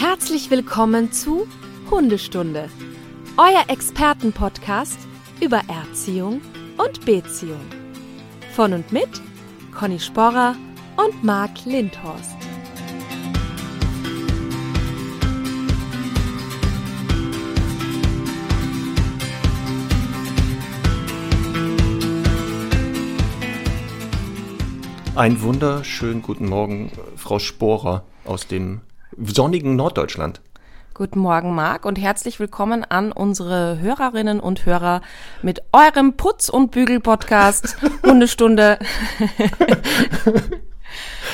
Herzlich 0.00 0.48
willkommen 0.48 1.10
zu 1.10 1.48
Hundestunde, 1.90 2.70
euer 3.36 3.64
Expertenpodcast 3.66 4.96
über 5.40 5.60
Erziehung 5.66 6.40
und 6.76 7.04
Beziehung. 7.04 7.66
Von 8.54 8.74
und 8.74 8.92
mit 8.92 9.08
Conny 9.76 9.98
Sporrer 9.98 10.54
und 10.96 11.24
Marc 11.24 11.64
Lindhorst. 11.64 12.36
Einen 25.16 25.42
wunderschönen 25.42 26.22
guten 26.22 26.48
Morgen, 26.48 26.92
Frau 27.16 27.40
Sporer 27.40 28.04
aus 28.24 28.46
dem 28.46 28.82
sonnigen 29.24 29.76
Norddeutschland. 29.76 30.40
Guten 30.94 31.20
Morgen, 31.20 31.54
Marc, 31.54 31.84
und 31.84 31.96
herzlich 31.96 32.40
willkommen 32.40 32.84
an 32.84 33.12
unsere 33.12 33.78
Hörerinnen 33.78 34.40
und 34.40 34.66
Hörer 34.66 35.00
mit 35.42 35.62
eurem 35.72 36.16
Putz- 36.16 36.48
und 36.48 36.72
Bügel-Podcast 36.72 37.76
Hundestunde. 38.04 38.78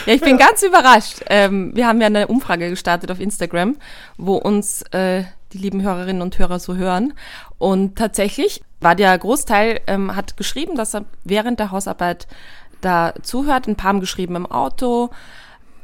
ja, 0.06 0.12
ich 0.12 0.20
bin 0.20 0.36
ganz 0.36 0.62
überrascht. 0.62 1.22
Ähm, 1.30 1.74
wir 1.74 1.86
haben 1.86 2.00
ja 2.00 2.08
eine 2.08 2.26
Umfrage 2.26 2.68
gestartet 2.68 3.10
auf 3.10 3.20
Instagram, 3.20 3.76
wo 4.18 4.36
uns 4.36 4.82
äh, 4.92 5.24
die 5.54 5.58
lieben 5.58 5.82
Hörerinnen 5.82 6.20
und 6.20 6.38
Hörer 6.38 6.58
so 6.58 6.74
hören. 6.74 7.14
Und 7.56 7.96
tatsächlich 7.96 8.62
war 8.80 8.94
der 8.94 9.16
Großteil, 9.16 9.80
ähm, 9.86 10.14
hat 10.14 10.36
geschrieben, 10.36 10.76
dass 10.76 10.94
er 10.94 11.06
während 11.24 11.58
der 11.58 11.70
Hausarbeit 11.70 12.26
da 12.82 13.14
zuhört. 13.22 13.66
Ein 13.66 13.76
paar 13.76 13.88
haben 13.88 14.00
geschrieben 14.00 14.36
im 14.36 14.46
Auto, 14.46 15.10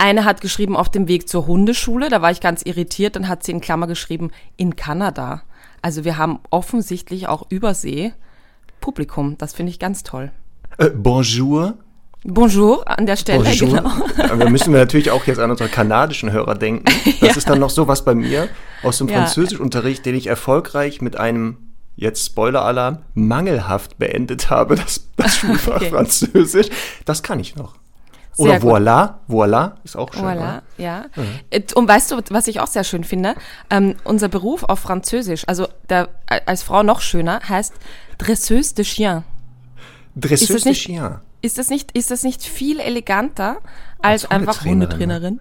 eine 0.01 0.25
hat 0.25 0.41
geschrieben 0.41 0.77
auf 0.77 0.89
dem 0.89 1.07
Weg 1.09 1.29
zur 1.29 1.47
Hundeschule, 1.47 2.09
da 2.09 2.23
war 2.23 2.31
ich 2.31 2.41
ganz 2.41 2.63
irritiert, 2.63 3.17
dann 3.17 3.29
hat 3.29 3.45
sie 3.45 3.53
in 3.53 3.61
Klammer 3.61 3.87
geschrieben, 3.87 4.31
in 4.57 4.75
Kanada. 4.77 5.43
Also 5.83 6.05
wir 6.05 6.17
haben 6.19 6.41
offensichtlich 6.51 7.29
auch 7.29 7.47
Übersee 7.51 8.13
Publikum, 8.81 9.37
das 9.39 9.53
finde 9.53 9.71
ich 9.71 9.79
ganz 9.79 10.03
toll. 10.03 10.31
Äh, 10.79 10.91
bonjour. 10.91 11.75
Bonjour 12.23 12.87
an 12.89 13.07
der 13.07 13.17
Stelle, 13.17 13.45
Bonjour. 13.45 13.69
genau. 14.17 14.39
Wir 14.39 14.51
müssen 14.51 14.73
natürlich 14.73 15.11
auch 15.11 15.27
jetzt 15.27 15.39
an 15.39 15.51
unsere 15.51 15.69
kanadischen 15.71 16.33
Hörer 16.33 16.55
denken. 16.55 16.85
Das 17.21 17.31
Ja. 17.31 17.37
ist 17.37 17.49
dann 17.49 17.59
noch 17.61 17.71
so 17.71 17.89
was 17.89 18.05
bei 18.05 18.15
mir 18.15 18.49
aus 18.83 18.99
dem 18.99 19.09
Ja. 19.09 19.17
Französischunterricht, 19.19 20.05
den 20.07 20.15
ich 20.15 20.27
erfolgreich 20.27 21.01
mit 21.01 21.19
einem, 21.19 21.57
jetzt 21.97 22.25
Spoiler-Alarm, 22.27 22.99
mangelhaft 23.15 23.99
beendet 23.99 24.49
habe, 24.51 24.75
das, 24.77 25.07
das 25.17 25.37
Schulfach 25.39 25.77
Okay. 25.77 25.91
Französisch. 25.91 26.69
Das 27.07 27.23
kann 27.23 27.41
ich 27.41 27.57
noch. 27.57 27.75
Sehr 28.33 28.47
Oder 28.47 28.61
gut. 28.61 28.71
voilà, 28.71 29.15
voilà, 29.29 29.73
ist 29.85 29.97
auch 29.97 30.13
schön. 30.13 30.23
Voilà, 30.23 30.37
oder? 30.37 30.63
ja. 30.79 31.05
Äh, 31.51 31.63
Und 31.75 31.89
weißt 31.89 32.13
du, 32.13 32.21
was 32.31 32.47
ich 32.47 32.61
auch 32.61 32.69
sehr 32.69 32.85
schön 32.85 33.05
finde? 33.05 33.35
Ähm, 33.71 33.97
unser 34.05 34.29
Beruf 34.29 34.63
auf 34.65 34.79
Französisch, 34.79 35.45
also 35.47 35.67
der, 35.89 36.09
als 36.47 36.63
Frau 36.63 36.83
noch 36.83 37.01
schöner, 37.01 37.41
heißt 37.49 37.75
Dresseuse 38.19 38.75
de 38.75 38.85
Chien. 38.85 39.25
Dresseuse 40.17 40.65
de 40.65 40.73
Chien. 40.75 41.17
Ist 41.43 41.59
das 41.59 41.71
nicht, 41.71 41.93
ist 41.97 42.11
das 42.11 42.23
nicht 42.23 42.43
viel 42.43 42.81
eleganter 42.81 43.59
als, 44.01 44.25
Als 44.25 44.31
einfach 44.31 44.65
Hundetrainerin, 44.65 45.41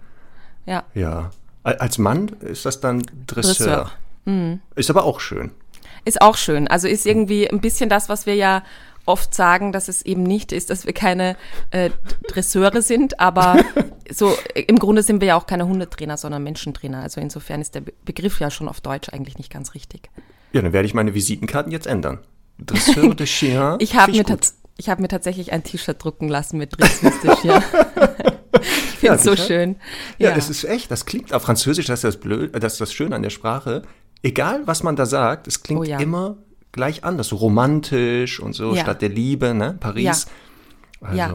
Ja. 0.66 0.84
Ja. 0.94 1.30
Als 1.62 1.98
Mann 1.98 2.28
ist 2.40 2.64
das 2.64 2.80
dann 2.80 3.02
Dresseur. 3.26 3.54
Dresseur. 3.54 3.90
Mhm. 4.24 4.60
Ist 4.74 4.90
aber 4.90 5.04
auch 5.04 5.20
schön. 5.20 5.50
Ist 6.04 6.22
auch 6.22 6.36
schön. 6.36 6.68
Also 6.68 6.88
ist 6.88 7.04
irgendwie 7.06 7.50
ein 7.50 7.60
bisschen 7.60 7.90
das, 7.90 8.08
was 8.08 8.24
wir 8.24 8.34
ja 8.34 8.62
oft 9.10 9.34
sagen, 9.34 9.72
dass 9.72 9.88
es 9.88 10.02
eben 10.02 10.22
nicht 10.22 10.52
ist, 10.52 10.70
dass 10.70 10.86
wir 10.86 10.92
keine 10.94 11.36
äh, 11.70 11.90
Dresseure 12.28 12.80
sind, 12.82 13.20
aber 13.20 13.58
so 14.10 14.32
äh, 14.54 14.62
im 14.62 14.78
Grunde 14.78 15.02
sind 15.02 15.20
wir 15.20 15.28
ja 15.28 15.36
auch 15.36 15.46
keine 15.46 15.66
Hundetrainer, 15.66 16.16
sondern 16.16 16.42
Menschentrainer. 16.42 17.02
Also 17.02 17.20
insofern 17.20 17.60
ist 17.60 17.74
der 17.74 17.82
Be 17.82 17.92
Begriff 18.04 18.40
ja 18.40 18.50
schon 18.50 18.68
auf 18.68 18.80
Deutsch 18.80 19.08
eigentlich 19.10 19.36
nicht 19.38 19.52
ganz 19.52 19.74
richtig. 19.74 20.08
Ja, 20.52 20.62
dann 20.62 20.72
werde 20.72 20.86
ich 20.86 20.94
meine 20.94 21.14
Visitenkarten 21.14 21.70
jetzt 21.72 21.86
ändern. 21.86 22.18
Dresseur 22.58 23.14
de 23.14 23.26
Chien. 23.26 23.76
Ich 23.80 23.94
habe 23.96 24.12
mir, 24.12 24.24
ich 24.76 24.88
hab 24.88 24.98
mir 24.98 25.08
tatsächlich 25.08 25.52
ein 25.52 25.62
T-Shirt 25.62 26.02
drucken 26.02 26.28
lassen 26.28 26.58
mit 26.58 26.78
Dresseuse 26.78 27.36
ja. 27.44 27.62
Ich 28.60 28.98
finde 28.98 29.06
Ja, 29.06 29.14
es 29.14 29.22
so 29.22 29.30
sicher. 29.32 29.44
schön. 29.44 29.76
Ja, 30.18 30.30
es 30.36 30.50
ist 30.50 30.64
echt, 30.64 30.90
das 30.90 31.06
klingt 31.06 31.32
auf 31.32 31.42
Französisch, 31.42 31.86
das 31.86 32.00
ist 32.00 32.04
das 32.04 32.16
blöd, 32.18 32.50
das 32.62 32.74
ist 32.74 32.80
das 32.80 32.92
Schöne 32.92 33.14
an 33.16 33.22
der 33.22 33.30
Sprache. 33.30 33.82
Egal, 34.22 34.62
was 34.66 34.82
man 34.82 34.96
da 34.96 35.06
sagt, 35.06 35.46
es 35.46 35.62
klingt 35.62 35.80
Oh 35.80 35.84
ja. 35.84 35.98
immer 35.98 36.36
gleich 36.72 37.04
anders, 37.04 37.28
so 37.28 37.36
romantisch 37.36 38.40
und 38.40 38.52
so, 38.54 38.74
Ja. 38.74 38.82
Stadt 38.82 39.02
der 39.02 39.08
Liebe, 39.08 39.54
ne, 39.54 39.76
Paris. 39.80 40.26
Also, 41.02 41.16
Ja. 41.16 41.26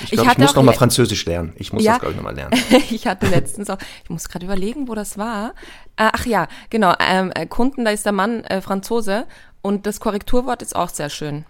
ich 0.00 0.04
Ich 0.04 0.10
glaube, 0.12 0.22
ich, 0.22 0.28
hatte 0.28 0.40
muss 0.40 0.54
noch 0.54 0.62
mal 0.62 0.72
Französisch 0.72 1.26
lernen. 1.26 1.52
Ich 1.56 1.72
muss 1.72 1.84
Ja. 1.84 1.92
das, 1.92 2.00
glaube 2.00 2.12
ich, 2.12 2.16
noch 2.16 2.24
mal 2.24 2.34
lernen. 2.34 2.52
ich 2.90 3.06
hatte 3.06 3.26
letztens 3.26 3.68
auch, 3.68 3.78
ich 4.02 4.08
muss 4.10 4.28
gerade 4.28 4.46
überlegen, 4.46 4.88
wo 4.88 4.94
das 4.94 5.18
war. 5.18 5.50
Äh, 5.96 6.08
ach 6.12 6.24
ja, 6.26 6.48
genau, 6.70 6.94
ähm, 6.98 7.30
äh, 7.34 7.46
Kunden, 7.46 7.84
da 7.84 7.90
ist 7.90 8.06
der 8.06 8.12
Mann 8.12 8.44
äh, 8.44 8.60
Franzose 8.62 9.26
und 9.60 9.86
das 9.86 10.00
Korrekturwort 10.00 10.62
ist 10.62 10.74
auch 10.74 10.88
sehr 10.88 11.10
schön. 11.10 11.44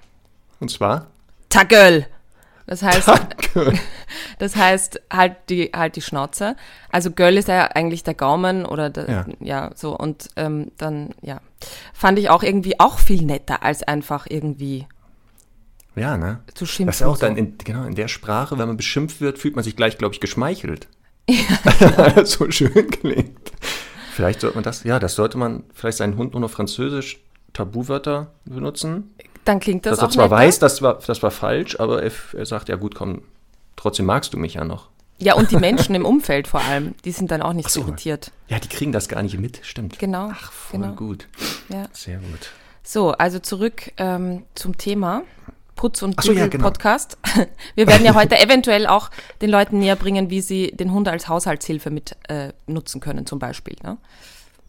Und 0.61 0.71
zwar, 0.71 1.07
Ta 1.49 1.63
gueule. 1.63 2.07
Das 2.67 2.83
heißt, 2.83 3.09
danke. 3.09 3.79
das 4.39 4.57
heißt 4.57 5.01
halt 5.13 5.37
die 5.51 5.71
halt 5.75 5.97
die 5.97 6.01
Schnauze. 6.03 6.57
Also 6.91 7.11
Göll 7.11 7.37
ist 7.37 7.49
ja 7.49 7.67
eigentlich 7.67 8.03
der 8.05 8.15
Gaumen 8.15 8.65
oder 8.65 8.89
der, 8.91 9.09
Ja. 9.11 9.27
ja. 9.41 9.71
so 9.75 9.97
und 9.97 10.31
ähm, 10.37 10.71
dann 10.79 11.11
ja 11.21 11.41
fand 11.93 12.19
ich 12.19 12.31
auch 12.31 12.43
irgendwie 12.43 12.81
auch 12.81 12.99
viel 12.99 13.23
netter 13.23 13.63
als 13.63 13.83
einfach 13.83 14.27
irgendwie 14.29 14.87
Ja, 15.95 16.17
ne? 16.17 16.41
zu 16.55 16.65
schimpfen. 16.67 16.87
Das 16.87 16.97
ist 16.97 17.07
auch 17.07 17.17
so. 17.17 17.27
dann, 17.27 17.37
in, 17.37 17.59
genau, 17.59 17.85
in 17.85 17.95
der 17.95 18.09
Sprache, 18.09 18.59
wenn 18.59 18.67
man 18.69 18.77
beschimpft 18.77 19.21
wird, 19.21 19.39
fühlt 19.39 19.57
man 19.57 19.65
sich 19.65 19.77
gleich, 19.77 19.99
glaube 19.99 20.15
ich, 20.15 20.21
geschmeichelt. 20.21 20.89
Das 22.15 22.33
so 22.33 22.51
schön 22.51 22.91
klingt. 22.91 23.53
Vielleicht 24.13 24.41
sollte 24.41 24.57
man 24.57 24.65
das, 24.65 24.85
ja, 24.85 24.99
das 24.99 25.15
sollte 25.15 25.39
man 25.39 25.65
vielleicht 25.75 25.99
seinen 25.99 26.17
Hund 26.17 26.33
nur 26.33 26.41
noch 26.41 26.51
Französisch 26.51 27.21
Tabuwörter 27.53 28.33
benutzen. 28.45 29.15
Dann 29.45 29.61
klingt 29.61 29.87
das 29.87 29.93
dass 29.93 30.01
er 30.01 30.07
auch 30.07 30.11
zwar 30.13 30.25
netter. 30.25 30.37
weiß, 30.37 30.59
das 30.59 30.83
war, 30.83 30.99
das 31.07 31.23
war 31.23 31.31
falsch, 31.31 31.79
aber 31.79 32.03
er, 32.03 32.13
er 32.33 32.47
sagt, 32.47 32.69
ja 32.69 32.77
gut, 32.77 32.95
komm, 32.95 33.23
trotzdem 33.77 34.07
magst 34.07 34.33
du 34.33 34.39
mich 34.39 34.55
ja 34.55 34.65
noch. 34.65 34.89
Ja 35.19 35.35
und 35.35 35.51
die 35.51 35.57
Menschen 35.57 35.95
im 35.95 36.05
Umfeld 36.05 36.49
vor 36.49 36.61
allem, 36.61 36.95
die 37.05 37.13
sind 37.13 37.31
dann 37.31 37.41
auch 37.41 37.53
nicht 37.53 37.71
so 37.71 37.83
irritiert. 37.83 38.33
Ja, 38.49 38.59
die 38.59 38.69
kriegen 38.69 38.93
das 38.93 39.09
gar 39.09 39.23
nicht 39.23 39.39
mit, 39.39 39.61
stimmt. 39.63 39.99
Genau. 39.99 40.31
Ach, 40.33 40.51
voll 40.51 40.81
genau. 40.81 40.95
gut. 40.95 41.29
Ja. 41.69 41.85
Sehr 41.93 42.19
gut. 42.19 42.51
So, 42.83 43.13
also 43.13 43.39
zurück 43.39 43.93
ähm, 43.97 44.45
zum 44.55 44.77
Thema 44.77 45.23
Putz- 45.77 46.03
und 46.03 46.21
so, 46.21 46.33
ja, 46.33 46.47
genau. 46.47 46.51
Bügel-Podcast. 46.51 47.19
Wir 47.75 47.87
werden 47.87 48.05
ja 48.05 48.15
heute 48.15 48.39
eventuell 48.39 48.87
auch 48.87 49.11
den 49.41 49.51
Leuten 49.51 49.79
näher 49.79 49.97
bringen, 49.97 50.31
wie 50.31 50.41
sie 50.41 50.73
den 50.73 50.93
Hund 50.93 51.09
als 51.09 51.29
Haushaltshilfe 51.29 51.91
mit 51.91 52.17
äh, 52.29 52.53
nutzen 52.67 53.01
können, 53.01 53.27
zum 53.27 53.39
Beispiel. 53.39 53.77
Ne? 53.83 53.99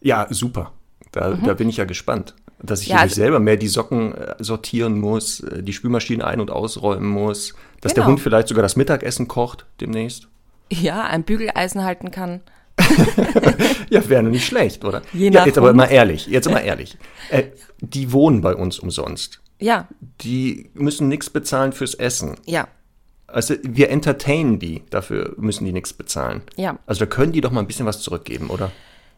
Ja, 0.02 0.28
super. 0.30 0.72
Da, 1.12 1.34
da 1.34 1.54
bin 1.54 1.70
ich 1.70 1.78
ja 1.78 1.86
gespannt. 1.86 2.36
Dass 2.66 2.82
ich. 2.82 2.88
Ja, 2.88 2.96
hier 2.96 3.02
also- 3.02 3.12
nicht 3.12 3.16
selber 3.16 3.40
mehr 3.40 3.58
die 3.58 3.68
Socken 3.68 4.14
äh, 4.16 4.36
sortieren 4.40 5.00
muss, 5.00 5.40
äh, 5.42 5.62
die 5.64 5.74
Spülmaschine 5.74 6.26
ein- 6.26 6.40
und 6.40 6.52
ausräumen 6.52 7.08
muss, 7.10 7.54
dass 7.82 7.94
der 7.94 8.04
Genau. 8.04 8.12
Hund 8.14 8.20
vielleicht 8.22 8.48
sogar 8.48 8.62
das 8.64 8.76
Mittagessen 8.76 9.28
kocht 9.28 9.66
demnächst. 9.82 10.28
Ja, 10.72 11.04
ein 11.04 11.24
Bügeleisen 11.24 11.84
halten 11.84 12.12
kann. 12.12 12.42
Ja, 13.90 14.08
wäre 14.10 14.24
nicht 14.24 14.46
schlecht, 14.46 14.84
oder? 14.84 15.02
Je 15.14 15.26
ja, 15.30 15.32
nach 15.42 15.46
jetzt 15.46 15.58
aber 15.58 15.74
mal 15.74 15.86
ehrlich, 15.86 16.26
jetzt 16.28 16.50
mal 16.50 16.60
ehrlich. 16.60 16.98
Äh, 17.30 17.44
die 17.80 18.12
wohnen 18.12 18.42
bei 18.42 18.56
uns 18.56 18.80
umsonst. 18.80 19.42
Ja, 19.60 19.88
Die 20.22 20.70
müssen 20.74 21.08
nichts 21.08 21.30
bezahlen 21.30 21.72
fürs 21.72 21.94
Essen. 21.94 22.36
ja, 22.46 22.68
Also 23.28 23.54
wir 23.64 23.90
entertainen 23.90 24.60
die, 24.60 24.84
dafür 24.90 25.34
müssen 25.38 25.66
die 25.66 25.72
nichts 25.72 25.94
bezahlen. 25.94 26.42
ja. 26.58 26.78
Also 26.88 27.02
da 27.02 27.06
können 27.06 27.32
die 27.32 27.42
doch 27.42 27.52
mal 27.52 27.62
ein 27.62 27.68
bisschen 27.68 27.86
was 27.86 28.02
zurückgeben, 28.02 28.50
oder? 28.50 28.72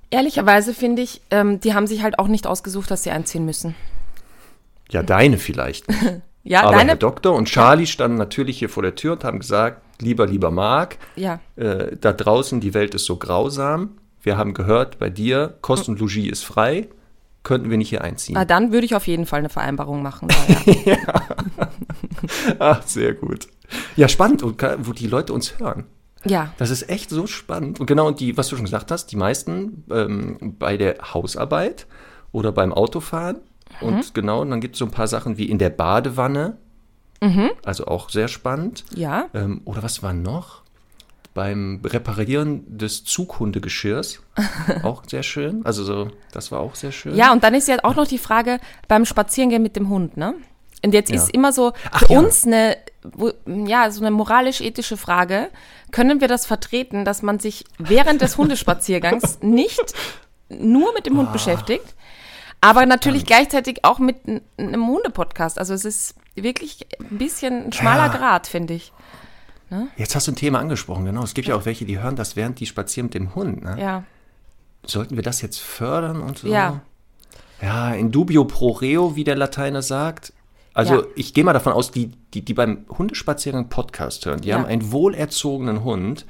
Ehrlicherweise 0.10 0.74
finde 0.74 1.02
ich, 1.02 1.22
ähm, 1.32 1.60
die 1.60 1.74
haben 1.74 1.88
sich 1.88 2.02
halt 2.04 2.20
auch 2.20 2.28
nicht 2.28 2.48
ausgesucht, 2.48 2.90
dass 2.92 3.04
sie 3.04 3.12
einziehen 3.12 3.46
müssen. 3.46 3.76
Ja, 4.90 5.04
deine 5.04 5.38
vielleicht. 5.38 5.86
Ja, 6.44 6.64
Aber 6.64 6.78
deine. 6.78 6.92
Herr 6.92 6.96
Doktor 6.96 7.36
und 7.36 7.50
Charlie 7.50 7.88
standen 7.88 8.18
natürlich 8.18 8.58
hier 8.58 8.70
vor 8.70 8.82
der 8.82 8.96
Tür 8.96 9.12
und 9.14 9.26
haben 9.26 9.40
gesagt, 9.40 9.82
lieber, 10.00 10.26
lieber 10.26 10.50
Marc, 10.50 10.98
Ja, 11.18 11.42
äh, 11.58 11.98
da 12.00 12.14
draußen 12.14 12.62
die 12.62 12.74
Welt 12.74 12.96
ist 12.96 13.04
so 13.04 13.18
grausam. 13.18 13.98
Wir 14.22 14.38
haben 14.38 14.54
gehört, 14.54 14.98
bei 14.98 15.10
dir 15.10 15.58
Kost 15.60 15.90
und 15.90 16.00
Logis 16.00 16.32
ist 16.32 16.46
frei. 16.46 16.88
Könnten 17.44 17.70
wir 17.70 17.78
nicht 17.78 17.90
hier 17.90 18.02
einziehen? 18.02 18.36
na, 18.36 18.46
dann 18.46 18.72
würde 18.72 18.86
ich 18.86 18.96
auf 18.96 19.08
jeden 19.08 19.26
Fall 19.26 19.40
eine 19.40 19.50
Vereinbarung 19.50 20.02
machen. 20.02 20.30
Da, 20.66 20.72
ja. 20.86 20.98
Ach, 22.60 22.82
sehr 22.86 23.14
gut. 23.14 23.48
Ja, 23.98 24.08
spannend, 24.08 24.42
und 24.42 24.62
wo 24.80 24.94
die 24.94 25.08
Leute 25.08 25.34
uns 25.34 25.60
hören. 25.60 25.84
Ja, 26.30 26.54
Das 26.58 26.70
ist 26.70 26.90
echt 26.90 27.10
so 27.10 27.28
spannend. 27.28 27.80
Und 27.80 27.86
genau, 27.88 28.08
und 28.08 28.20
die, 28.20 28.38
was 28.38 28.48
du 28.50 28.56
schon 28.56 28.66
gesagt 28.66 28.92
hast, 28.92 29.08
die 29.12 29.16
meisten 29.16 29.84
ähm, 29.92 30.56
bei 30.60 30.78
der 30.78 30.98
Hausarbeit 31.14 31.88
oder 32.32 32.52
beim 32.52 32.74
Autofahren. 32.74 33.38
Mhm. 33.82 33.88
Und 33.88 34.14
genau, 34.14 34.42
und 34.42 34.50
dann 34.52 34.62
gibt 34.62 34.76
es 34.76 34.80
so 34.80 34.86
ein 34.86 34.92
paar 34.92 35.08
Sachen 35.08 35.38
wie 35.38 35.46
in 35.50 35.58
der 35.58 35.70
Badewanne. 35.70 36.58
Also 37.66 37.88
auch 37.88 38.10
sehr 38.12 38.28
spannend. 38.28 38.84
ja. 38.94 39.26
Ähm, 39.34 39.62
oder 39.66 39.82
was 39.82 40.04
war 40.04 40.14
noch? 40.14 40.62
Beim 41.34 41.82
Reparieren 41.84 42.78
des 42.78 43.04
Zughundegeschirrs. 43.06 44.22
auch 44.84 45.04
sehr 45.08 45.24
schön. 45.24 45.66
Also 45.66 45.84
so, 45.84 46.10
das 46.32 46.52
war 46.52 46.60
auch 46.60 46.76
sehr 46.76 46.92
schön. 46.92 47.16
Ja, 47.16 47.32
und 47.32 47.44
dann 47.44 47.54
ist 47.56 47.68
ja 47.68 47.78
auch 47.84 47.96
noch 47.96 48.08
die 48.08 48.18
Frage 48.20 48.60
beim 48.88 49.04
Spazierengehen 49.06 49.64
mit 49.64 49.76
dem 49.76 49.90
Hund, 49.90 50.16
ne? 50.18 50.36
Und 50.86 50.94
jetzt 50.94 51.10
Ja. 51.10 51.16
ist 51.16 51.32
immer 51.32 51.52
so 51.54 51.74
Ach 51.92 52.02
für 52.06 52.14
ja. 52.14 52.20
uns 52.20 52.46
eine 52.46 52.78
wo, 53.04 53.32
ja, 53.46 53.90
so 53.90 54.02
eine 54.02 54.12
moralisch-ethische 54.12 54.98
Frage. 54.98 55.50
Können 55.92 56.22
wir 56.22 56.28
das 56.28 56.46
vertreten, 56.46 57.06
dass 57.06 57.22
man 57.22 57.40
sich 57.40 57.66
während 57.78 58.22
des 58.22 58.38
Hundespaziergangs 58.38 59.40
nicht 59.42 59.94
nur 60.50 60.94
mit 60.94 61.06
dem 61.06 61.18
Hund 61.18 61.34
beschäftigt, 61.34 61.96
aber 62.62 62.86
natürlich 62.86 63.26
gleichzeitig 63.26 63.84
auch 63.84 64.00
mit 64.00 64.18
einem 64.58 64.88
Hundepodcast? 64.88 65.60
Also 65.60 65.74
es 65.74 65.86
ist 65.86 66.16
wirklich 66.36 66.88
ein 67.00 67.18
bisschen 67.18 67.66
ein 67.68 67.74
schmaler 67.74 68.12
Ja. 68.12 68.18
Grad, 68.18 68.48
finde 68.48 68.74
ich. 68.74 68.92
Jetzt 69.98 70.16
hast 70.16 70.28
du 70.28 70.32
ein 70.32 70.36
Thema 70.38 70.60
angesprochen, 70.60 71.06
genau. 71.06 71.24
Es 71.24 71.34
gibt 71.34 71.48
ja 71.48 71.56
auch 71.56 71.66
welche, 71.66 71.84
die 71.86 72.00
hören 72.00 72.16
das, 72.16 72.36
während 72.36 72.60
die 72.60 72.66
spazieren 72.66 73.08
mit 73.08 73.16
dem 73.16 73.36
Hund. 73.36 73.64
Ne? 73.64 73.78
Ja. 73.80 74.04
Sollten 74.86 75.18
wir 75.18 75.24
das 75.24 75.42
jetzt 75.42 75.60
fördern 75.60 76.22
und 76.22 76.38
so? 76.38 76.48
Ja. 76.48 76.82
Ja, 77.62 77.94
in 77.94 78.12
dubio 78.12 78.46
pro 78.46 78.72
reo, 78.72 79.16
wie 79.16 79.24
der 79.24 79.36
Lateiner 79.36 79.82
sagt. 79.82 80.32
Also 80.78 80.96
Ja. 81.02 81.08
ich 81.16 81.34
gehe 81.34 81.44
mal 81.44 81.54
davon 81.54 81.74
aus, 81.74 81.90
die, 81.90 82.12
die, 82.36 82.46
die 82.46 82.54
beim 82.54 82.86
Hundespaziergang 82.96 83.68
Podcast 83.68 84.26
hören, 84.28 84.42
die 84.42 84.50
Ja. 84.50 84.58
haben 84.58 84.66
einen 84.66 84.92
wohlerzogenen 84.92 85.84
Hund, 85.84 86.28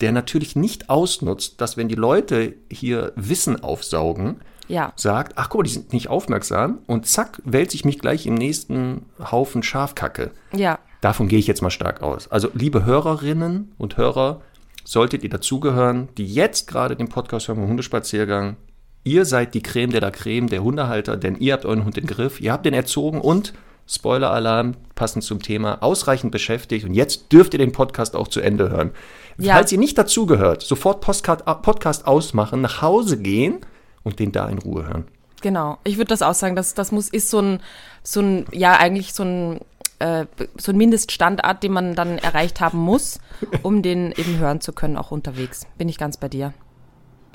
der 0.00 0.10
natürlich 0.12 0.56
nicht 0.56 0.88
ausnutzt, 0.88 1.60
dass 1.60 1.76
wenn 1.76 1.88
die 1.88 1.94
Leute 1.94 2.54
hier 2.70 3.12
Wissen 3.14 3.62
aufsaugen, 3.62 4.40
Ja. 4.68 4.94
sagt, 4.96 5.34
ach 5.36 5.50
guck 5.50 5.58
mal, 5.60 5.64
die 5.64 5.70
sind 5.70 5.92
nicht 5.92 6.08
aufmerksam 6.08 6.78
und 6.86 7.06
zack, 7.06 7.42
wälze 7.44 7.76
ich 7.76 7.84
mich 7.84 7.98
gleich 7.98 8.24
im 8.26 8.34
nächsten 8.34 9.04
Haufen 9.30 9.62
Schafkacke. 9.62 10.30
Ja. 10.54 10.78
Davon 11.02 11.28
gehe 11.28 11.38
ich 11.38 11.46
jetzt 11.46 11.60
mal 11.60 11.70
stark 11.70 12.00
aus. 12.02 12.28
Also, 12.32 12.48
liebe 12.54 12.84
Hörerinnen 12.86 13.72
und 13.76 13.98
Hörer, 13.98 14.40
solltet 14.84 15.24
ihr 15.24 15.30
dazugehören, 15.30 16.08
die 16.16 16.26
jetzt 16.26 16.68
gerade 16.68 16.96
den 16.96 17.08
Podcast 17.08 17.48
hören 17.48 17.58
vom 17.58 17.68
Hundespaziergang. 17.68 18.56
Ihr 19.04 19.24
seid 19.24 19.54
die 19.54 19.62
Creme 19.62 19.90
de 19.90 20.00
la 20.00 20.10
Creme, 20.10 20.48
der 20.48 20.62
Hundehalter, 20.62 21.16
denn 21.16 21.36
ihr 21.36 21.54
habt 21.54 21.64
euren 21.64 21.84
Hund 21.84 21.98
im 21.98 22.06
Griff, 22.06 22.40
ihr 22.40 22.52
habt 22.52 22.64
den 22.64 22.74
erzogen 22.74 23.20
und, 23.20 23.52
Spoiler-Alarm, 23.88 24.74
passend 24.94 25.24
zum 25.24 25.42
Thema, 25.42 25.82
ausreichend 25.82 26.30
beschäftigt 26.30 26.86
und 26.86 26.94
jetzt 26.94 27.32
dürft 27.32 27.52
ihr 27.54 27.58
den 27.58 27.72
Podcast 27.72 28.14
auch 28.14 28.28
zu 28.28 28.40
Ende 28.40 28.70
hören. 28.70 28.92
Ja. 29.38 29.54
Falls 29.54 29.72
ihr 29.72 29.78
nicht 29.78 29.98
dazugehört, 29.98 30.62
sofort 30.62 31.00
Postcard, 31.00 31.44
Podcast 31.62 32.06
ausmachen, 32.06 32.60
nach 32.60 32.80
Hause 32.80 33.18
gehen 33.18 33.58
und 34.04 34.20
den 34.20 34.30
da 34.30 34.48
in 34.48 34.58
Ruhe 34.58 34.86
hören. 34.86 35.04
Genau. 35.40 35.78
Ich 35.82 35.96
würde 35.96 36.08
das 36.08 36.22
auch 36.22 36.34
sagen, 36.34 36.54
das, 36.54 36.74
das 36.74 36.92
muss, 36.92 37.08
ist 37.08 37.28
so 37.28 37.40
ein, 37.40 37.60
so 38.04 38.20
ein, 38.20 38.46
ja, 38.52 38.76
eigentlich 38.76 39.12
so 39.12 39.24
ein, 39.24 39.60
äh, 39.98 40.26
so 40.56 40.70
ein 40.70 40.76
Mindeststandard, 40.76 41.62
den 41.64 41.72
man 41.72 41.94
dann 41.96 42.18
erreicht 42.18 42.60
haben 42.60 42.78
muss, 42.78 43.18
um 43.62 43.82
den 43.82 44.12
eben 44.12 44.38
hören 44.38 44.60
zu 44.60 44.72
können, 44.72 44.96
auch 44.96 45.10
unterwegs. 45.10 45.66
Bin 45.76 45.88
ich 45.88 45.98
ganz 45.98 46.16
bei 46.16 46.28
dir. 46.28 46.54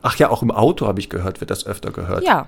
Ach 0.02 0.16
ja, 0.18 0.30
auch 0.30 0.42
im 0.44 0.52
Auto 0.52 0.88
habe 0.88 1.00
ich 1.00 1.10
gehört, 1.10 1.40
wird 1.42 1.50
das 1.52 1.66
öfter 1.66 1.92
gehört. 1.92 2.24
Ja. 2.24 2.48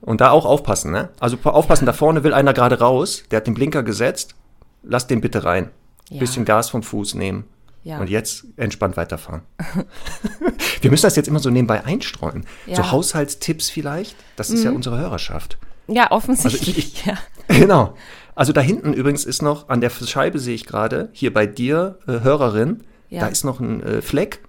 Und 0.00 0.20
da 0.20 0.30
auch 0.30 0.44
aufpassen, 0.46 0.90
ne? 0.90 1.10
Also 1.20 1.36
aufpassen, 1.44 1.86
da 1.86 1.92
vorne 1.92 2.24
will 2.24 2.34
einer 2.34 2.52
gerade 2.52 2.78
raus, 2.80 3.22
der 3.30 3.36
hat 3.38 3.46
den 3.46 3.54
Blinker 3.54 3.82
gesetzt, 3.82 4.34
lass 4.82 5.06
den 5.06 5.20
bitte 5.20 5.44
rein. 5.44 5.70
Ja. 6.10 6.18
Bisschen 6.18 6.44
Gas 6.44 6.70
vom 6.70 6.82
Fuß 6.82 7.14
nehmen. 7.14 7.44
Ja. 7.84 7.98
Und 7.98 8.10
jetzt 8.10 8.44
entspannt 8.56 8.96
weiterfahren. 8.96 9.42
Wir 10.80 10.90
müssen 10.90 11.02
das 11.06 11.16
jetzt 11.16 11.28
immer 11.28 11.38
so 11.40 11.50
nebenbei 11.50 11.84
einstreuen. 11.84 12.44
Ja. 12.66 12.76
So 12.76 12.90
Haushaltstipps 12.90 13.70
vielleicht, 13.70 14.16
das 14.36 14.50
ist 14.50 14.64
ja 14.64 14.70
unsere 14.70 14.98
Hörerschaft. 14.98 15.58
Ja, 15.88 16.10
offensichtlich. 16.10 16.68
Also 16.68 16.78
ich- 16.78 17.06
ja. 17.06 17.14
Genau. 17.48 17.94
Also 18.34 18.52
da 18.52 18.60
hinten 18.60 18.92
übrigens 18.94 19.24
ist 19.24 19.42
noch, 19.42 19.68
an 19.68 19.80
der 19.80 19.90
Scheibe 19.90 20.38
sehe 20.38 20.54
ich 20.54 20.64
gerade, 20.64 21.10
hier 21.12 21.32
bei 21.34 21.46
dir, 21.46 21.98
äh, 22.06 22.20
Hörerin, 22.20 22.82
da 23.10 23.26
ist 23.26 23.44
noch 23.44 23.60
ein 23.60 23.82
äh, 23.82 24.00
Fleck, 24.00 24.40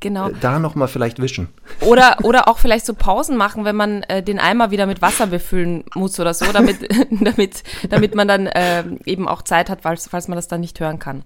Genau. 0.00 0.28
äh, 0.28 0.34
da 0.40 0.58
nochmal 0.58 0.88
vielleicht 0.88 1.20
wischen. 1.20 1.48
Oder, 1.80 2.18
oder 2.22 2.48
auch 2.48 2.58
vielleicht 2.58 2.86
so 2.86 2.94
Pausen 2.94 3.36
machen, 3.36 3.64
wenn 3.64 3.76
man 3.76 4.02
äh, 4.04 4.22
den 4.22 4.38
Eimer 4.38 4.70
wieder 4.70 4.86
mit 4.86 5.02
Wasser 5.02 5.26
befüllen 5.26 5.84
muss 5.94 6.18
oder 6.20 6.34
so, 6.34 6.46
damit, 6.52 6.88
damit, 7.10 7.62
damit 7.88 8.14
man 8.14 8.28
dann 8.28 8.48
ähm, 8.54 8.98
eben 9.04 9.28
auch 9.28 9.42
Zeit 9.42 9.70
hat, 9.70 9.82
falls, 9.82 10.08
falls 10.08 10.28
man 10.28 10.36
das 10.36 10.48
dann 10.48 10.60
nicht 10.60 10.80
hören 10.80 10.98
kann. 10.98 11.22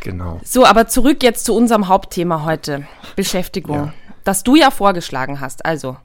Genau. 0.00 0.40
So, 0.44 0.64
aber 0.64 0.86
zurück 0.86 1.22
jetzt 1.22 1.44
zu 1.44 1.54
unserem 1.54 1.88
Hauptthema 1.88 2.44
heute. 2.44 2.86
Beschäftigung. 3.16 3.76
Ja. 3.76 3.94
Das 4.24 4.42
du 4.42 4.54
ja 4.56 4.70
vorgeschlagen 4.70 5.40
hast. 5.40 5.64
Also, 5.64 5.96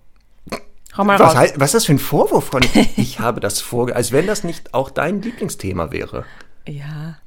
hau 0.98 1.04
mal 1.04 1.20
Was, 1.20 1.32
raus. 1.32 1.36
heißt, 1.36 1.60
was 1.60 1.66
ist 1.70 1.74
das 1.74 1.86
für 1.86 1.94
ein 1.94 2.00
Vorwurf 2.00 2.46
von 2.46 2.64
ich 2.96 3.20
habe 3.20 3.40
das 3.40 3.62
vorge... 3.62 3.96
Als 3.96 4.12
wenn 4.12 4.26
das 4.26 4.44
nicht 4.44 4.74
auch 4.74 4.90
dein 4.90 5.22
Lieblingsthema 5.22 5.92
wäre. 5.92 6.26
Ja. 6.66 7.18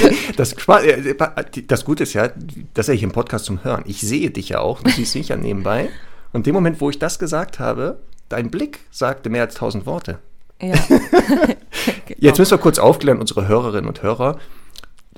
Das, 0.36 0.50
Spa- 0.60 0.80
äh, 0.82 1.14
das 1.66 1.84
Gute 1.84 2.02
ist 2.02 2.12
ja, 2.12 2.28
das 2.74 2.88
ist 2.88 2.94
ja 2.94 2.98
hier 2.98 3.08
im 3.08 3.12
Podcast 3.12 3.46
zum 3.46 3.64
Hören. 3.64 3.82
Ich 3.86 4.00
sehe 4.00 4.30
dich 4.30 4.50
ja 4.50 4.60
auch, 4.60 4.82
du 4.82 4.90
siehst 4.90 5.14
mich 5.14 5.28
ja 5.28 5.36
nebenbei. 5.36 5.88
Und 6.32 6.40
in 6.40 6.42
dem 6.44 6.54
Moment, 6.54 6.80
wo 6.80 6.90
ich 6.90 6.98
das 6.98 7.18
gesagt 7.18 7.58
habe, 7.58 7.98
dein 8.28 8.50
Blick 8.50 8.80
sagte 8.90 9.30
mehr 9.30 9.42
als 9.42 9.54
tausend 9.54 9.86
Worte. 9.86 10.18
Ja. 10.60 10.74
Jetzt 12.18 12.38
müssen 12.38 12.50
wir 12.52 12.58
kurz 12.58 12.78
aufklären, 12.78 13.18
unsere 13.20 13.46
Hörerinnen 13.48 13.88
und 13.88 14.02
Hörer, 14.02 14.38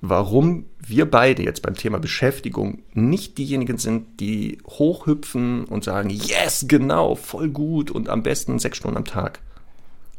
warum 0.01 0.67
wir 0.87 1.11
beide 1.11 1.43
jetzt 1.43 1.63
beim 1.63 1.75
Thema 1.75 1.99
Beschäftigung 1.99 2.83
nicht 2.95 3.37
diejenigen 3.39 3.79
sind, 3.79 4.21
die 4.21 4.59
hochhüpfen 4.67 5.65
und 5.65 5.85
sagen, 5.85 6.09
yes, 6.11 6.67
genau, 6.69 7.15
voll 7.15 7.49
gut 7.49 7.91
und 7.91 8.09
am 8.09 8.23
besten 8.23 8.59
sechs 8.59 8.79
Stunden 8.79 8.97
am 8.97 9.05
Tag. 9.05 9.41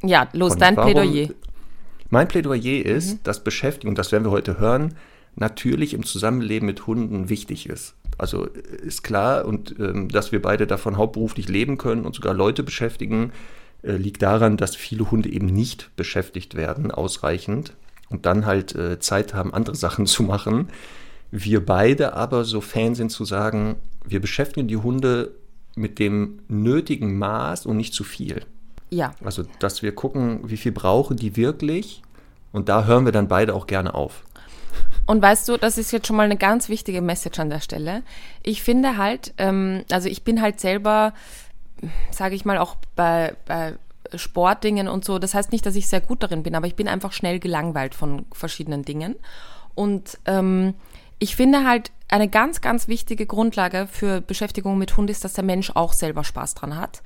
ja, 0.04 0.28
los, 0.34 0.54
Und 0.54 0.62
dein 0.62 0.76
warum- 0.78 0.92
Plädoyer. 0.94 1.30
Mein 2.10 2.28
Plädoyer 2.28 2.86
ist, 2.86 3.20
dass 3.24 3.44
Beschäftigung, 3.44 3.96
das 3.96 4.12
werden 4.12 4.24
wir 4.24 4.32
heute 4.32 4.60
hören, 4.60 4.96
natürlich 5.36 5.94
im 5.94 6.04
Zusammenleben 6.06 6.66
mit 6.66 6.88
Hunden 6.88 7.30
wichtig 7.30 7.70
ist. 7.70 7.96
Also 8.18 8.48
äh, 8.48 8.86
ist 8.86 9.04
klar, 9.04 9.46
und 9.46 9.76
ähm, 9.80 10.10
dass 10.10 10.32
wir 10.32 10.42
beide 10.42 10.68
davon 10.68 10.98
hauptberuflich 10.98 11.48
leben 11.48 11.78
können 11.78 12.06
und 12.06 12.16
sogar 12.16 12.34
Leute 12.34 12.64
beschäftigen, 12.64 13.32
äh, 13.84 13.94
liegt 13.94 14.22
daran, 14.22 14.58
dass 14.58 14.76
viele 14.76 15.10
Hunde 15.12 15.32
eben 15.32 15.46
nicht 15.46 15.96
beschäftigt 15.96 16.56
werden, 16.56 16.92
ausreichend, 16.92 17.74
und 18.10 18.26
dann 18.26 18.48
halt 18.48 18.76
äh, 18.76 19.00
Zeit 19.00 19.34
haben, 19.34 19.54
andere 19.54 19.76
Sachen 19.76 20.06
zu 20.08 20.24
machen. 20.24 20.70
Wir 21.32 21.64
beide 21.64 22.14
aber 22.14 22.44
so 22.44 22.60
Fan 22.60 22.96
sind 22.96 23.12
zu 23.12 23.24
sagen, 23.24 23.76
wir 24.04 24.20
beschäftigen 24.20 24.68
die 24.68 24.78
Hunde 24.78 25.36
mit 25.76 26.00
dem 26.00 26.40
nötigen 26.48 27.18
Maß 27.20 27.68
und 27.68 27.78
nicht 27.78 27.94
zu 27.94 28.04
viel. 28.04 28.42
Ja. 28.90 29.14
Also, 29.24 29.44
dass 29.60 29.82
wir 29.82 29.94
gucken, 29.94 30.42
wie 30.50 30.58
viel 30.58 30.72
brauchen 30.72 31.18
die 31.18 31.36
wirklich. 31.36 32.02
Und 32.52 32.70
da 32.70 32.86
hören 32.86 33.06
wir 33.06 33.12
dann 33.12 33.28
beide 33.28 33.54
auch 33.54 33.68
gerne 33.68 33.94
auf. 33.94 34.24
Und 35.06 35.22
weißt 35.22 35.50
du, 35.50 35.58
das 35.58 35.78
ist 35.78 35.92
jetzt 35.92 36.08
schon 36.08 36.16
mal 36.16 36.24
eine 36.24 36.38
ganz 36.38 36.70
wichtige 36.70 37.02
Message 37.02 37.40
an 37.40 37.50
der 37.50 37.60
Stelle. 37.60 38.04
Ich 38.44 38.62
finde 38.62 38.98
halt, 38.98 39.34
ähm, 39.38 39.84
also 39.92 40.08
ich 40.08 40.24
bin 40.24 40.42
halt 40.42 40.60
selber, 40.60 41.14
sage 42.12 42.36
ich 42.36 42.46
mal, 42.46 42.58
auch 42.58 42.76
bei, 42.96 43.36
bei 43.46 43.76
Sportdingen 44.16 44.88
und 44.88 45.06
so. 45.06 45.20
Das 45.20 45.34
heißt 45.34 45.52
nicht, 45.52 45.66
dass 45.66 45.76
ich 45.76 45.88
sehr 45.88 46.02
gut 46.02 46.24
darin 46.24 46.44
bin, 46.44 46.56
aber 46.56 46.68
ich 46.68 46.76
bin 46.76 46.88
einfach 46.88 47.12
schnell 47.12 47.40
gelangweilt 47.40 47.96
von 47.96 48.26
verschiedenen 48.32 48.84
Dingen. 48.84 49.16
Und 49.76 50.20
ähm, 50.26 50.74
ich 51.20 51.36
finde 51.36 51.66
halt, 51.66 51.92
eine 52.10 52.28
ganz, 52.28 52.62
ganz 52.62 52.88
wichtige 52.88 53.28
Grundlage 53.28 53.88
für 53.90 54.20
Beschäftigung 54.20 54.80
mit 54.80 54.98
Hund 54.98 55.12
ist, 55.12 55.24
dass 55.24 55.34
der 55.34 55.44
Mensch 55.44 55.72
auch 55.76 55.94
selber 55.94 56.24
Spaß 56.24 56.56
dran 56.56 56.76
hat. 56.76 57.04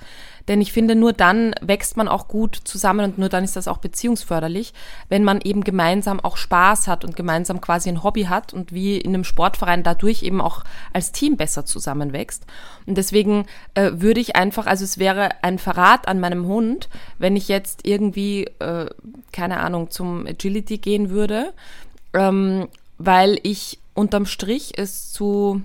Denn 0.48 0.62
ich 0.62 0.72
finde, 0.72 0.96
nur 0.96 1.12
dann 1.12 1.54
wächst 1.62 1.98
man 1.98 2.08
auch 2.08 2.30
gut 2.30 2.56
zusammen 2.63 3.06
und 3.06 3.18
nur 3.18 3.27
dann 3.27 3.44
ist 3.44 3.58
das 3.58 3.68
auch 3.68 3.80
beziehungsförderlich, 3.80 4.74
wenn 5.10 5.25
man 5.25 5.42
eben 5.42 5.63
gemeinsam 5.63 6.22
auch 6.22 6.38
Spaß 6.38 6.88
hat 6.88 7.04
und 7.04 7.18
gemeinsam 7.18 7.60
quasi 7.60 7.89
ein 7.89 8.04
Hobby 8.04 8.24
hat 8.24 8.54
und 8.54 8.74
wie 8.74 8.98
in 8.98 9.13
einem 9.13 9.25
Sportverein 9.25 9.84
dadurch 9.84 10.24
eben 10.24 10.39
auch 10.39 10.63
als 10.94 11.12
Team 11.12 11.36
besser 11.36 11.66
zusammenwächst. 11.66 12.46
Und 12.86 12.98
deswegen 12.98 13.46
äh, 13.74 13.92
würde 13.96 14.22
ich 14.22 14.38
einfach, 14.38 14.68
also 14.68 14.86
es 14.86 15.00
wäre 15.00 15.44
ein 15.44 15.60
Verrat 15.60 16.08
an 16.08 16.22
meinem 16.22 16.46
Hund, 16.46 16.88
wenn 17.18 17.36
ich 17.36 17.50
jetzt 17.50 17.86
irgendwie, 17.86 18.46
äh, 18.60 18.89
keine 19.34 19.60
Ahnung, 19.60 19.89
zum 19.92 20.25
Agility 20.25 20.77
gehen 20.77 21.10
würde, 21.10 21.54
ähm, 22.13 22.68
weil 22.98 23.39
ich 23.44 23.80
unterm 23.94 24.26
Strich 24.26 24.74
es 24.78 25.12
zu, 25.12 25.62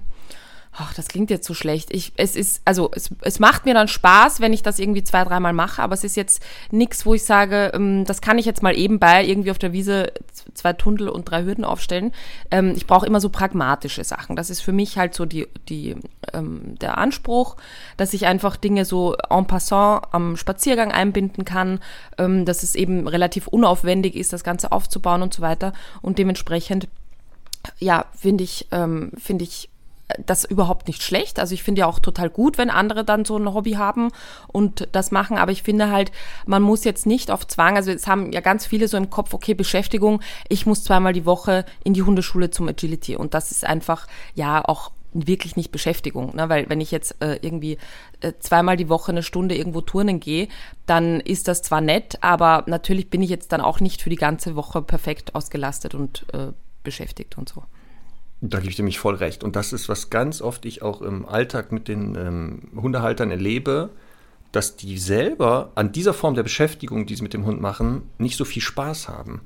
ach, 0.72 0.94
das 0.94 1.08
klingt 1.08 1.30
jetzt 1.30 1.46
so 1.46 1.54
schlecht. 1.54 1.92
Ich, 1.92 2.12
es 2.16 2.36
ist, 2.36 2.62
also 2.64 2.90
es, 2.94 3.10
es 3.22 3.38
macht 3.38 3.64
mir 3.64 3.74
dann 3.74 3.88
Spaß, 3.88 4.40
wenn 4.40 4.52
ich 4.52 4.62
das 4.62 4.78
irgendwie 4.78 5.02
zwei, 5.02 5.24
dreimal 5.24 5.52
mache, 5.52 5.82
aber 5.82 5.94
es 5.94 6.04
ist 6.04 6.16
jetzt 6.16 6.42
nichts, 6.70 7.04
wo 7.04 7.14
ich 7.14 7.24
sage, 7.24 7.72
ähm, 7.74 8.04
das 8.04 8.20
kann 8.20 8.38
ich 8.38 8.46
jetzt 8.46 8.62
mal 8.62 8.76
eben 8.76 8.98
bei 8.98 9.24
irgendwie 9.24 9.50
auf 9.50 9.58
der 9.58 9.72
Wiese 9.72 10.12
zwei 10.54 10.72
Tunnel 10.72 11.08
und 11.08 11.30
drei 11.30 11.44
Hürden 11.44 11.64
aufstellen. 11.64 12.12
Ähm, 12.50 12.74
ich 12.76 12.86
brauche 12.86 13.06
immer 13.06 13.20
so 13.20 13.28
pragmatische 13.28 14.04
Sachen. 14.04 14.36
Das 14.36 14.50
ist 14.50 14.60
für 14.60 14.72
mich 14.72 14.98
halt 14.98 15.14
so 15.14 15.24
die, 15.24 15.48
die, 15.68 15.96
ähm, 16.32 16.76
der 16.80 16.98
Anspruch, 16.98 17.56
dass 17.96 18.14
ich 18.14 18.26
einfach 18.26 18.56
Dinge 18.56 18.84
so 18.84 19.16
en 19.30 19.46
passant 19.46 20.02
am 20.12 20.36
Spaziergang 20.36 20.92
einbinden 20.92 21.44
kann, 21.44 21.80
ähm, 22.18 22.44
dass 22.44 22.62
es 22.62 22.74
eben 22.74 23.08
relativ 23.08 23.48
unaufwendig 23.48 24.14
ist, 24.14 24.32
das 24.32 24.44
Ganze 24.44 24.72
aufzubauen 24.72 25.22
und 25.22 25.34
so 25.34 25.42
weiter 25.42 25.72
und 26.02 26.18
dementsprechend 26.18 26.88
ja, 27.78 28.06
finde 28.16 28.44
ich, 28.44 28.66
ähm, 28.70 29.12
finde 29.16 29.44
ich 29.44 29.68
das 30.24 30.44
überhaupt 30.44 30.88
nicht 30.88 31.02
schlecht. 31.02 31.38
Also 31.38 31.54
ich 31.54 31.62
finde 31.62 31.80
ja 31.80 31.86
auch 31.86 31.98
total 31.98 32.30
gut, 32.30 32.58
wenn 32.58 32.70
andere 32.70 33.04
dann 33.04 33.24
so 33.24 33.36
ein 33.36 33.52
Hobby 33.52 33.72
haben 33.72 34.10
und 34.46 34.88
das 34.92 35.10
machen. 35.10 35.36
Aber 35.36 35.52
ich 35.52 35.62
finde 35.62 35.90
halt, 35.90 36.12
man 36.46 36.62
muss 36.62 36.84
jetzt 36.84 37.06
nicht 37.06 37.30
auf 37.30 37.46
Zwang, 37.46 37.76
also 37.76 37.90
es 37.90 38.06
haben 38.06 38.32
ja 38.32 38.40
ganz 38.40 38.66
viele 38.66 38.88
so 38.88 38.96
im 38.96 39.10
Kopf, 39.10 39.34
okay, 39.34 39.54
Beschäftigung, 39.54 40.20
ich 40.48 40.66
muss 40.66 40.84
zweimal 40.84 41.12
die 41.12 41.26
Woche 41.26 41.64
in 41.84 41.94
die 41.94 42.02
Hundeschule 42.02 42.50
zum 42.50 42.68
Agility. 42.68 43.16
Und 43.16 43.34
das 43.34 43.50
ist 43.50 43.66
einfach, 43.66 44.06
ja, 44.34 44.64
auch 44.64 44.92
wirklich 45.12 45.56
nicht 45.56 45.72
Beschäftigung, 45.72 46.36
ne? 46.36 46.48
weil 46.50 46.68
wenn 46.68 46.82
ich 46.82 46.90
jetzt 46.90 47.16
äh, 47.20 47.38
irgendwie 47.40 47.78
äh, 48.20 48.34
zweimal 48.40 48.76
die 48.76 48.90
Woche 48.90 49.10
eine 49.10 49.22
Stunde 49.22 49.56
irgendwo 49.56 49.80
turnen 49.80 50.20
gehe, 50.20 50.48
dann 50.84 51.20
ist 51.20 51.48
das 51.48 51.62
zwar 51.62 51.80
nett, 51.80 52.18
aber 52.20 52.64
natürlich 52.66 53.08
bin 53.08 53.22
ich 53.22 53.30
jetzt 53.30 53.52
dann 53.52 53.62
auch 53.62 53.80
nicht 53.80 54.02
für 54.02 54.10
die 54.10 54.16
ganze 54.16 54.54
Woche 54.54 54.82
perfekt 54.82 55.34
ausgelastet 55.34 55.94
und 55.94 56.26
äh, 56.34 56.52
beschäftigt 56.82 57.38
und 57.38 57.48
so. 57.48 57.64
Da 58.40 58.58
gebe 58.58 58.70
ich 58.70 58.76
dir 58.76 58.84
mich 58.84 58.98
voll 58.98 59.16
recht. 59.16 59.42
Und 59.42 59.56
das 59.56 59.72
ist, 59.72 59.88
was 59.88 60.10
ganz 60.10 60.40
oft 60.40 60.64
ich 60.64 60.82
auch 60.82 61.02
im 61.02 61.26
Alltag 61.26 61.72
mit 61.72 61.88
den 61.88 62.14
ähm, 62.14 62.80
Hundehaltern 62.80 63.30
erlebe, 63.30 63.90
dass 64.52 64.76
die 64.76 64.98
selber 64.98 65.72
an 65.74 65.92
dieser 65.92 66.14
Form 66.14 66.34
der 66.34 66.44
Beschäftigung, 66.44 67.06
die 67.06 67.16
sie 67.16 67.22
mit 67.22 67.34
dem 67.34 67.44
Hund 67.44 67.60
machen, 67.60 68.02
nicht 68.18 68.36
so 68.36 68.44
viel 68.44 68.62
Spaß 68.62 69.08
haben. 69.08 69.42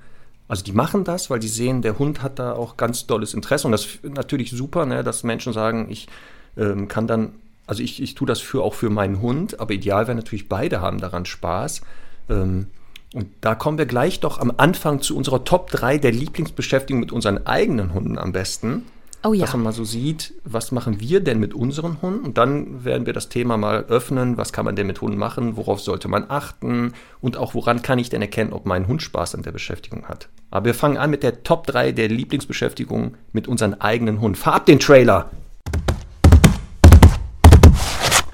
Also 0.47 0.65
die 0.65 0.73
machen 0.73 1.05
das, 1.05 1.31
weil 1.31 1.39
die 1.39 1.49
sehen, 1.49 1.81
der 1.81 1.99
Hund 1.99 2.23
hat 2.23 2.39
da 2.39 2.53
auch 2.53 2.77
ganz 2.77 3.07
dolles 3.07 3.33
Interesse. 3.33 3.67
Und 3.67 3.73
das 3.73 3.87
ist 3.87 4.05
natürlich 4.05 4.51
super, 4.51 4.85
ne, 4.85 5.03
dass 5.03 5.25
Menschen 5.25 5.53
sagen, 5.53 5.87
ich 5.89 6.09
ähm, 6.57 6.89
kann 6.89 7.07
dann, 7.07 7.33
also 7.67 7.83
ich, 7.83 8.03
ich 8.03 8.15
tue 8.15 8.27
das 8.27 8.41
für, 8.41 8.62
auch 8.62 8.75
für 8.75 8.91
meinen 8.91 9.23
Hund, 9.23 9.59
aber 9.59 9.73
ideal 9.73 10.07
wäre 10.07 10.17
natürlich, 10.17 10.51
beide 10.51 10.83
haben 10.83 11.01
daran 11.01 11.25
Spaß. 11.25 11.81
Ähm, 12.29 12.67
und 13.14 13.28
da 13.40 13.54
kommen 13.54 13.78
wir 13.78 13.87
gleich 13.87 14.21
doch 14.21 14.38
am 14.38 14.52
Anfang 14.57 15.00
zu 15.00 15.16
unserer 15.16 15.45
Top 15.45 15.71
3 15.71 15.99
der 15.99 16.12
Lieblingsbeschäftigung 16.12 17.00
mit 17.00 17.12
unseren 17.12 17.47
eigenen 17.47 17.92
Hunden 17.92 18.19
am 18.19 18.33
besten. 18.33 18.87
Oh 19.25 19.33
ja. 19.35 19.42
Dass 19.42 19.52
man 19.52 19.62
mal 19.62 19.73
so 19.73 19.85
sieht, 19.85 20.35
was 20.42 20.73
machen 20.73 20.99
wir 20.99 21.21
denn 21.21 21.38
mit 21.38 21.54
unseren 21.54 22.02
Hunden? 22.02 22.25
Und 22.25 22.38
dann 22.38 22.85
werden 22.85 23.07
wir 23.07 23.12
das 23.12 23.28
Thema 23.28 23.57
mal 23.57 23.85
öffnen. 23.85 24.37
Was 24.37 24.52
kann 24.52 24.64
man 24.64 24.75
denn 24.75 24.88
mit 24.88 25.00
Hunden 25.00 25.16
machen? 25.16 25.57
Worauf 25.57 25.81
sollte 25.81 26.09
man 26.09 26.25
achten? 26.28 26.95
Und 27.21 27.37
auch 27.37 27.54
woran 27.54 27.83
kann 27.83 28.00
ich 28.00 28.11
denn 28.11 28.21
erkennen, 28.21 28.52
ob 28.52 28.66
mein 28.66 28.88
Hund 28.88 29.00
Spaß 29.00 29.37
an 29.37 29.42
der 29.42 29.52
Beschäftigung 29.52 30.09
hat? 30.09 30.28
Aber 30.50 30.66
wir 30.66 30.75
fangen 30.75 30.97
an 30.97 31.11
mit 31.11 31.23
der 31.23 31.45
Top 31.45 31.69
3 31.69 31.92
der 31.92 32.09
Lieblingsbeschäftigung 32.09 33.14
mit 33.33 33.47
unseren 33.47 33.81
eigenen 33.81 34.21
Hunden. 34.21 34.35
Fahr 34.35 34.54
ab 34.54 34.66
den 34.66 34.81
Trailer! 34.81 35.31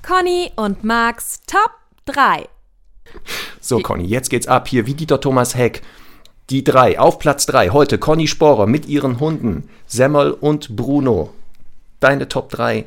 Conny 0.02 0.50
und 0.56 0.84
Max 0.84 1.42
Top 1.46 1.70
3. 2.06 2.48
So, 3.60 3.80
Conny, 3.80 4.04
jetzt 4.04 4.30
geht's 4.30 4.46
ab 4.46 4.68
hier 4.68 4.86
wie 4.86 4.94
Dieter 4.94 5.20
Thomas 5.20 5.54
Heck. 5.54 5.82
Die 6.50 6.64
drei, 6.64 6.98
auf 6.98 7.18
Platz 7.18 7.44
drei, 7.46 7.68
heute 7.70 7.98
Conny 7.98 8.26
Sporer 8.26 8.66
mit 8.66 8.86
ihren 8.86 9.20
Hunden, 9.20 9.68
Semmel 9.86 10.32
und 10.32 10.76
Bruno. 10.76 11.30
Deine 12.00 12.28
Top 12.28 12.48
3. 12.50 12.84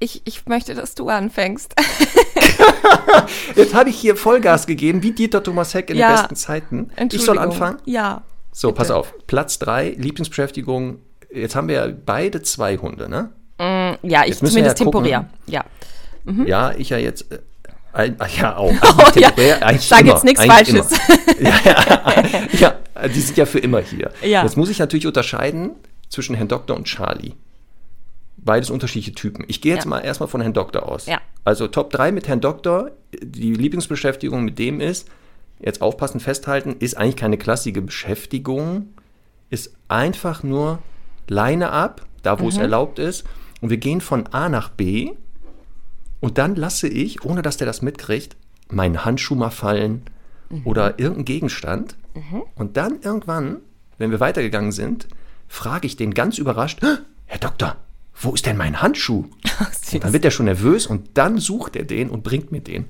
Ich, 0.00 0.22
ich 0.24 0.46
möchte, 0.46 0.74
dass 0.74 0.94
du 0.94 1.08
anfängst. 1.08 1.74
Jetzt 3.56 3.74
habe 3.74 3.90
ich 3.90 3.96
hier 3.96 4.16
Vollgas 4.16 4.66
gegeben, 4.66 5.02
wie 5.02 5.12
Dieter 5.12 5.42
Thomas 5.42 5.72
Heck 5.74 5.90
in 5.90 5.96
Ja. 5.96 6.08
den 6.08 6.16
besten 6.16 6.36
Zeiten. 6.36 6.90
Ich 7.12 7.22
soll 7.24 7.38
anfangen? 7.38 7.78
Ja. 7.84 8.22
So, 8.52 8.68
Bitte. 8.68 8.78
pass 8.78 8.90
auf. 8.90 9.14
Platz 9.26 9.58
3, 9.60 9.90
Lieblingsbeschäftigung. 9.98 10.98
Jetzt 11.32 11.54
haben 11.54 11.68
wir 11.68 11.86
ja 11.86 11.92
beide 12.04 12.42
zwei 12.42 12.76
Hunde, 12.76 13.08
ne? 13.08 13.30
Ja, 14.02 14.24
ich 14.26 14.36
zumindest 14.38 14.64
ja 14.78 14.84
temporär. 14.84 15.28
Ja. 15.46 15.64
Ja, 16.46 16.72
ich 16.76 16.90
ja 16.90 16.98
jetzt. 16.98 17.26
Ein, 17.92 18.16
ah, 18.20 18.26
ja, 18.28 18.56
auch. 18.56 18.72
Oh, 18.82 19.18
ja. 19.18 19.30
temporär, 19.30 19.66
eigentlich 19.66 19.88
Sag 19.88 20.00
immer, 20.02 20.10
jetzt 20.12 20.24
nichts 20.24 20.44
Falsches. 20.44 20.90
Ja, 21.40 21.54
ja, 21.64 22.08
ja, 23.02 23.08
die 23.08 23.20
sind 23.20 23.36
ja 23.36 23.46
für 23.46 23.58
immer 23.58 23.80
hier. 23.80 24.10
Ja. 24.22 24.42
Jetzt 24.44 24.56
muss 24.56 24.68
ich 24.70 24.78
natürlich 24.78 25.06
unterscheiden 25.06 25.72
zwischen 26.08 26.34
Herrn 26.36 26.48
Doktor 26.48 26.76
und 26.76 26.84
Charlie. 26.84 27.32
Beides 28.36 28.70
unterschiedliche 28.70 29.12
Typen. 29.14 29.44
Ich 29.48 29.60
gehe 29.60 29.74
jetzt 29.74 29.84
Ja. 29.84 29.90
mal 29.90 30.00
erstmal 30.00 30.28
von 30.28 30.40
Herrn 30.40 30.52
Doktor 30.54 30.88
aus. 30.88 31.06
Ja. 31.06 31.20
Also 31.44 31.68
Top 31.68 31.90
3 31.90 32.10
mit 32.12 32.26
Herrn 32.28 32.40
Doktor. 32.40 32.90
Die 33.22 33.52
Lieblingsbeschäftigung 33.54 34.44
mit 34.44 34.58
dem 34.58 34.80
ist, 34.80 35.08
jetzt 35.58 35.82
aufpassen, 35.82 36.20
festhalten, 36.20 36.76
ist 36.78 36.96
eigentlich 36.96 37.16
keine 37.16 37.36
klassische 37.38 37.82
Beschäftigung, 37.82 38.94
ist 39.50 39.74
einfach 39.88 40.42
nur 40.42 40.78
Leine 41.28 41.70
ab, 41.70 42.06
da 42.22 42.40
wo 42.40 42.48
es 42.48 42.54
Mhm. 42.56 42.62
erlaubt 42.62 42.98
ist. 42.98 43.24
Und 43.60 43.68
wir 43.70 43.76
gehen 43.76 44.00
von 44.00 44.26
A 44.28 44.48
nach 44.48 44.70
B 44.70 45.10
und 46.20 46.38
dann 46.38 46.56
lasse 46.56 46.88
ich, 46.88 47.24
ohne 47.24 47.42
dass 47.42 47.56
der 47.56 47.66
das 47.66 47.82
mitkriegt, 47.82 48.36
meinen 48.68 49.04
Handschuh 49.04 49.34
mal 49.34 49.50
fallen 49.50 50.02
oder 50.64 50.98
irgendeinen 50.98 51.24
Gegenstand. 51.24 51.96
Und 52.54 52.76
dann 52.76 53.00
irgendwann, 53.02 53.58
wenn 53.98 54.10
wir 54.10 54.20
weitergegangen 54.20 54.72
sind, 54.72 55.06
frage 55.48 55.86
ich 55.86 55.96
den 55.96 56.12
ganz 56.14 56.38
überrascht, 56.38 56.80
"Hä, 56.82 56.98
Herr 57.26 57.38
Doktor, 57.38 57.76
wo 58.20 58.32
ist 58.34 58.46
denn 58.46 58.56
mein 58.56 58.82
Handschuh? 58.82 59.24
Süß. 59.82 60.00
Dann 60.00 60.12
wird 60.12 60.24
er 60.24 60.30
schon 60.30 60.46
nervös 60.46 60.86
und 60.86 61.10
dann 61.14 61.38
sucht 61.38 61.76
er 61.76 61.84
den 61.84 62.10
und 62.10 62.22
bringt 62.22 62.52
mir 62.52 62.60
den. 62.60 62.86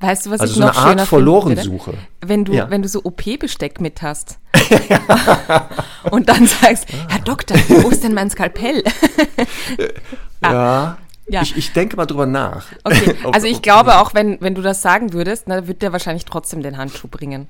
Weißt 0.00 0.26
du, 0.26 0.30
was 0.30 0.40
Also 0.40 0.52
ich 0.54 0.58
so 0.60 0.66
noch 0.66 0.68
eine 0.70 0.76
Art 0.76 0.86
finden 0.86 0.98
würde? 0.98 1.06
Verlorensuche. 1.08 1.94
Wenn 2.20 2.44
du, 2.44 2.52
Ja. 2.52 2.70
wenn 2.70 2.82
du 2.82 2.88
so 2.88 3.00
OP-Besteck 3.04 3.80
mit 3.80 4.00
hast. 4.02 4.38
und 6.10 6.28
dann 6.28 6.46
sagst, 6.46 6.86
Herr 7.08 7.18
Doktor, 7.20 7.56
wo 7.68 7.88
ist 7.90 8.02
denn 8.04 8.14
mein 8.14 8.30
Skalpell? 8.30 8.82
Ja. 10.42 10.98
Ja. 11.32 11.40
Ich, 11.42 11.56
ich 11.56 11.72
denke 11.72 11.96
mal 11.96 12.04
drüber 12.04 12.26
nach. 12.26 12.66
Okay, 12.84 13.16
also 13.32 13.46
ich 13.46 13.62
glaube 13.62 13.98
auch, 13.98 14.12
wenn, 14.12 14.38
wenn 14.42 14.54
du 14.54 14.60
das 14.60 14.82
sagen 14.82 15.14
würdest, 15.14 15.44
na, 15.46 15.66
wird 15.66 15.80
der 15.80 15.90
wahrscheinlich 15.92 16.26
trotzdem 16.26 16.62
den 16.62 16.76
Handschuh 16.76 17.08
bringen. 17.08 17.48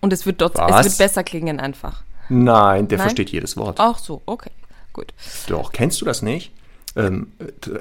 Und 0.00 0.12
es 0.12 0.26
wird, 0.26 0.40
dort, 0.40 0.58
es 0.58 0.84
wird 0.84 0.98
besser 0.98 1.22
klingen 1.22 1.60
einfach. 1.60 2.02
Nein, 2.28 2.88
der 2.88 2.98
Nein? 2.98 3.04
versteht 3.04 3.30
jedes 3.30 3.56
Wort. 3.56 3.78
Ach 3.78 3.98
so, 3.98 4.22
okay, 4.26 4.50
gut. 4.92 5.14
Doch, 5.46 5.70
kennst 5.70 6.00
du 6.00 6.04
das 6.04 6.22
nicht? 6.22 6.52
Ähm, 6.96 7.28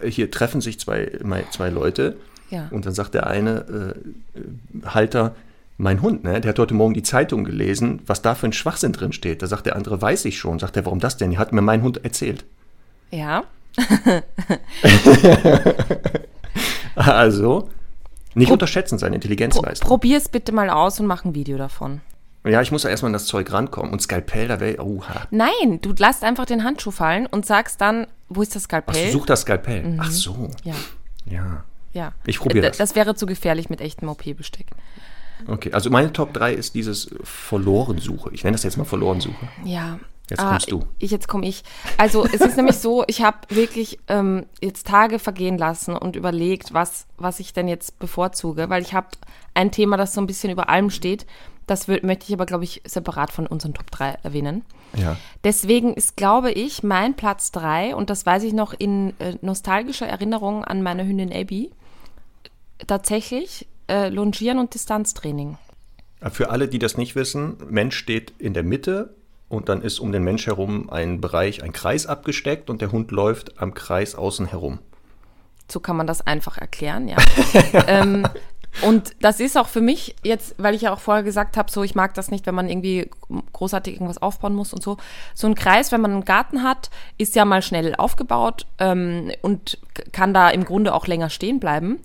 hier 0.08 0.30
treffen 0.30 0.62
sich 0.62 0.80
zwei, 0.80 1.12
zwei 1.50 1.70
Leute 1.70 2.18
Ja. 2.52 2.68
und 2.70 2.86
dann 2.86 2.94
sagt 2.94 3.16
der 3.16 3.26
eine 3.26 3.96
äh, 4.36 4.40
äh, 4.40 4.86
Halter, 4.86 5.36
mein 5.78 6.04
Hund, 6.04 6.24
ne, 6.24 6.40
der 6.40 6.50
hat 6.50 6.60
heute 6.60 6.76
Morgen 6.76 6.94
die 6.94 7.02
Zeitung 7.02 7.44
gelesen, 7.44 8.04
was 8.06 8.22
da 8.22 8.36
für 8.36 8.46
ein 8.46 8.54
Schwachsinn 8.54 8.94
drin 8.94 9.14
steht. 9.14 9.42
Da 9.42 9.48
sagt 9.48 9.66
der 9.66 9.76
andere, 9.76 10.00
weiß 10.00 10.26
ich 10.26 10.38
schon. 10.38 10.60
Sagt 10.60 10.78
er, 10.78 10.86
warum 10.86 11.00
das 11.00 11.18
denn? 11.18 11.36
Hat 11.40 11.52
mir 11.54 11.62
mein 11.62 11.82
Hund 11.82 12.06
erzählt. 12.06 12.46
Ja, 13.10 13.44
Also, 16.96 17.70
nicht 18.36 18.48
Pro- 18.48 18.54
unterschätzen 18.54 18.98
seine 18.98 19.12
Pro 19.12 19.16
Intelligenzleistung. 19.16 19.88
probier 19.88 20.18
es 20.18 20.30
bitte 20.30 20.52
mal 20.52 20.70
aus 20.70 21.00
und 21.00 21.08
mach 21.08 21.26
ein 21.26 21.36
Video 21.36 21.58
davon. 21.58 22.02
ja, 22.46 22.62
ich 22.62 22.72
muss 22.72 22.84
ja 22.84 22.90
erstmal 22.90 23.10
an 23.10 23.14
das 23.14 23.26
Zeug 23.26 23.52
rankommen. 23.52 23.92
Und 23.92 24.02
Skalpell, 24.02 24.48
da 24.48 24.60
wäre, 24.60 24.84
oha. 24.84 25.28
Nein, 25.32 25.80
du 25.82 25.94
lässt 25.98 26.24
einfach 26.24 26.46
den 26.46 26.64
Handschuh 26.64 26.92
fallen 26.92 27.26
und 27.28 27.46
sagst 27.46 27.82
dann, 27.82 28.08
wo 28.30 28.42
ist 28.42 28.56
das 28.56 28.64
Ach, 28.64 28.66
Skalpell? 28.66 29.06
du 29.08 29.12
such 29.12 29.26
das 29.26 29.42
Skalpell. 29.42 29.96
Ach 30.00 30.12
so, 30.12 30.50
ja, 30.64 30.76
ja. 31.26 31.64
ja. 31.94 32.14
Ich 32.26 32.40
probier 32.40 32.64
Äh, 32.64 32.68
das. 32.68 32.78
Das 32.78 32.96
wäre 32.96 33.16
zu 33.16 33.26
gefährlich 33.26 33.70
mit 33.70 33.82
echtem 33.82 34.10
OP-Besteck. 34.10 34.68
Okay, 35.48 35.74
also 35.74 35.90
meine 35.90 36.14
Top 36.14 36.34
3 36.34 36.54
ist 36.54 36.76
dieses 36.76 37.10
Verlorensuche. 37.24 38.30
Ich 38.34 38.44
nenne 38.44 38.56
das 38.56 38.64
jetzt 38.64 38.78
mal 38.78 38.84
Verlorensuche. 38.86 39.48
Ja. 39.64 40.00
Jetzt 40.32 40.40
Ah, 40.40 40.50
kommst 40.52 40.72
du. 40.72 40.84
Ich, 40.98 41.12
jetzt 41.12 41.28
komme 41.28 41.46
ich. 41.48 41.64
Also 41.98 42.26
es 42.26 42.42
ist 42.42 42.56
nämlich 42.58 42.78
so, 42.78 43.04
ich 43.08 43.22
habe 43.22 43.38
wirklich 43.50 44.00
ähm, 44.08 44.46
jetzt 44.62 44.88
Tage 44.88 45.20
vergehen 45.20 45.58
lassen 45.58 45.96
und 45.96 46.16
überlegt, 46.16 46.74
was, 46.74 47.06
was 47.18 47.40
ich 47.40 47.54
denn 47.54 47.68
jetzt 47.68 48.00
bevorzuge, 48.00 48.70
weil 48.70 48.82
ich 48.82 48.94
habe 48.94 49.08
ein 49.54 49.72
Thema, 49.72 49.98
das 49.98 50.14
so 50.14 50.22
ein 50.22 50.28
bisschen 50.28 50.50
über 50.52 50.70
allem 50.70 50.90
steht. 50.90 51.26
Das 51.68 51.88
wür- 51.88 52.06
möchte 52.06 52.26
ich 52.28 52.34
aber, 52.34 52.46
glaube 52.46 52.64
ich, 52.64 52.82
separat 52.86 53.32
von 53.32 53.46
unseren 53.46 53.74
Top 53.74 53.92
3 53.92 54.18
erwähnen. 54.24 54.64
Ja. 54.98 55.16
Deswegen 55.44 55.94
ist, 55.94 56.18
glaube 56.18 56.52
ich, 56.52 56.82
mein 56.82 57.14
Platz 57.16 57.52
3, 57.52 57.96
und 57.96 58.10
das 58.10 58.26
weiß 58.26 58.44
ich 58.44 58.54
noch 58.54 58.74
in 58.78 59.14
äh, 59.20 59.36
nostalgischer 59.42 60.08
Erinnerung 60.08 60.64
an 60.66 60.82
meine 60.82 61.06
Hündin 61.06 61.32
Abby, 61.32 61.72
tatsächlich 62.88 63.68
äh, 63.90 64.10
Longieren 64.10 64.60
und 64.60 64.74
Distanztraining. 64.74 65.58
Für 66.32 66.50
alle, 66.52 66.68
die 66.68 66.80
das 66.80 66.98
nicht 66.98 67.16
wissen, 67.16 67.58
Mensch 67.70 67.96
steht 67.96 68.34
in 68.38 68.54
der 68.54 68.64
Mitte 68.64 69.16
und 69.52 69.70
dann 69.70 69.82
ist 69.82 70.00
um 70.00 70.12
den 70.12 70.24
Mensch 70.24 70.48
herum 70.48 70.90
ein 70.90 71.22
Bereich, 71.22 71.64
ein 71.64 71.74
Kreis 71.74 72.06
abgesteckt 72.08 72.70
und 72.70 72.82
der 72.82 72.92
Hund 72.92 73.12
läuft 73.12 73.62
am 73.62 73.74
Kreis 73.74 74.16
außen 74.16 74.48
herum. 74.48 74.80
So 75.70 75.80
kann 75.80 75.96
man 75.96 76.08
das 76.08 76.26
einfach 76.26 76.58
erklären, 76.58 77.08
ja. 77.08 77.18
ähm, 77.88 78.28
und 78.82 79.12
das 79.20 79.42
ist 79.42 79.58
auch 79.58 79.68
für 79.68 79.82
mich 79.82 80.16
jetzt, 80.24 80.56
weil 80.58 80.76
ich 80.76 80.84
ja 80.84 80.94
auch 80.94 81.00
vorher 81.00 81.24
gesagt 81.24 81.58
habe, 81.58 81.70
so 81.70 81.84
ich 81.84 81.96
mag 81.96 82.14
das 82.14 82.32
nicht, 82.32 82.46
wenn 82.46 82.56
man 82.56 82.70
irgendwie 82.70 83.10
großartig 83.52 83.94
irgendwas 83.94 84.22
aufbauen 84.22 84.56
muss 84.56 84.74
und 84.74 84.82
so. 84.82 84.98
So 85.34 85.48
ein 85.48 85.56
Kreis, 85.56 85.92
wenn 85.92 86.02
man 86.02 86.12
einen 86.12 86.26
Garten 86.26 86.64
hat, 86.64 86.90
ist 87.18 87.36
ja 87.36 87.44
mal 87.44 87.62
schnell 87.62 87.94
aufgebaut 87.96 88.66
ähm, 88.80 89.32
und 89.42 89.78
kann 90.14 90.34
da 90.34 90.50
im 90.50 90.64
Grunde 90.64 90.94
auch 90.94 91.08
länger 91.08 91.30
stehen 91.30 91.60
bleiben. 91.60 92.00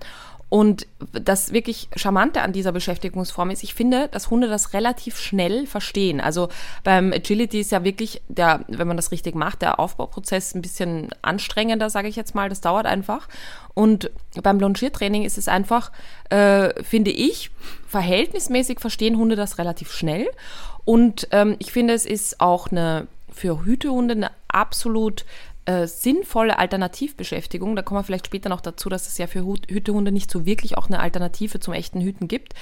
Und 0.48 0.86
das 1.12 1.52
wirklich 1.52 1.88
Charmante 1.96 2.40
an 2.42 2.52
dieser 2.52 2.70
Beschäftigungsform 2.70 3.50
ist, 3.50 3.64
ich 3.64 3.74
finde, 3.74 4.08
dass 4.08 4.30
Hunde 4.30 4.48
das 4.48 4.74
relativ 4.74 5.18
schnell 5.18 5.66
verstehen. 5.66 6.20
Also 6.20 6.48
beim 6.84 7.12
Agility 7.12 7.60
ist 7.60 7.72
ja 7.72 7.82
wirklich 7.82 8.22
der, 8.28 8.64
wenn 8.68 8.86
man 8.86 8.96
das 8.96 9.10
richtig 9.10 9.34
macht, 9.34 9.62
der 9.62 9.80
Aufbauprozess 9.80 10.54
ein 10.54 10.62
bisschen 10.62 11.08
anstrengender, 11.20 11.90
sage 11.90 12.06
ich 12.06 12.14
jetzt 12.14 12.36
mal. 12.36 12.48
Das 12.48 12.60
dauert 12.60 12.86
einfach. 12.86 13.26
Und 13.74 14.10
beim 14.40 14.60
Longiertraining 14.60 15.24
ist 15.24 15.36
es 15.36 15.48
einfach, 15.48 15.90
äh, 16.30 16.80
finde 16.84 17.10
ich, 17.10 17.50
verhältnismäßig 17.88 18.78
verstehen 18.78 19.16
Hunde 19.16 19.34
das 19.34 19.58
relativ 19.58 19.90
schnell. 19.92 20.28
Und 20.84 21.26
ähm, 21.32 21.56
ich 21.58 21.72
finde, 21.72 21.94
es 21.94 22.06
ist 22.06 22.40
auch 22.40 22.70
eine 22.70 23.08
für 23.32 23.64
Hütehunde 23.64 24.14
eine 24.14 24.30
absolut 24.48 25.26
äh, 25.66 25.86
sinnvolle 25.86 26.58
Alternativbeschäftigung. 26.58 27.76
Da 27.76 27.82
kommen 27.82 28.00
wir 28.00 28.04
vielleicht 28.04 28.26
später 28.26 28.48
noch 28.48 28.60
dazu, 28.60 28.88
dass 28.88 29.08
es 29.08 29.18
ja 29.18 29.26
für 29.26 29.44
Hütehunde 29.44 30.12
nicht 30.12 30.30
so 30.30 30.46
wirklich 30.46 30.78
auch 30.78 30.86
eine 30.86 31.00
Alternative 31.00 31.60
zum 31.60 31.74
echten 31.74 32.00
Hüten 32.00 32.28
gibt. 32.28 32.54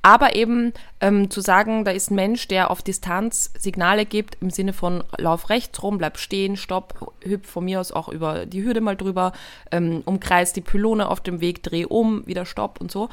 Aber 0.00 0.34
eben 0.34 0.72
ähm, 1.00 1.30
zu 1.30 1.40
sagen, 1.40 1.84
da 1.84 1.90
ist 1.90 2.10
ein 2.10 2.16
Mensch, 2.16 2.48
der 2.48 2.70
auf 2.70 2.82
Distanz 2.82 3.52
Signale 3.58 4.06
gibt 4.06 4.36
im 4.40 4.50
Sinne 4.50 4.72
von 4.72 5.04
lauf 5.18 5.50
rechts 5.50 5.82
rum, 5.82 5.98
bleib 5.98 6.18
stehen, 6.18 6.56
stopp, 6.56 7.14
hüpf 7.22 7.48
von 7.48 7.64
mir 7.64 7.80
aus 7.80 7.92
auch 7.92 8.08
über 8.08 8.46
die 8.46 8.64
Hürde 8.64 8.80
mal 8.80 8.96
drüber, 8.96 9.32
ähm, 9.70 10.02
umkreis 10.04 10.52
die 10.52 10.60
Pylone 10.60 11.08
auf 11.08 11.20
dem 11.20 11.40
Weg, 11.40 11.62
dreh 11.62 11.84
um, 11.84 12.26
wieder 12.26 12.46
stopp 12.46 12.80
und 12.80 12.90
so, 12.90 13.08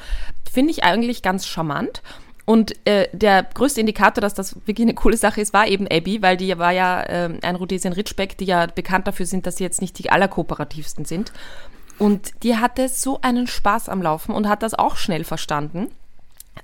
finde 0.50 0.70
ich 0.70 0.82
eigentlich 0.84 1.22
ganz 1.22 1.46
charmant. 1.46 2.02
Und 2.46 2.74
äh, 2.86 3.08
der 3.12 3.42
größte 3.42 3.80
Indikator, 3.80 4.20
dass 4.20 4.34
das 4.34 4.56
wirklich 4.66 4.86
eine 4.86 4.94
coole 4.94 5.16
Sache 5.16 5.40
ist, 5.40 5.52
war 5.52 5.66
eben 5.66 5.86
Abby, 5.86 6.22
weil 6.22 6.36
die 6.36 6.56
war 6.58 6.72
ja 6.72 7.02
äh, 7.02 7.38
ein 7.42 7.56
Rhodesian 7.56 7.92
Ridgeback, 7.92 8.38
die 8.38 8.46
ja 8.46 8.66
bekannt 8.66 9.06
dafür 9.06 9.26
sind, 9.26 9.46
dass 9.46 9.56
sie 9.56 9.64
jetzt 9.64 9.80
nicht 9.80 9.98
die 9.98 10.10
allerkooperativsten 10.10 11.04
sind. 11.04 11.32
Und 11.98 12.42
die 12.42 12.56
hatte 12.56 12.88
so 12.88 13.20
einen 13.20 13.46
Spaß 13.46 13.88
am 13.88 14.02
Laufen 14.02 14.34
und 14.34 14.48
hat 14.48 14.62
das 14.62 14.74
auch 14.74 14.96
schnell 14.96 15.22
verstanden. 15.24 15.90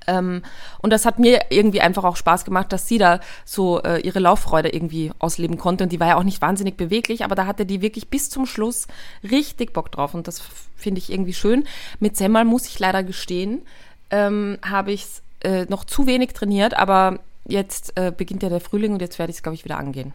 Ähm, 0.06 0.42
und 0.80 0.90
das 0.90 1.04
hat 1.04 1.18
mir 1.18 1.40
irgendwie 1.50 1.80
einfach 1.80 2.04
auch 2.04 2.16
Spaß 2.16 2.45
gemacht, 2.45 2.73
dass 2.73 2.88
sie 2.88 2.99
da 2.99 3.21
so 3.45 3.83
äh, 3.83 4.00
ihre 4.00 4.18
Lauffreude 4.18 4.71
irgendwie 4.71 5.12
ausleben 5.18 5.59
konnte. 5.59 5.85
Und 5.85 5.92
die 5.92 6.00
war 6.00 6.09
ja 6.09 6.16
auch 6.16 6.23
nicht 6.23 6.40
wahnsinnig 6.40 6.76
beweglich, 6.76 7.25
aber 7.25 7.35
da 7.35 7.47
hatte 7.47 7.66
die 7.66 7.83
wirklich 7.83 8.09
bis 8.09 8.30
zum 8.30 8.47
Schluss 8.47 8.87
richtig 9.23 9.73
Bock 9.73 9.92
drauf. 9.92 10.14
Und 10.14 10.26
das 10.26 10.42
finde 10.76 11.00
ich 11.00 11.12
irgendwie 11.12 11.35
schön. 11.35 11.64
Mit 12.00 12.16
Semmel 12.16 12.45
muss 12.45 12.66
ich 12.66 12.78
leider 12.78 13.02
gestehen, 13.02 13.62
ähm, 14.11 14.59
habe 14.62 14.92
ich 14.92 15.04
es 15.04 15.23
äh, 15.40 15.64
noch 15.66 15.84
zu 15.84 16.06
wenig 16.06 16.32
trainiert, 16.32 16.74
aber 16.76 17.20
jetzt 17.46 17.92
äh, 17.96 18.12
beginnt 18.16 18.42
ja 18.42 18.48
der 18.48 18.60
Frühling 18.60 18.92
und 18.92 19.00
jetzt 19.00 19.18
werde 19.18 19.30
ich 19.30 19.36
es, 19.36 19.42
glaube 19.42 19.54
ich, 19.54 19.64
wieder 19.64 19.78
angehen. 19.78 20.12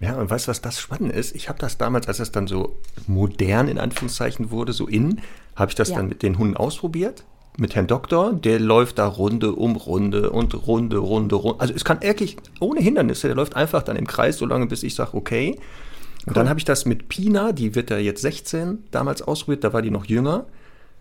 Ja, 0.00 0.14
und 0.16 0.30
weißt 0.30 0.46
du, 0.46 0.50
was 0.50 0.60
das 0.60 0.78
spannend 0.78 1.12
ist? 1.12 1.34
Ich 1.34 1.48
habe 1.48 1.58
das 1.58 1.76
damals, 1.76 2.06
als 2.06 2.20
es 2.20 2.30
dann 2.30 2.46
so 2.46 2.76
modern 3.06 3.68
in 3.68 3.78
Anführungszeichen 3.78 4.50
wurde, 4.50 4.72
so 4.72 4.86
in, 4.86 5.20
habe 5.56 5.70
ich 5.70 5.74
das 5.74 5.88
ja. 5.88 5.96
dann 5.96 6.08
mit 6.08 6.22
den 6.22 6.38
Hunden 6.38 6.56
ausprobiert. 6.56 7.24
Mit 7.56 7.74
Herrn 7.74 7.88
Doktor, 7.88 8.32
der 8.32 8.60
läuft 8.60 8.98
da 8.98 9.06
Runde 9.08 9.52
um 9.52 9.74
Runde 9.74 10.30
und 10.30 10.54
Runde, 10.68 10.98
Runde, 10.98 11.34
Runde. 11.34 11.60
Also 11.60 11.74
es 11.74 11.84
kann 11.84 12.00
wirklich 12.00 12.36
ohne 12.60 12.80
Hindernisse, 12.80 13.26
der 13.26 13.34
läuft 13.34 13.56
einfach 13.56 13.82
dann 13.82 13.96
im 13.96 14.06
Kreis, 14.06 14.38
so 14.38 14.46
lange 14.46 14.66
bis 14.66 14.84
ich 14.84 14.94
sage, 14.94 15.14
okay. 15.14 15.58
Und 16.20 16.28
cool. 16.28 16.34
dann 16.34 16.48
habe 16.48 16.60
ich 16.60 16.64
das 16.64 16.84
mit 16.84 17.08
Pina, 17.08 17.50
die 17.50 17.74
wird 17.74 17.90
ja 17.90 17.98
jetzt 17.98 18.22
16, 18.22 18.84
damals 18.92 19.22
ausprobiert, 19.22 19.64
da 19.64 19.72
war 19.72 19.82
die 19.82 19.90
noch 19.90 20.04
jünger. 20.04 20.46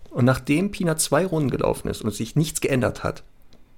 Und 0.10 0.26
nachdem 0.26 0.72
Pina 0.72 0.98
zwei 0.98 1.28
Runden 1.28 1.52
gelaufen 1.52 1.90
ist 1.90 2.02
und 2.02 2.12
sich 2.12 2.36
nichts 2.36 2.60
geändert 2.60 3.04
hat, 3.04 3.24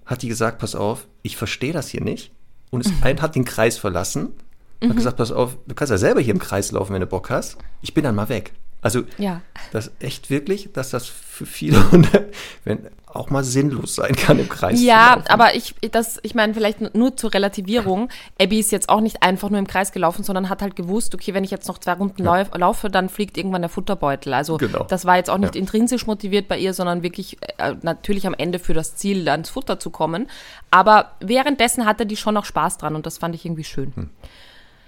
hat 0.10 0.24
die 0.24 0.28
gesagt, 0.28 0.58
pass 0.58 0.74
auf, 0.74 1.08
ich 1.22 1.38
verstehe 1.38 1.72
das 1.72 1.88
hier 1.88 2.01
nicht. 2.01 2.32
Und 2.72 2.84
es 2.86 2.92
mhm. 2.92 3.22
hat 3.22 3.36
den 3.36 3.46
Kreis 3.46 3.78
verlassen. 3.78 4.34
Mhm. 4.82 4.89
Hat 4.89 4.96
gesagt, 4.96 5.18
pass 5.18 5.32
auf, 5.32 5.56
du 5.68 5.75
kannst 5.75 5.92
ja 5.92 6.00
selber 6.00 6.20
hier 6.20 6.34
im 6.34 6.39
Kreis 6.39 6.72
laufen, 6.72 6.94
wenn 6.94 7.01
du 7.01 7.08
Bock 7.08 7.30
hast. 7.30 7.58
Ich 7.84 7.94
bin 7.94 8.04
dann 8.04 8.16
mal 8.16 8.28
weg. 8.28 8.54
Also 8.82 9.04
ja. 9.18 9.42
das 9.72 9.92
echt 10.00 10.30
wirklich, 10.30 10.70
dass 10.72 10.90
das 10.90 11.06
für 11.06 11.46
viele 11.46 11.84
wenn, 12.64 12.88
auch 13.12 13.30
mal 13.32 13.44
sinnlos 13.44 13.96
sein 13.96 14.16
kann 14.16 14.38
im 14.40 14.48
Kreis. 14.48 14.82
Ja, 14.82 15.24
aber 15.30 15.56
ich, 15.56 15.74
das, 15.92 16.20
ich 16.22 16.36
meine, 16.36 16.54
vielleicht 16.54 16.94
nur 16.94 17.18
zur 17.18 17.34
Relativierung. 17.34 18.10
Abby 18.40 18.60
ist 18.60 18.72
jetzt 18.72 18.88
auch 18.88 19.02
nicht 19.02 19.24
einfach 19.24 19.50
nur 19.50 19.58
im 19.58 19.66
Kreis 19.66 19.92
gelaufen, 19.92 20.24
sondern 20.24 20.48
hat 20.48 20.62
halt 20.62 20.76
gewusst, 20.76 21.16
okay, 21.16 21.34
wenn 21.34 21.44
ich 21.44 21.50
jetzt 21.50 21.68
noch 21.68 21.80
zwei 21.80 21.94
Runden 21.94 22.24
ja. 22.24 22.46
laufe, 22.54 22.90
dann 22.90 23.10
fliegt 23.10 23.38
irgendwann 23.38 23.64
der 23.64 23.70
Futterbeutel. 23.70 24.34
Also 24.34 24.58
genau. 24.58 24.84
das 24.84 25.06
war 25.06 25.18
jetzt 25.18 25.30
auch 25.30 25.40
nicht 25.40 25.56
ja. 25.56 25.62
intrinsisch 25.62 26.06
motiviert 26.06 26.48
bei 26.48 26.60
ihr, 26.60 26.74
sondern 26.74 27.02
wirklich 27.02 27.38
äh, 27.58 27.76
natürlich 27.82 28.28
am 28.28 28.36
Ende 28.36 28.60
für 28.60 28.76
das 28.76 28.96
Ziel, 28.96 29.28
ans 29.28 29.50
Futter 29.50 29.80
zu 29.80 29.90
kommen. 29.90 30.30
Aber 30.70 31.14
währenddessen 31.20 31.86
hatte 31.86 32.06
die 32.06 32.16
schon 32.16 32.36
noch 32.36 32.46
Spaß 32.46 32.78
dran 32.78 32.96
und 32.96 33.08
das 33.08 33.18
fand 33.18 33.34
ich 33.34 33.44
irgendwie 33.44 33.64
schön. 33.64 33.92
Hm. 33.96 34.10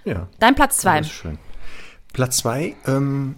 Ja. 0.04 0.28
Dein 0.38 0.54
Platz 0.54 0.78
zwei. 0.78 1.02
Platz 2.12 2.36
zwei, 2.38 2.76
ähm, 2.86 3.36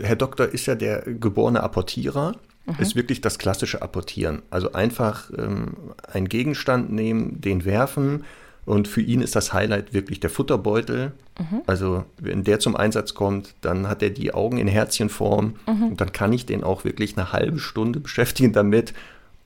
Herr 0.00 0.16
Doktor 0.16 0.46
ist 0.46 0.66
ja 0.66 0.74
der 0.74 1.02
geborene 1.02 1.62
Apportierer, 1.62 2.36
mhm. 2.66 2.74
ist 2.78 2.96
wirklich 2.96 3.20
das 3.20 3.38
klassische 3.38 3.82
Apportieren. 3.82 4.42
Also 4.50 4.72
einfach 4.72 5.30
ähm, 5.36 5.74
einen 6.12 6.28
Gegenstand 6.28 6.92
nehmen, 6.92 7.40
den 7.40 7.64
werfen 7.64 8.24
und 8.66 8.88
für 8.88 9.02
ihn 9.02 9.20
ist 9.20 9.36
das 9.36 9.52
Highlight 9.52 9.92
wirklich 9.92 10.20
der 10.20 10.30
Futterbeutel. 10.30 11.12
Mhm. 11.38 11.62
Also 11.66 12.04
wenn 12.18 12.44
der 12.44 12.60
zum 12.60 12.76
Einsatz 12.76 13.14
kommt, 13.14 13.54
dann 13.60 13.88
hat 13.88 14.02
er 14.02 14.10
die 14.10 14.32
Augen 14.32 14.58
in 14.58 14.68
Herzchenform 14.68 15.56
mhm. 15.66 15.82
und 15.82 16.00
dann 16.00 16.12
kann 16.12 16.32
ich 16.32 16.46
den 16.46 16.64
auch 16.64 16.84
wirklich 16.84 17.16
eine 17.16 17.32
halbe 17.32 17.58
Stunde 17.58 18.00
beschäftigen 18.00 18.52
damit, 18.52 18.94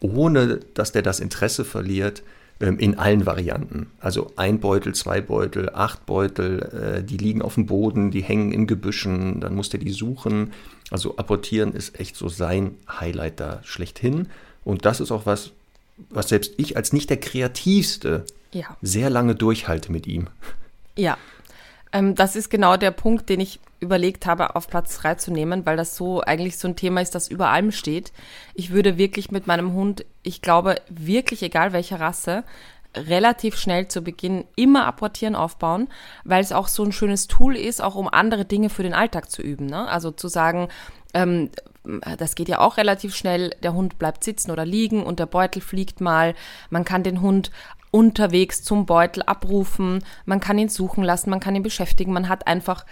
ohne 0.00 0.60
dass 0.74 0.92
der 0.92 1.02
das 1.02 1.20
Interesse 1.20 1.64
verliert. 1.64 2.22
Ähm, 2.60 2.78
in 2.80 2.98
allen 2.98 3.24
Varianten. 3.24 3.86
Also 4.00 4.32
ein 4.34 4.58
Beutel, 4.58 4.92
zwei 4.92 5.20
Beutel, 5.20 5.70
acht 5.72 6.06
Beutel, 6.06 6.98
äh, 6.98 7.04
die 7.04 7.16
liegen 7.16 7.40
auf 7.40 7.54
dem 7.54 7.66
Boden, 7.66 8.10
die 8.10 8.22
hängen 8.22 8.50
in 8.50 8.66
Gebüschen, 8.66 9.40
dann 9.40 9.54
muss 9.54 9.68
der 9.68 9.78
die 9.78 9.92
suchen. 9.92 10.52
Also 10.90 11.16
apportieren 11.18 11.72
ist 11.72 12.00
echt 12.00 12.16
so 12.16 12.28
sein 12.28 12.74
Highlight 12.88 13.38
da 13.38 13.60
schlechthin. 13.62 14.26
Und 14.64 14.84
das 14.86 14.98
ist 14.98 15.12
auch 15.12 15.24
was, 15.24 15.52
was 16.10 16.30
selbst 16.30 16.54
ich 16.56 16.76
als 16.76 16.92
nicht 16.92 17.10
der 17.10 17.18
kreativste 17.18 18.24
ja. 18.50 18.76
sehr 18.82 19.08
lange 19.08 19.36
durchhalte 19.36 19.92
mit 19.92 20.08
ihm. 20.08 20.26
Ja, 20.96 21.16
ähm, 21.92 22.14
das 22.14 22.36
ist 22.36 22.50
genau 22.50 22.76
der 22.76 22.90
Punkt, 22.90 23.28
den 23.28 23.40
ich 23.40 23.60
überlegt 23.80 24.26
habe, 24.26 24.56
auf 24.56 24.68
Platz 24.68 24.98
3 24.98 25.14
zu 25.16 25.32
nehmen, 25.32 25.64
weil 25.64 25.76
das 25.76 25.96
so 25.96 26.20
eigentlich 26.20 26.58
so 26.58 26.68
ein 26.68 26.76
Thema 26.76 27.00
ist, 27.00 27.14
das 27.14 27.28
über 27.28 27.50
allem 27.50 27.70
steht. 27.70 28.12
Ich 28.54 28.70
würde 28.70 28.98
wirklich 28.98 29.30
mit 29.30 29.46
meinem 29.46 29.72
Hund, 29.72 30.04
ich 30.22 30.42
glaube, 30.42 30.76
wirklich 30.88 31.42
egal 31.42 31.72
welcher 31.72 32.00
Rasse, 32.00 32.44
relativ 32.96 33.56
schnell 33.56 33.86
zu 33.86 34.02
Beginn 34.02 34.44
immer 34.56 34.86
apportieren 34.86 35.36
aufbauen, 35.36 35.88
weil 36.24 36.42
es 36.42 36.52
auch 36.52 36.68
so 36.68 36.82
ein 36.82 36.92
schönes 36.92 37.28
Tool 37.28 37.56
ist, 37.56 37.80
auch 37.80 37.94
um 37.94 38.08
andere 38.08 38.44
Dinge 38.44 38.70
für 38.70 38.82
den 38.82 38.94
Alltag 38.94 39.30
zu 39.30 39.42
üben. 39.42 39.66
Ne? 39.66 39.88
Also 39.88 40.10
zu 40.10 40.28
sagen, 40.28 40.68
ähm, 41.14 41.50
das 42.18 42.34
geht 42.34 42.48
ja 42.48 42.58
auch 42.58 42.76
relativ 42.76 43.14
schnell, 43.14 43.50
der 43.62 43.72
Hund 43.72 43.98
bleibt 43.98 44.24
sitzen 44.24 44.50
oder 44.50 44.66
liegen 44.66 45.02
und 45.02 45.20
der 45.20 45.26
Beutel 45.26 45.62
fliegt 45.62 46.00
mal. 46.00 46.34
Man 46.70 46.84
kann 46.84 47.02
den 47.02 47.20
Hund 47.20 47.50
unterwegs 47.90 48.62
zum 48.62 48.86
Beutel 48.86 49.22
abrufen, 49.22 50.04
man 50.26 50.40
kann 50.40 50.58
ihn 50.58 50.68
suchen 50.68 51.04
lassen, 51.04 51.30
man 51.30 51.40
kann 51.40 51.56
ihn 51.56 51.62
beschäftigen, 51.62 52.12
man 52.12 52.28
hat 52.28 52.46
einfach 52.46 52.84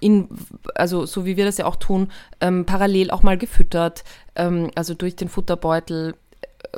ihn, 0.00 0.28
also 0.74 1.06
so 1.06 1.24
wie 1.24 1.36
wir 1.36 1.44
das 1.44 1.58
ja 1.58 1.66
auch 1.66 1.76
tun, 1.76 2.12
ähm, 2.40 2.66
parallel 2.66 3.10
auch 3.10 3.22
mal 3.22 3.38
gefüttert, 3.38 4.04
ähm, 4.34 4.70
also 4.74 4.94
durch 4.94 5.16
den 5.16 5.28
Futterbeutel 5.28 6.14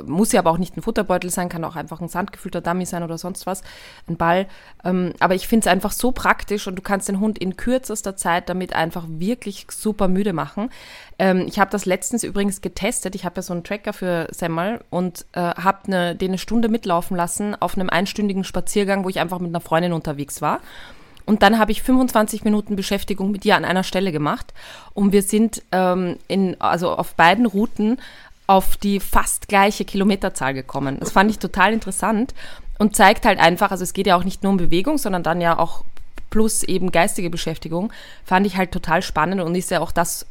muss 0.05 0.31
ja 0.31 0.39
aber 0.39 0.51
auch 0.51 0.57
nicht 0.57 0.77
ein 0.77 0.81
Futterbeutel 0.81 1.29
sein, 1.29 1.49
kann 1.49 1.63
auch 1.63 1.75
einfach 1.75 2.01
ein 2.01 2.07
sandgefüllter 2.07 2.61
Dummy 2.61 2.85
sein 2.85 3.03
oder 3.03 3.17
sonst 3.17 3.45
was, 3.45 3.63
ein 4.07 4.17
Ball. 4.17 4.47
Ähm, 4.83 5.13
aber 5.19 5.35
ich 5.35 5.47
finde 5.47 5.67
es 5.67 5.71
einfach 5.71 5.91
so 5.91 6.11
praktisch 6.11 6.67
und 6.67 6.75
du 6.75 6.81
kannst 6.81 7.09
den 7.09 7.19
Hund 7.19 7.37
in 7.37 7.57
kürzester 7.57 8.15
Zeit 8.15 8.49
damit 8.49 8.73
einfach 8.73 9.05
wirklich 9.07 9.67
super 9.69 10.07
müde 10.07 10.33
machen. 10.33 10.69
Ähm, 11.17 11.45
ich 11.47 11.59
habe 11.59 11.71
das 11.71 11.85
letztens 11.85 12.23
übrigens 12.23 12.61
getestet. 12.61 13.15
Ich 13.15 13.25
habe 13.25 13.37
ja 13.37 13.41
so 13.41 13.53
einen 13.53 13.63
Tracker 13.63 13.93
für 13.93 14.27
Semmel 14.31 14.81
und 14.89 15.25
äh, 15.33 15.39
habe 15.39 15.89
ne, 15.89 16.15
den 16.15 16.31
eine 16.31 16.37
Stunde 16.37 16.69
mitlaufen 16.69 17.15
lassen 17.17 17.55
auf 17.59 17.75
einem 17.77 17.89
einstündigen 17.89 18.43
Spaziergang, 18.43 19.03
wo 19.03 19.09
ich 19.09 19.19
einfach 19.19 19.39
mit 19.39 19.49
einer 19.49 19.61
Freundin 19.61 19.93
unterwegs 19.93 20.41
war. 20.41 20.59
Und 21.29 21.43
dann 21.43 21.59
habe 21.59 21.71
ich 21.71 21.83
25 21.83 22.43
Minuten 22.43 22.75
Beschäftigung 22.75 23.29
mit 23.29 23.45
ihr 23.45 23.55
an 23.55 23.63
einer 23.63 23.83
Stelle 23.83 24.11
gemacht. 24.11 24.51
Und 24.95 25.11
wir 25.11 25.21
sind 25.21 25.61
ähm, 25.71 26.17
in, 26.27 26.59
also 26.59 26.89
auf 26.89 27.13
beiden 27.13 27.45
Routen 27.45 27.99
auf 28.49 28.77
die 28.77 28.99
fast 28.99 29.47
gleiche 29.47 29.85
Kilometerzahl 29.85 30.55
gekommen. 30.55 30.97
Das 30.99 31.11
fand 31.11 31.29
ich 31.29 31.37
total 31.37 31.71
interessant 31.71 32.33
und 32.79 32.95
zeigt 32.95 33.27
halt 33.27 33.37
einfach, 33.37 33.69
also 33.69 33.83
es 33.83 33.93
geht 33.93 34.07
ja 34.07 34.15
auch 34.15 34.23
nicht 34.23 34.41
nur 34.41 34.51
um 34.51 34.57
Bewegung, 34.57 34.97
sondern 34.97 35.21
dann 35.21 35.39
ja 35.39 35.59
auch 35.59 35.83
plus 36.31 36.63
eben 36.63 36.91
geistige 36.91 37.29
Beschäftigung, 37.29 37.93
fand 38.25 38.47
ich 38.47 38.57
halt 38.57 38.71
total 38.71 39.03
spannend 39.03 39.39
und 39.39 39.53
ist 39.53 39.69
ja 39.69 39.81
auch 39.81 39.91
das, 39.91 40.25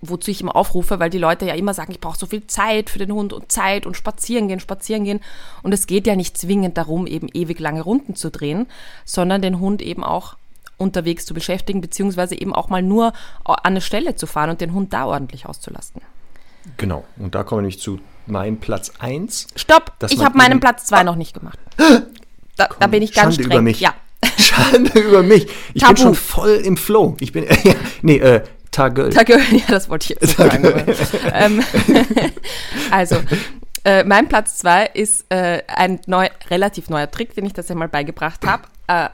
wozu 0.00 0.32
ich 0.32 0.40
immer 0.40 0.56
aufrufe, 0.56 0.98
weil 0.98 1.08
die 1.08 1.18
Leute 1.18 1.46
ja 1.46 1.54
immer 1.54 1.72
sagen, 1.72 1.92
ich 1.92 2.00
brauche 2.00 2.18
so 2.18 2.26
viel 2.26 2.48
Zeit 2.48 2.90
für 2.90 2.98
den 2.98 3.12
Hund 3.12 3.32
und 3.32 3.52
Zeit 3.52 3.86
und 3.86 3.96
spazieren 3.96 4.48
gehen, 4.48 4.58
spazieren 4.58 5.04
gehen. 5.04 5.20
Und 5.62 5.72
es 5.72 5.86
geht 5.86 6.08
ja 6.08 6.16
nicht 6.16 6.36
zwingend 6.36 6.78
darum, 6.78 7.06
eben 7.06 7.28
ewig 7.32 7.60
lange 7.60 7.82
Runden 7.82 8.16
zu 8.16 8.32
drehen, 8.32 8.66
sondern 9.04 9.40
den 9.40 9.60
Hund 9.60 9.82
eben 9.82 10.02
auch 10.02 10.36
unterwegs 10.78 11.26
zu 11.26 11.34
beschäftigen, 11.34 11.80
beziehungsweise 11.80 12.34
eben 12.34 12.56
auch 12.56 12.70
mal 12.70 12.82
nur 12.82 13.12
an 13.44 13.56
eine 13.62 13.80
Stelle 13.80 14.16
zu 14.16 14.26
fahren 14.26 14.50
und 14.50 14.60
den 14.60 14.74
Hund 14.74 14.92
da 14.92 15.06
ordentlich 15.06 15.46
auszulasten. 15.46 16.02
Genau, 16.76 17.04
und 17.18 17.34
da 17.34 17.42
kommen 17.42 17.60
wir 17.60 17.62
nämlich 17.62 17.80
zu 17.80 18.00
meinem 18.26 18.58
Platz 18.58 18.92
1. 18.98 19.48
Stopp, 19.56 19.92
ich 20.08 20.24
habe 20.24 20.36
meinen 20.36 20.60
Platz 20.60 20.86
2 20.86 20.96
ah. 20.98 21.04
noch 21.04 21.16
nicht 21.16 21.34
gemacht. 21.34 21.58
Da, 22.56 22.66
Komm, 22.66 22.76
da 22.80 22.86
bin 22.88 23.02
ich 23.02 23.14
ganz 23.14 23.36
Schande 23.36 23.44
streng. 23.44 23.52
über 23.52 23.62
mich. 23.62 23.80
Ja. 23.80 23.94
Schande 24.36 24.98
über 25.00 25.22
mich. 25.22 25.46
Ich 25.72 25.80
Tabu. 25.80 25.94
bin 25.94 26.02
schon 26.02 26.14
voll 26.14 26.60
im 26.62 26.76
Flow. 26.76 27.16
Ich 27.20 27.32
bin, 27.32 27.44
äh, 27.46 27.74
nee, 28.02 28.18
äh, 28.18 28.42
Tagöl. 28.70 29.10
Tagöl, 29.10 29.40
ja, 29.52 29.64
das 29.68 29.88
wollte 29.88 30.12
ich 30.12 30.20
jetzt 30.20 30.36
sagen. 30.36 30.84
ähm, 31.32 31.62
also, 32.90 33.16
äh, 33.84 34.04
mein 34.04 34.28
Platz 34.28 34.58
2 34.58 34.90
ist 34.92 35.24
äh, 35.30 35.62
ein 35.68 36.00
neu, 36.06 36.28
relativ 36.50 36.90
neuer 36.90 37.10
Trick, 37.10 37.34
den 37.34 37.46
ich 37.46 37.54
das 37.54 37.68
ja 37.70 37.74
mal 37.74 37.88
beigebracht 37.88 38.46
habe. 38.46 38.64
Äh, 38.88 39.08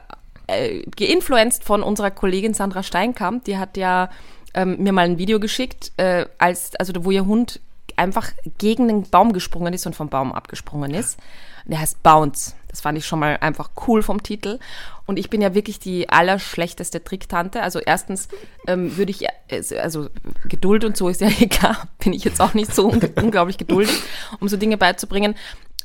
äh, 0.47 0.83
geinfluenzt 0.95 1.63
von 1.63 1.83
unserer 1.83 2.11
Kollegin 2.11 2.53
Sandra 2.53 2.83
Steinkamp. 2.83 3.45
Die 3.45 3.57
hat 3.57 3.77
ja 3.77 4.09
ähm, 4.53 4.77
mir 4.79 4.93
mal 4.93 5.05
ein 5.05 5.17
Video 5.17 5.39
geschickt, 5.39 5.91
äh, 5.97 6.25
als, 6.37 6.75
also 6.75 6.93
wo 7.03 7.11
ihr 7.11 7.25
Hund 7.25 7.59
einfach 7.95 8.31
gegen 8.57 8.87
den 8.87 9.03
Baum 9.03 9.33
gesprungen 9.33 9.73
ist 9.73 9.85
und 9.85 9.95
vom 9.95 10.09
Baum 10.09 10.31
abgesprungen 10.31 10.93
ist. 10.93 11.17
Der 11.65 11.79
heißt 11.79 12.01
Bounce. 12.01 12.53
Das 12.69 12.81
fand 12.81 12.97
ich 12.97 13.05
schon 13.05 13.19
mal 13.19 13.37
einfach 13.41 13.71
cool 13.87 14.01
vom 14.03 14.23
Titel. 14.23 14.59
Und 15.05 15.17
ich 15.17 15.29
bin 15.29 15.41
ja 15.41 15.53
wirklich 15.53 15.79
die 15.79 16.07
allerschlechteste 16.09 17.03
Tricktante. 17.03 17.61
Also 17.61 17.79
erstens 17.79 18.29
ähm, 18.67 18.95
würde 18.97 19.11
ich, 19.11 19.23
äh, 19.25 19.79
also 19.81 20.09
Geduld 20.45 20.85
und 20.85 20.95
so 20.95 21.09
ist 21.09 21.21
ja 21.21 21.29
egal, 21.39 21.75
bin 21.99 22.13
ich 22.13 22.23
jetzt 22.23 22.39
auch 22.39 22.53
nicht 22.53 22.73
so 22.73 22.87
un 22.89 23.01
unglaublich 23.15 23.57
geduldig, 23.57 24.01
um 24.39 24.47
so 24.47 24.57
Dinge 24.57 24.77
beizubringen. 24.77 25.35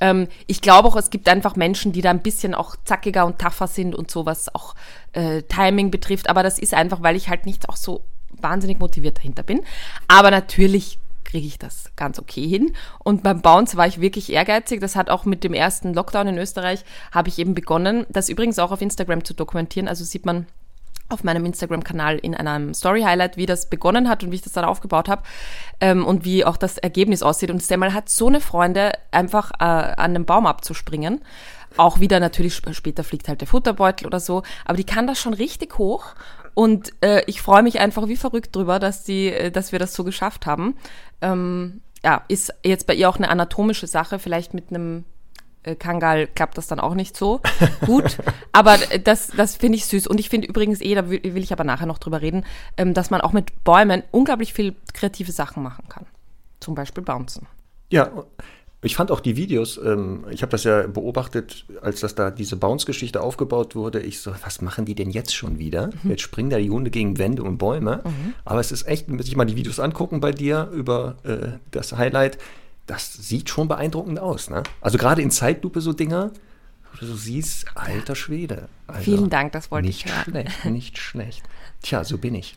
Ähm, 0.00 0.28
ich 0.46 0.60
glaube 0.60 0.88
auch, 0.88 0.96
es 0.96 1.10
gibt 1.10 1.28
einfach 1.28 1.56
Menschen, 1.56 1.92
die 1.92 2.02
da 2.02 2.10
ein 2.10 2.22
bisschen 2.22 2.54
auch 2.54 2.76
zackiger 2.84 3.24
und 3.26 3.38
tougher 3.38 3.66
sind 3.66 3.94
und 3.94 4.10
so, 4.10 4.26
was 4.26 4.54
auch 4.54 4.74
äh, 5.12 5.42
Timing 5.42 5.90
betrifft. 5.90 6.28
Aber 6.28 6.42
das 6.42 6.58
ist 6.58 6.74
einfach, 6.74 7.02
weil 7.02 7.16
ich 7.16 7.28
halt 7.28 7.46
nicht 7.46 7.68
auch 7.68 7.76
so 7.76 8.04
wahnsinnig 8.40 8.78
motiviert 8.78 9.18
dahinter 9.18 9.42
bin. 9.42 9.60
Aber 10.08 10.30
natürlich 10.30 10.98
kriege 11.24 11.46
ich 11.46 11.58
das 11.58 11.90
ganz 11.96 12.18
okay 12.18 12.46
hin. 12.46 12.74
Und 12.98 13.22
beim 13.22 13.40
Bounce 13.40 13.76
war 13.76 13.86
ich 13.86 14.00
wirklich 14.00 14.32
ehrgeizig. 14.32 14.80
Das 14.80 14.96
hat 14.96 15.08
auch 15.08 15.24
mit 15.24 15.44
dem 15.44 15.54
ersten 15.54 15.94
Lockdown 15.94 16.28
in 16.28 16.38
Österreich, 16.38 16.84
habe 17.10 17.28
ich 17.28 17.38
eben 17.38 17.54
begonnen, 17.54 18.06
das 18.10 18.28
übrigens 18.28 18.58
auch 18.58 18.70
auf 18.70 18.82
Instagram 18.82 19.24
zu 19.24 19.34
dokumentieren. 19.34 19.88
Also 19.88 20.04
sieht 20.04 20.26
man 20.26 20.46
auf 21.08 21.24
meinem 21.24 21.44
Instagram-Kanal 21.44 22.18
in 22.18 22.34
einem 22.34 22.74
Story-Highlight, 22.74 23.36
wie 23.36 23.46
das 23.46 23.68
begonnen 23.68 24.08
hat 24.08 24.24
und 24.24 24.30
wie 24.30 24.36
ich 24.36 24.42
das 24.42 24.52
dann 24.52 24.64
aufgebaut 24.64 25.08
habe 25.08 25.22
ähm, 25.80 26.06
und 26.06 26.24
wie 26.24 26.44
auch 26.44 26.56
das 26.56 26.78
Ergebnis 26.78 27.22
aussieht. 27.22 27.50
Und 27.50 27.62
Semmel 27.62 27.92
hat 27.92 28.08
so 28.08 28.28
eine 28.28 28.40
Freunde, 28.40 28.92
einfach 29.10 29.52
äh, 29.52 29.64
an 29.64 30.14
den 30.14 30.24
Baum 30.24 30.46
abzuspringen. 30.46 31.20
Auch 31.76 32.00
wieder 32.00 32.20
natürlich 32.20 32.60
später 32.72 33.04
fliegt 33.04 33.28
halt 33.28 33.40
der 33.40 33.48
Futterbeutel 33.48 34.06
oder 34.06 34.20
so, 34.20 34.42
aber 34.64 34.76
die 34.76 34.84
kann 34.84 35.06
das 35.06 35.18
schon 35.18 35.32
richtig 35.32 35.78
hoch 35.78 36.14
und 36.54 36.92
äh, 37.02 37.22
ich 37.26 37.42
freue 37.42 37.62
mich 37.62 37.80
einfach 37.80 38.08
wie 38.08 38.16
verrückt 38.16 38.54
drüber, 38.54 38.78
dass, 38.78 39.04
die, 39.04 39.28
äh, 39.28 39.50
dass 39.50 39.72
wir 39.72 39.78
das 39.78 39.94
so 39.94 40.04
geschafft 40.04 40.46
haben. 40.46 40.76
Ähm, 41.20 41.80
ja, 42.04 42.22
ist 42.28 42.52
jetzt 42.64 42.86
bei 42.86 42.94
ihr 42.94 43.08
auch 43.08 43.16
eine 43.16 43.30
anatomische 43.30 43.86
Sache. 43.86 44.18
Vielleicht 44.18 44.54
mit 44.54 44.70
einem 44.70 45.04
äh, 45.62 45.76
Kangal 45.76 46.26
klappt 46.26 46.58
das 46.58 46.66
dann 46.66 46.80
auch 46.80 46.94
nicht 46.94 47.16
so 47.16 47.40
gut. 47.86 48.18
aber 48.52 48.78
das, 49.04 49.28
das 49.28 49.56
finde 49.56 49.76
ich 49.76 49.86
süß. 49.86 50.06
Und 50.06 50.20
ich 50.20 50.28
finde 50.28 50.48
übrigens 50.48 50.80
eh, 50.80 50.94
da 50.94 51.08
will, 51.08 51.22
will, 51.22 51.42
ich 51.42 51.52
aber 51.52 51.64
nachher 51.64 51.86
noch 51.86 51.98
drüber 51.98 52.20
reden, 52.20 52.44
ähm, 52.76 52.94
dass 52.94 53.10
man 53.10 53.20
auch 53.20 53.32
mit 53.32 53.64
Bäumen 53.64 54.02
unglaublich 54.10 54.52
viel 54.52 54.74
kreative 54.92 55.32
Sachen 55.32 55.62
machen 55.62 55.88
kann. 55.88 56.06
Zum 56.60 56.74
Beispiel 56.74 57.02
Bouncen. 57.02 57.46
Ja, 57.90 58.10
ich 58.84 58.96
fand 58.96 59.12
auch 59.12 59.20
die 59.20 59.36
Videos, 59.36 59.78
ähm, 59.78 60.24
ich 60.30 60.42
habe 60.42 60.50
das 60.50 60.64
ja 60.64 60.88
beobachtet, 60.88 61.64
als 61.82 62.00
das 62.00 62.16
da 62.16 62.32
diese 62.32 62.56
Bounce-Geschichte 62.56 63.20
aufgebaut 63.20 63.76
wurde. 63.76 64.00
Ich 64.00 64.20
so, 64.20 64.32
was 64.42 64.60
machen 64.60 64.84
die 64.84 64.96
denn 64.96 65.10
jetzt 65.10 65.34
schon 65.34 65.60
wieder? 65.60 65.90
Mhm. 66.02 66.10
Jetzt 66.10 66.22
springen 66.22 66.50
da 66.50 66.58
die 66.58 66.68
Hunde 66.68 66.90
gegen 66.90 67.16
Wände 67.16 67.44
und 67.44 67.58
Bäume. 67.58 68.00
Mhm. 68.04 68.34
Aber 68.44 68.58
es 68.58 68.72
ist 68.72 68.88
echt, 68.88 69.08
muss 69.08 69.28
ich 69.28 69.36
mal 69.36 69.44
die 69.44 69.54
Videos 69.54 69.78
angucken 69.78 70.18
bei 70.18 70.32
dir 70.32 70.68
über 70.72 71.16
äh, 71.22 71.58
das 71.70 71.92
Highlight. 71.96 72.38
Das 72.86 73.12
sieht 73.12 73.48
schon 73.48 73.68
beeindruckend 73.68 74.18
aus. 74.18 74.50
Ne? 74.50 74.64
Also 74.80 74.98
gerade 74.98 75.22
in 75.22 75.30
Zeitlupe 75.30 75.80
so 75.80 75.92
Dinger, 75.92 76.32
wo 76.90 76.98
du 76.98 77.06
so 77.06 77.14
siehst, 77.14 77.66
alter 77.76 78.16
Schwede. 78.16 78.68
Also 78.88 79.02
Vielen 79.02 79.30
Dank, 79.30 79.52
das 79.52 79.70
wollte 79.70 79.86
nicht 79.86 80.06
ich 80.06 80.12
hören. 80.12 80.32
Nicht 80.32 80.50
schlecht, 80.50 80.64
nicht 80.72 80.98
schlecht. 80.98 81.42
Tja, 81.82 82.02
so 82.02 82.18
bin 82.18 82.34
ich. 82.34 82.56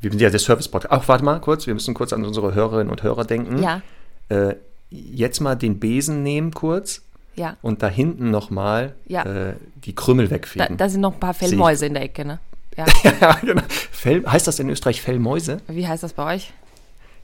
Wir 0.00 0.10
sind 0.10 0.20
ja 0.22 0.30
der 0.30 0.40
Service-Podcast. 0.40 0.90
Ach, 0.90 1.06
warte 1.06 1.22
mal 1.22 1.38
kurz, 1.42 1.66
wir 1.66 1.74
müssen 1.74 1.92
kurz 1.92 2.14
an 2.14 2.24
unsere 2.24 2.54
Hörerinnen 2.54 2.90
und 2.90 3.02
Hörer 3.02 3.26
denken. 3.26 3.62
Ja. 3.62 3.82
Äh, 4.30 4.54
jetzt 4.90 5.40
mal 5.40 5.54
den 5.54 5.80
Besen 5.80 6.22
nehmen 6.22 6.52
kurz. 6.52 7.02
Ja. 7.36 7.56
Und 7.62 7.82
da 7.82 7.88
hinten 7.88 8.30
nochmal 8.30 8.96
ja. 9.06 9.22
äh, 9.22 9.54
die 9.84 9.94
Krümel 9.94 10.30
wegfegen. 10.30 10.76
Da, 10.76 10.84
da, 10.84 10.88
sind 10.90 11.00
noch 11.00 11.14
ein 11.14 11.20
paar 11.20 11.32
Fellmäuse 11.32 11.86
in 11.86 11.94
der 11.94 12.02
Ecke, 12.02 12.24
ne? 12.24 12.40
Ja, 12.76 12.84
ja 13.20 13.32
genau. 13.40 13.62
Fell, 13.68 14.24
heißt 14.26 14.46
das 14.46 14.58
in 14.58 14.68
Österreich 14.68 15.00
Fellmäuse? 15.00 15.58
Wie 15.68 15.86
heißt 15.86 16.02
das 16.02 16.12
bei 16.12 16.34
euch? 16.34 16.52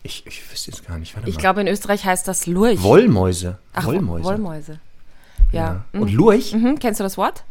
Ich, 0.03 0.25
ich 0.27 0.51
wüsste 0.51 0.71
es 0.71 0.85
gar 0.85 0.99
nicht. 0.99 1.17
Warte 1.17 1.29
ich 1.29 1.37
glaube, 1.37 1.61
in 1.61 1.67
Österreich 1.67 2.05
heißt 2.05 2.29
das 2.29 2.47
Lurch. 2.47 2.83
Wollmäuse. 2.83 3.59
Ach, 3.73 3.87
Wollmäuse. 3.87 4.25
Wollmäuse. 4.25 4.81
Ja. 5.53 5.85
ja. 5.93 6.01
Und 6.01 6.13
Lurch? 6.13 6.55
Mhm. 6.55 6.79
Kennst 6.79 7.01
du 7.01 7.05
das 7.05 7.19
Wort? 7.19 7.45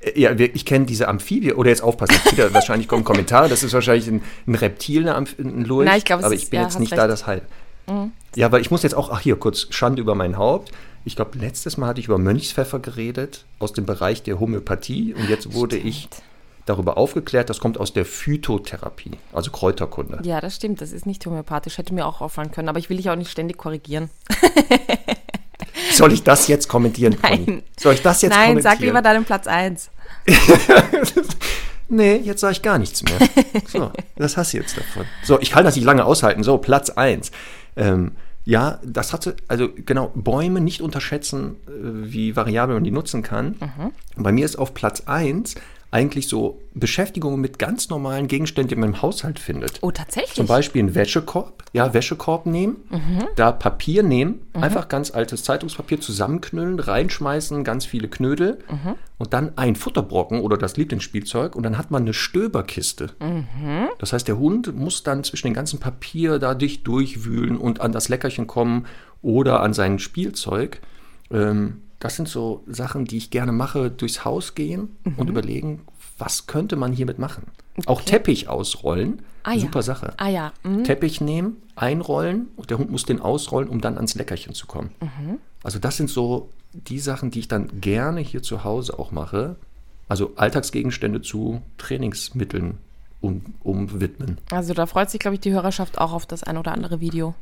Äh, 0.00 0.18
ja, 0.18 0.32
ich 0.32 0.64
kenne 0.64 0.86
diese 0.86 1.08
Amphibie, 1.08 1.52
oder 1.52 1.70
jetzt 1.70 1.82
aufpassen, 1.82 2.16
wieder, 2.30 2.52
wahrscheinlich 2.54 2.88
kommen 2.88 3.04
Kommentare, 3.04 3.48
das 3.48 3.62
ist 3.62 3.72
wahrscheinlich 3.72 4.08
ein, 4.08 4.22
ein 4.46 4.54
Reptil, 4.54 5.08
ein 5.08 5.64
Lurch, 5.64 5.86
Nein, 5.86 5.98
ich 5.98 6.04
glaub, 6.04 6.24
aber 6.24 6.34
ist, 6.34 6.44
ich 6.44 6.50
bin 6.50 6.60
ja, 6.60 6.66
jetzt 6.66 6.80
nicht 6.80 6.92
recht. 6.92 6.98
da 6.98 7.06
das 7.06 7.26
Halt. 7.26 7.42
Mhm. 7.86 8.12
Ja, 8.34 8.52
weil 8.52 8.60
ich 8.60 8.70
muss 8.70 8.82
jetzt 8.82 8.94
auch, 8.94 9.10
ach 9.10 9.20
hier, 9.20 9.36
kurz 9.36 9.66
Schande 9.70 10.02
über 10.02 10.14
mein 10.14 10.36
Haupt. 10.36 10.72
Ich 11.04 11.16
glaube, 11.16 11.38
letztes 11.38 11.76
Mal 11.76 11.88
hatte 11.88 12.00
ich 12.00 12.06
über 12.06 12.18
Mönchspfeffer 12.18 12.80
geredet, 12.80 13.44
aus 13.58 13.72
dem 13.72 13.86
Bereich 13.86 14.22
der 14.22 14.40
Homöopathie 14.40 15.14
und 15.14 15.28
jetzt 15.28 15.52
wurde 15.54 15.76
Stimmt. 15.76 15.88
ich 15.90 16.08
darüber 16.66 16.98
aufgeklärt, 16.98 17.48
das 17.48 17.60
kommt 17.60 17.78
aus 17.78 17.92
der 17.92 18.04
Phytotherapie, 18.04 19.12
also 19.32 19.50
Kräuterkunde. 19.50 20.18
Ja, 20.24 20.40
das 20.40 20.56
stimmt, 20.56 20.80
das 20.80 20.92
ist 20.92 21.06
nicht 21.06 21.24
homöopathisch, 21.24 21.78
hätte 21.78 21.94
mir 21.94 22.06
auch 22.06 22.20
auffallen 22.20 22.50
können, 22.50 22.68
aber 22.68 22.80
ich 22.80 22.90
will 22.90 22.96
dich 22.96 23.08
auch 23.08 23.16
nicht 23.16 23.30
ständig 23.30 23.56
korrigieren. 23.56 24.10
Soll 25.92 26.12
ich 26.12 26.24
das 26.24 26.48
jetzt 26.48 26.68
kommentieren, 26.68 27.16
Nein. 27.22 27.44
Conny? 27.44 27.62
Soll 27.78 27.94
ich 27.94 28.02
das 28.02 28.20
jetzt 28.22 28.32
Nein, 28.32 28.48
kommentieren? 28.48 28.74
sag 28.74 28.80
lieber 28.80 29.00
deinen 29.00 29.24
Platz 29.24 29.46
1. 29.46 29.90
nee, 31.88 32.16
jetzt 32.16 32.40
sage 32.40 32.52
ich 32.52 32.62
gar 32.62 32.78
nichts 32.78 33.02
mehr. 33.02 33.16
So, 33.68 33.92
das 34.16 34.36
hast 34.36 34.52
du 34.52 34.58
jetzt 34.58 34.76
davon. 34.76 35.06
So, 35.22 35.40
ich 35.40 35.50
kann 35.50 35.64
das 35.64 35.76
nicht 35.76 35.84
lange 35.84 36.04
aushalten. 36.04 36.42
So, 36.42 36.58
Platz 36.58 36.90
1. 36.90 37.30
Ähm, 37.76 38.12
ja, 38.44 38.78
das 38.84 39.12
hat 39.12 39.34
also 39.48 39.68
genau, 39.74 40.12
Bäume 40.14 40.60
nicht 40.60 40.80
unterschätzen, 40.80 41.56
äh, 41.66 42.12
wie 42.12 42.36
variabel 42.36 42.76
man 42.76 42.84
die 42.84 42.92
nutzen 42.92 43.22
kann. 43.22 43.56
Mhm. 43.60 44.22
Bei 44.22 44.32
mir 44.32 44.44
ist 44.44 44.56
auf 44.56 44.72
Platz 44.72 45.02
1 45.06 45.56
eigentlich 45.90 46.28
so 46.28 46.60
Beschäftigung 46.74 47.40
mit 47.40 47.58
ganz 47.58 47.88
normalen 47.88 48.28
Gegenständen, 48.28 48.68
die 48.68 48.76
man 48.76 48.90
im 48.90 49.02
Haushalt 49.02 49.38
findet. 49.38 49.78
Oh, 49.82 49.90
tatsächlich? 49.90 50.34
Zum 50.34 50.46
Beispiel 50.46 50.82
einen 50.82 50.94
Wäschekorb, 50.94 51.64
ja, 51.72 51.94
Wäschekorb 51.94 52.46
nehmen, 52.46 52.76
da 53.36 53.52
Papier 53.52 54.02
nehmen, 54.02 54.40
einfach 54.52 54.88
ganz 54.88 55.10
altes 55.10 55.44
Zeitungspapier 55.44 56.00
zusammenknüllen, 56.00 56.80
reinschmeißen, 56.80 57.64
ganz 57.64 57.86
viele 57.86 58.08
Knödel 58.08 58.58
und 59.16 59.32
dann 59.32 59.56
ein 59.56 59.76
Futterbrocken 59.76 60.40
oder 60.40 60.58
das 60.58 60.76
Lieblingsspielzeug 60.76 61.56
und 61.56 61.62
dann 61.62 61.78
hat 61.78 61.90
man 61.90 62.02
eine 62.02 62.12
Stöberkiste. 62.12 63.12
Das 63.98 64.12
heißt, 64.12 64.28
der 64.28 64.38
Hund 64.38 64.74
muss 64.74 65.02
dann 65.02 65.24
zwischen 65.24 65.46
den 65.46 65.54
ganzen 65.54 65.80
Papier 65.80 66.38
da 66.38 66.54
dicht 66.54 66.86
durchwühlen 66.86 67.56
und 67.56 67.80
an 67.80 67.92
das 67.92 68.08
Leckerchen 68.08 68.46
kommen 68.46 68.86
oder 69.22 69.60
an 69.60 69.72
sein 69.72 69.98
Spielzeug. 69.98 70.80
Ähm, 71.30 71.82
das 72.06 72.14
sind 72.14 72.28
so 72.28 72.62
Sachen, 72.68 73.04
die 73.04 73.16
ich 73.16 73.30
gerne 73.30 73.50
mache, 73.50 73.90
durchs 73.90 74.24
Haus 74.24 74.54
gehen 74.54 74.96
und 75.16 75.28
überlegen, 75.28 75.80
was 76.18 76.46
könnte 76.46 76.76
man 76.76 76.92
hiermit 76.92 77.18
machen. 77.18 77.48
Auch 77.86 78.00
Teppich 78.00 78.48
ausrollen, 78.48 79.22
Ah, 79.42 79.52
ja. 79.54 79.60
super 79.60 79.82
Sache. 79.82 80.14
Ah 80.16 80.28
ja, 80.28 80.52
mhm. 80.62 80.84
Teppich 80.84 81.20
nehmen, 81.20 81.56
einrollen 81.74 82.46
und 82.56 82.70
der 82.70 82.78
Hund 82.78 82.92
muss 82.92 83.04
den 83.06 83.20
ausrollen, 83.20 83.68
um 83.68 83.80
dann 83.80 83.96
ans 83.96 84.14
Leckerchen 84.14 84.54
zu 84.54 84.66
kommen. 84.68 84.90
Mhm. 85.00 85.38
Also 85.64 85.80
das 85.80 85.96
sind 85.96 86.08
so 86.08 86.48
die 86.72 87.00
Sachen, 87.00 87.32
die 87.32 87.40
ich 87.40 87.48
dann 87.48 87.80
gerne 87.80 88.20
hier 88.20 88.42
zu 88.42 88.62
Hause 88.62 88.98
auch 88.98 89.10
mache. 89.10 89.56
Also 90.08 90.32
Alltagsgegenstände 90.36 91.22
zu 91.22 91.60
Trainingsmitteln 91.78 92.78
um, 93.20 93.42
umwidmen. 93.64 94.38
Also 94.52 94.74
da 94.74 94.86
freut 94.86 95.10
sich, 95.10 95.18
glaube 95.18 95.34
ich, 95.34 95.40
die 95.40 95.52
Hörerschaft 95.52 95.98
auch 95.98 96.12
auf 96.12 96.26
das 96.26 96.44
ein 96.44 96.56
oder 96.56 96.70
andere 96.72 97.00
Video. 97.00 97.34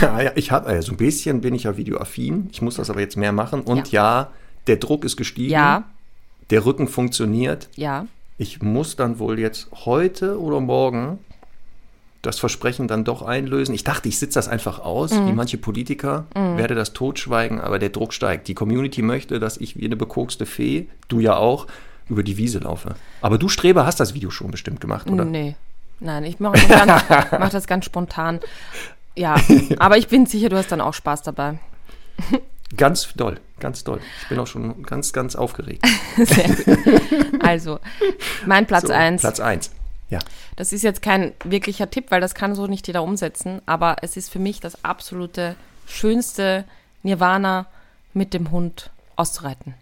Ja, 0.00 0.20
ja, 0.20 0.32
ich 0.36 0.50
habe, 0.52 0.66
also 0.66 0.92
ein 0.92 0.96
bisschen 0.96 1.40
bin 1.40 1.54
ich 1.54 1.64
ja 1.64 1.76
videoaffin. 1.76 2.48
Ich 2.52 2.62
muss 2.62 2.76
das 2.76 2.90
aber 2.90 3.00
jetzt 3.00 3.16
mehr 3.16 3.32
machen. 3.32 3.62
Und 3.62 3.92
ja, 3.92 4.30
der 4.66 4.76
Druck 4.76 5.04
ist 5.04 5.16
gestiegen. 5.16 5.50
Ja, 5.52 5.84
Der 6.50 6.64
Rücken 6.64 6.88
funktioniert. 6.88 7.68
ja. 7.76 8.06
Ich 8.38 8.60
muss 8.60 8.96
dann 8.96 9.18
wohl 9.18 9.38
jetzt 9.38 9.68
heute 9.86 10.38
oder 10.38 10.60
morgen 10.60 11.18
das 12.20 12.38
Versprechen 12.38 12.86
dann 12.86 13.02
doch 13.02 13.22
einlösen. 13.22 13.74
Ich 13.74 13.82
dachte, 13.82 14.10
ich 14.10 14.18
sitze 14.18 14.34
das 14.34 14.46
einfach 14.46 14.78
aus, 14.78 15.10
wie 15.12 15.32
manche 15.32 15.56
Politiker, 15.56 16.26
werde 16.34 16.74
das 16.74 16.92
totschweigen, 16.92 17.62
aber 17.62 17.78
der 17.78 17.88
Druck 17.88 18.12
steigt. 18.12 18.48
Die 18.48 18.54
Community 18.54 19.00
möchte, 19.00 19.38
dass 19.38 19.56
ich 19.56 19.78
wie 19.78 19.86
eine 19.86 19.96
bekokste 19.96 20.44
Fee, 20.44 20.86
du 21.08 21.20
ja 21.20 21.36
auch, 21.36 21.66
über 22.10 22.22
die 22.22 22.36
Wiese 22.36 22.58
laufe. 22.58 22.96
Aber 23.22 23.38
du, 23.38 23.48
Streber, 23.48 23.86
hast 23.86 24.00
das 24.00 24.12
Video 24.12 24.28
schon 24.30 24.50
bestimmt 24.50 24.82
gemacht, 24.82 25.08
oder? 25.08 25.24
Nee. 25.24 25.56
Nein, 26.00 26.24
ich 26.24 26.38
mache 26.38 26.58
das, 26.68 27.04
mach 27.40 27.48
das 27.48 27.66
ganz 27.66 27.86
spontan. 27.86 28.40
Ja, 29.16 29.36
aber 29.78 29.96
ich 29.98 30.08
bin 30.08 30.26
sicher, 30.26 30.48
du 30.48 30.56
hast 30.56 30.70
dann 30.70 30.80
auch 30.80 30.94
Spaß 30.94 31.22
dabei. 31.22 31.58
Ganz 32.76 33.12
doll, 33.14 33.38
ganz 33.60 33.84
doll. 33.84 34.00
Ich 34.22 34.28
bin 34.28 34.38
auch 34.38 34.46
schon 34.46 34.82
ganz, 34.82 35.12
ganz 35.12 35.36
aufgeregt. 35.36 35.84
Sehr 36.16 36.48
gut. 36.48 37.42
Also, 37.42 37.78
mein 38.44 38.66
Platz 38.66 38.86
So, 38.88 38.92
1. 38.92 39.20
Platz 39.22 39.40
1. 39.40 39.70
Ja. 40.10 40.18
Das 40.56 40.72
ist 40.72 40.82
jetzt 40.82 41.02
kein 41.02 41.32
wirklicher 41.44 41.90
Tipp, 41.90 42.06
weil 42.10 42.20
das 42.20 42.34
kann 42.34 42.54
so 42.54 42.66
nicht 42.66 42.86
jeder 42.86 43.02
umsetzen, 43.02 43.60
aber 43.66 43.96
es 44.02 44.16
ist 44.16 44.30
für 44.30 44.38
mich 44.38 44.60
das 44.60 44.84
absolute 44.84 45.56
schönste 45.86 46.64
Nirvana 47.02 47.66
mit 48.14 48.34
dem 48.34 48.50
Hund 48.50 48.90
auszureiten. 49.16 49.74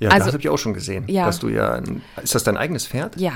Ja, 0.00 0.10
Also- 0.10 0.26
das 0.26 0.34
habe 0.34 0.42
ich 0.42 0.48
auch 0.48 0.58
schon 0.58 0.74
gesehen. 0.74 1.04
Ja. 1.08 1.26
Dass 1.26 1.38
du 1.38 1.48
ja, 1.48 1.80
ist 2.22 2.34
das 2.34 2.44
dein 2.44 2.56
eigenes 2.56 2.86
Pferd? 2.86 3.16
Ja. 3.18 3.32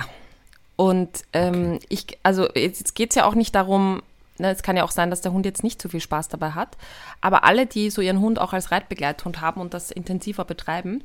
Und 0.77 1.25
ähm, 1.33 1.79
ich, 1.89 2.19
also 2.23 2.45
jetzt, 2.55 2.79
jetzt 2.81 2.95
geht 2.95 3.11
es 3.11 3.17
ja 3.17 3.25
auch 3.25 3.35
nicht 3.35 3.55
darum, 3.55 4.03
ne, 4.41 4.51
es 4.51 4.63
kann 4.63 4.77
ja 4.77 4.85
auch 4.85 4.91
sein, 4.91 5.11
dass 5.11 5.21
der 5.21 5.33
Hund 5.33 5.47
jetzt 5.47 5.63
nicht 5.63 5.81
so 5.81 5.89
viel 5.89 6.01
Spaß 6.01 6.29
dabei 6.29 6.51
hat, 6.53 6.77
aber 7.21 7.45
alle, 7.45 7.67
die 7.67 7.91
so 7.91 8.01
ihren 8.01 8.21
Hund 8.21 8.39
auch 8.41 8.53
als 8.53 8.71
Reitbegleithund 8.71 9.41
haben 9.41 9.61
und 9.61 9.75
das 9.75 9.91
intensiver 9.91 10.45
betreiben, 10.45 11.03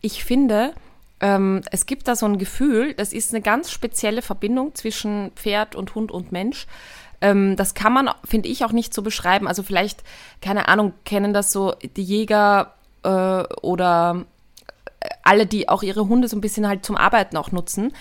ich 0.00 0.24
finde, 0.24 0.72
ähm, 1.20 1.62
es 1.70 1.86
gibt 1.86 2.08
da 2.08 2.16
so 2.16 2.26
ein 2.26 2.38
Gefühl, 2.38 2.94
das 2.94 3.12
ist 3.12 3.32
eine 3.32 3.42
ganz 3.42 3.70
spezielle 3.70 4.22
Verbindung 4.22 4.74
zwischen 4.74 5.30
Pferd 5.36 5.76
und 5.76 5.94
Hund 5.94 6.10
und 6.10 6.32
Mensch. 6.32 6.66
ähm, 7.20 7.56
das 7.56 7.74
kann 7.74 7.92
man, 7.92 8.10
finde 8.24 8.48
ich, 8.48 8.64
auch 8.64 8.72
nicht 8.72 8.92
so 8.92 9.02
beschreiben. 9.02 9.46
Also 9.46 9.62
vielleicht, 9.62 10.02
keine 10.40 10.68
Ahnung, 10.68 10.92
kennen 11.04 11.32
das 11.32 11.52
so 11.52 11.74
die 11.96 12.02
Jäger 12.02 12.74
äh, 13.04 13.44
oder 13.62 14.24
alle, 15.22 15.46
die 15.46 15.68
auch 15.68 15.82
ihre 15.82 16.08
Hunde 16.08 16.28
so 16.28 16.36
ein 16.36 16.40
bisschen 16.40 16.66
halt 16.66 16.84
zum 16.84 16.96
Arbeiten 16.96 17.36
auch 17.36 17.52
nutzen. 17.52 17.92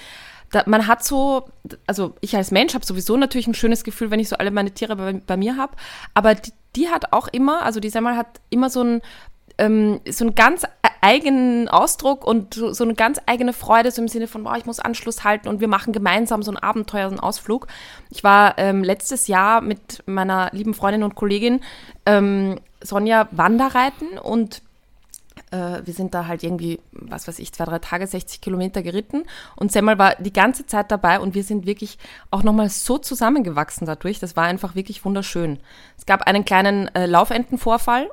Da, 0.52 0.64
man 0.66 0.88
hat 0.88 1.04
so, 1.04 1.46
also 1.88 2.16
ich 2.22 2.36
als 2.36 2.52
Mensch 2.52 2.74
habe 2.74 2.86
sowieso 2.86 3.18
natürlich 3.18 3.48
ein 3.48 3.54
schönes 3.54 3.84
Gefühl, 3.84 4.12
wenn 4.12 4.20
ich 4.20 4.30
so 4.30 4.36
alle 4.36 4.52
meine 4.52 4.72
Tiere 4.72 4.96
bei, 4.96 5.14
bei 5.14 5.38
mir 5.38 5.58
habe, 5.58 5.74
aber 6.14 6.36
die, 6.36 6.52
die, 6.76 6.90
hat 6.90 7.14
auch 7.14 7.28
immer, 7.30 7.64
also 7.64 7.80
die 7.80 7.90
Semmel 7.90 8.18
hat 8.18 8.42
immer 8.50 8.70
so 8.70 8.84
ein, 8.84 9.02
ähm, 9.58 10.02
so 10.10 10.26
einen 10.26 10.36
ganz 10.36 10.66
eigenen 11.02 11.68
Ausdruck 11.68 12.26
und 12.26 12.54
so, 12.54 12.74
so, 12.74 12.84
eine 12.84 12.94
ganz 12.94 13.20
eigene 13.26 13.54
Freude, 13.54 13.92
so 13.92 14.02
im 14.02 14.08
Sinne 14.08 14.28
von, 14.28 14.44
boah, 14.44 14.56
ich 14.58 14.66
muss 14.66 14.80
Anschluss 14.80 15.24
halten 15.24 15.48
und 15.48 15.60
wir 15.60 15.68
machen 15.68 15.94
gemeinsam 15.94 16.44
so 16.44 16.52
ein 16.52 16.58
Abenteuer, 16.58 17.10
so 17.10 17.16
einen 17.16 17.20
Ausflug. 17.20 17.68
Ich 18.10 18.24
war 18.24 18.58
ähm, 18.58 18.84
letztes 18.84 19.28
Jahr 19.28 19.62
mit 19.62 20.04
meiner 20.06 20.50
lieben 20.52 20.74
Freundin 20.74 21.04
und 21.04 21.16
Kollegin 21.16 21.62
ähm, 22.06 22.60
Sonja 22.84 23.28
Wanderreiten 23.32 24.18
und 24.18 24.62
äh, 25.52 25.82
wir 25.86 25.94
sind 25.94 26.14
da 26.14 26.28
halt 26.28 26.44
irgendwie, 26.44 26.80
was 26.92 27.28
weiß 27.28 27.40
ich, 27.40 27.54
zwei, 27.54 27.66
drei 27.66 27.80
Tage, 27.80 28.08
60 28.08 28.42
Kilometer 28.42 28.82
geritten 28.82 29.24
und 29.56 29.72
Semmel 29.72 29.98
war 29.98 30.16
die 30.16 30.34
ganze 30.34 30.66
Zeit 30.66 30.92
dabei 30.92 31.20
und 31.20 31.36
wir 31.36 31.44
sind 31.44 31.66
wirklich 31.66 31.98
auch 32.32 32.44
nochmal 32.44 32.70
so 32.70 32.98
zusammengewachsen 32.98 33.86
dadurch. 33.86 34.20
Das 34.20 34.36
war 34.36 34.46
einfach 34.46 34.76
wirklich 34.76 35.04
wunderschön. 35.06 35.60
Es 35.98 36.06
gab 36.06 36.24
einen 36.24 36.46
kleinen 36.46 36.94
äh, 36.96 37.06
Laufentenvorfall, 37.06 38.10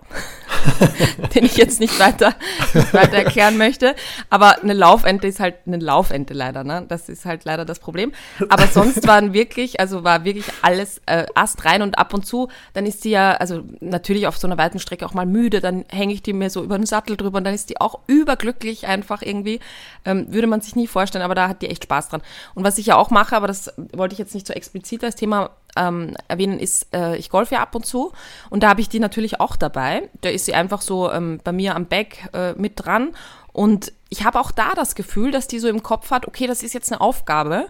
den 1.35 1.45
ich 1.45 1.57
jetzt 1.57 1.81
nicht 1.81 1.99
weiter, 1.99 2.35
nicht 2.75 2.93
weiter 2.93 3.17
erklären 3.17 3.57
möchte. 3.57 3.95
Aber 4.31 4.61
eine 4.63 4.75
Laufente 4.75 5.27
ist 5.27 5.41
halt 5.41 5.55
eine 5.67 5.79
Laufente 5.79 6.35
leider, 6.35 6.65
ne? 6.65 6.85
Das 6.89 7.09
ist 7.09 7.25
halt 7.25 7.45
leider 7.45 7.65
das 7.65 7.79
Problem. 7.79 8.13
Aber 8.49 8.67
sonst 8.67 9.07
waren 9.07 9.33
wirklich, 9.33 9.81
also 9.81 10.05
war 10.05 10.25
wirklich 10.25 10.47
alles 10.63 11.01
äh, 11.07 11.27
astrein 11.35 11.83
und 11.83 11.99
ab 11.99 12.13
und 12.13 12.27
zu, 12.27 12.49
dann 12.75 12.85
ist 12.85 13.03
sie 13.03 13.11
ja, 13.11 13.33
also 13.33 13.63
natürlich 13.81 14.27
auf 14.27 14.37
so 14.37 14.47
einer 14.47 14.59
weiten 14.59 14.81
Strecke 14.81 15.07
auch 15.07 15.15
mal 15.15 15.27
müde, 15.27 15.61
dann 15.61 15.85
hänge 15.89 16.13
ich 16.13 16.23
die 16.23 16.33
mir 16.33 16.51
so 16.51 16.63
über 16.63 16.77
den 16.77 16.87
Sattel 16.87 17.17
drüber 17.17 17.28
und 17.37 17.45
dann 17.45 17.55
ist 17.55 17.71
die 17.71 17.81
auch 17.81 18.01
überglücklich 18.07 18.87
einfach 18.87 19.23
irgendwie. 19.23 19.61
Ähm, 20.05 20.33
würde 20.33 20.47
man 20.47 20.61
sich 20.61 20.77
nie 20.77 20.87
vorstellen, 20.87 21.25
aber 21.25 21.35
da 21.35 21.49
hat 21.49 21.63
die 21.63 21.69
echt 21.69 21.85
Spaß 21.85 22.09
dran. 22.09 22.23
Und 22.55 22.65
was 22.65 22.79
ich 22.79 22.87
ja 22.87 22.97
auch 22.97 23.11
mache, 23.11 23.37
aber 23.37 23.47
das 23.47 23.73
wollte 23.93 24.15
ich 24.15 24.19
jetzt 24.19 24.35
nicht 24.35 24.47
so 24.47 24.53
explizit 24.53 25.05
als 25.05 25.17
Thema 25.17 25.51
ähm, 25.77 26.15
erwähnen, 26.29 26.59
ist, 26.59 26.87
äh, 26.95 27.17
ich 27.17 27.31
golfe 27.31 27.55
ja 27.55 27.63
ab 27.63 27.75
und 27.75 27.87
zu 27.87 28.13
und 28.51 28.63
da 28.63 28.69
habe 28.69 28.81
ich 28.81 28.89
die 28.89 29.01
natürlich 29.01 29.41
auch 29.41 29.57
dabei. 29.57 30.09
Da 30.21 30.29
ist 30.29 30.47
sie 30.47 30.55
einfach 30.55 30.81
so 30.81 31.11
ähm, 31.11 31.41
bei 31.45 31.53
mir 31.53 31.75
am 31.75 31.87
Back 31.87 32.29
äh, 32.33 32.53
mit 32.55 32.73
dran 32.77 33.15
und 33.53 33.93
ich 34.09 34.25
habe 34.25 34.41
auch 34.41 34.51
da 34.51 34.75
das 34.75 34.95
Gefühl, 34.95 35.31
dass 35.31 35.49
die 35.49 35.59
so 35.59 35.69
im 35.69 35.83
Kopf 35.83 36.11
hat, 36.11 36.27
okay, 36.27 36.47
das 36.47 36.63
ist 36.63 36.75
jetzt 36.75 36.91
eine 36.91 37.01
Aufgabe 37.01 37.67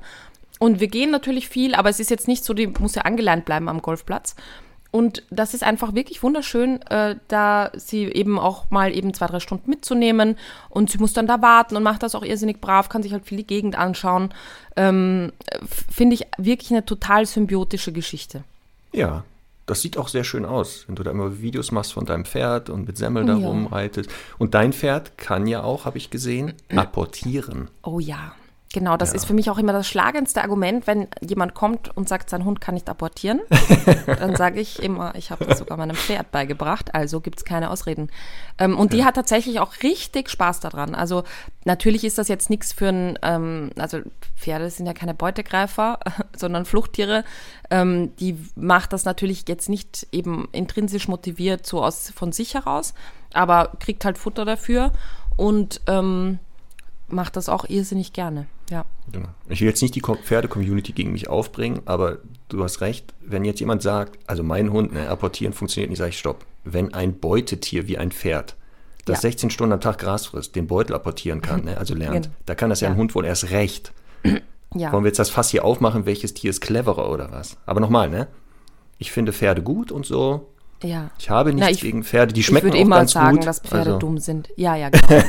und 0.59 0.81
wir 0.81 0.89
gehen 0.89 1.11
natürlich 1.11 1.49
viel, 1.49 1.75
aber 1.75 1.89
es 1.89 2.01
ist 2.01 2.11
jetzt 2.11 2.29
nicht 2.29 2.45
so, 2.45 2.55
die 2.55 2.67
muss 2.67 2.95
ja 2.95 3.03
angeleint 3.03 3.45
bleiben 3.45 3.69
am 3.69 3.83
Golfplatz. 3.83 4.35
Und 4.91 5.23
das 5.31 5.53
ist 5.53 5.63
einfach 5.63 5.95
wirklich 5.95 6.23
wunderschön, 6.23 6.81
äh, 6.83 7.17
da 7.29 7.71
sie 7.75 8.05
eben 8.05 8.39
auch 8.39 8.71
mal 8.71 8.95
eben 8.95 9.13
zwei, 9.13 9.27
drei 9.27 9.41
Stunden 9.41 9.69
mitzunehmen. 9.69 10.37
Und 10.71 10.91
sie 10.91 10.99
muss 10.99 11.13
dann 11.13 11.27
da 11.27 11.43
warten 11.43 11.77
und 11.77 11.83
macht 11.83 12.03
das 12.03 12.15
auch 12.15 12.23
irrsinnig 12.23 12.61
brav, 12.61 12.89
kann 12.89 13.03
sich 13.03 13.13
halt 13.13 13.27
viel 13.27 13.39
die 13.39 13.47
Gegend 13.47 13.79
anschauen. 13.79 14.31
Ähm, 14.77 15.33
Finde 15.91 16.15
ich 16.15 16.27
wirklich 16.39 16.71
eine 16.71 16.87
total 16.87 17.27
symbiotische 17.27 17.93
Geschichte. 17.93 18.45
Ja, 18.93 19.25
das 19.67 19.83
sieht 19.83 19.99
auch 19.99 20.09
sehr 20.09 20.25
schön 20.25 20.47
aus, 20.47 20.85
wenn 20.87 20.97
du 20.97 21.03
da 21.03 21.11
immer 21.11 21.43
Videos 21.43 21.71
machst 21.73 21.93
von 21.93 22.07
deinem 22.07 22.25
Pferd 22.25 22.71
und 22.71 22.87
mit 22.87 22.97
Semmel 22.97 23.27
da 23.27 23.37
ja. 23.37 23.47
rumreitest. 23.47 24.11
Und 24.39 24.55
dein 24.55 24.73
Pferd 24.73 25.19
kann 25.19 25.47
ja 25.47 25.63
auch, 25.63 25.85
habe 25.85 25.99
ich 25.99 26.09
gesehen, 26.09 26.55
apportieren. 26.75 27.69
Oh 27.83 28.01
ja. 28.01 28.33
Genau, 28.73 28.99
das 28.99 29.11
ja. 29.11 29.17
ist 29.17 29.25
für 29.25 29.33
mich 29.33 29.49
auch 29.49 29.57
immer 29.57 29.73
das 29.73 29.89
schlagendste 29.89 30.43
Argument, 30.43 30.87
wenn 30.87 31.09
jemand 31.21 31.55
kommt 31.55 31.97
und 31.97 32.09
sagt, 32.09 32.29
sein 32.29 32.45
Hund 32.45 32.61
kann 32.61 32.75
nicht 32.75 32.89
abortieren. 32.91 33.41
dann 34.07 34.37
sage 34.37 34.61
ich 34.61 34.83
immer, 34.83 35.15
ich 35.15 35.31
habe 35.31 35.47
das 35.47 35.59
sogar 35.59 35.79
meinem 35.79 35.97
Pferd 35.97 36.31
beigebracht, 36.33 36.95
also 36.95 37.21
gibt 37.21 37.39
es 37.39 37.45
keine 37.47 37.71
Ausreden. 37.71 38.11
Ähm, 38.59 38.77
und 38.77 38.93
ja. 38.93 38.99
die 38.99 39.05
hat 39.07 39.15
tatsächlich 39.15 39.61
auch 39.61 39.73
richtig 39.83 40.29
Spaß 40.29 40.61
daran. 40.61 40.95
Also 40.95 41.25
natürlich 41.65 42.05
ist 42.05 42.19
das 42.19 42.29
jetzt 42.29 42.51
nichts 42.51 42.75
für 42.75 42.89
ein, 42.89 43.19
ähm, 43.23 43.71
also 43.79 44.01
Pferde 44.37 44.69
sind 44.69 44.85
ja 44.87 44.93
keine 44.93 45.15
Beutegreifer, 45.15 45.99
sondern 46.37 46.67
Fluchttiere. 46.67 47.25
Ähm, 47.71 48.15
die 48.17 48.37
macht 48.55 48.93
das 48.93 49.07
natürlich 49.07 49.45
jetzt 49.49 49.71
nicht 49.71 50.07
eben 50.13 50.47
intrinsisch 50.53 51.09
motiviert, 51.09 51.67
so 51.67 51.83
aus 51.83 52.13
von 52.15 52.33
sich 52.33 52.53
heraus, 52.53 52.93
aber 53.33 53.73
kriegt 53.81 54.05
halt 54.05 54.19
Futter 54.19 54.45
dafür 54.45 54.93
und 55.39 55.81
ähm, 55.87 56.39
macht 57.09 57.37
das 57.37 57.49
auch 57.49 57.65
irrsinnig 57.69 58.13
gerne. 58.13 58.47
Ja. 58.71 58.85
Genau. 59.13 59.29
Ich 59.49 59.61
will 59.61 59.69
jetzt 59.69 59.83
nicht 59.83 59.95
die 59.95 60.03
Pferde-Community 60.03 60.93
gegen 60.93 61.13
mich 61.13 61.29
aufbringen, 61.29 61.81
aber 61.87 62.19
du 62.49 62.63
hast 62.63 62.81
recht, 62.81 63.15
wenn 63.21 63.45
jetzt 63.45 63.61
jemand 63.61 63.83
sagt, 63.83 64.19
also 64.27 64.43
mein 64.43 64.73
Hund, 64.73 64.93
ne, 64.93 65.09
apportieren 65.09 65.53
funktioniert 65.53 65.91
nicht, 65.91 65.99
sage 65.99 66.11
ich 66.11 66.19
stopp. 66.19 66.45
Wenn 66.65 66.93
ein 66.95 67.19
Beutetier 67.19 67.89
wie 67.89 67.99
ein 67.99 68.11
Pferd, 68.11 68.57
das 69.05 69.19
ja. 69.19 69.31
16 69.31 69.51
Stunden 69.51 69.73
am 69.73 69.81
Tag 69.81 69.99
Gras 69.99 70.27
frisst, 70.27 70.55
den 70.55 70.67
Beutel 70.67 70.95
apportieren 70.95 71.41
kann, 71.41 71.65
ne, 71.65 71.79
also 71.79 71.95
lernt, 71.95 72.25
genau. 72.25 72.37
da 72.47 72.55
kann 72.55 72.71
das 72.71 72.81
ja, 72.81 72.89
ja 72.89 72.93
ein 72.93 72.99
Hund 72.99 73.15
wohl 73.15 73.25
erst 73.25 73.51
recht. 73.51 73.93
Ja. 74.75 74.93
Wollen 74.93 75.05
wir 75.05 75.09
jetzt 75.09 75.19
das 75.19 75.31
Fass 75.31 75.49
hier 75.49 75.65
aufmachen, 75.65 76.05
welches 76.05 76.35
Tier 76.35 76.51
ist 76.51 76.61
cleverer 76.61 77.11
oder 77.11 77.33
was? 77.33 77.57
Aber 77.65 77.81
nochmal, 77.81 78.11
ne? 78.11 78.29
Ich 78.99 79.13
finde 79.13 79.33
Pferde 79.33 79.63
gut 79.63 79.91
und 79.91 80.05
so, 80.05 80.53
ja. 80.83 81.11
Ich 81.19 81.31
habe 81.31 81.53
nichts 81.53 81.67
Na, 81.67 81.71
ich, 81.71 81.81
gegen 81.81 82.05
Pferde, 82.05 82.33
die 82.33 82.43
schmecken 82.43 82.69
auch 82.69 82.73
ganz 82.73 82.75
gut. 82.75 82.81
Ich 82.81 82.87
würde 82.89 82.99
immer 82.99 83.09
sagen, 83.09 83.41
dass 83.41 83.61
Pferde 83.61 83.91
also. 83.91 83.99
dumm 83.99 84.19
sind. 84.19 84.49
Ja, 84.57 84.77
ja, 84.77 84.91
genau. 84.91 85.23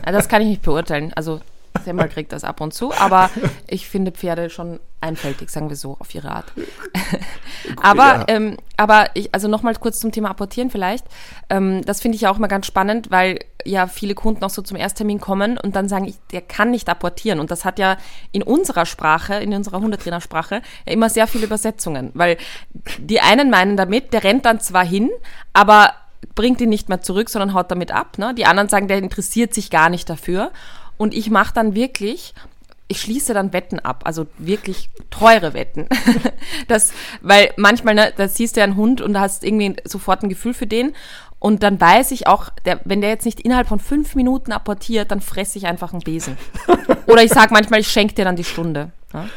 das 0.04 0.28
kann 0.28 0.42
ich 0.42 0.48
nicht 0.48 0.62
beurteilen. 0.62 1.12
Also 1.14 1.40
Semmel 1.80 2.08
kriegt 2.08 2.32
das 2.32 2.44
ab 2.44 2.60
und 2.60 2.72
zu, 2.72 2.92
aber 2.92 3.30
ich 3.66 3.88
finde 3.88 4.12
Pferde 4.12 4.50
schon 4.50 4.80
einfältig, 5.00 5.50
sagen 5.50 5.68
wir 5.70 5.76
so, 5.76 5.96
auf 5.98 6.14
ihre 6.14 6.30
Art. 6.30 6.52
aber, 7.82 8.04
ja. 8.04 8.24
ähm, 8.28 8.56
aber 8.76 9.06
ich, 9.14 9.34
also 9.34 9.48
nochmal 9.48 9.74
kurz 9.74 9.98
zum 10.00 10.12
Thema 10.12 10.30
Apportieren 10.30 10.70
vielleicht. 10.70 11.06
Ähm, 11.48 11.82
das 11.84 12.00
finde 12.00 12.16
ich 12.16 12.22
ja 12.22 12.30
auch 12.30 12.36
immer 12.36 12.48
ganz 12.48 12.66
spannend, 12.66 13.10
weil 13.10 13.38
ja 13.64 13.86
viele 13.86 14.14
Kunden 14.14 14.44
auch 14.44 14.50
so 14.50 14.62
zum 14.62 14.76
Ersttermin 14.76 15.20
kommen 15.20 15.58
und 15.58 15.76
dann 15.76 15.88
sagen, 15.88 16.06
ich, 16.06 16.16
der 16.32 16.42
kann 16.42 16.70
nicht 16.70 16.88
apportieren. 16.88 17.40
Und 17.40 17.50
das 17.50 17.64
hat 17.64 17.78
ja 17.78 17.96
in 18.32 18.42
unserer 18.42 18.86
Sprache, 18.86 19.34
in 19.34 19.54
unserer 19.54 19.80
Hundetrainersprache, 19.80 20.62
ja 20.86 20.92
immer 20.92 21.08
sehr 21.08 21.26
viele 21.26 21.46
Übersetzungen, 21.46 22.10
weil 22.14 22.36
die 22.98 23.20
einen 23.20 23.50
meinen 23.50 23.76
damit, 23.76 24.12
der 24.12 24.24
rennt 24.24 24.44
dann 24.44 24.60
zwar 24.60 24.84
hin, 24.84 25.10
aber 25.52 25.94
bringt 26.34 26.60
ihn 26.60 26.68
nicht 26.68 26.88
mehr 26.88 27.00
zurück, 27.00 27.30
sondern 27.30 27.54
haut 27.54 27.70
damit 27.70 27.92
ab. 27.92 28.18
Ne? 28.18 28.34
Die 28.34 28.46
anderen 28.46 28.68
sagen, 28.68 28.88
der 28.88 28.98
interessiert 28.98 29.54
sich 29.54 29.70
gar 29.70 29.88
nicht 29.88 30.08
dafür. 30.08 30.52
Und 31.00 31.14
ich 31.14 31.30
mache 31.30 31.54
dann 31.54 31.74
wirklich, 31.74 32.34
ich 32.86 33.00
schließe 33.00 33.32
dann 33.32 33.54
Wetten 33.54 33.78
ab, 33.78 34.02
also 34.04 34.26
wirklich 34.36 34.90
teure 35.08 35.54
Wetten. 35.54 35.88
das, 36.68 36.92
weil 37.22 37.54
manchmal, 37.56 37.94
ne, 37.94 38.12
da 38.14 38.28
siehst 38.28 38.54
du 38.54 38.60
ja 38.60 38.64
einen 38.64 38.76
Hund 38.76 39.00
und 39.00 39.14
da 39.14 39.20
hast 39.20 39.42
irgendwie 39.42 39.76
sofort 39.86 40.22
ein 40.22 40.28
Gefühl 40.28 40.52
für 40.52 40.66
den. 40.66 40.92
Und 41.38 41.62
dann 41.62 41.80
weiß 41.80 42.10
ich 42.10 42.26
auch, 42.26 42.50
der, 42.66 42.80
wenn 42.84 43.00
der 43.00 43.08
jetzt 43.08 43.24
nicht 43.24 43.40
innerhalb 43.40 43.66
von 43.66 43.80
fünf 43.80 44.14
Minuten 44.14 44.52
apportiert, 44.52 45.10
dann 45.10 45.22
fresse 45.22 45.56
ich 45.56 45.66
einfach 45.66 45.94
einen 45.94 46.02
Besen. 46.02 46.36
Oder 47.06 47.24
ich 47.24 47.32
sage 47.32 47.54
manchmal, 47.54 47.80
ich 47.80 47.88
schenke 47.88 48.12
dir 48.12 48.26
dann 48.26 48.36
die 48.36 48.44
Stunde. 48.44 48.92
Ne? 49.14 49.30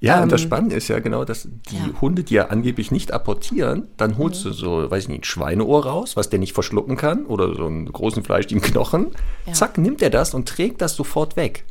Ja, 0.00 0.18
ähm, 0.18 0.24
und 0.24 0.32
das 0.32 0.42
ähm, 0.42 0.48
Spannende 0.48 0.76
ist 0.76 0.88
ja 0.88 0.98
genau, 1.00 1.24
dass 1.24 1.48
die 1.70 1.76
ja. 1.76 2.00
Hunde, 2.00 2.22
die 2.22 2.34
ja 2.34 2.46
angeblich 2.46 2.90
nicht 2.90 3.12
apportieren, 3.12 3.88
dann 3.96 4.18
holst 4.18 4.44
mhm. 4.44 4.50
du 4.50 4.54
so, 4.54 4.90
weiß 4.90 5.04
ich 5.04 5.08
nicht, 5.08 5.20
ein 5.20 5.24
Schweineohr 5.24 5.86
raus, 5.86 6.16
was 6.16 6.30
der 6.30 6.38
nicht 6.38 6.52
verschlucken 6.52 6.96
kann, 6.96 7.26
oder 7.26 7.54
so 7.54 7.66
einen 7.66 7.90
großen 7.90 8.22
Fleisch 8.22 8.46
im 8.46 8.60
Knochen. 8.60 9.08
Ja. 9.46 9.52
Zack, 9.52 9.78
nimmt 9.78 10.02
er 10.02 10.10
das 10.10 10.34
und 10.34 10.48
trägt 10.48 10.80
das 10.80 10.94
sofort 10.94 11.36
weg. 11.36 11.64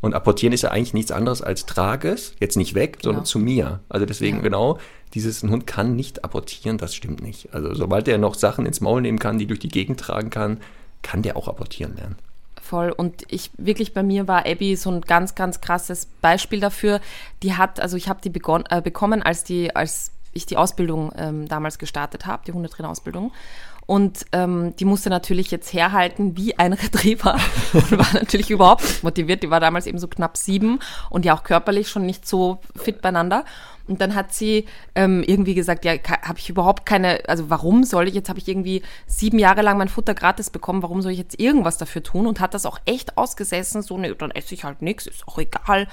Und 0.00 0.14
apportieren 0.14 0.54
ist 0.54 0.62
ja 0.62 0.70
eigentlich 0.70 0.94
nichts 0.94 1.12
anderes 1.12 1.42
als 1.42 1.66
trage 1.66 2.08
es, 2.08 2.34
jetzt 2.40 2.56
nicht 2.56 2.74
weg, 2.74 2.94
genau. 2.94 3.04
sondern 3.04 3.24
zu 3.26 3.38
mir. 3.38 3.80
Also 3.90 4.06
deswegen 4.06 4.38
ja. 4.38 4.42
genau, 4.42 4.78
dieses 5.12 5.42
ein 5.42 5.50
Hund 5.50 5.66
kann 5.66 5.94
nicht 5.94 6.24
apportieren, 6.24 6.78
das 6.78 6.94
stimmt 6.94 7.22
nicht. 7.22 7.52
Also 7.54 7.74
sobald 7.74 8.08
er 8.08 8.16
noch 8.16 8.34
Sachen 8.34 8.64
ins 8.64 8.80
Maul 8.80 9.02
nehmen 9.02 9.18
kann, 9.18 9.38
die 9.38 9.46
durch 9.46 9.60
die 9.60 9.68
Gegend 9.68 10.00
tragen 10.00 10.30
kann, 10.30 10.58
kann 11.02 11.22
der 11.22 11.36
auch 11.36 11.48
apportieren 11.48 11.96
lernen 11.96 12.16
voll. 12.60 12.90
Und 12.90 13.24
ich 13.28 13.50
wirklich 13.56 13.94
bei 13.94 14.02
mir 14.02 14.28
war 14.28 14.46
Abby 14.46 14.76
so 14.76 14.90
ein 14.90 15.00
ganz, 15.00 15.34
ganz 15.34 15.60
krasses 15.60 16.06
Beispiel 16.20 16.60
dafür. 16.60 17.00
Die 17.42 17.54
hat, 17.54 17.80
also 17.80 17.96
ich 17.96 18.08
habe 18.08 18.20
die 18.22 18.30
begon, 18.30 18.64
äh, 18.70 18.80
bekommen, 18.80 19.22
als 19.22 19.44
die, 19.44 19.74
als 19.74 20.12
ich 20.32 20.46
die 20.46 20.56
Ausbildung 20.56 21.12
ähm, 21.16 21.48
damals 21.48 21.78
gestartet 21.78 22.26
habe, 22.26 22.42
die 22.46 22.52
Hundetrainerausbildung. 22.52 23.32
Und 23.86 24.26
ähm, 24.30 24.76
die 24.76 24.84
musste 24.84 25.10
natürlich 25.10 25.50
jetzt 25.50 25.72
herhalten 25.72 26.36
wie 26.36 26.56
ein 26.56 26.72
Retriever 26.74 27.36
und 27.72 27.98
war 27.98 28.12
natürlich 28.12 28.50
überhaupt 28.50 28.82
nicht 28.82 29.02
motiviert. 29.02 29.42
Die 29.42 29.50
war 29.50 29.58
damals 29.58 29.86
eben 29.86 29.98
so 29.98 30.06
knapp 30.06 30.36
sieben 30.36 30.78
und 31.08 31.24
ja 31.24 31.36
auch 31.36 31.42
körperlich 31.42 31.88
schon 31.88 32.06
nicht 32.06 32.28
so 32.28 32.60
fit 32.76 33.02
beieinander. 33.02 33.44
Und 33.90 34.00
dann 34.00 34.14
hat 34.14 34.32
sie 34.32 34.66
ähm, 34.94 35.24
irgendwie 35.26 35.54
gesagt, 35.54 35.84
ja, 35.84 35.94
habe 36.22 36.38
ich 36.38 36.48
überhaupt 36.48 36.86
keine, 36.86 37.28
also 37.28 37.50
warum 37.50 37.82
soll 37.82 38.06
ich, 38.06 38.14
jetzt 38.14 38.28
habe 38.28 38.38
ich 38.38 38.46
irgendwie 38.46 38.82
sieben 39.08 39.40
Jahre 39.40 39.62
lang 39.62 39.78
mein 39.78 39.88
Futter 39.88 40.14
gratis 40.14 40.48
bekommen, 40.48 40.84
warum 40.84 41.02
soll 41.02 41.10
ich 41.10 41.18
jetzt 41.18 41.40
irgendwas 41.40 41.76
dafür 41.76 42.04
tun? 42.04 42.28
Und 42.28 42.38
hat 42.38 42.54
das 42.54 42.66
auch 42.66 42.78
echt 42.84 43.18
ausgesessen, 43.18 43.82
so, 43.82 43.98
ne, 43.98 44.14
dann 44.14 44.30
esse 44.30 44.54
ich 44.54 44.62
halt 44.62 44.80
nichts, 44.80 45.08
ist 45.08 45.26
auch 45.26 45.38
egal. 45.38 45.88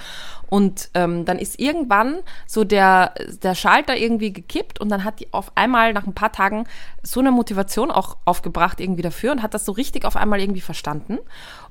Und 0.48 0.90
ähm, 0.94 1.24
dann 1.24 1.40
ist 1.40 1.58
irgendwann 1.58 2.20
so 2.46 2.62
der, 2.62 3.14
der 3.42 3.56
Schalter 3.56 3.96
irgendwie 3.96 4.32
gekippt 4.32 4.80
und 4.80 4.90
dann 4.90 5.02
hat 5.02 5.18
die 5.18 5.32
auf 5.32 5.50
einmal 5.56 5.92
nach 5.92 6.06
ein 6.06 6.14
paar 6.14 6.30
Tagen 6.30 6.68
so 7.02 7.18
eine 7.18 7.32
Motivation 7.32 7.90
auch 7.90 8.16
aufgebracht 8.24 8.78
irgendwie 8.78 9.02
dafür 9.02 9.32
und 9.32 9.42
hat 9.42 9.54
das 9.54 9.64
so 9.64 9.72
richtig 9.72 10.04
auf 10.04 10.14
einmal 10.14 10.40
irgendwie 10.40 10.60
verstanden. 10.60 11.18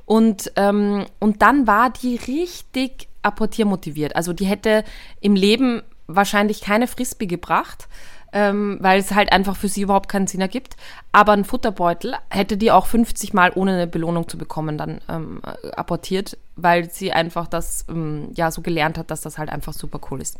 Und, 0.06 0.52
ähm, 0.58 1.06
und 1.20 1.42
dann 1.42 1.68
war 1.68 1.90
die 1.90 2.18
richtig 2.18 3.08
apportiermotiviert. 3.22 4.16
Also 4.16 4.34
die 4.34 4.46
hätte 4.46 4.84
im 5.22 5.36
Leben 5.36 5.84
wahrscheinlich 6.08 6.62
keine 6.62 6.88
Frisbee 6.88 7.28
gebracht, 7.28 7.88
ähm, 8.34 8.78
weil 8.82 9.00
es 9.00 9.14
halt 9.14 9.32
einfach 9.32 9.56
für 9.56 9.68
sie 9.68 9.82
überhaupt 9.82 10.10
keinen 10.10 10.28
Sinn 10.28 10.42
ergibt. 10.42 10.76
Aber 11.12 11.34
ein 11.34 11.46
Futterbeutel 11.46 12.16
hätte 12.30 12.58
die 12.58 12.72
auch 12.72 12.88
50 12.88 13.34
Mal 13.34 13.52
ohne 13.56 13.74
eine 13.74 13.88
Belohnung 13.88 14.28
zu 14.28 14.38
bekommen 14.38 14.78
dann 14.78 15.02
ähm, 15.10 15.42
apportiert, 15.76 16.38
weil 16.56 16.90
sie 16.90 17.12
einfach 17.12 17.48
das 17.48 17.86
ähm, 17.90 18.30
ja 18.34 18.52
so 18.52 18.62
gelernt 18.62 18.98
hat, 18.98 19.12
dass 19.12 19.22
das 19.22 19.38
halt 19.38 19.50
einfach 19.50 19.74
super 19.74 20.00
cool 20.10 20.22
ist. 20.22 20.40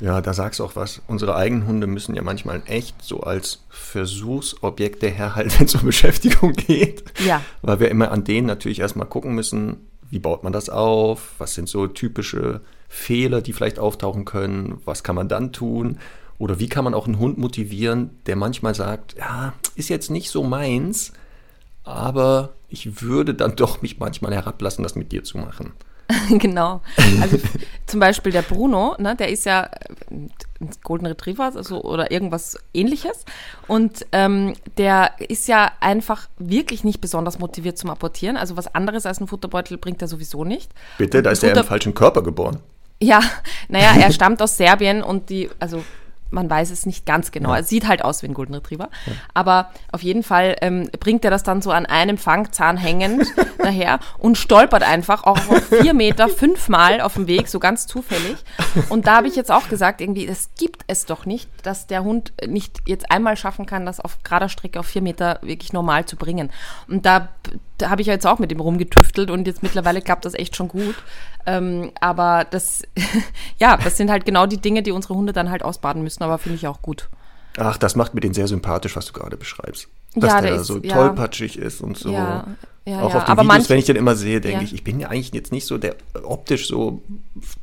Ja, 0.00 0.20
da 0.20 0.34
sagst 0.34 0.58
du 0.58 0.64
auch 0.64 0.74
was. 0.74 1.00
Unsere 1.06 1.36
eigenen 1.36 1.64
Hunde 1.68 1.86
müssen 1.86 2.16
ja 2.16 2.22
manchmal 2.22 2.62
echt 2.66 3.00
so 3.02 3.20
als 3.20 3.64
Versuchsobjekte 3.68 5.08
herhalten, 5.08 5.52
wenn 5.58 5.66
es 5.66 5.76
um 5.76 5.84
Beschäftigung 5.84 6.52
geht. 6.54 7.04
Ja. 7.24 7.40
Weil 7.62 7.78
wir 7.78 7.88
immer 7.88 8.10
an 8.10 8.24
denen 8.24 8.48
natürlich 8.48 8.80
erstmal 8.80 9.06
gucken 9.06 9.36
müssen, 9.36 9.76
wie 10.10 10.18
baut 10.18 10.42
man 10.42 10.52
das 10.52 10.68
auf, 10.68 11.34
was 11.38 11.54
sind 11.54 11.68
so 11.68 11.86
typische 11.86 12.62
Fehler, 12.92 13.40
die 13.40 13.54
vielleicht 13.54 13.78
auftauchen 13.78 14.26
können, 14.26 14.82
was 14.84 15.02
kann 15.02 15.16
man 15.16 15.26
dann 15.26 15.50
tun 15.50 15.98
oder 16.38 16.58
wie 16.60 16.68
kann 16.68 16.84
man 16.84 16.92
auch 16.92 17.06
einen 17.06 17.18
Hund 17.18 17.38
motivieren, 17.38 18.10
der 18.26 18.36
manchmal 18.36 18.74
sagt, 18.74 19.16
ja, 19.16 19.54
ist 19.76 19.88
jetzt 19.88 20.10
nicht 20.10 20.28
so 20.28 20.42
meins, 20.42 21.14
aber 21.84 22.50
ich 22.68 23.00
würde 23.00 23.32
dann 23.32 23.56
doch 23.56 23.80
mich 23.80 23.98
manchmal 23.98 24.34
herablassen, 24.34 24.82
das 24.82 24.94
mit 24.94 25.10
dir 25.10 25.24
zu 25.24 25.38
machen. 25.38 25.72
genau. 26.38 26.82
Also 27.22 27.38
zum 27.86 27.98
Beispiel 27.98 28.30
der 28.30 28.42
Bruno, 28.42 28.94
ne, 28.98 29.16
der 29.16 29.30
ist 29.30 29.46
ja 29.46 29.70
ein 30.10 30.30
Golden 30.82 31.06
Retriever 31.06 31.50
also, 31.54 31.82
oder 31.82 32.10
irgendwas 32.10 32.58
ähnliches. 32.74 33.24
Und 33.68 34.04
ähm, 34.12 34.52
der 34.76 35.12
ist 35.18 35.48
ja 35.48 35.72
einfach 35.80 36.28
wirklich 36.38 36.84
nicht 36.84 37.00
besonders 37.00 37.38
motiviert 37.38 37.78
zum 37.78 37.88
Apportieren. 37.88 38.36
Also 38.36 38.58
was 38.58 38.74
anderes 38.74 39.06
als 39.06 39.18
ein 39.18 39.28
Futterbeutel 39.28 39.78
bringt 39.78 40.02
er 40.02 40.08
sowieso 40.08 40.44
nicht. 40.44 40.70
Bitte, 40.98 41.22
da 41.22 41.30
ist 41.30 41.42
er 41.42 41.56
im 41.56 41.64
falschen 41.64 41.94
Körper 41.94 42.22
geboren. 42.22 42.58
Ja, 43.02 43.20
naja, 43.68 43.94
er 43.98 44.12
stammt 44.12 44.40
aus 44.40 44.56
Serbien 44.56 45.02
und 45.02 45.28
die, 45.28 45.50
also 45.58 45.82
man 46.32 46.48
weiß 46.48 46.70
es 46.70 46.86
nicht 46.86 47.04
ganz 47.04 47.30
genau. 47.30 47.50
Ja. 47.50 47.56
Er 47.56 47.64
sieht 47.64 47.86
halt 47.86 48.02
aus 48.02 48.22
wie 48.22 48.26
ein 48.26 48.34
Golden 48.34 48.54
Retriever. 48.54 48.88
Ja. 49.06 49.12
Aber 49.34 49.70
auf 49.92 50.02
jeden 50.02 50.22
Fall 50.22 50.56
ähm, 50.62 50.88
bringt 50.98 51.24
er 51.24 51.30
das 51.30 51.42
dann 51.42 51.60
so 51.60 51.70
an 51.70 51.84
einem 51.84 52.16
Fangzahn 52.16 52.76
hängend 52.76 53.26
daher 53.58 54.00
und 54.18 54.38
stolpert 54.38 54.82
einfach 54.82 55.24
auch 55.24 55.36
auf 55.48 55.62
vier 55.68 55.92
Meter 55.94 56.28
fünfmal 56.28 57.00
auf 57.00 57.14
dem 57.14 57.26
Weg, 57.26 57.48
so 57.48 57.58
ganz 57.58 57.86
zufällig. 57.86 58.36
Und 58.88 59.06
da 59.06 59.16
habe 59.16 59.28
ich 59.28 59.36
jetzt 59.36 59.50
auch 59.50 59.68
gesagt, 59.68 60.00
irgendwie, 60.00 60.26
das 60.26 60.50
gibt 60.58 60.84
es 60.86 61.04
doch 61.04 61.26
nicht, 61.26 61.50
dass 61.62 61.86
der 61.86 62.02
Hund 62.02 62.32
nicht 62.46 62.78
jetzt 62.86 63.10
einmal 63.10 63.36
schaffen 63.36 63.66
kann, 63.66 63.84
das 63.84 64.00
auf 64.00 64.22
gerader 64.22 64.48
Strecke 64.48 64.80
auf 64.80 64.86
vier 64.86 65.02
Meter 65.02 65.38
wirklich 65.42 65.74
normal 65.74 66.06
zu 66.06 66.16
bringen. 66.16 66.50
Und 66.88 67.04
da, 67.04 67.28
da 67.42 67.52
habe 67.88 68.02
ich 68.02 68.08
ja 68.08 68.14
jetzt 68.14 68.26
auch 68.26 68.38
mit 68.38 68.52
ihm 68.52 68.60
rumgetüftelt 68.60 69.30
und 69.30 69.46
jetzt 69.46 69.62
mittlerweile 69.62 70.00
klappt 70.00 70.24
das 70.24 70.34
echt 70.34 70.56
schon 70.56 70.68
gut. 70.68 70.94
Ähm, 71.46 71.92
aber 72.00 72.46
das, 72.50 72.82
ja, 73.58 73.76
das 73.76 73.96
sind 73.96 74.10
halt 74.10 74.24
genau 74.24 74.46
die 74.46 74.60
Dinge, 74.60 74.82
die 74.82 74.92
unsere 74.92 75.14
Hunde 75.14 75.32
dann 75.32 75.50
halt 75.50 75.62
ausbaden 75.62 76.02
müssen, 76.02 76.22
aber 76.22 76.38
finde 76.38 76.56
ich 76.56 76.66
auch 76.66 76.82
gut. 76.82 77.08
Ach, 77.58 77.76
das 77.76 77.96
macht 77.96 78.14
mir 78.14 78.20
den 78.20 78.32
sehr 78.32 78.48
sympathisch, 78.48 78.96
was 78.96 79.06
du 79.06 79.12
gerade 79.12 79.36
beschreibst. 79.36 79.88
Dass 80.14 80.30
ja, 80.30 80.40
der, 80.40 80.50
der 80.52 80.60
ist, 80.60 80.66
so 80.66 80.78
ja. 80.78 80.94
tollpatschig 80.94 81.58
ist 81.58 81.80
und 81.80 81.98
so. 81.98 82.12
Ja, 82.12 82.46
ja, 82.84 83.00
auch 83.00 83.14
auf 83.14 83.24
den 83.24 83.30
aber 83.30 83.42
Videos, 83.42 83.46
manch, 83.46 83.70
wenn 83.70 83.78
ich 83.78 83.84
den 83.84 83.96
immer 83.96 84.16
sehe, 84.16 84.40
denke 84.40 84.64
ich, 84.64 84.74
ich 84.74 84.82
bin 84.82 84.98
ja 84.98 85.08
eigentlich 85.08 85.32
jetzt 85.32 85.52
nicht 85.52 85.66
so 85.66 85.78
der 85.78 85.94
optisch 86.24 86.66
so, 86.66 87.02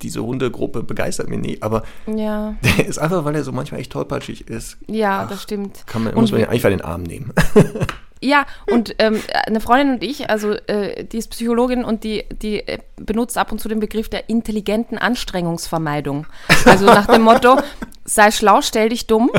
diese 0.02 0.24
Hundegruppe 0.24 0.82
begeistert 0.82 1.28
mich 1.28 1.40
nie, 1.40 1.58
aber 1.62 1.84
ja. 2.08 2.56
der 2.64 2.88
ist 2.88 3.00
einfach, 3.00 3.26
weil 3.26 3.36
er 3.36 3.44
so 3.44 3.52
manchmal 3.52 3.82
echt 3.82 3.92
tollpatschig 3.92 4.48
ist. 4.48 4.78
Ja, 4.88 5.24
Ach, 5.24 5.30
das 5.30 5.44
stimmt. 5.44 5.84
Kann 5.88 6.06
man, 6.06 6.16
muss 6.16 6.32
man 6.32 6.42
ja 6.42 6.50
einfach 6.50 6.70
den 6.70 6.82
Arm 6.82 7.04
nehmen. 7.04 7.34
Ja, 8.22 8.46
und 8.70 8.96
ähm, 9.00 9.22
eine 9.48 9.62
Freundin 9.62 9.96
und 9.96 10.04
ich, 10.04 10.30
also 10.30 10.52
äh, 10.52 11.06
die 11.06 11.18
ist 11.18 11.30
Psychologin 11.30 11.86
und 11.86 12.04
die, 12.04 12.26
die 12.42 12.68
äh, 12.68 12.80
benutzt 12.98 13.38
ab 13.38 13.52
und 13.52 13.60
zu 13.60 13.70
den 13.70 13.80
Begriff 13.80 14.10
der 14.10 14.30
intelligenten 14.30 14.98
Anstrengungsvermeidung. 14.98 16.28
Also 16.66 16.86
nach 16.86 17.08
dem 17.08 17.22
Motto, 17.22 17.58
sei 18.04 18.32
schlau, 18.32 18.62
stell 18.62 18.90
dich 18.90 19.08
dumm. 19.08 19.30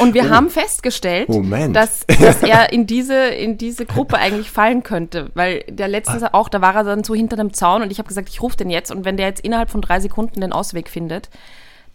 Und 0.00 0.14
wir 0.14 0.24
oh. 0.24 0.30
haben 0.30 0.50
festgestellt, 0.50 1.28
dass, 1.72 2.04
dass 2.06 2.42
er 2.42 2.72
in 2.72 2.86
diese, 2.86 3.14
in 3.14 3.56
diese 3.56 3.86
Gruppe 3.86 4.18
eigentlich 4.18 4.50
fallen 4.50 4.82
könnte. 4.82 5.30
Weil 5.34 5.64
der 5.68 5.86
letztens 5.86 6.24
ah. 6.24 6.30
auch, 6.32 6.48
da 6.48 6.60
war 6.60 6.74
er 6.74 6.84
dann 6.84 7.04
so 7.04 7.14
hinter 7.14 7.38
einem 7.38 7.52
Zaun 7.52 7.82
und 7.82 7.92
ich 7.92 7.98
habe 7.98 8.08
gesagt, 8.08 8.28
ich 8.28 8.42
rufe 8.42 8.56
den 8.56 8.70
jetzt. 8.70 8.90
Und 8.90 9.04
wenn 9.04 9.16
der 9.16 9.26
jetzt 9.26 9.44
innerhalb 9.44 9.70
von 9.70 9.80
drei 9.80 10.00
Sekunden 10.00 10.40
den 10.40 10.52
Ausweg 10.52 10.88
findet, 10.88 11.30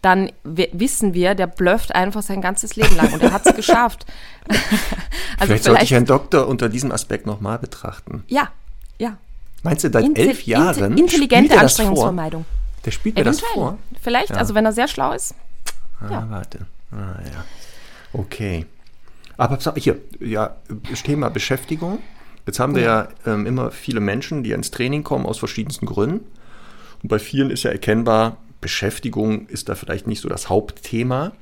dann 0.04 0.30
wissen 0.44 1.14
wir, 1.14 1.34
der 1.34 1.46
blufft 1.46 1.94
einfach 1.94 2.22
sein 2.22 2.42
ganzes 2.42 2.76
Leben 2.76 2.94
lang 2.96 3.12
und 3.12 3.22
er 3.22 3.32
hat 3.32 3.46
es 3.46 3.56
geschafft. 3.56 4.04
also 4.46 4.60
vielleicht, 4.60 5.46
vielleicht 5.46 5.64
sollte 5.64 5.84
ich 5.84 5.94
einen 5.94 6.06
Doktor 6.06 6.46
unter 6.46 6.68
diesem 6.68 6.92
Aspekt 6.92 7.26
nochmal 7.26 7.58
betrachten. 7.58 8.24
Ja, 8.28 8.50
ja. 8.98 9.16
Meinst 9.62 9.84
du, 9.84 9.90
seit 9.90 10.18
elf 10.18 10.42
Jahren? 10.44 10.98
Intelligente 10.98 11.58
Anstrengungsvermeidung. 11.58 12.44
Der 12.84 12.90
spielt 12.90 13.16
mir 13.16 13.24
das 13.24 13.40
vor? 13.40 13.78
Vielleicht, 14.02 14.30
ja. 14.30 14.36
also 14.36 14.54
wenn 14.54 14.66
er 14.66 14.72
sehr 14.72 14.88
schlau 14.88 15.12
ist. 15.12 15.34
Ah, 16.00 16.10
ja. 16.10 16.26
warte. 16.28 16.66
Ah, 16.92 17.18
ja. 17.24 17.44
Okay. 18.12 18.66
Aber 19.38 19.58
hier, 19.76 19.98
ja, 20.20 20.56
das 20.90 21.02
Thema 21.02 21.30
Beschäftigung. 21.30 22.00
Jetzt 22.46 22.60
haben 22.60 22.74
wir 22.74 22.82
ja, 22.82 23.08
ja 23.24 23.32
ähm, 23.32 23.46
immer 23.46 23.70
viele 23.70 24.00
Menschen, 24.00 24.44
die 24.44 24.52
ins 24.52 24.70
Training 24.70 25.02
kommen 25.02 25.24
aus 25.24 25.38
verschiedensten 25.38 25.86
Gründen. 25.86 26.26
Und 27.02 27.08
bei 27.08 27.18
vielen 27.18 27.50
ist 27.50 27.62
ja 27.62 27.70
erkennbar, 27.70 28.36
Beschäftigung 28.64 29.46
ist 29.46 29.68
da 29.68 29.76
vielleicht 29.76 30.06
nicht 30.06 30.20
so 30.20 30.28
das 30.28 30.48
Hauptthema. 30.48 31.32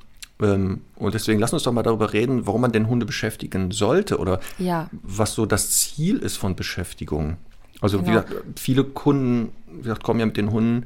Ähm, 0.41 0.83
und 0.97 1.15
deswegen 1.15 1.39
lass 1.41 1.53
uns 1.53 1.63
doch 1.63 1.73
mal 1.73 1.83
darüber 1.83 2.13
reden, 2.13 2.47
warum 2.47 2.61
man 2.61 2.73
denn 2.73 2.89
Hunde 2.89 3.07
beschäftigen 3.07 3.71
sollte 3.71 4.19
oder 4.19 4.41
ja. 4.59 4.91
was 5.03 5.35
so 5.35 5.47
das 5.47 5.71
Ziel 5.71 6.19
ist 6.19 6.37
von 6.37 6.57
Beschäftigung. 6.57 7.37
Also 7.81 7.99
genau. 7.99 8.09
wie 8.09 8.13
gesagt, 8.13 8.35
viele 8.59 8.85
Kunden 8.85 9.53
wie 9.73 9.83
gesagt, 9.83 10.03
kommen 10.03 10.21
ja 10.21 10.27
mit 10.27 10.37
den 10.37 10.51
Hunden, 10.51 10.85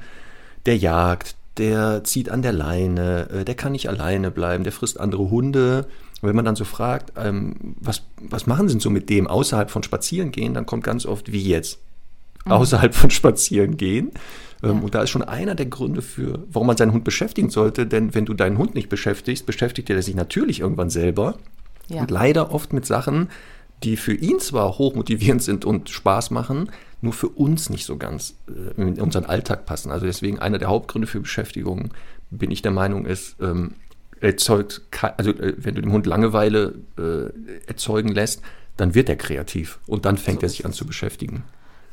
der 0.67 0.77
jagt, 0.77 1.37
der 1.59 2.05
zieht 2.05 2.31
an 2.31 2.43
der 2.43 2.53
Leine, 2.53 3.29
äh, 3.31 3.45
der 3.45 3.55
kann 3.55 3.73
nicht 3.73 3.89
alleine 3.89 4.31
bleiben, 4.31 4.65
der 4.65 4.73
frisst 4.73 5.01
andere 5.01 5.31
Hunde. 5.31 5.87
Und 6.21 6.29
wenn 6.29 6.37
man 6.37 6.45
dann 6.45 6.57
so 6.57 6.65
fragt, 6.65 7.13
ähm, 7.17 7.77
was, 7.81 8.03
was 8.21 8.47
machen 8.47 8.69
Sie 8.69 8.75
denn 8.75 8.81
so 8.81 8.91
mit 8.91 9.11
dem 9.11 9.27
außerhalb 9.27 9.71
von 9.71 9.83
Spazieren 9.83 10.33
gehen, 10.33 10.55
dann 10.55 10.67
kommt 10.67 10.85
ganz 10.85 11.07
oft, 11.07 11.33
wie 11.33 11.43
jetzt? 11.43 11.79
Mhm. 12.45 12.53
Außerhalb 12.53 12.95
von 12.95 13.11
Spazieren 13.11 13.77
gehen. 13.77 14.13
Ähm, 14.67 14.79
ja. 14.79 14.83
Und 14.83 14.95
da 14.95 15.03
ist 15.03 15.11
schon 15.11 15.23
einer 15.23 15.55
der 15.55 15.67
Gründe 15.67 16.03
für, 16.03 16.45
warum 16.51 16.67
man 16.67 16.77
seinen 16.77 16.93
Hund 16.93 17.05
beschäftigen 17.05 17.51
sollte. 17.51 17.87
Denn 17.87 18.15
wenn 18.15 18.27
du 18.27 18.35
deinen 18.35 18.59
Hund 18.59 18.75
nicht 18.75 18.89
beschäftigst, 18.89 19.47
beschäftigt 19.47 19.91
er 19.91 20.03
sich 20.03 20.15
natürlich 20.15 20.61
irgendwann 20.61 20.91
selber. 20.91 21.39
Ja. 21.89 22.01
Und 22.01 22.11
leider 22.11 22.53
oft 22.53 22.73
mit 22.73 22.85
Sachen, 22.85 23.29
die 23.83 23.97
für 23.97 24.15
ihn 24.15 24.41
zwar 24.41 24.79
hochmotivierend 24.79 25.43
sind 25.43 25.65
und 25.65 25.91
Spaß 25.91 26.31
machen, 26.31 26.71
nur 27.03 27.13
für 27.13 27.29
uns 27.29 27.71
nicht 27.71 27.85
so 27.85 27.97
ganz 27.97 28.35
äh, 28.49 28.81
in 28.81 29.01
unseren 29.01 29.27
Alltag 29.27 29.67
passen. 29.67 29.93
Also 29.93 30.07
deswegen 30.07 30.39
einer 30.39 30.59
der 30.59 30.69
Hauptgründe 30.69 31.07
für 31.07 31.21
Beschäftigung, 31.21 31.91
bin 32.31 32.51
ich 32.51 32.63
der 32.63 32.73
Meinung, 32.73 33.07
ist, 33.07 33.37
ähm, 33.41 33.75
erzeugt, 34.21 34.83
also 35.17 35.31
äh, 35.31 35.55
wenn 35.59 35.75
du 35.75 35.83
dem 35.83 35.93
Hund 35.93 36.07
Langeweile 36.07 36.75
äh, 36.99 37.69
erzeugen 37.69 38.09
lässt, 38.09 38.43
dann 38.77 38.95
wird 38.95 39.09
er 39.09 39.17
kreativ 39.17 39.79
und 39.87 40.05
dann 40.05 40.17
fängt 40.19 40.41
so 40.41 40.47
er 40.47 40.49
sich 40.51 40.65
an 40.67 40.73
zu 40.73 40.87
beschäftigen. 40.87 41.45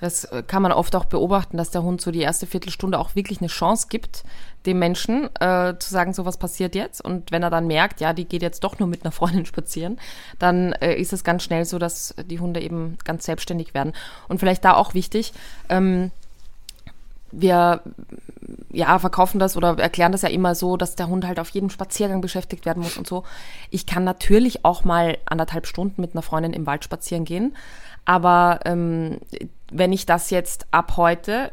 Das 0.04 0.26
äh, 0.26 0.44
kann 0.46 0.62
man 0.62 0.74
oft 0.74 0.98
auch 0.98 1.06
beobachten, 1.06 1.56
dass 1.56 1.72
der 1.72 1.82
Hund 1.82 2.02
so 2.02 2.12
die 2.12 2.20
erste 2.20 2.46
Viertelstunde 2.46 3.00
auch 3.00 3.16
wirklich 3.16 3.39
eine 3.39 3.48
Chance 3.48 3.88
gibt, 3.89 4.26
dem 4.66 4.78
Menschen 4.78 5.30
äh, 5.39 5.76
zu 5.80 5.89
sagen, 5.89 6.12
so 6.12 6.26
was 6.26 6.36
passiert 6.36 6.76
jetzt. 6.76 7.00
Und 7.00 7.32
wenn 7.32 7.42
er 7.42 7.50
dann 7.50 7.68
merkt, 7.68 8.02
ja, 8.02 8.12
die 8.12 8.26
geht 8.26 8.42
jetzt 8.42 8.66
doch 8.66 8.80
nur 8.80 8.89
mit 8.89 9.04
einer 9.04 9.13
Freundin 9.13 9.46
spazieren, 9.48 9.98
dann 10.39 10.74
äh, 10.74 10.96
ist 10.96 11.13
es 11.13 11.24
ganz 11.24 11.44
schnell 11.44 11.63
so, 11.63 11.80
dass 11.80 12.13
die 12.26 12.42
Hunde 12.42 12.60
eben 12.60 12.98
ganz 13.06 13.24
selbstständig 13.24 13.74
werden. 13.74 13.94
Und 14.28 14.39
vielleicht 14.39 14.66
da 14.66 14.74
auch 14.74 14.94
wichtig, 14.94 15.32
ähm, 15.70 16.12
wir 17.32 17.82
ja, 18.74 19.00
verkaufen 19.00 19.39
das 19.39 19.56
oder 19.56 19.80
erklären 19.80 20.12
das 20.12 20.22
ja 20.24 20.30
immer 20.30 20.54
so, 20.54 20.76
dass 20.76 20.96
der 20.96 21.08
Hund 21.08 21.26
halt 21.26 21.39
auf 21.39 21.50
jedem 21.50 21.70
Spaziergang 21.70 22.20
beschäftigt 22.20 22.66
werden 22.66 22.84
muss 22.84 22.98
und 22.98 23.08
so. 23.08 23.24
Ich 23.70 23.86
kann 23.86 24.04
natürlich 24.04 24.66
auch 24.66 24.84
mal 24.84 25.18
anderthalb 25.26 25.66
Stunden 25.66 26.02
mit 26.02 26.13
einer 26.13 26.22
Freundin 26.22 26.52
im 26.52 26.66
Wald 26.66 26.84
spazieren 26.84 27.24
gehen, 27.24 27.56
aber 28.06 28.60
ähm, 28.66 29.20
wenn 29.74 29.92
ich 29.92 30.06
das 30.06 30.30
jetzt 30.30 30.68
ab 30.72 30.98
heute 30.98 31.52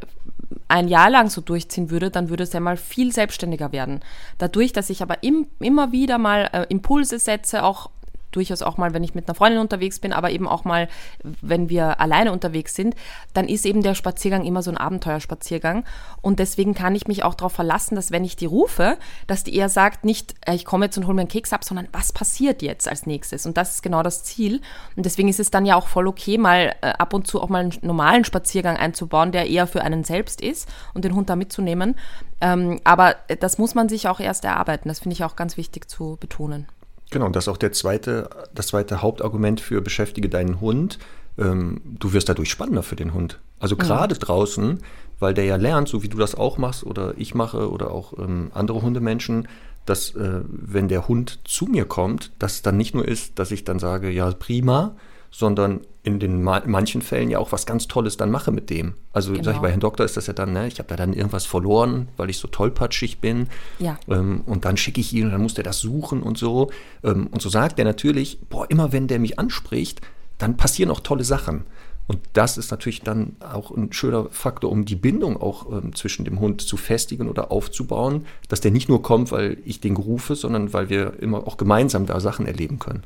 ein 0.68 0.88
Jahr 0.88 1.10
lang 1.10 1.30
so 1.30 1.40
durchziehen 1.40 1.90
würde, 1.90 2.10
dann 2.10 2.28
würde 2.28 2.44
es 2.44 2.52
ja 2.52 2.60
mal 2.60 2.76
viel 2.76 3.12
selbstständiger 3.12 3.72
werden. 3.72 4.00
Dadurch, 4.38 4.72
dass 4.72 4.90
ich 4.90 5.02
aber 5.02 5.22
im, 5.22 5.48
immer 5.58 5.92
wieder 5.92 6.18
mal 6.18 6.48
äh, 6.52 6.66
Impulse 6.68 7.18
setze, 7.18 7.64
auch 7.64 7.90
durchaus 8.32 8.62
auch 8.62 8.76
mal, 8.76 8.94
wenn 8.94 9.04
ich 9.04 9.14
mit 9.14 9.28
einer 9.28 9.34
Freundin 9.34 9.60
unterwegs 9.60 9.98
bin, 9.98 10.12
aber 10.12 10.30
eben 10.30 10.48
auch 10.48 10.64
mal, 10.64 10.88
wenn 11.22 11.68
wir 11.68 12.00
alleine 12.00 12.32
unterwegs 12.32 12.74
sind, 12.74 12.94
dann 13.34 13.48
ist 13.48 13.66
eben 13.66 13.82
der 13.82 13.94
Spaziergang 13.94 14.44
immer 14.44 14.62
so 14.62 14.70
ein 14.70 14.76
Abenteuerspaziergang. 14.76 15.84
Und 16.22 16.38
deswegen 16.38 16.74
kann 16.74 16.94
ich 16.94 17.06
mich 17.06 17.22
auch 17.22 17.34
darauf 17.34 17.52
verlassen, 17.52 17.94
dass 17.94 18.10
wenn 18.10 18.24
ich 18.24 18.36
die 18.36 18.46
rufe, 18.46 18.98
dass 19.26 19.44
die 19.44 19.54
eher 19.54 19.68
sagt, 19.68 20.04
nicht, 20.04 20.34
äh, 20.46 20.54
ich 20.54 20.64
komme 20.64 20.86
jetzt 20.86 20.96
und 20.96 21.06
hole 21.06 21.14
mir 21.14 21.22
einen 21.22 21.28
Keks 21.28 21.52
ab, 21.52 21.64
sondern 21.64 21.88
was 21.92 22.12
passiert 22.12 22.62
jetzt 22.62 22.88
als 22.88 23.06
nächstes? 23.06 23.46
Und 23.46 23.56
das 23.56 23.76
ist 23.76 23.82
genau 23.82 24.02
das 24.02 24.24
Ziel. 24.24 24.60
Und 24.96 25.06
deswegen 25.06 25.28
ist 25.28 25.40
es 25.40 25.50
dann 25.50 25.66
ja 25.66 25.76
auch 25.76 25.88
voll 25.88 26.06
okay, 26.06 26.38
mal 26.38 26.74
äh, 26.80 26.90
ab 26.90 27.14
und 27.14 27.26
zu 27.26 27.40
auch 27.40 27.48
mal 27.48 27.60
einen 27.60 27.72
normalen 27.82 28.24
Spaziergang 28.24 28.76
einzubauen, 28.76 29.32
der 29.32 29.48
eher 29.48 29.66
für 29.66 29.82
einen 29.82 30.04
selbst 30.04 30.40
ist 30.40 30.68
und 30.94 31.04
den 31.04 31.14
Hund 31.14 31.30
da 31.30 31.36
mitzunehmen. 31.36 31.96
Ähm, 32.40 32.80
aber 32.84 33.16
das 33.40 33.58
muss 33.58 33.74
man 33.74 33.88
sich 33.88 34.08
auch 34.08 34.20
erst 34.20 34.44
erarbeiten. 34.44 34.88
Das 34.88 35.00
finde 35.00 35.14
ich 35.14 35.24
auch 35.24 35.36
ganz 35.36 35.56
wichtig 35.56 35.88
zu 35.88 36.16
betonen. 36.20 36.66
Genau, 37.10 37.28
das 37.28 37.44
ist 37.44 37.48
auch 37.48 37.56
der 37.56 37.72
zweite, 37.72 38.30
das 38.54 38.68
zweite 38.68 39.02
Hauptargument 39.02 39.60
für 39.60 39.80
beschäftige 39.80 40.28
deinen 40.28 40.60
Hund. 40.60 40.98
Ähm, 41.38 41.80
du 41.84 42.12
wirst 42.12 42.28
dadurch 42.28 42.50
spannender 42.50 42.82
für 42.82 42.96
den 42.96 43.14
Hund. 43.14 43.40
Also 43.58 43.76
gerade 43.76 44.14
ja. 44.14 44.20
draußen 44.20 44.80
weil 45.20 45.34
der 45.34 45.44
ja 45.44 45.56
lernt, 45.56 45.88
so 45.88 46.02
wie 46.02 46.08
du 46.08 46.18
das 46.18 46.34
auch 46.34 46.58
machst 46.58 46.84
oder 46.84 47.14
ich 47.16 47.34
mache 47.34 47.70
oder 47.70 47.92
auch 47.92 48.18
ähm, 48.18 48.50
andere 48.54 48.82
Hundemenschen, 48.82 49.46
dass 49.86 50.14
äh, 50.14 50.40
wenn 50.46 50.88
der 50.88 51.06
Hund 51.06 51.40
zu 51.44 51.66
mir 51.66 51.84
kommt, 51.84 52.32
dass 52.38 52.62
dann 52.62 52.76
nicht 52.76 52.94
nur 52.94 53.06
ist, 53.06 53.38
dass 53.38 53.50
ich 53.50 53.64
dann 53.64 53.78
sage, 53.78 54.10
ja 54.10 54.30
prima, 54.32 54.96
sondern 55.30 55.80
in 56.02 56.18
den 56.18 56.42
ma 56.42 56.62
manchen 56.66 57.02
Fällen 57.02 57.30
ja 57.30 57.38
auch 57.38 57.52
was 57.52 57.66
ganz 57.66 57.86
Tolles 57.86 58.16
dann 58.16 58.30
mache 58.30 58.50
mit 58.50 58.70
dem. 58.70 58.94
Also 59.12 59.32
genau. 59.32 59.44
sag 59.44 59.54
ich, 59.56 59.60
bei 59.60 59.70
Herrn 59.70 59.80
Doktor 59.80 60.04
ist 60.04 60.16
das 60.16 60.26
ja 60.26 60.32
dann, 60.32 60.52
ne, 60.52 60.66
ich 60.66 60.78
habe 60.78 60.88
da 60.88 60.96
dann 60.96 61.12
irgendwas 61.12 61.46
verloren, 61.46 62.08
weil 62.16 62.30
ich 62.30 62.38
so 62.38 62.48
tollpatschig 62.48 63.18
bin. 63.18 63.48
Ja. 63.78 63.98
Ähm, 64.08 64.42
und 64.46 64.64
dann 64.64 64.76
schicke 64.76 65.00
ich 65.00 65.12
ihn 65.12 65.26
und 65.26 65.32
dann 65.32 65.42
muss 65.42 65.54
der 65.54 65.64
das 65.64 65.80
suchen 65.80 66.22
und 66.22 66.38
so. 66.38 66.70
Ähm, 67.04 67.28
und 67.30 67.42
so 67.42 67.48
sagt 67.48 67.78
er 67.78 67.84
natürlich, 67.84 68.40
boah, 68.48 68.68
immer 68.70 68.92
wenn 68.92 69.08
der 69.08 69.18
mich 69.18 69.38
anspricht, 69.38 70.00
dann 70.38 70.56
passieren 70.56 70.90
auch 70.90 71.00
tolle 71.00 71.24
Sachen. 71.24 71.64
Und 72.06 72.18
das 72.32 72.58
ist 72.58 72.72
natürlich 72.72 73.02
dann 73.02 73.36
auch 73.38 73.70
ein 73.70 73.92
schöner 73.92 74.26
Faktor, 74.30 74.72
um 74.72 74.84
die 74.84 74.96
Bindung 74.96 75.40
auch 75.40 75.70
ähm, 75.70 75.94
zwischen 75.94 76.24
dem 76.24 76.40
Hund 76.40 76.60
zu 76.60 76.76
festigen 76.76 77.28
oder 77.28 77.52
aufzubauen, 77.52 78.26
dass 78.48 78.60
der 78.60 78.72
nicht 78.72 78.88
nur 78.88 79.00
kommt, 79.00 79.30
weil 79.30 79.58
ich 79.64 79.78
den 79.78 79.96
rufe, 79.96 80.34
sondern 80.34 80.72
weil 80.72 80.88
wir 80.88 81.20
immer 81.20 81.46
auch 81.46 81.56
gemeinsam 81.56 82.06
da 82.06 82.18
Sachen 82.18 82.46
erleben 82.46 82.80
können. 82.80 83.04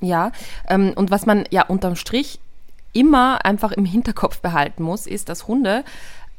Ja, 0.00 0.32
ähm, 0.68 0.92
und 0.94 1.10
was 1.10 1.26
man 1.26 1.44
ja 1.50 1.64
unterm 1.66 1.96
Strich 1.96 2.38
immer 2.92 3.44
einfach 3.44 3.72
im 3.72 3.84
Hinterkopf 3.84 4.40
behalten 4.40 4.82
muss, 4.82 5.06
ist, 5.06 5.28
dass 5.28 5.48
Hunde 5.48 5.84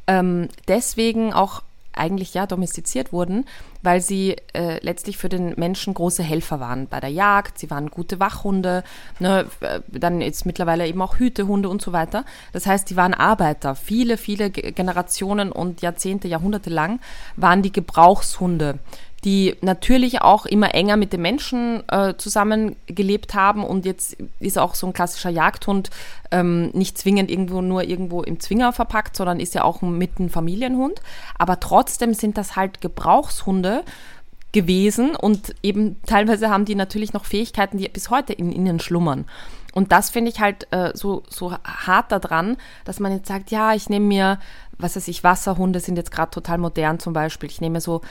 ähm, 0.07 0.47
deswegen 0.67 1.33
auch 1.33 1.61
eigentlich 1.93 2.33
ja 2.33 2.47
domestiziert 2.47 3.11
wurden, 3.11 3.45
weil 3.81 4.01
sie 4.01 4.37
äh, 4.53 4.79
letztlich 4.83 5.17
für 5.17 5.29
den 5.29 5.53
Menschen 5.57 5.93
große 5.93 6.23
Helfer 6.23 6.59
waren 6.59 6.87
bei 6.87 6.99
der 6.99 7.09
Jagd. 7.09 7.59
Sie 7.59 7.69
waren 7.69 7.89
gute 7.89 8.19
Wachhunde, 8.19 8.83
ne, 9.19 9.45
äh, 9.59 9.81
dann 9.87 10.21
jetzt 10.21 10.45
mittlerweile 10.45 10.87
eben 10.87 11.01
auch 11.01 11.17
Hütehunde 11.17 11.69
und 11.69 11.81
so 11.81 11.91
weiter. 11.91 12.25
Das 12.53 12.65
heißt, 12.65 12.89
die 12.89 12.95
waren 12.95 13.13
Arbeiter. 13.13 13.75
Viele, 13.75 14.17
viele 14.17 14.49
Generationen 14.49 15.51
und 15.51 15.81
Jahrzehnte, 15.81 16.27
Jahrhunderte 16.27 16.69
lang 16.69 16.99
waren 17.35 17.61
die 17.61 17.73
Gebrauchshunde 17.73 18.79
die 19.25 19.55
natürlich 19.61 20.21
auch 20.21 20.45
immer 20.45 20.73
enger 20.73 20.97
mit 20.97 21.13
den 21.13 21.21
Menschen 21.21 21.83
äh, 21.89 22.15
zusammengelebt 22.17 23.33
haben 23.33 23.63
und 23.63 23.85
jetzt 23.85 24.17
ist 24.39 24.57
auch 24.57 24.75
so 24.75 24.87
ein 24.87 24.93
klassischer 24.93 25.29
Jagdhund 25.29 25.89
ähm, 26.31 26.69
nicht 26.69 26.97
zwingend 26.97 27.29
irgendwo 27.29 27.61
nur 27.61 27.83
irgendwo 27.83 28.21
im 28.21 28.39
Zwinger 28.39 28.71
verpackt, 28.71 29.15
sondern 29.15 29.39
ist 29.39 29.55
ja 29.55 29.63
auch 29.63 29.81
mit 29.81 30.19
einem 30.19 30.29
Familienhund. 30.29 31.01
Aber 31.37 31.59
trotzdem 31.59 32.13
sind 32.13 32.37
das 32.37 32.55
halt 32.55 32.81
Gebrauchshunde 32.81 33.83
gewesen 34.51 35.15
und 35.15 35.53
eben 35.61 35.97
teilweise 36.05 36.49
haben 36.49 36.65
die 36.65 36.75
natürlich 36.75 37.13
noch 37.13 37.25
Fähigkeiten, 37.25 37.77
die 37.77 37.87
bis 37.89 38.09
heute 38.09 38.33
in 38.33 38.51
ihnen 38.51 38.79
schlummern. 38.79 39.25
Und 39.73 39.91
das 39.91 40.09
finde 40.09 40.31
ich 40.31 40.39
halt 40.39 40.67
äh, 40.71 40.91
so, 40.95 41.23
so 41.29 41.53
hart 41.63 42.11
daran, 42.11 42.57
dass 42.85 42.99
man 42.99 43.11
jetzt 43.11 43.27
sagt, 43.27 43.51
ja, 43.51 43.73
ich 43.73 43.89
nehme 43.89 44.05
mir, 44.05 44.39
was 44.79 44.95
weiß 44.95 45.07
ich, 45.07 45.23
Wasserhunde 45.23 45.79
sind 45.79 45.97
jetzt 45.97 46.11
gerade 46.11 46.31
total 46.31 46.57
modern 46.57 46.99
zum 46.99 47.13
Beispiel. 47.13 47.49
Ich 47.49 47.61
nehme 47.61 47.79
so 47.79 48.01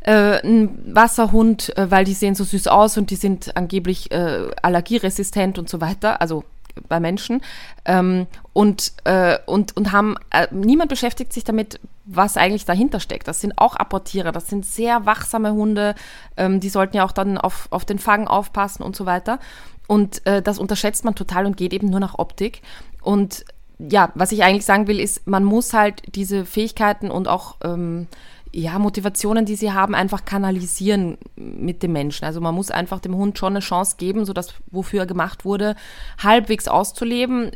äh, 0.00 0.40
ein 0.46 0.94
Wasserhund, 0.94 1.76
äh, 1.76 1.90
weil 1.90 2.04
die 2.04 2.14
sehen 2.14 2.34
so 2.34 2.44
süß 2.44 2.68
aus 2.68 2.96
und 2.96 3.10
die 3.10 3.16
sind 3.16 3.56
angeblich 3.56 4.10
äh, 4.10 4.50
allergieresistent 4.62 5.58
und 5.58 5.68
so 5.68 5.80
weiter, 5.80 6.20
also 6.20 6.44
bei 6.88 7.00
Menschen. 7.00 7.42
Ähm, 7.84 8.26
und, 8.52 8.92
äh, 9.04 9.38
und, 9.46 9.76
und 9.76 9.92
haben, 9.92 10.16
äh, 10.30 10.46
niemand 10.50 10.88
beschäftigt 10.88 11.32
sich 11.32 11.44
damit, 11.44 11.80
was 12.04 12.36
eigentlich 12.36 12.64
dahinter 12.64 13.00
steckt. 13.00 13.28
Das 13.28 13.40
sind 13.40 13.58
auch 13.58 13.76
Apportierer, 13.76 14.32
das 14.32 14.48
sind 14.48 14.66
sehr 14.66 15.06
wachsame 15.06 15.52
Hunde, 15.52 15.94
ähm, 16.36 16.60
die 16.60 16.68
sollten 16.68 16.96
ja 16.96 17.04
auch 17.04 17.12
dann 17.12 17.38
auf, 17.38 17.68
auf 17.70 17.84
den 17.84 17.98
Fang 17.98 18.26
aufpassen 18.26 18.82
und 18.82 18.96
so 18.96 19.06
weiter. 19.06 19.38
Und 19.86 20.24
äh, 20.26 20.42
das 20.42 20.58
unterschätzt 20.58 21.04
man 21.04 21.14
total 21.14 21.46
und 21.46 21.56
geht 21.56 21.72
eben 21.72 21.90
nur 21.90 22.00
nach 22.00 22.18
Optik. 22.18 22.62
Und 23.02 23.44
ja, 23.78 24.10
was 24.14 24.32
ich 24.32 24.42
eigentlich 24.42 24.66
sagen 24.66 24.86
will, 24.86 25.00
ist, 25.00 25.26
man 25.26 25.44
muss 25.44 25.72
halt 25.72 26.02
diese 26.14 26.44
Fähigkeiten 26.44 27.10
und 27.10 27.28
auch 27.28 27.56
ähm, 27.64 28.08
ja, 28.52 28.78
Motivationen, 28.78 29.44
die 29.44 29.54
sie 29.54 29.72
haben, 29.72 29.94
einfach 29.94 30.24
kanalisieren 30.24 31.18
mit 31.36 31.82
dem 31.82 31.92
Menschen. 31.92 32.24
Also 32.24 32.40
man 32.40 32.54
muss 32.54 32.70
einfach 32.70 33.00
dem 33.00 33.16
Hund 33.16 33.38
schon 33.38 33.52
eine 33.52 33.60
Chance 33.60 33.96
geben, 33.98 34.24
so 34.24 34.32
das, 34.32 34.54
wofür 34.70 35.00
er 35.00 35.06
gemacht 35.06 35.44
wurde, 35.44 35.76
halbwegs 36.18 36.66
auszuleben, 36.66 37.52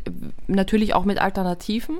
natürlich 0.47 0.93
auch 0.93 1.03
mit 1.05 1.19
Alternativen, 1.19 1.97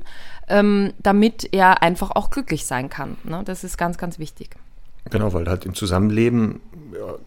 ähm, 0.47 0.93
damit 1.01 1.49
er 1.53 1.81
einfach 1.81 2.11
auch 2.11 2.29
glücklich 2.29 2.65
sein 2.65 2.89
kann. 2.89 3.17
Ne? 3.23 3.41
Das 3.43 3.63
ist 3.63 3.77
ganz, 3.77 3.97
ganz 3.97 4.17
wichtig. 4.17 4.55
Genau, 5.09 5.33
weil 5.33 5.47
halt 5.47 5.65
im 5.65 5.75
Zusammenleben, 5.75 6.61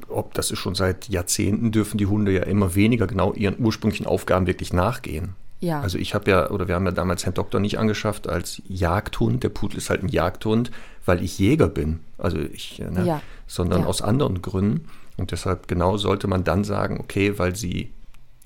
ob 0.08 0.34
das 0.34 0.50
ist 0.50 0.58
schon 0.58 0.74
seit 0.74 1.08
Jahrzehnten, 1.08 1.70
dürfen 1.70 1.98
die 1.98 2.06
Hunde 2.06 2.32
ja 2.32 2.42
immer 2.42 2.74
weniger 2.74 3.06
genau 3.06 3.32
ihren 3.34 3.64
ursprünglichen 3.64 4.06
Aufgaben 4.06 4.46
wirklich 4.46 4.72
nachgehen. 4.72 5.36
Ja. 5.60 5.80
Also 5.80 5.98
ich 5.98 6.14
habe 6.14 6.30
ja, 6.30 6.50
oder 6.50 6.68
wir 6.68 6.74
haben 6.74 6.86
ja 6.86 6.92
damals 6.92 7.24
Herrn 7.24 7.34
Doktor 7.34 7.60
nicht 7.60 7.78
angeschafft 7.78 8.28
als 8.28 8.62
Jagdhund. 8.68 9.42
Der 9.42 9.48
Pudel 9.48 9.78
ist 9.78 9.90
halt 9.90 10.02
ein 10.02 10.08
Jagdhund, 10.08 10.70
weil 11.04 11.22
ich 11.22 11.38
Jäger 11.38 11.68
bin. 11.68 12.00
Also 12.16 12.38
ich, 12.38 12.78
ne, 12.78 13.04
ja. 13.04 13.22
sondern 13.46 13.82
ja. 13.82 13.86
aus 13.86 14.02
anderen 14.02 14.40
Gründen. 14.40 14.88
Und 15.16 15.32
deshalb 15.32 15.66
genau 15.66 15.96
sollte 15.96 16.28
man 16.28 16.44
dann 16.44 16.62
sagen, 16.62 16.98
okay, 17.00 17.38
weil 17.38 17.56
sie 17.56 17.90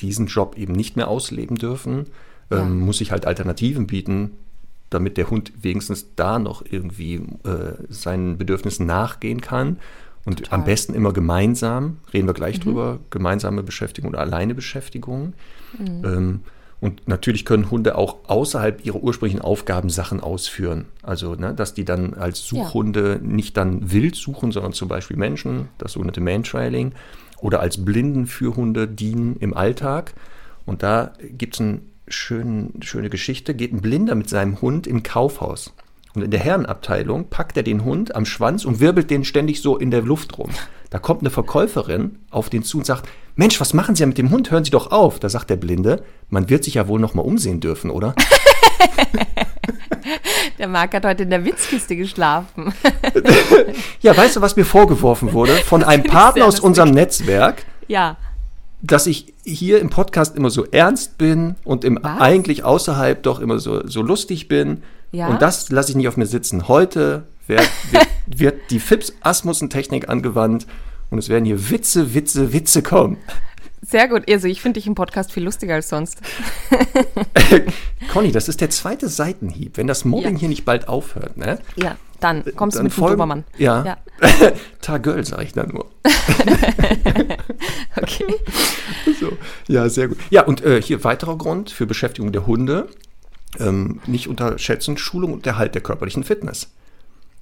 diesen 0.01 0.27
Job 0.27 0.57
eben 0.57 0.73
nicht 0.73 0.97
mehr 0.97 1.09
ausleben 1.09 1.57
dürfen, 1.57 2.07
ähm, 2.51 2.81
muss 2.81 3.01
ich 3.01 3.13
halt 3.13 3.27
Alternativen 3.27 3.87
bieten, 3.87 4.33
damit 4.91 5.17
der 5.17 5.31
Hund 5.31 5.53
wenigstens 5.61 6.15
da 6.17 6.39
noch 6.39 6.65
irgendwie 6.69 7.17
äh, 7.45 7.75
seinen 7.89 8.39
Bedürfnissen 8.39 8.87
nachgehen 8.87 9.41
kann. 9.41 9.79
Und 10.25 10.39
Total. 10.39 10.61
am 10.61 10.65
besten 10.65 10.95
immer 10.95 11.13
gemeinsam, 11.13 11.99
reden 12.13 12.29
wir 12.29 12.35
gleich 12.35 12.59
mhm. 12.59 12.63
drüber, 12.63 13.01
gemeinsame 13.11 13.63
Beschäftigung 13.63 14.11
oder 14.11 14.21
alleine 14.21 14.55
Beschäftigung. 14.55 15.35
Mhm. 15.79 16.05
Ähm, 16.05 16.41
und 16.83 17.07
natürlich 17.07 17.45
können 17.45 17.71
Hunde 17.71 17.97
auch 17.97 18.17
außerhalb 18.27 18.85
ihrer 18.85 19.01
ursprünglichen 19.01 19.41
Aufgaben 19.41 19.89
Sachen 19.89 20.19
ausführen. 20.19 20.87
Also, 21.05 21.37
ne, 21.37 21.55
dass 21.55 21.75
die 21.75 21.85
dann 21.85 22.15
als 22.15 22.45
Suchhunde 22.45 23.21
ja. 23.23 23.27
nicht 23.27 23.57
dann 23.57 23.93
wild 23.93 24.17
suchen, 24.17 24.51
sondern 24.51 24.73
zum 24.73 24.89
Beispiel 24.89 25.17
Menschen, 25.17 25.69
das 25.79 25.93
sogenannte 25.93 26.21
Mantrailing, 26.21 26.91
oder 27.39 27.61
als 27.61 27.85
Blindenführhunde 27.85 28.89
dienen 28.89 29.37
im 29.39 29.55
Alltag. 29.55 30.13
Und 30.67 30.83
da 30.83 31.13
gibt 31.23 31.55
es 31.55 31.61
eine 31.61 31.83
schöne 32.09 33.11
Geschichte, 33.11 33.55
geht 33.55 33.73
ein 33.73 33.81
Blinder 33.81 34.17
mit 34.17 34.29
seinem 34.29 34.61
Hund 34.61 34.89
im 34.89 35.05
Kaufhaus. 35.05 35.73
Und 36.15 36.23
in 36.23 36.31
der 36.31 36.41
Herrenabteilung 36.41 37.29
packt 37.29 37.57
er 37.57 37.63
den 37.63 37.85
Hund 37.85 38.15
am 38.15 38.27
Schwanz 38.27 38.65
und 38.65 38.81
wirbelt 38.81 39.11
den 39.11 39.25
ständig 39.25 39.63
so 39.63 39.79
in 39.79 39.91
der 39.91 40.03
Luft 40.03 40.39
rum. 40.39 40.51
Da 40.91 40.99
kommt 40.99 41.23
eine 41.23 41.31
Verkäuferin 41.31 42.19
auf 42.31 42.51
den 42.51 42.63
zu 42.63 42.79
und 42.79 42.85
sagt, 42.85 43.09
Mensch, 43.35 43.59
was 43.61 43.73
machen 43.73 43.95
Sie 43.95 44.03
ja 44.03 44.07
mit 44.07 44.19
dem 44.19 44.31
Hund? 44.31 44.51
Hören 44.51 44.65
Sie 44.65 44.71
doch 44.71 44.91
auf. 44.91 45.19
Da 45.19 45.31
sagt 45.31 45.49
der 45.49 45.57
Blinde, 45.57 46.03
man 46.29 46.51
wird 46.51 46.65
sich 46.65 46.75
ja 46.75 46.87
wohl 46.87 47.01
noch 47.01 47.15
mal 47.15 47.23
umsehen 47.23 47.61
dürfen, 47.61 47.91
oder? 47.91 48.15
der 50.59 50.69
Marc 50.69 50.95
hat 50.95 51.07
heute 51.07 51.23
in 51.23 51.31
der 51.31 51.47
Witzkiste 51.47 51.97
geschlafen. 51.97 52.75
ja, 54.01 54.15
weißt 54.15 54.37
du, 54.37 54.43
was 54.43 54.57
mir 54.57 54.67
vorgeworfen 54.67 55.33
wurde 55.33 55.53
von 55.53 55.83
einem 55.83 56.05
Partner 56.05 56.45
aus 56.45 56.61
unserem 56.61 56.91
Netzwerk? 56.91 57.65
Ja. 57.89 58.19
Dass 58.83 59.07
ich 59.07 59.33
hier 59.45 59.81
im 59.81 59.89
Podcast 59.89 60.37
immer 60.37 60.51
so 60.51 60.67
ernst 60.67 61.17
bin 61.17 61.55
und 61.65 61.85
im 61.85 62.05
eigentlich 62.05 62.65
außerhalb 62.65 63.23
doch 63.23 63.41
immer 63.41 63.59
so, 63.59 63.87
so 63.87 64.03
lustig 64.03 64.49
bin. 64.49 64.83
Ja? 65.13 65.29
Und 65.29 65.41
das 65.41 65.71
lasse 65.71 65.91
ich 65.91 65.97
nicht 65.97 66.09
auf 66.09 66.17
mir 66.17 66.27
sitzen. 66.27 66.69
Heute 66.69 67.25
wird, 67.47 67.69
wird, 67.91 68.09
wird 68.27 68.71
die 68.71 68.81
Fips 68.81 69.13
Asmussen-Technik 69.21 70.09
angewandt 70.09 70.67
und 71.11 71.19
es 71.19 71.29
werden 71.29 71.45
hier 71.45 71.71
Witze, 71.71 72.15
Witze, 72.15 72.53
Witze 72.53 72.83
kommen. 72.83 73.19
Sehr 73.85 74.09
gut. 74.09 74.31
Also 74.31 74.47
ich 74.47 74.63
finde 74.63 74.79
dich 74.79 74.87
im 74.87 74.95
Podcast 74.95 75.33
viel 75.33 75.43
lustiger 75.43 75.75
als 75.75 75.89
sonst. 75.89 76.21
Conny, 78.13 78.31
das 78.31 78.49
ist 78.49 78.61
der 78.61 78.71
zweite 78.71 79.09
Seitenhieb. 79.09 79.77
Wenn 79.77 79.89
das 79.89 80.05
Mobbing 80.05 80.35
ja. 80.35 80.41
hier 80.41 80.49
nicht 80.49 80.65
bald 80.65 80.89
aufhört, 80.89 81.37
ne? 81.37 81.59
Ja, 81.77 81.97
dann 82.21 82.45
kommst 82.55 82.79
dann 82.79 82.85
du 82.85 82.91
mit 82.91 82.97
dem 82.97 83.07
Dobermann. 83.07 83.45
Ja. 83.59 83.85
ja. 83.85 83.97
Tagöl, 84.81 85.25
sage 85.25 85.43
ich 85.43 85.53
dann 85.53 85.71
nur. 85.71 85.91
okay. 88.01 88.27
So. 89.19 89.33
Ja, 89.67 89.89
sehr 89.89 90.09
gut. 90.09 90.19
Ja, 90.31 90.45
und 90.45 90.65
äh, 90.65 90.81
hier 90.81 91.03
weiterer 91.03 91.37
Grund 91.37 91.71
für 91.71 91.85
Beschäftigung 91.85 92.31
der 92.31 92.47
Hunde. 92.47 92.89
Ähm, 93.59 94.01
nicht 94.07 94.29
unterschätzen, 94.29 94.97
Schulung 94.97 95.33
und 95.33 95.47
Erhalt 95.47 95.75
der 95.75 95.83
körperlichen 95.83 96.25
Fitness. 96.25 96.71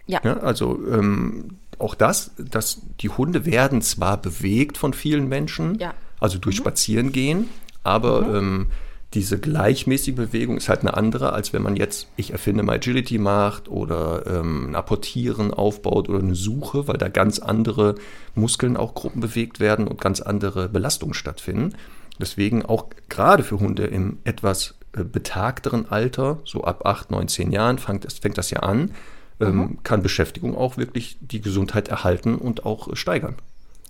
Ja. 0.06 0.20
ja 0.24 0.38
also 0.38 0.80
ähm, 0.90 1.58
auch 1.78 1.94
das, 1.94 2.32
dass 2.36 2.82
die 3.00 3.08
Hunde 3.08 3.46
werden 3.46 3.80
zwar 3.80 4.16
bewegt 4.20 4.76
von 4.76 4.92
vielen 4.92 5.28
Menschen, 5.28 5.78
ja. 5.78 5.94
also 6.18 6.38
durch 6.38 6.56
mhm. 6.56 6.62
Spazierengehen, 6.62 7.48
aber 7.82 8.22
mhm. 8.22 8.34
ähm, 8.34 8.66
diese 9.14 9.40
gleichmäßige 9.40 10.14
Bewegung 10.14 10.56
ist 10.56 10.68
halt 10.68 10.80
eine 10.80 10.94
andere, 10.94 11.32
als 11.32 11.52
wenn 11.52 11.62
man 11.62 11.74
jetzt, 11.74 12.06
ich 12.16 12.30
erfinde 12.30 12.62
mal 12.62 12.76
Agility 12.76 13.18
macht 13.18 13.68
oder 13.68 14.24
ähm, 14.26 14.70
ein 14.70 14.76
Apportieren 14.76 15.52
aufbaut 15.52 16.08
oder 16.08 16.20
eine 16.20 16.36
Suche, 16.36 16.86
weil 16.86 16.96
da 16.96 17.08
ganz 17.08 17.40
andere 17.40 17.96
Muskeln 18.36 18.76
auch 18.76 18.94
Gruppen 18.94 19.20
bewegt 19.20 19.58
werden 19.58 19.88
und 19.88 20.00
ganz 20.00 20.20
andere 20.20 20.68
Belastungen 20.68 21.14
stattfinden. 21.14 21.74
Deswegen 22.20 22.64
auch 22.64 22.86
gerade 23.08 23.42
für 23.42 23.58
Hunde 23.58 23.86
im 23.86 24.18
etwas 24.22 24.74
betagteren 24.93 25.91
Alter, 25.91 26.38
so 26.45 26.64
ab 26.64 26.86
8, 26.86 27.11
9, 27.11 27.28
10 27.28 27.53
Jahren, 27.53 27.78
fängt 27.78 28.05
das, 28.05 28.18
fängt 28.18 28.38
das 28.38 28.51
ja 28.51 28.61
an, 28.61 28.93
ähm, 29.41 29.57
mhm. 29.57 29.82
kann 29.82 30.03
Beschäftigung 30.03 30.57
auch 30.57 30.76
wirklich 30.76 31.16
die 31.20 31.41
Gesundheit 31.41 31.88
erhalten 31.88 32.36
und 32.36 32.66
auch 32.66 32.95
steigern. 32.97 33.36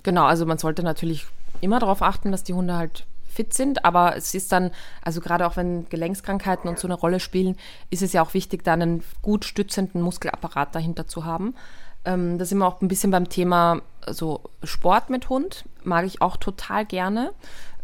Genau, 0.02 0.24
also 0.24 0.46
man 0.46 0.58
sollte 0.58 0.82
natürlich 0.82 1.26
immer 1.60 1.78
darauf 1.78 2.02
achten, 2.02 2.32
dass 2.32 2.44
die 2.44 2.54
Hunde 2.54 2.76
halt 2.76 3.04
fit 3.30 3.54
sind. 3.54 3.84
Aber 3.84 4.16
es 4.16 4.34
ist 4.34 4.52
dann, 4.52 4.70
also 5.02 5.20
gerade 5.20 5.46
auch 5.46 5.56
wenn 5.56 5.88
Gelenkskrankheiten 5.88 6.68
und 6.68 6.78
so 6.78 6.86
eine 6.86 6.94
Rolle 6.94 7.20
spielen, 7.20 7.56
ist 7.90 8.02
es 8.02 8.12
ja 8.12 8.22
auch 8.22 8.34
wichtig, 8.34 8.64
da 8.64 8.74
einen 8.74 9.02
gut 9.22 9.44
stützenden 9.44 10.02
Muskelapparat 10.02 10.74
dahinter 10.74 11.06
zu 11.06 11.24
haben. 11.24 11.54
Ähm, 12.04 12.38
da 12.38 12.44
sind 12.44 12.58
wir 12.58 12.66
auch 12.66 12.80
ein 12.80 12.88
bisschen 12.88 13.10
beim 13.10 13.28
Thema 13.28 13.82
so 14.08 14.40
Sport 14.64 15.10
mit 15.10 15.28
Hund. 15.28 15.64
Mag 15.84 16.04
ich 16.04 16.22
auch 16.22 16.36
total 16.36 16.84
gerne. 16.84 17.32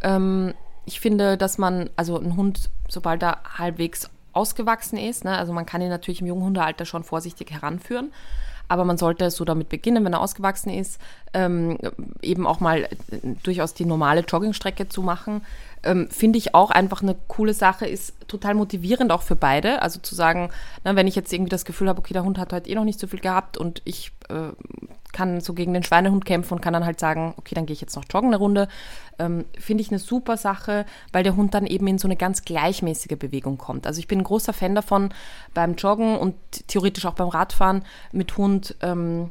Ähm, 0.03 0.55
ich 0.87 1.01
finde, 1.01 1.37
dass 1.37 1.59
man, 1.59 1.91
also 1.97 2.19
ein 2.19 2.37
Hund, 2.37 2.71
sobald 2.89 3.23
er 3.23 3.41
halbwegs 3.59 4.09
ausgewachsen 4.33 4.99
ist, 4.99 5.25
ne, 5.25 5.37
also 5.37 5.53
man 5.53 5.67
kann 5.67 5.83
ihn 5.83 5.89
natürlich 5.89 6.21
im 6.21 6.27
jungen 6.27 6.45
Hundealter 6.45 6.85
schon 6.85 7.05
vorsichtig 7.05 7.51
heranführen, 7.51 8.13
aber 8.69 8.85
man 8.85 8.99
sollte 8.99 9.31
so 9.31 9.45
damit 9.45 9.69
beginnen, 9.69 10.05
wenn 10.05 10.13
er 10.13 10.21
ausgewachsen 10.21 10.71
ist, 10.71 11.01
ähm, 11.35 11.79
eben 12.23 12.47
auch 12.47 12.61
mal 12.61 12.85
äh, 12.85 12.89
durchaus 13.43 13.75
die 13.75 13.85
normale 13.85 14.23
Joggingstrecke 14.23 14.89
zu 14.89 15.03
machen. 15.03 15.43
Ähm, 15.83 16.09
Finde 16.11 16.39
ich 16.39 16.55
auch 16.55 16.71
einfach 16.71 17.03
eine 17.03 17.17
coole 17.29 17.55
Sache, 17.55 17.87
ist 17.87 18.15
total 18.29 18.55
motivierend 18.55 19.13
auch 19.13 19.23
für 19.23 19.37
beide. 19.37 19.83
Also 19.83 20.01
zu 20.01 20.15
sagen, 20.15 20.51
na, 20.85 20.97
wenn 20.97 21.07
ich 21.07 21.15
jetzt 21.15 21.33
irgendwie 21.33 21.51
das 21.51 21.65
Gefühl 21.65 21.89
habe, 21.89 22.01
okay, 22.01 22.13
der 22.13 22.25
Hund 22.25 22.39
hat 22.39 22.53
heute 22.53 22.69
eh 22.69 22.75
noch 22.75 22.85
nicht 22.85 22.99
so 22.99 23.07
viel 23.07 23.21
gehabt 23.21 23.57
und 23.57 23.83
ich 23.85 24.13
äh, 24.29 24.51
kann 25.13 25.41
so 25.41 25.55
gegen 25.55 25.73
den 25.75 25.83
Schweinehund 25.83 26.25
kämpfen 26.25 26.55
und 26.55 26.61
kann 26.61 26.73
dann 26.73 26.85
halt 26.85 27.01
sagen, 27.01 27.35
okay, 27.37 27.55
dann 27.55 27.67
gehe 27.67 27.75
ich 27.75 27.81
jetzt 27.81 27.97
noch 27.97 28.05
joggen 28.11 28.31
eine 28.31 28.37
Runde. 28.37 28.69
Ähm, 29.19 29.45
Finde 29.59 29.83
ich 29.83 29.91
eine 29.91 29.99
super 29.99 30.37
Sache, 30.37 30.85
weil 31.13 31.23
der 31.23 31.37
Hund 31.37 31.55
dann 31.55 31.67
eben 31.67 31.87
in 31.87 31.99
so 31.99 32.09
eine 32.09 32.17
ganz 32.17 32.45
gleichmäßige 32.45 33.19
Bewegung 33.19 33.59
kommt. 33.59 33.87
Also 33.87 33.99
ich 33.99 34.09
bin 34.09 34.21
ein 34.21 34.25
großer 34.25 34.53
Fan 34.53 34.75
davon, 34.75 35.11
beim 35.55 35.75
Joggen 35.75 36.17
und 36.17 36.35
theoretisch 36.69 37.07
auch 37.07 37.15
beim 37.15 37.29
Radfahren 37.29 37.83
mit 38.13 38.37
Hund 38.37 38.77
ähm, 38.83 39.31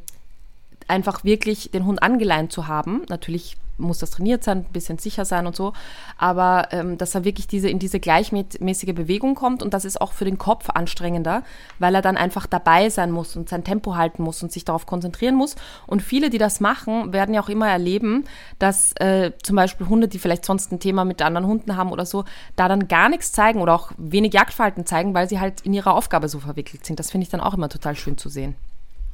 einfach 0.87 1.23
wirklich 1.23 1.71
den 1.71 1.85
Hund 1.85 2.01
angeleint 2.03 2.51
zu 2.51 2.67
haben. 2.67 3.03
Natürlich 3.09 3.57
muss 3.77 3.99
das 3.99 4.11
trainiert 4.11 4.43
sein, 4.43 4.59
ein 4.59 4.71
bisschen 4.71 4.97
sicher 4.97 5.25
sein 5.25 5.47
und 5.47 5.55
so, 5.55 5.73
aber 6.17 6.69
ähm, 6.71 6.97
dass 6.97 7.15
er 7.15 7.25
wirklich 7.25 7.47
diese, 7.47 7.69
in 7.69 7.79
diese 7.79 7.99
gleichmäßige 7.99 8.93
Bewegung 8.93 9.35
kommt 9.35 9.63
und 9.63 9.73
das 9.73 9.85
ist 9.85 9.99
auch 10.01 10.13
für 10.13 10.25
den 10.25 10.37
Kopf 10.37 10.69
anstrengender, 10.69 11.43
weil 11.79 11.95
er 11.95 12.01
dann 12.01 12.17
einfach 12.17 12.47
dabei 12.47 12.89
sein 12.89 13.11
muss 13.11 13.35
und 13.35 13.49
sein 13.49 13.63
Tempo 13.63 13.95
halten 13.95 14.23
muss 14.23 14.41
und 14.43 14.51
sich 14.51 14.65
darauf 14.65 14.85
konzentrieren 14.85 15.35
muss. 15.35 15.55
Und 15.87 16.01
viele, 16.01 16.29
die 16.29 16.37
das 16.37 16.59
machen, 16.59 17.13
werden 17.13 17.33
ja 17.33 17.41
auch 17.41 17.49
immer 17.49 17.69
erleben, 17.69 18.25
dass 18.59 18.93
äh, 18.97 19.31
zum 19.43 19.55
Beispiel 19.55 19.87
Hunde, 19.87 20.07
die 20.07 20.19
vielleicht 20.19 20.45
sonst 20.45 20.71
ein 20.71 20.79
Thema 20.79 21.05
mit 21.05 21.21
anderen 21.21 21.47
Hunden 21.47 21.75
haben 21.77 21.91
oder 21.91 22.05
so, 22.05 22.25
da 22.55 22.67
dann 22.67 22.87
gar 22.87 23.09
nichts 23.09 23.31
zeigen 23.31 23.61
oder 23.61 23.73
auch 23.73 23.91
wenig 23.97 24.33
Jagdverhalten 24.33 24.85
zeigen, 24.85 25.13
weil 25.13 25.29
sie 25.29 25.39
halt 25.39 25.61
in 25.61 25.73
ihrer 25.73 25.93
Aufgabe 25.93 26.29
so 26.29 26.39
verwickelt 26.39 26.85
sind. 26.85 26.99
Das 26.99 27.11
finde 27.11 27.23
ich 27.23 27.29
dann 27.29 27.41
auch 27.41 27.53
immer 27.53 27.69
total 27.69 27.95
schön 27.95 28.17
zu 28.17 28.29
sehen. 28.29 28.55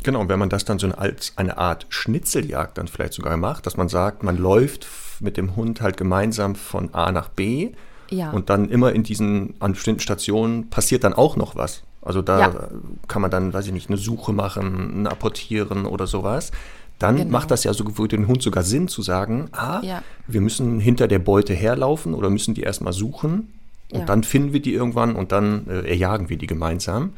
Genau, 0.03 0.19
und 0.21 0.29
wenn 0.29 0.39
man 0.39 0.49
das 0.49 0.65
dann 0.65 0.79
so 0.79 0.87
als 0.89 1.33
eine 1.35 1.57
Art 1.57 1.85
Schnitzeljagd 1.89 2.77
dann 2.77 2.87
vielleicht 2.87 3.13
sogar 3.13 3.37
macht, 3.37 3.65
dass 3.65 3.77
man 3.77 3.87
sagt, 3.87 4.23
man 4.23 4.37
läuft 4.37 4.87
mit 5.19 5.37
dem 5.37 5.55
Hund 5.55 5.81
halt 5.81 5.97
gemeinsam 5.97 6.55
von 6.55 6.93
A 6.93 7.11
nach 7.11 7.29
B 7.29 7.69
Ja. 8.09 8.31
und 8.31 8.49
dann 8.49 8.67
immer 8.69 8.93
in 8.93 9.03
diesen 9.03 9.53
an 9.59 9.73
bestimmten 9.73 10.01
Stationen 10.01 10.69
passiert 10.69 11.03
dann 11.03 11.13
auch 11.13 11.35
noch 11.35 11.55
was. 11.55 11.83
Also 12.01 12.23
da 12.23 12.39
Ja. 12.39 12.67
kann 13.07 13.21
man 13.21 13.29
dann, 13.29 13.53
weiß 13.53 13.67
ich 13.67 13.73
nicht, 13.73 13.89
eine 13.89 13.97
Suche 13.97 14.33
machen, 14.33 15.03
ein 15.03 15.07
Apportieren 15.07 15.85
oder 15.85 16.07
sowas. 16.07 16.51
Dann 16.97 17.17
Genau. 17.17 17.29
macht 17.31 17.51
das 17.51 17.63
ja 17.63 17.73
so 17.73 17.87
für 17.89 18.07
den 18.07 18.27
Hund 18.27 18.41
sogar 18.41 18.63
Sinn 18.63 18.87
zu 18.87 19.03
sagen, 19.03 19.49
ah, 19.51 19.81
Ja. 19.83 20.01
wir 20.27 20.41
müssen 20.41 20.79
hinter 20.79 21.07
der 21.07 21.19
Beute 21.19 21.53
herlaufen 21.53 22.15
oder 22.15 22.29
müssen 22.31 22.55
die 22.55 22.61
erstmal 22.63 22.93
suchen 22.93 23.53
und 23.91 24.09
dann 24.09 24.23
finden 24.23 24.53
wir 24.53 24.61
die 24.61 24.73
irgendwann 24.73 25.15
und 25.15 25.31
dann 25.31 25.67
äh, 25.67 25.81
erjagen 25.89 26.29
wir 26.29 26.37
die 26.37 26.47
gemeinsam. 26.47 27.13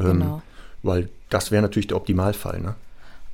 Ähm, 0.00 0.06
Genau. 0.06 0.42
Weil 0.84 1.08
das 1.30 1.50
wäre 1.50 1.62
natürlich 1.62 1.88
der 1.88 1.96
Optimalfall, 1.96 2.60
ne? 2.60 2.76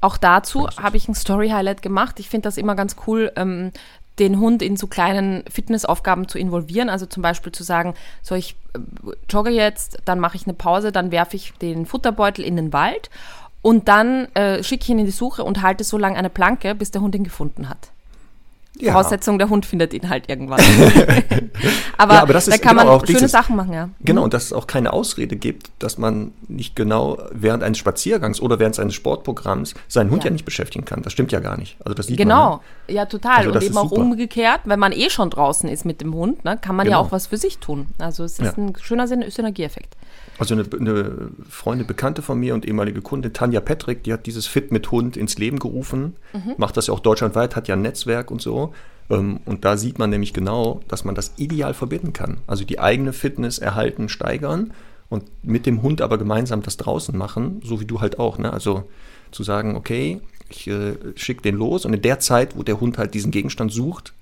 Auch 0.02 0.16
dazu 0.16 0.66
habe 0.78 0.96
ich 0.96 1.08
ein 1.08 1.14
Story-Highlight 1.14 1.82
gemacht. 1.82 2.20
Ich 2.20 2.30
finde 2.30 2.44
das 2.44 2.56
immer 2.56 2.74
ganz 2.74 2.96
cool, 3.06 3.30
ähm, 3.36 3.70
den 4.18 4.38
Hund 4.38 4.62
in 4.62 4.78
so 4.78 4.86
kleinen 4.86 5.44
Fitnessaufgaben 5.50 6.26
zu 6.26 6.38
involvieren. 6.38 6.88
Also 6.88 7.04
zum 7.04 7.22
Beispiel 7.22 7.52
zu 7.52 7.64
sagen, 7.64 7.94
so 8.22 8.34
ich 8.34 8.56
äh, 8.74 8.78
jogge 9.28 9.50
jetzt, 9.50 9.98
dann 10.06 10.18
mache 10.18 10.36
ich 10.36 10.46
eine 10.46 10.54
Pause, 10.54 10.90
dann 10.90 11.10
werfe 11.10 11.36
ich 11.36 11.52
den 11.60 11.84
Futterbeutel 11.84 12.44
in 12.44 12.56
den 12.56 12.72
Wald 12.72 13.10
und 13.62 13.88
dann 13.88 14.34
äh, 14.34 14.62
schicke 14.62 14.84
ich 14.84 14.90
ihn 14.90 14.98
in 14.98 15.06
die 15.06 15.10
Suche 15.10 15.44
und 15.44 15.60
halte 15.60 15.84
so 15.84 15.98
lange 15.98 16.16
eine 16.16 16.30
Planke, 16.30 16.74
bis 16.74 16.90
der 16.90 17.02
Hund 17.02 17.14
ihn 17.14 17.24
gefunden 17.24 17.68
hat. 17.68 17.90
Ja. 18.78 18.92
Voraussetzung, 18.92 19.38
der 19.38 19.50
Hund 19.50 19.66
findet 19.66 19.92
ihn 19.92 20.08
halt 20.08 20.28
irgendwann. 20.30 20.60
aber, 21.98 22.14
Ja, 22.14 22.22
aber 22.22 22.32
da 22.32 22.40
kann 22.58 22.76
man 22.76 22.86
genau 22.86 22.96
auch 22.96 23.04
schöne 23.06 23.18
dieses- 23.18 23.32
Sachen 23.32 23.56
machen, 23.56 23.72
ja. 23.72 23.90
Genau, 24.00 24.24
und 24.24 24.32
dass 24.32 24.44
es 24.44 24.52
auch 24.52 24.66
keine 24.66 24.92
Ausrede 24.92 25.36
gibt, 25.36 25.70
dass 25.78 25.98
man 25.98 26.32
nicht 26.48 26.76
genau 26.76 27.18
während 27.32 27.62
eines 27.62 27.78
Spaziergangs 27.78 28.40
oder 28.40 28.58
während 28.58 28.78
eines 28.78 28.94
Sportprogramms 28.94 29.74
seinen 29.88 30.10
Hund 30.10 30.22
ja, 30.24 30.28
Ja. 30.28 30.32
nicht 30.32 30.44
beschäftigen 30.44 30.84
kann. 30.84 31.02
Das 31.02 31.12
stimmt 31.12 31.32
ja 31.32 31.40
gar 31.40 31.58
nicht. 31.58 31.76
Also 31.84 31.94
das 31.94 32.06
sieht 32.06 32.18
man. 32.18 32.28
Genau, 32.28 32.60
ja, 32.88 33.06
total. 33.06 33.38
Also 33.38 33.50
und 33.50 33.62
eben 33.62 33.76
auch 33.76 33.88
super. 33.90 34.00
umgekehrt, 34.00 34.60
wenn 34.64 34.78
man 34.78 34.92
eh 34.92 35.10
schon 35.10 35.30
draußen 35.30 35.68
ist 35.68 35.84
mit 35.84 36.00
dem 36.00 36.14
Hund, 36.14 36.44
ne, 36.44 36.58
kann 36.60 36.76
man 36.76 36.86
ja 36.86 36.96
Genau. 36.96 37.06
auch 37.08 37.12
was 37.12 37.26
für 37.26 37.36
sich 37.36 37.58
tun. 37.58 37.88
Also 37.98 38.24
es 38.24 38.38
ist 38.38 38.56
Ja. 38.56 38.62
ein 38.62 38.72
schöner 38.80 39.06
Syn 39.08 39.24
Synergieeffekt. 39.28 39.96
Also 40.38 40.54
eine, 40.54 40.64
eine 40.78 41.30
Freundin, 41.50 41.86
Bekannte 41.86 42.22
von 42.22 42.38
mir 42.40 42.54
und 42.54 42.64
ehemalige 42.66 43.02
Kundin, 43.02 43.34
Tanja 43.34 43.60
Petrick, 43.60 44.04
die 44.04 44.12
hat 44.14 44.24
dieses 44.24 44.46
Fit 44.46 44.72
mit 44.72 44.90
Hund 44.90 45.16
ins 45.18 45.36
Leben 45.36 45.58
gerufen, 45.58 46.16
Mhm. 46.32 46.54
macht 46.56 46.76
das 46.76 46.86
ja 46.86 46.94
auch 46.94 47.00
deutschlandweit, 47.00 47.56
hat 47.56 47.68
ja 47.68 47.74
ein 47.74 47.82
Netzwerk 47.82 48.30
und 48.30 48.40
so. 48.40 48.59
Ähm, 49.10 49.40
Und 49.44 49.64
da 49.64 49.76
sieht 49.76 49.98
man 49.98 50.10
nämlich 50.10 50.32
genau, 50.32 50.80
dass 50.88 51.04
man 51.04 51.14
das 51.14 51.32
ideal 51.36 51.74
verbinden 51.74 52.12
kann. 52.12 52.38
Also 52.46 52.64
die 52.64 52.78
eigene 52.78 53.12
Fitness 53.12 53.58
erhalten, 53.58 54.08
steigern 54.08 54.72
und 55.08 55.24
mit 55.42 55.66
dem 55.66 55.82
Hund 55.82 56.00
aber 56.00 56.18
gemeinsam 56.18 56.62
das 56.62 56.76
draußen 56.76 57.16
machen, 57.16 57.60
so 57.64 57.80
wie 57.80 57.86
du 57.86 58.00
halt 58.00 58.18
auch. 58.18 58.38
Ne? 58.38 58.52
Also 58.52 58.84
zu 59.32 59.42
sagen, 59.42 59.76
okay, 59.76 60.20
ich 60.48 60.66
äh, 60.68 60.94
schicke 61.16 61.42
den 61.42 61.56
los 61.56 61.84
und 61.84 61.92
in 61.92 62.02
der 62.02 62.20
Zeit, 62.20 62.56
wo 62.56 62.62
der 62.62 62.80
Hund 62.80 62.98
halt 62.98 63.14
diesen 63.14 63.30
Gegenstand 63.30 63.72
sucht, 63.72 64.12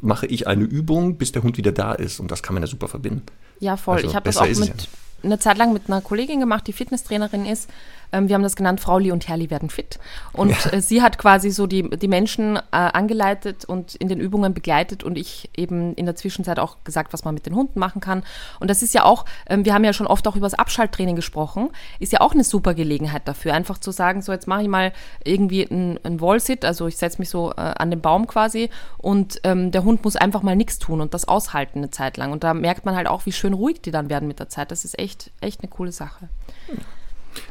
mache 0.00 0.26
ich 0.26 0.46
eine 0.46 0.64
Übung, 0.64 1.16
bis 1.16 1.32
der 1.32 1.42
Hund 1.42 1.56
wieder 1.56 1.72
da 1.72 1.92
ist. 1.92 2.20
Und 2.20 2.30
das 2.30 2.42
kann 2.42 2.54
man 2.54 2.62
ja 2.62 2.66
super 2.66 2.88
verbinden. 2.88 3.22
Ja, 3.60 3.76
voll. 3.76 3.96
Also 3.96 4.08
ich 4.08 4.14
habe 4.14 4.24
das 4.24 4.36
auch 4.36 4.46
mit 4.46 4.88
eine 5.22 5.38
Zeit 5.38 5.56
lang 5.56 5.72
mit 5.72 5.84
einer 5.88 6.00
Kollegin 6.00 6.40
gemacht, 6.40 6.66
die 6.66 6.72
Fitnesstrainerin 6.72 7.46
ist. 7.46 7.68
Ähm, 8.12 8.28
wir 8.28 8.34
haben 8.34 8.42
das 8.42 8.56
genannt, 8.56 8.80
Frauli 8.80 9.12
und 9.12 9.28
Herrli 9.28 9.50
werden 9.50 9.70
fit. 9.70 9.98
Und 10.32 10.54
äh, 10.72 10.80
sie 10.80 11.02
hat 11.02 11.18
quasi 11.18 11.50
so 11.50 11.66
die, 11.66 11.88
die 11.90 12.08
Menschen 12.08 12.56
äh, 12.56 12.60
angeleitet 12.70 13.64
und 13.64 13.94
in 13.94 14.08
den 14.08 14.20
Übungen 14.20 14.54
begleitet 14.54 15.04
und 15.04 15.16
ich 15.16 15.50
eben 15.56 15.94
in 15.94 16.06
der 16.06 16.16
Zwischenzeit 16.16 16.58
auch 16.58 16.78
gesagt, 16.84 17.12
was 17.12 17.24
man 17.24 17.34
mit 17.34 17.46
den 17.46 17.54
Hunden 17.54 17.78
machen 17.78 18.00
kann. 18.00 18.22
Und 18.60 18.68
das 18.68 18.82
ist 18.82 18.94
ja 18.94 19.04
auch, 19.04 19.24
ähm, 19.48 19.64
wir 19.64 19.74
haben 19.74 19.84
ja 19.84 19.92
schon 19.92 20.06
oft 20.06 20.26
auch 20.26 20.36
über 20.36 20.46
das 20.46 20.54
Abschalttraining 20.54 21.16
gesprochen, 21.16 21.70
ist 21.98 22.12
ja 22.12 22.20
auch 22.20 22.32
eine 22.32 22.44
super 22.44 22.74
Gelegenheit 22.74 23.26
dafür, 23.26 23.54
einfach 23.54 23.78
zu 23.78 23.90
sagen, 23.90 24.22
so 24.22 24.32
jetzt 24.32 24.46
mache 24.46 24.62
ich 24.62 24.68
mal 24.68 24.92
irgendwie 25.24 25.68
einen, 25.68 25.98
einen 26.04 26.20
Wall-Sit, 26.20 26.64
also 26.64 26.86
ich 26.86 26.96
setze 26.96 27.18
mich 27.18 27.28
so 27.28 27.52
äh, 27.52 27.60
an 27.60 27.90
den 27.90 28.00
Baum 28.00 28.26
quasi 28.26 28.70
und 28.98 29.40
ähm, 29.44 29.70
der 29.70 29.84
Hund 29.84 30.04
muss 30.04 30.16
einfach 30.16 30.42
mal 30.42 30.56
nichts 30.56 30.78
tun 30.78 31.00
und 31.00 31.14
das 31.14 31.28
aushalten 31.28 31.78
eine 31.78 31.90
Zeit 31.90 32.16
lang. 32.16 32.32
Und 32.32 32.44
da 32.44 32.54
merkt 32.54 32.84
man 32.84 32.96
halt 32.96 33.06
auch, 33.06 33.26
wie 33.26 33.32
schön 33.32 33.52
ruhig 33.52 33.80
die 33.82 33.90
dann 33.90 34.10
werden 34.10 34.28
mit 34.28 34.38
der 34.40 34.48
Zeit. 34.48 34.70
Das 34.70 34.84
ist 34.84 34.98
echt, 34.98 35.30
echt 35.40 35.60
eine 35.60 35.68
coole 35.68 35.92
Sache. 35.92 36.28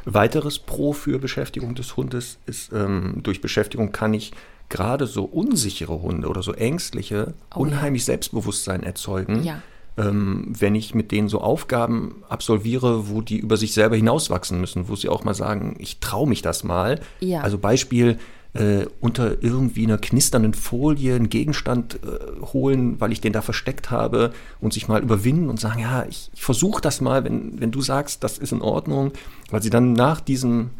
Weiteres 0.04 0.58
Pro 0.58 0.92
für 0.92 1.18
Beschäftigung 1.18 1.74
des 1.74 1.96
Hundes 1.96 2.38
ist, 2.46 2.72
ähm, 2.72 3.20
durch 3.22 3.40
Beschäftigung 3.40 3.92
kann 3.92 4.14
ich 4.14 4.32
gerade 4.68 5.06
so 5.06 5.24
unsichere 5.24 6.00
Hunde 6.02 6.28
oder 6.28 6.42
so 6.42 6.52
ängstliche 6.52 7.34
Oh 7.54 7.64
ja. 7.64 7.72
unheimlich 7.72 8.04
Selbstbewusstsein 8.04 8.82
erzeugen, 8.82 9.42
Ja. 9.44 9.60
ähm, 9.98 10.52
wenn 10.58 10.74
ich 10.74 10.94
mit 10.94 11.12
denen 11.12 11.28
so 11.28 11.40
Aufgaben 11.40 12.22
absolviere, 12.28 13.08
wo 13.08 13.20
die 13.20 13.38
über 13.38 13.56
sich 13.56 13.72
selber 13.74 13.96
hinauswachsen 13.96 14.60
müssen, 14.60 14.88
wo 14.88 14.96
sie 14.96 15.08
auch 15.08 15.22
mal 15.24 15.34
sagen, 15.34 15.76
ich 15.78 16.00
traue 16.00 16.28
mich 16.28 16.40
das 16.42 16.64
mal. 16.64 17.00
Ja. 17.20 17.42
Also 17.42 17.58
Beispiel, 17.58 18.18
äh, 18.54 18.86
unter 19.00 19.42
irgendwie 19.42 19.84
einer 19.84 19.98
knisternden 19.98 20.54
Folie 20.54 21.16
einen 21.16 21.28
Gegenstand 21.28 21.98
äh, 22.04 22.40
holen, 22.52 23.00
weil 23.00 23.10
ich 23.12 23.20
den 23.20 23.32
da 23.32 23.42
versteckt 23.42 23.90
habe 23.90 24.32
und 24.60 24.72
sich 24.72 24.86
mal 24.88 25.02
überwinden 25.02 25.50
und 25.50 25.58
sagen, 25.60 25.80
ja, 25.80 26.04
ich, 26.08 26.30
ich 26.32 26.42
versuche 26.42 26.80
das 26.80 27.00
mal, 27.00 27.24
wenn, 27.24 27.60
wenn 27.60 27.72
du 27.72 27.82
sagst, 27.82 28.22
das 28.22 28.38
ist 28.38 28.52
in 28.52 28.62
Ordnung, 28.62 29.12
weil 29.50 29.62
sie 29.62 29.70
dann 29.70 29.92
nach 29.92 30.20
diesem 30.20 30.70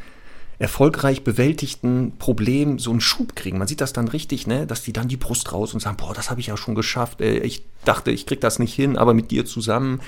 erfolgreich 0.61 1.25
bewältigten 1.25 2.12
Problem 2.18 2.79
so 2.79 2.91
einen 2.93 3.01
Schub 3.01 3.35
kriegen. 3.35 3.59
Man 3.59 3.66
sieht 3.66 3.81
das 3.81 3.93
dann 3.93 4.07
richtig, 4.07 4.47
ne, 4.47 4.66
dass 4.68 4.83
die 4.83 4.93
dann 4.93 5.09
die 5.09 5.16
Brust 5.16 5.53
raus 5.53 5.75
und 5.75 5.81
sagen, 5.81 5.97
boah, 5.97 6.14
das 6.14 6.31
habe 6.31 6.41
ich 6.41 6.47
ja 6.47 6.57
schon 6.57 6.77
geschafft. 6.77 7.20
Äh, 7.20 7.39
ich 7.39 7.64
dachte, 7.85 8.12
ich 8.12 8.25
krieg 8.25 8.41
das 8.41 8.59
nicht 8.61 8.72
hin, 8.72 8.97
aber 8.97 9.14
mit 9.14 9.31
dir 9.33 9.45
zusammen 9.45 10.01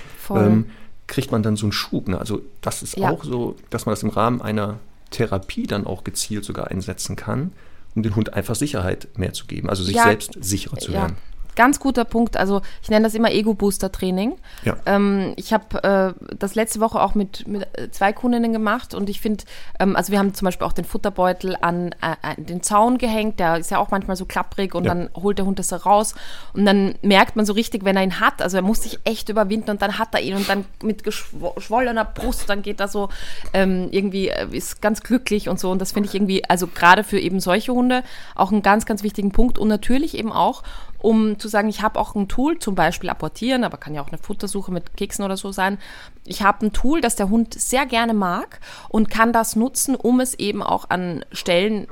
ähm, 0.46 0.66
kriegt 1.08 1.32
man 1.32 1.42
dann 1.42 1.56
so 1.56 1.66
einen 1.66 1.72
Schub. 1.72 2.06
Ne? 2.08 2.18
Also 2.18 2.42
das 2.60 2.82
ist 2.84 2.96
Ja. 2.96 3.10
auch 3.10 3.24
so, 3.24 3.56
dass 3.70 3.86
man 3.86 3.92
das 3.92 4.04
im 4.04 4.10
Rahmen 4.10 4.40
einer 4.40 4.78
Therapie 5.10 5.66
dann 5.66 5.86
auch 5.86 6.04
gezielt 6.04 6.44
sogar 6.44 6.68
einsetzen 6.70 7.16
kann, 7.16 7.52
um 7.94 8.02
den 8.02 8.16
Hund 8.16 8.34
einfach 8.34 8.54
Sicherheit 8.54 9.08
mehr 9.16 9.32
zu 9.32 9.46
geben, 9.46 9.68
also 9.70 9.82
sich 9.82 9.96
Ja. 9.96 10.04
selbst 10.04 10.36
sicherer 10.40 10.76
zu 10.78 10.92
Ja, 10.92 11.02
werden. 11.02 11.16
Ganz 11.56 11.80
guter 11.80 12.04
Punkt. 12.04 12.36
Also 12.36 12.62
ich 12.82 12.88
nenne 12.90 13.04
das 13.04 13.14
immer 13.14 13.32
Ego-Booster-Training. 13.32 14.36
Ja. 14.64 14.76
Ähm, 14.86 15.32
ich 15.36 15.52
habe 15.52 15.82
äh, 15.82 16.34
das 16.38 16.54
letzte 16.54 16.80
Woche 16.80 17.00
auch 17.00 17.14
mit, 17.14 17.46
mit 17.48 17.66
äh, 17.78 17.90
zwei 17.90 18.12
Kundinnen 18.12 18.52
gemacht 18.52 18.94
und 18.94 19.10
ich 19.10 19.20
finde, 19.20 19.44
ähm, 19.80 19.96
also 19.96 20.12
wir 20.12 20.18
haben 20.18 20.34
zum 20.34 20.44
Beispiel 20.44 20.66
auch 20.66 20.72
den 20.72 20.84
Futterbeutel 20.84 21.56
an, 21.60 21.92
äh, 22.02 22.40
den 22.40 22.62
Zaun 22.62 22.98
gehängt, 22.98 23.40
der 23.40 23.56
ist 23.58 23.70
ja 23.70 23.78
auch 23.78 23.90
manchmal 23.90 24.16
so 24.16 24.24
klapprig 24.26 24.74
und 24.74 24.84
Ja. 24.84 24.94
dann 24.94 25.10
holt 25.14 25.38
der 25.38 25.46
Hund 25.46 25.58
das 25.58 25.68
da 25.68 25.76
raus 25.78 26.14
und 26.52 26.64
dann 26.66 26.94
merkt 27.02 27.36
man 27.36 27.46
so 27.46 27.52
richtig, 27.54 27.84
wenn 27.84 27.96
er 27.96 28.02
ihn 28.02 28.20
hat, 28.20 28.42
also 28.42 28.56
er 28.58 28.62
muss 28.62 28.82
sich 28.82 28.98
echt 29.04 29.28
überwinden 29.28 29.70
und 29.70 29.82
dann 29.82 29.98
hat 29.98 30.14
er 30.14 30.20
ihn 30.20 30.36
und 30.36 30.48
dann 30.48 30.64
mit 30.82 31.02
geschwo- 31.02 31.54
geschwollener 31.54 32.04
Brust, 32.04 32.48
dann 32.48 32.62
geht 32.62 32.78
er 32.80 32.88
so 32.88 33.08
ähm, 33.52 33.88
irgendwie, 33.90 34.28
äh, 34.28 34.46
ist 34.50 34.82
ganz 34.82 35.02
glücklich 35.02 35.48
und 35.48 35.58
so 35.58 35.70
und 35.70 35.80
das 35.80 35.92
finde 35.92 36.08
ich 36.08 36.14
irgendwie, 36.14 36.44
also 36.48 36.66
gerade 36.66 37.02
für 37.02 37.18
eben 37.18 37.40
solche 37.40 37.72
Hunde 37.72 38.02
auch 38.34 38.52
einen 38.52 38.62
ganz, 38.62 38.86
ganz 38.86 39.02
wichtigen 39.02 39.32
Punkt 39.32 39.58
und 39.58 39.68
natürlich 39.68 40.16
eben 40.18 40.32
auch, 40.32 40.62
um 40.98 41.38
zu 41.38 41.48
sagen, 41.48 41.68
ich 41.68 41.82
habe 41.82 41.98
auch 41.98 42.14
ein 42.14 42.28
Tool, 42.28 42.58
zum 42.58 42.74
Beispiel 42.74 43.10
apportieren, 43.10 43.64
aber 43.64 43.76
kann 43.76 43.94
ja 43.94 44.02
auch 44.02 44.08
eine 44.08 44.18
Futtersuche 44.18 44.72
mit 44.72 44.96
Keksen 44.96 45.24
oder 45.24 45.36
so 45.36 45.52
sein. 45.52 45.78
Ich 46.24 46.42
habe 46.42 46.66
ein 46.66 46.72
Tool, 46.72 47.00
das 47.00 47.16
der 47.16 47.28
Hund 47.28 47.54
sehr 47.54 47.86
gerne 47.86 48.14
mag 48.14 48.60
und 48.88 49.10
kann 49.10 49.32
das 49.32 49.56
nutzen, 49.56 49.94
um 49.94 50.20
es 50.20 50.34
eben 50.34 50.62
auch 50.62 50.90
an 50.90 51.24
Stellen 51.32 51.86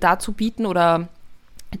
dazu 0.00 0.32
bieten 0.32 0.66
oder 0.66 1.08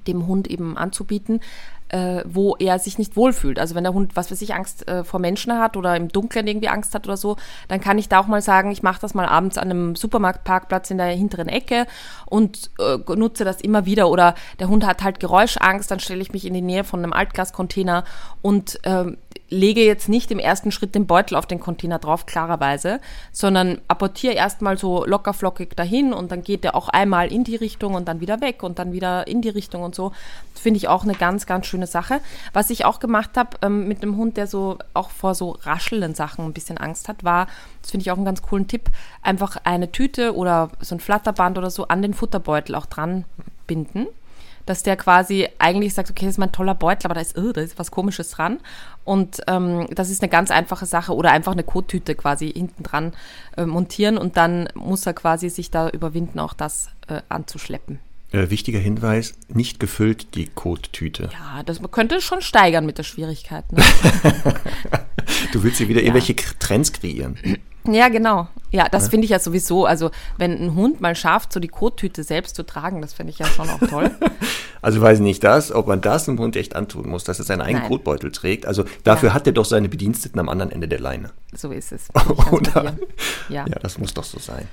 dem 0.06 0.26
Hund 0.26 0.48
eben 0.48 0.76
anzubieten, 0.76 1.40
äh, 1.88 2.22
wo 2.26 2.56
er 2.56 2.78
sich 2.78 2.98
nicht 2.98 3.16
wohlfühlt. 3.16 3.58
Also 3.58 3.74
wenn 3.74 3.84
der 3.84 3.94
Hund, 3.94 4.16
was 4.16 4.30
weiß 4.30 4.42
ich, 4.42 4.54
Angst 4.54 4.86
äh, 4.88 5.04
vor 5.04 5.20
Menschen 5.20 5.58
hat 5.58 5.76
oder 5.76 5.96
im 5.96 6.08
Dunkeln 6.08 6.46
irgendwie 6.46 6.68
Angst 6.68 6.94
hat 6.94 7.06
oder 7.06 7.16
so, 7.16 7.36
dann 7.68 7.80
kann 7.80 7.98
ich 7.98 8.08
da 8.08 8.20
auch 8.20 8.26
mal 8.26 8.42
sagen, 8.42 8.70
ich 8.70 8.82
mache 8.82 9.00
das 9.00 9.14
mal 9.14 9.26
abends 9.26 9.58
an 9.58 9.70
einem 9.70 9.96
Supermarktparkplatz 9.96 10.90
in 10.90 10.98
der 10.98 11.06
hinteren 11.06 11.48
Ecke 11.48 11.86
und 12.28 12.70
äh, 12.78 12.98
nutze 13.16 13.44
das 13.44 13.60
immer 13.60 13.86
wieder. 13.86 14.08
Oder 14.08 14.34
der 14.58 14.68
Hund 14.68 14.86
hat 14.86 15.02
halt 15.02 15.20
Geräuschangst, 15.20 15.90
dann 15.90 16.00
stelle 16.00 16.20
ich 16.20 16.32
mich 16.32 16.46
in 16.46 16.54
die 16.54 16.62
Nähe 16.62 16.84
von 16.84 17.00
einem 17.00 17.12
Altglascontainer 17.12 18.04
und 18.42 18.78
ähm, 18.84 19.16
lege 19.50 19.82
jetzt 19.82 20.08
nicht 20.08 20.30
im 20.30 20.38
ersten 20.38 20.72
Schritt 20.72 20.94
den 20.94 21.06
Beutel 21.06 21.34
auf 21.36 21.46
den 21.46 21.60
Container 21.60 21.98
drauf, 21.98 22.26
klarerweise, 22.26 23.00
sondern 23.32 23.80
apportiere 23.88 24.34
erstmal 24.34 24.76
so 24.76 25.04
lockerflockig 25.06 25.70
dahin 25.74 26.12
und 26.12 26.30
dann 26.30 26.42
geht 26.42 26.64
der 26.64 26.74
auch 26.74 26.88
einmal 26.88 27.32
in 27.32 27.44
die 27.44 27.56
Richtung 27.56 27.94
und 27.94 28.08
dann 28.08 28.20
wieder 28.20 28.40
weg 28.40 28.62
und 28.62 28.78
dann 28.78 28.92
wieder 28.92 29.26
in 29.26 29.40
die 29.40 29.48
Richtung 29.48 29.82
und 29.82 29.94
so. 29.94 30.12
Finde 30.54 30.78
ich 30.78 30.88
auch 30.88 31.04
eine 31.04 31.14
ganz, 31.14 31.46
ganz 31.46 31.66
schöne 31.66 31.86
Sache. 31.86 32.20
Was 32.52 32.70
ich 32.70 32.84
auch 32.84 33.00
gemacht 33.00 33.36
habe 33.36 33.56
ähm, 33.62 33.88
mit 33.88 34.02
einem 34.02 34.16
Hund, 34.16 34.36
der 34.36 34.46
so 34.46 34.78
auch 34.92 35.10
vor 35.10 35.34
so 35.34 35.56
raschelnden 35.62 36.14
Sachen 36.14 36.44
ein 36.44 36.52
bisschen 36.52 36.78
Angst 36.78 37.08
hat, 37.08 37.24
war, 37.24 37.46
das 37.82 37.90
finde 37.90 38.02
ich 38.02 38.10
auch 38.10 38.16
einen 38.16 38.24
ganz 38.24 38.42
coolen 38.42 38.68
Tipp, 38.68 38.90
einfach 39.22 39.56
eine 39.64 39.92
Tüte 39.92 40.34
oder 40.34 40.70
so 40.80 40.94
ein 40.94 41.00
Flatterband 41.00 41.58
oder 41.58 41.70
so 41.70 41.88
an 41.88 42.02
den 42.02 42.14
Futterbeutel 42.14 42.74
auch 42.74 42.86
dran 42.86 43.24
binden 43.66 44.06
dass 44.68 44.82
der 44.82 44.98
quasi 44.98 45.48
eigentlich 45.58 45.94
sagt, 45.94 46.10
okay, 46.10 46.26
das 46.26 46.34
ist 46.34 46.38
mein 46.38 46.52
toller 46.52 46.74
Beutel, 46.74 47.06
aber 47.06 47.14
da 47.14 47.22
ist, 47.22 47.38
oh, 47.38 47.52
da 47.52 47.62
ist 47.62 47.78
was 47.78 47.90
Komisches 47.90 48.30
dran. 48.30 48.60
Und 49.02 49.40
ähm, 49.46 49.86
das 49.90 50.10
ist 50.10 50.22
eine 50.22 50.28
ganz 50.28 50.50
einfache 50.50 50.84
Sache 50.84 51.14
oder 51.14 51.30
einfach 51.30 51.52
eine 51.52 51.62
Kottüte 51.64 52.14
quasi 52.14 52.52
hinten 52.52 52.82
dran 52.82 53.14
äh, 53.56 53.64
montieren 53.64 54.18
und 54.18 54.36
dann 54.36 54.68
muss 54.74 55.06
er 55.06 55.14
quasi 55.14 55.48
sich 55.48 55.70
da 55.70 55.88
überwinden, 55.88 56.38
auch 56.38 56.52
das 56.52 56.90
äh, 57.08 57.22
anzuschleppen. 57.30 57.98
Äh, 58.30 58.50
wichtiger 58.50 58.78
Hinweis, 58.78 59.34
nicht 59.48 59.80
gefüllt 59.80 60.34
die 60.34 60.46
Kottüte. 60.46 61.30
Ja, 61.32 61.62
das 61.62 61.80
man 61.80 61.90
könnte 61.90 62.20
schon 62.20 62.42
steigern 62.42 62.84
mit 62.84 62.98
der 62.98 63.02
Schwierigkeit. 63.02 63.70
Ne? 63.72 63.82
du 65.52 65.62
willst 65.62 65.78
hier 65.78 65.88
wieder 65.88 66.00
ja. 66.00 66.06
irgendwelche 66.06 66.36
Trends 66.58 66.92
kreieren. 66.92 67.38
Ja, 67.86 68.08
genau. 68.08 68.48
Ja, 68.70 68.86
das 68.90 69.04
ja. 69.04 69.10
finde 69.10 69.24
ich 69.24 69.30
ja 69.30 69.38
sowieso. 69.38 69.86
Also, 69.86 70.10
wenn 70.36 70.52
ein 70.62 70.74
Hund 70.74 71.00
mal 71.00 71.16
schafft, 71.16 71.54
so 71.54 71.60
die 71.60 71.68
Kottüte 71.68 72.22
selbst 72.22 72.54
zu 72.54 72.66
tragen, 72.66 73.00
das 73.00 73.14
finde 73.14 73.32
ich 73.32 73.38
ja 73.38 73.46
schon 73.46 73.70
auch 73.70 73.80
toll. 73.88 74.10
also, 74.82 75.00
weiß 75.00 75.20
ich 75.20 75.24
nicht 75.24 75.42
das, 75.42 75.72
ob 75.72 75.86
man 75.86 76.02
das 76.02 76.28
einem 76.28 76.38
Hund 76.38 76.54
echt 76.56 76.76
antun 76.76 77.08
muss, 77.08 77.24
dass 77.24 77.38
er 77.38 77.46
seinen 77.46 77.62
eigenen 77.62 77.82
Nein. 77.82 77.90
Kotbeutel 77.90 78.30
trägt. 78.30 78.66
Also, 78.66 78.84
dafür 79.04 79.30
ja. 79.30 79.34
hat 79.34 79.46
er 79.46 79.54
doch 79.54 79.64
seine 79.64 79.88
Bediensteten 79.88 80.38
am 80.38 80.50
anderen 80.50 80.70
Ende 80.70 80.86
der 80.86 81.00
Leine. 81.00 81.30
So 81.54 81.70
ist 81.70 81.92
es. 81.92 82.08
Oder? 82.50 82.98
Ja. 83.48 83.64
ja, 83.66 83.78
das 83.80 83.96
muss 83.96 84.12
doch 84.12 84.24
so 84.24 84.38
sein. 84.38 84.68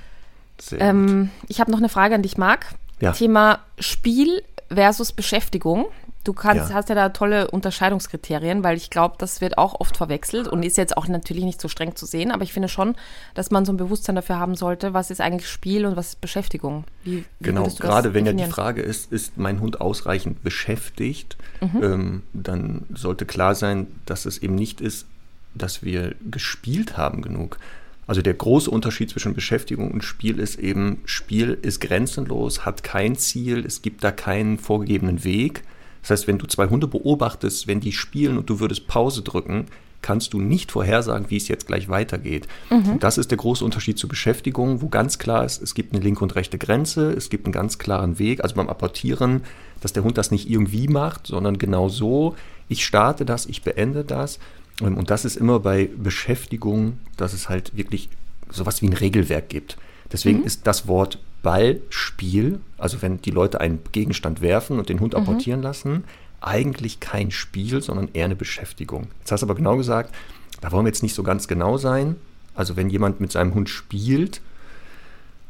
Ähm, 0.78 1.30
ich 1.48 1.60
habe 1.60 1.70
noch 1.70 1.78
eine 1.78 1.88
Frage 1.88 2.14
an 2.14 2.22
dich, 2.22 2.36
Marc. 2.36 2.66
Ja. 3.00 3.12
Thema 3.12 3.60
Spiel 3.78 4.42
versus 4.68 5.12
Beschäftigung. 5.12 5.86
Du 6.24 6.32
kannst, 6.32 6.70
ja. 6.70 6.74
hast 6.74 6.88
ja 6.88 6.96
da 6.96 7.10
tolle 7.10 7.48
Unterscheidungskriterien, 7.52 8.64
weil 8.64 8.76
ich 8.76 8.90
glaube, 8.90 9.14
das 9.18 9.40
wird 9.40 9.58
auch 9.58 9.78
oft 9.78 9.96
verwechselt 9.96 10.48
und 10.48 10.64
ist 10.64 10.76
jetzt 10.76 10.96
auch 10.96 11.06
natürlich 11.06 11.44
nicht 11.44 11.60
so 11.60 11.68
streng 11.68 11.94
zu 11.94 12.04
sehen, 12.04 12.32
aber 12.32 12.42
ich 12.42 12.52
finde 12.52 12.68
schon, 12.68 12.96
dass 13.34 13.52
man 13.52 13.64
so 13.64 13.72
ein 13.72 13.76
Bewusstsein 13.76 14.16
dafür 14.16 14.36
haben 14.36 14.56
sollte, 14.56 14.92
was 14.92 15.12
ist 15.12 15.20
eigentlich 15.20 15.48
Spiel 15.48 15.86
und 15.86 15.94
was 15.94 16.08
ist 16.08 16.20
Beschäftigung. 16.20 16.82
Wie, 17.04 17.18
wie 17.18 17.24
genau, 17.40 17.68
gerade 17.68 18.12
wenn 18.12 18.26
ja 18.26 18.32
die 18.32 18.44
Frage 18.46 18.82
ist, 18.82 19.12
ist 19.12 19.38
mein 19.38 19.60
Hund 19.60 19.80
ausreichend 19.80 20.42
beschäftigt, 20.42 21.36
mhm. 21.60 21.82
ähm, 21.84 22.22
dann 22.32 22.86
sollte 22.92 23.24
klar 23.24 23.54
sein, 23.54 23.86
dass 24.04 24.26
es 24.26 24.38
eben 24.38 24.56
nicht 24.56 24.80
ist, 24.80 25.06
dass 25.54 25.84
wir 25.84 26.16
gespielt 26.28 26.96
haben 26.96 27.22
genug. 27.22 27.58
Also 28.06 28.22
der 28.22 28.34
große 28.34 28.70
Unterschied 28.70 29.10
zwischen 29.10 29.34
Beschäftigung 29.34 29.90
und 29.90 30.04
Spiel 30.04 30.38
ist 30.38 30.58
eben, 30.58 30.98
Spiel 31.06 31.58
ist 31.62 31.80
grenzenlos, 31.80 32.64
hat 32.64 32.82
kein 32.82 33.16
Ziel, 33.16 33.64
es 33.66 33.82
gibt 33.82 34.04
da 34.04 34.12
keinen 34.12 34.58
vorgegebenen 34.58 35.24
Weg 35.24 35.62
das 36.06 36.20
heißt, 36.20 36.28
wenn 36.28 36.38
du 36.38 36.46
zwei 36.46 36.68
Hunde 36.68 36.86
beobachtest, 36.86 37.66
wenn 37.66 37.80
die 37.80 37.90
spielen 37.90 38.38
und 38.38 38.48
du 38.48 38.60
würdest 38.60 38.86
Pause 38.86 39.22
drücken, 39.22 39.66
kannst 40.02 40.34
du 40.34 40.40
nicht 40.40 40.70
vorhersagen, 40.70 41.30
wie 41.30 41.36
es 41.36 41.48
jetzt 41.48 41.66
gleich 41.66 41.88
weitergeht. 41.88 42.46
Mhm. 42.70 43.00
das 43.00 43.18
ist 43.18 43.32
der 43.32 43.38
große 43.38 43.64
Unterschied 43.64 43.98
zur 43.98 44.08
Beschäftigung, 44.08 44.82
wo 44.82 44.88
ganz 44.88 45.18
klar 45.18 45.44
ist, 45.44 45.60
es 45.60 45.74
gibt 45.74 45.92
eine 45.92 46.04
linke 46.04 46.22
und 46.22 46.36
rechte 46.36 46.58
Grenze, 46.58 47.10
es 47.10 47.28
gibt 47.28 47.46
einen 47.46 47.52
ganz 47.52 47.78
klaren 47.78 48.20
Weg, 48.20 48.40
also 48.40 48.54
beim 48.54 48.68
Apportieren, 48.68 49.42
dass 49.80 49.92
der 49.92 50.04
Hund 50.04 50.16
das 50.16 50.30
nicht 50.30 50.48
irgendwie 50.48 50.86
macht, 50.86 51.26
sondern 51.26 51.58
genau 51.58 51.88
so, 51.88 52.36
ich 52.68 52.84
starte 52.84 53.24
das, 53.24 53.46
ich 53.46 53.62
beende 53.62 54.04
das. 54.04 54.38
Ähm, 54.80 54.96
und 54.96 55.10
das 55.10 55.24
ist 55.24 55.36
immer 55.36 55.60
bei 55.60 55.88
Beschäftigung, 55.96 56.98
dass 57.16 57.32
es 57.32 57.48
halt 57.48 57.76
wirklich 57.76 58.08
sowas 58.50 58.82
wie 58.82 58.88
ein 58.88 58.92
Regelwerk 58.92 59.48
gibt. 59.48 59.76
Deswegen 60.12 60.40
mhm. 60.40 60.44
ist 60.44 60.66
das 60.66 60.86
Wort 60.86 61.18
Ballspiel, 61.42 62.60
also 62.78 63.02
wenn 63.02 63.20
die 63.22 63.30
Leute 63.30 63.60
einen 63.60 63.80
Gegenstand 63.92 64.40
werfen 64.40 64.78
und 64.78 64.88
den 64.88 65.00
Hund 65.00 65.14
mhm. 65.14 65.20
apportieren 65.20 65.62
lassen, 65.62 66.04
eigentlich 66.40 67.00
kein 67.00 67.30
Spiel, 67.30 67.82
sondern 67.82 68.08
eher 68.12 68.26
eine 68.26 68.36
Beschäftigung. 68.36 69.08
Jetzt 69.20 69.32
hast 69.32 69.40
du 69.40 69.46
aber 69.46 69.54
genau 69.54 69.76
gesagt, 69.76 70.14
da 70.60 70.72
wollen 70.72 70.84
wir 70.84 70.90
jetzt 70.90 71.02
nicht 71.02 71.14
so 71.14 71.22
ganz 71.22 71.48
genau 71.48 71.76
sein. 71.76 72.16
Also 72.54 72.76
wenn 72.76 72.90
jemand 72.90 73.20
mit 73.20 73.32
seinem 73.32 73.54
Hund 73.54 73.68
spielt 73.68 74.40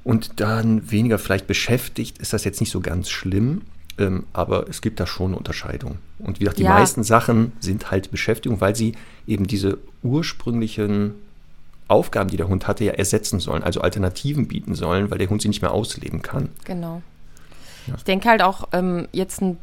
und 0.05 0.41
dann 0.41 0.91
weniger 0.91 1.19
vielleicht 1.19 1.47
beschäftigt, 1.47 2.19
ist 2.19 2.33
das 2.33 2.45
jetzt 2.45 2.61
nicht 2.61 2.71
so 2.71 2.81
ganz 2.81 3.09
schlimm. 3.11 3.63
Ähm, 3.99 4.25
aber 4.33 4.69
es 4.69 4.83
gibt 4.83 5.01
da 5.01 5.07
schon 5.07 5.29
eine 5.29 5.39
Unterscheidung. 5.39 5.99
Und 6.19 6.39
wie 6.39 6.45
gesagt, 6.45 6.59
die 6.59 6.65
ja. 6.65 6.71
meisten 6.71 7.03
Sachen 7.03 7.53
sind 7.61 7.91
halt 7.91 8.11
Beschäftigung, 8.11 8.61
weil 8.61 8.77
sie 8.77 8.93
eben 9.27 9.47
diese 9.47 9.79
ursprünglichen 10.03 11.15
Aufgaben, 11.89 12.29
die 12.31 12.37
der 12.37 12.49
Hund 12.49 12.67
hatte, 12.67 12.85
ja 12.85 12.93
ersetzen 12.93 13.41
sollen, 13.41 13.63
also 13.63 13.81
Alternativen 13.81 14.49
bieten 14.49 14.75
sollen, 14.75 15.11
weil 15.11 15.19
der 15.19 15.31
Hund 15.31 15.43
sie 15.43 15.49
nicht 15.49 15.63
mehr 15.63 15.73
ausleben 15.73 16.21
kann. 16.21 16.49
Genau. 16.65 17.03
Ja. 17.87 17.95
Ich 17.97 18.03
denke 18.03 18.29
halt 18.29 18.43
auch 18.43 18.69
ähm, 18.73 19.07
jetzt 19.13 19.41
ein, 19.41 19.59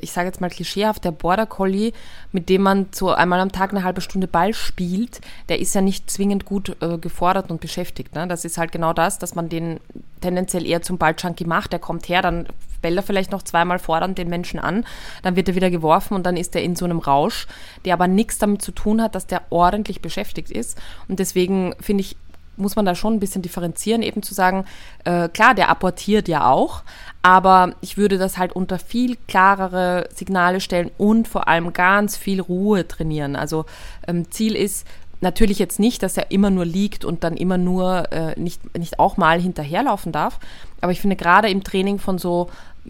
ich 0.00 0.12
sage 0.12 0.28
jetzt 0.28 0.40
mal 0.40 0.48
klischeehaft, 0.48 1.04
der 1.04 1.10
Border 1.10 1.44
Collie, 1.44 1.92
mit 2.32 2.48
dem 2.48 2.62
man 2.62 2.86
so 2.92 3.10
einmal 3.10 3.40
am 3.40 3.52
Tag 3.52 3.70
eine 3.72 3.84
halbe 3.84 4.00
Stunde 4.00 4.26
Ball 4.26 4.54
spielt, 4.54 5.20
der 5.50 5.60
ist 5.60 5.74
ja 5.74 5.82
nicht 5.82 6.10
zwingend 6.10 6.46
gut 6.46 6.76
äh, 6.80 6.96
gefordert 6.96 7.50
und 7.50 7.60
beschäftigt. 7.60 8.14
Ne? 8.14 8.26
Das 8.26 8.46
ist 8.46 8.56
halt 8.56 8.72
genau 8.72 8.94
das, 8.94 9.18
dass 9.18 9.34
man 9.34 9.50
den 9.50 9.80
tendenziell 10.22 10.66
eher 10.66 10.80
zum 10.80 10.96
Ball-Junkie 10.96 11.44
macht. 11.44 11.72
Der 11.72 11.78
kommt 11.78 12.08
her, 12.08 12.22
dann 12.22 12.46
bellt 12.82 12.96
er 12.96 13.02
vielleicht 13.02 13.32
noch 13.32 13.42
zweimal 13.42 13.78
fordernd 13.78 14.18
den 14.18 14.28
Menschen 14.28 14.60
an, 14.60 14.84
dann 15.22 15.36
wird 15.36 15.48
er 15.48 15.54
wieder 15.54 15.70
geworfen 15.70 16.14
und 16.14 16.24
dann 16.24 16.36
ist 16.36 16.54
er 16.54 16.62
in 16.62 16.76
so 16.76 16.84
einem 16.84 16.98
Rausch, 16.98 17.46
der 17.84 17.94
aber 17.94 18.08
nichts 18.08 18.38
damit 18.38 18.62
zu 18.62 18.72
tun 18.72 19.02
hat, 19.02 19.14
dass 19.14 19.26
der 19.26 19.42
ordentlich 19.50 20.00
beschäftigt 20.00 20.50
ist. 20.50 20.78
Und 21.08 21.18
deswegen 21.18 21.74
finde 21.80 22.02
ich, 22.02 22.16
muss 22.56 22.76
man 22.76 22.84
da 22.84 22.94
schon 22.94 23.14
ein 23.14 23.20
bisschen 23.20 23.42
differenzieren, 23.42 24.02
eben 24.02 24.22
zu 24.22 24.34
sagen, 24.34 24.64
äh, 25.04 25.28
klar, 25.28 25.54
der 25.54 25.68
apportiert 25.68 26.26
ja 26.28 26.50
auch, 26.50 26.82
aber 27.22 27.74
ich 27.80 27.96
würde 27.96 28.18
das 28.18 28.38
halt 28.38 28.52
unter 28.52 28.78
viel 28.78 29.16
klarere 29.28 30.08
Signale 30.14 30.60
stellen 30.60 30.90
und 30.96 31.28
vor 31.28 31.48
allem 31.48 31.72
ganz 31.72 32.16
viel 32.16 32.40
Ruhe 32.40 32.88
trainieren. 32.88 33.36
Also 33.36 33.66
ähm, 34.06 34.30
Ziel 34.30 34.56
ist, 34.56 34.86
Natürlich 35.20 35.58
jetzt 35.58 35.78
nicht, 35.78 36.02
dass 36.02 36.16
er 36.16 36.30
immer 36.30 36.50
nur 36.50 36.64
liegt 36.64 37.04
und 37.04 37.24
dann 37.24 37.36
immer 37.36 37.58
nur 37.58 38.12
äh, 38.12 38.38
nicht, 38.38 38.76
nicht 38.76 38.98
auch 38.98 39.16
mal 39.16 39.40
hinterherlaufen 39.40 40.12
darf. 40.12 40.38
Aber 40.80 40.92
ich 40.92 41.00
finde 41.00 41.16
gerade 41.16 41.48
im 41.48 41.64
Training 41.64 41.98
von 41.98 42.18
so 42.18 42.48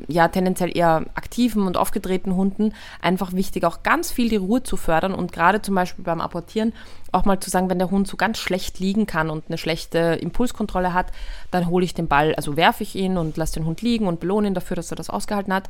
ja 0.09 0.29
tendenziell 0.29 0.77
eher 0.77 1.07
aktiven 1.15 1.67
und 1.67 1.77
aufgedrehten 1.77 2.35
Hunden 2.35 2.75
einfach 3.01 3.33
wichtig, 3.33 3.65
auch 3.65 3.83
ganz 3.83 4.11
viel 4.11 4.29
die 4.29 4.37
Ruhe 4.37 4.63
zu 4.63 4.77
fördern 4.77 5.15
und 5.15 5.33
gerade 5.33 5.63
zum 5.63 5.75
Beispiel 5.75 6.05
beim 6.05 6.21
Apportieren 6.21 6.73
auch 7.13 7.25
mal 7.25 7.41
zu 7.41 7.51
sagen, 7.51 7.71
wenn 7.71 7.79
der 7.79 7.91
Hund 7.91 8.07
so 8.07 8.17
ganz 8.17 8.39
schlecht 8.39 8.79
liegen 8.79 9.07
kann 9.07 9.31
und 9.31 9.45
eine 9.49 9.59
schlechte 9.59 9.99
Impulskontrolle 10.21 10.93
hat, 10.93 11.13
dann 11.51 11.69
hole 11.69 11.85
ich 11.85 11.95
den 11.95 12.09
Ball, 12.09 12.35
also 12.35 12.57
werfe 12.57 12.83
ich 12.83 12.95
ihn 12.95 13.17
und 13.17 13.37
lasse 13.37 13.55
den 13.55 13.65
Hund 13.65 13.81
liegen 13.81 14.07
und 14.07 14.21
belohne 14.21 14.49
ihn 14.49 14.55
dafür, 14.55 14.77
dass 14.77 14.91
er 14.91 14.97
das 14.97 15.11
ausgehalten 15.11 15.55
hat. 15.55 15.69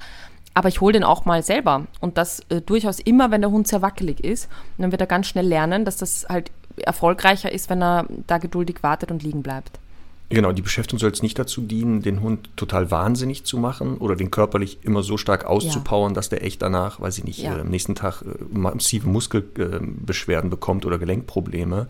Aber 0.54 0.68
ich 0.68 0.80
hole 0.80 0.94
den 0.94 1.04
auch 1.04 1.24
mal 1.24 1.42
selber 1.42 1.86
und 2.00 2.16
das 2.16 2.40
äh, 2.48 2.60
durchaus 2.60 2.98
immer, 2.98 3.30
wenn 3.30 3.42
der 3.42 3.50
Hund 3.50 3.68
sehr 3.68 3.82
wackelig 3.82 4.20
ist. 4.20 4.48
Und 4.76 4.82
dann 4.82 4.90
wird 4.92 5.00
er 5.00 5.06
ganz 5.06 5.26
schnell 5.26 5.46
lernen, 5.46 5.84
dass 5.84 5.98
das 5.98 6.26
halt 6.28 6.50
erfolgreicher 6.76 7.52
ist, 7.52 7.70
wenn 7.70 7.82
er 7.82 8.06
da 8.26 8.38
geduldig 8.38 8.82
wartet 8.82 9.10
und 9.10 9.22
liegen 9.22 9.42
bleibt. 9.42 9.78
Genau, 10.28 10.50
die 10.50 10.62
Beschäftigung 10.62 10.98
soll 10.98 11.10
jetzt 11.10 11.22
nicht 11.22 11.38
dazu 11.38 11.60
dienen, 11.60 12.02
den 12.02 12.20
Hund 12.20 12.50
total 12.56 12.90
wahnsinnig 12.90 13.44
zu 13.44 13.58
machen 13.58 13.98
oder 13.98 14.16
den 14.16 14.32
körperlich 14.32 14.78
immer 14.82 15.04
so 15.04 15.16
stark 15.16 15.44
auszupowern, 15.44 16.12
ja. 16.12 16.14
dass 16.14 16.28
der 16.28 16.42
echt 16.42 16.62
danach, 16.62 17.00
weiß 17.00 17.18
ich 17.18 17.24
nicht, 17.24 17.38
ja. 17.38 17.56
äh, 17.56 17.60
am 17.60 17.68
nächsten 17.68 17.94
Tag 17.94 18.22
äh, 18.22 18.26
massive 18.50 19.08
Muskelbeschwerden 19.08 20.50
bekommt 20.50 20.84
oder 20.84 20.98
Gelenkprobleme, 20.98 21.86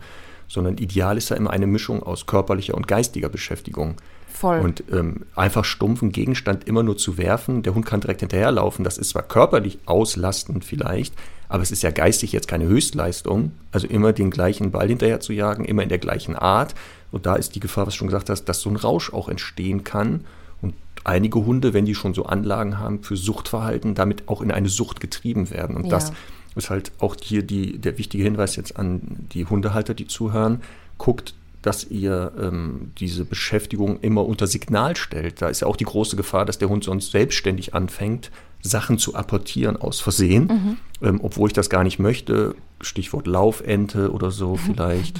sondern 0.47 0.77
ideal 0.77 1.17
ist 1.17 1.29
ja 1.29 1.35
immer 1.35 1.49
eine 1.49 1.65
Mischung 1.65 2.03
aus 2.03 2.27
körperlicher 2.27 2.75
und 2.75 2.87
geistiger 2.87 3.29
Beschäftigung. 3.29 3.95
Voll. 4.27 4.59
Und 4.59 4.83
ähm, 4.91 5.25
einfach 5.35 5.65
stumpfen 5.65 6.11
Gegenstand 6.11 6.67
immer 6.67 6.83
nur 6.83 6.97
zu 6.97 7.17
werfen, 7.17 7.63
der 7.63 7.73
Hund 7.73 7.85
kann 7.85 8.01
direkt 8.01 8.19
hinterherlaufen, 8.19 8.83
das 8.83 8.97
ist 8.97 9.09
zwar 9.09 9.23
körperlich 9.23 9.79
auslastend 9.85 10.63
vielleicht, 10.63 11.13
aber 11.49 11.63
es 11.63 11.71
ist 11.71 11.81
ja 11.83 11.91
geistig 11.91 12.33
jetzt 12.33 12.47
keine 12.47 12.65
Höchstleistung. 12.65 13.51
Also 13.71 13.87
immer 13.87 14.13
den 14.13 14.31
gleichen 14.31 14.71
Ball 14.71 14.87
hinterher 14.89 15.19
zu 15.21 15.33
jagen, 15.33 15.65
immer 15.65 15.83
in 15.83 15.89
der 15.89 15.97
gleichen 15.97 16.35
Art. 16.35 16.75
Und 17.11 17.25
da 17.25 17.35
ist 17.35 17.55
die 17.55 17.59
Gefahr, 17.61 17.87
was 17.87 17.93
du 17.93 17.99
schon 17.99 18.07
gesagt 18.07 18.29
hast, 18.29 18.45
dass 18.45 18.61
so 18.61 18.69
ein 18.69 18.75
Rausch 18.75 19.13
auch 19.13 19.29
entstehen 19.29 19.85
kann. 19.85 20.25
Und 20.61 20.73
einige 21.05 21.45
Hunde, 21.45 21.73
wenn 21.73 21.85
die 21.85 21.95
schon 21.95 22.13
so 22.13 22.25
Anlagen 22.25 22.79
haben 22.79 23.01
für 23.01 23.15
Suchtverhalten, 23.15 23.95
damit 23.95 24.27
auch 24.27 24.41
in 24.41 24.51
eine 24.51 24.67
Sucht 24.67 24.99
getrieben 24.99 25.49
werden. 25.49 25.77
Und 25.77 25.85
Ja. 25.85 25.91
das 25.91 26.11
ist 26.55 26.69
halt 26.69 26.91
auch 26.99 27.15
hier 27.21 27.43
die, 27.43 27.77
der 27.77 27.97
wichtige 27.97 28.23
Hinweis 28.23 28.57
jetzt 28.57 28.77
an 28.77 29.01
die 29.31 29.45
Hundehalter, 29.45 29.93
die 29.93 30.07
zuhören. 30.07 30.61
Guckt, 30.97 31.33
dass 31.61 31.83
ihr 31.85 32.31
ähm, 32.39 32.91
diese 32.99 33.25
Beschäftigung 33.25 33.99
immer 34.01 34.25
unter 34.25 34.47
Signal 34.47 34.95
stellt. 34.95 35.41
Da 35.41 35.49
ist 35.49 35.61
ja 35.61 35.67
auch 35.67 35.75
die 35.75 35.85
große 35.85 36.15
Gefahr, 36.15 36.45
dass 36.45 36.57
der 36.57 36.69
Hund 36.69 36.83
sonst 36.83 37.11
selbstständig 37.11 37.73
anfängt, 37.73 38.31
Sachen 38.61 38.97
zu 38.97 39.15
apportieren 39.15 39.77
aus 39.77 39.99
Versehen, 39.99 40.77
ähm, 41.01 41.19
obwohl 41.21 41.49
ich 41.49 41.53
das 41.53 41.69
gar 41.69 41.83
nicht 41.83 41.99
möchte. 41.99 42.55
Stichwort 42.81 43.27
Laufente 43.27 44.11
oder 44.11 44.31
so 44.31 44.55
vielleicht, 44.65 45.19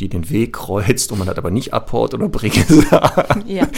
die 0.00 0.08
den 0.08 0.30
Weg 0.30 0.54
kreuzt 0.54 1.12
und 1.12 1.18
man 1.18 1.28
hat 1.28 1.38
aber 1.38 1.50
nicht 1.50 1.72
Apport 1.72 2.14
oder 2.14 2.28
Brigge 2.28 2.64
Ja. 3.46 3.68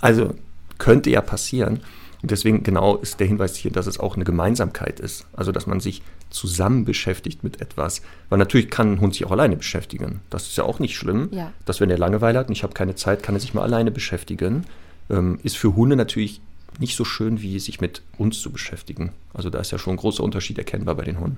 also 0.00 0.34
könnte 0.78 1.10
ja 1.10 1.20
passieren. 1.20 1.80
Und 2.24 2.30
deswegen 2.30 2.62
genau 2.62 2.96
ist 2.96 3.20
der 3.20 3.26
Hinweis 3.26 3.54
hier, 3.54 3.70
dass 3.70 3.86
es 3.86 4.00
auch 4.00 4.14
eine 4.14 4.24
Gemeinsamkeit 4.24 4.98
ist. 4.98 5.26
Also 5.34 5.52
dass 5.52 5.66
man 5.66 5.80
sich 5.80 6.00
zusammen 6.30 6.86
beschäftigt 6.86 7.44
mit 7.44 7.60
etwas. 7.60 8.00
Weil 8.30 8.38
natürlich 8.38 8.70
kann 8.70 8.94
ein 8.94 9.00
Hund 9.02 9.12
sich 9.12 9.26
auch 9.26 9.30
alleine 9.30 9.56
beschäftigen. 9.56 10.22
Das 10.30 10.44
ist 10.44 10.56
ja 10.56 10.64
auch 10.64 10.78
nicht 10.78 10.96
schlimm. 10.96 11.28
Ja. 11.32 11.52
Dass 11.66 11.82
wenn 11.82 11.90
er 11.90 11.98
Langeweile 11.98 12.38
hat 12.38 12.46
und 12.46 12.54
ich 12.54 12.62
habe 12.62 12.72
keine 12.72 12.94
Zeit, 12.94 13.22
kann 13.22 13.36
er 13.36 13.42
sich 13.42 13.52
mal 13.52 13.60
alleine 13.60 13.90
beschäftigen. 13.90 14.64
Ähm, 15.10 15.38
ist 15.42 15.58
für 15.58 15.76
Hunde 15.76 15.96
natürlich 15.96 16.40
nicht 16.78 16.96
so 16.96 17.04
schön, 17.04 17.42
wie 17.42 17.60
sich 17.60 17.82
mit 17.82 18.00
uns 18.16 18.40
zu 18.40 18.50
beschäftigen. 18.50 19.12
Also 19.34 19.50
da 19.50 19.58
ist 19.58 19.70
ja 19.70 19.76
schon 19.76 19.92
ein 19.92 19.98
großer 19.98 20.24
Unterschied 20.24 20.56
erkennbar 20.56 20.94
bei 20.94 21.04
den 21.04 21.20
Hunden. 21.20 21.36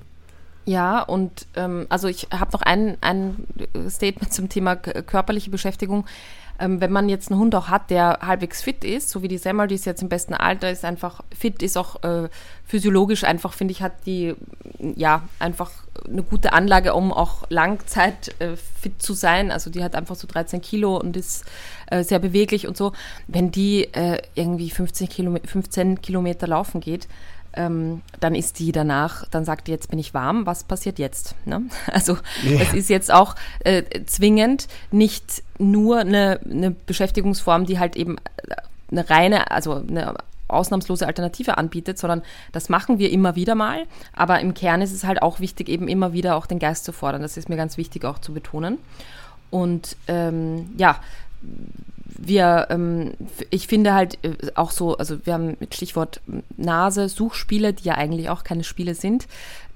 Ja, 0.66 1.02
und 1.02 1.48
ähm, 1.56 1.86
also 1.88 2.06
ich 2.06 2.28
habe 2.32 2.52
noch 2.52 2.62
ein, 2.62 2.96
ein 3.00 3.44
Statement 3.88 4.32
zum 4.32 4.48
Thema 4.48 4.76
körperliche 4.76 5.50
Beschäftigung. 5.50 6.06
Ähm, 6.58 6.80
wenn 6.80 6.92
man 6.92 7.08
jetzt 7.08 7.30
einen 7.30 7.40
Hund 7.40 7.54
auch 7.54 7.68
hat, 7.68 7.90
der 7.90 8.20
halbwegs 8.22 8.62
fit 8.62 8.84
ist, 8.84 9.10
so 9.10 9.22
wie 9.22 9.28
die 9.28 9.38
Semmel, 9.38 9.68
die 9.68 9.74
ist 9.74 9.86
jetzt 9.86 10.02
im 10.02 10.08
besten 10.08 10.34
Alter, 10.34 10.70
ist 10.70 10.84
einfach 10.84 11.22
fit, 11.36 11.62
ist 11.62 11.76
auch 11.76 12.02
äh, 12.02 12.28
physiologisch 12.64 13.24
einfach, 13.24 13.52
finde 13.52 13.72
ich, 13.72 13.82
hat 13.82 13.92
die 14.06 14.34
ja 14.78 15.22
einfach 15.38 15.70
eine 16.04 16.22
gute 16.22 16.52
Anlage, 16.52 16.94
um 16.94 17.12
auch 17.12 17.44
Langzeit 17.48 18.34
äh, 18.40 18.56
fit 18.56 19.02
zu 19.02 19.14
sein. 19.14 19.50
Also 19.50 19.70
die 19.70 19.82
hat 19.82 19.94
einfach 19.94 20.16
so 20.16 20.26
13 20.26 20.60
Kilo 20.60 20.96
und 20.96 21.16
ist 21.16 21.44
äh, 21.90 22.02
sehr 22.02 22.18
beweglich 22.18 22.66
und 22.66 22.76
so. 22.76 22.92
Wenn 23.26 23.50
die 23.50 23.92
äh, 23.94 24.20
irgendwie 24.34 24.70
15, 24.70 25.08
Kilome 25.08 25.40
15 25.44 26.02
Kilometer 26.02 26.46
laufen 26.46 26.80
geht, 26.80 27.08
ähm, 27.56 28.02
dann 28.20 28.34
ist 28.34 28.58
die 28.58 28.72
danach, 28.72 29.26
dann 29.30 29.44
sagt 29.44 29.66
die, 29.66 29.72
jetzt 29.72 29.90
bin 29.90 29.98
ich 29.98 30.14
warm, 30.14 30.46
was 30.46 30.64
passiert 30.64 30.98
jetzt? 30.98 31.34
Ne? 31.44 31.62
Also 31.92 32.18
Ja. 32.42 32.60
es 32.60 32.74
ist 32.74 32.88
jetzt 32.90 33.12
auch 33.12 33.34
äh, 33.60 33.82
zwingend 34.06 34.68
nicht 34.90 35.42
nur 35.58 35.98
eine, 35.98 36.40
eine 36.48 36.70
Beschäftigungsform, 36.70 37.66
die 37.66 37.78
halt 37.78 37.96
eben 37.96 38.16
eine 38.90 39.08
reine, 39.10 39.50
also 39.50 39.74
eine 39.74 40.14
ausnahmslose 40.48 41.06
Alternative 41.06 41.58
anbietet, 41.58 41.98
sondern 41.98 42.22
das 42.52 42.68
machen 42.68 42.98
wir 42.98 43.10
immer 43.10 43.34
wieder 43.34 43.54
mal. 43.54 43.84
Aber 44.12 44.40
im 44.40 44.54
Kern 44.54 44.80
ist 44.80 44.92
es 44.92 45.04
halt 45.04 45.22
auch 45.22 45.40
wichtig, 45.40 45.68
eben 45.68 45.88
immer 45.88 46.12
wieder 46.12 46.36
auch 46.36 46.46
den 46.46 46.58
Geist 46.60 46.84
zu 46.84 46.92
fordern. 46.92 47.22
Das 47.22 47.36
ist 47.36 47.48
mir 47.48 47.56
ganz 47.56 47.76
wichtig 47.76 48.04
auch 48.04 48.20
zu 48.20 48.32
betonen. 48.32 48.78
Und 49.50 49.96
ähm, 50.06 50.70
ja, 50.76 51.00
wir, 52.18 52.66
ähm, 52.70 53.14
ich 53.50 53.66
finde 53.66 53.94
halt 53.94 54.18
äh, 54.24 54.34
auch 54.54 54.70
so, 54.70 54.96
also 54.96 55.24
wir 55.24 55.34
haben 55.34 55.56
mit 55.60 55.74
Stichwort 55.74 56.20
Nase, 56.56 57.08
Suchspiele, 57.08 57.72
die 57.72 57.84
ja 57.84 57.94
eigentlich 57.94 58.30
auch 58.30 58.44
keine 58.44 58.64
Spiele 58.64 58.94
sind, 58.94 59.26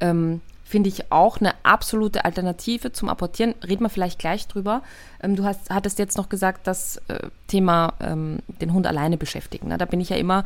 ähm, 0.01 0.41
finde 0.70 0.88
ich 0.88 1.11
auch 1.11 1.41
eine 1.41 1.53
absolute 1.64 2.24
Alternative 2.24 2.93
zum 2.93 3.09
Apportieren. 3.09 3.57
Reden 3.66 3.84
wir 3.84 3.88
vielleicht 3.88 4.20
gleich 4.20 4.47
drüber. 4.47 4.82
Ähm, 5.20 5.34
du 5.34 5.45
hast, 5.45 5.68
hattest 5.68 5.99
jetzt 5.99 6.16
noch 6.16 6.28
gesagt, 6.28 6.68
das 6.68 6.99
äh, 7.09 7.28
Thema 7.49 7.95
ähm, 8.01 8.38
den 8.61 8.72
Hund 8.72 8.86
alleine 8.86 9.16
beschäftigen. 9.16 9.68
Ne? 9.68 9.78
Da 9.78 9.84
bin 9.84 10.01
ich 10.01 10.11
ja 10.11 10.16
immer 10.16 10.45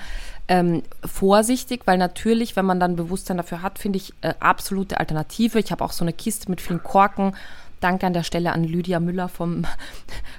ähm, 0.48 0.82
vorsichtig, 1.04 1.82
weil 1.84 1.98
natürlich, 1.98 2.56
wenn 2.56 2.64
man 2.64 2.80
dann 2.80 2.96
Bewusstsein 2.96 3.36
dafür 3.36 3.60
hat, 3.60 3.78
finde 3.78 3.98
ich 3.98 4.14
äh, 4.22 4.32
absolute 4.40 4.98
Alternative. 4.98 5.58
Ich 5.58 5.70
habe 5.70 5.84
auch 5.84 5.92
so 5.92 6.04
eine 6.04 6.14
Kiste 6.14 6.50
mit 6.50 6.62
vielen 6.62 6.82
Korken. 6.82 7.34
Danke 7.84 8.06
an 8.06 8.14
der 8.14 8.22
Stelle 8.22 8.52
an 8.52 8.64
Lydia 8.64 8.98
Müller 8.98 9.28
vom, 9.28 9.66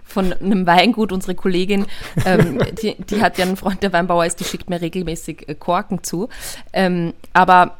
von 0.03 0.33
einem 0.33 0.65
Weingut, 0.65 1.11
unsere 1.11 1.35
Kollegin. 1.35 1.85
Ähm, 2.25 2.57
die, 2.81 2.95
die 2.95 3.21
hat 3.21 3.37
ja 3.37 3.45
einen 3.45 3.55
Freund, 3.55 3.83
der 3.83 3.93
Weinbauer 3.93 4.25
ist, 4.25 4.39
die 4.39 4.45
schickt 4.45 4.67
mir 4.67 4.81
regelmäßig 4.81 5.47
äh, 5.47 5.53
Korken 5.53 6.03
zu. 6.03 6.27
Ähm, 6.73 7.13
aber 7.33 7.77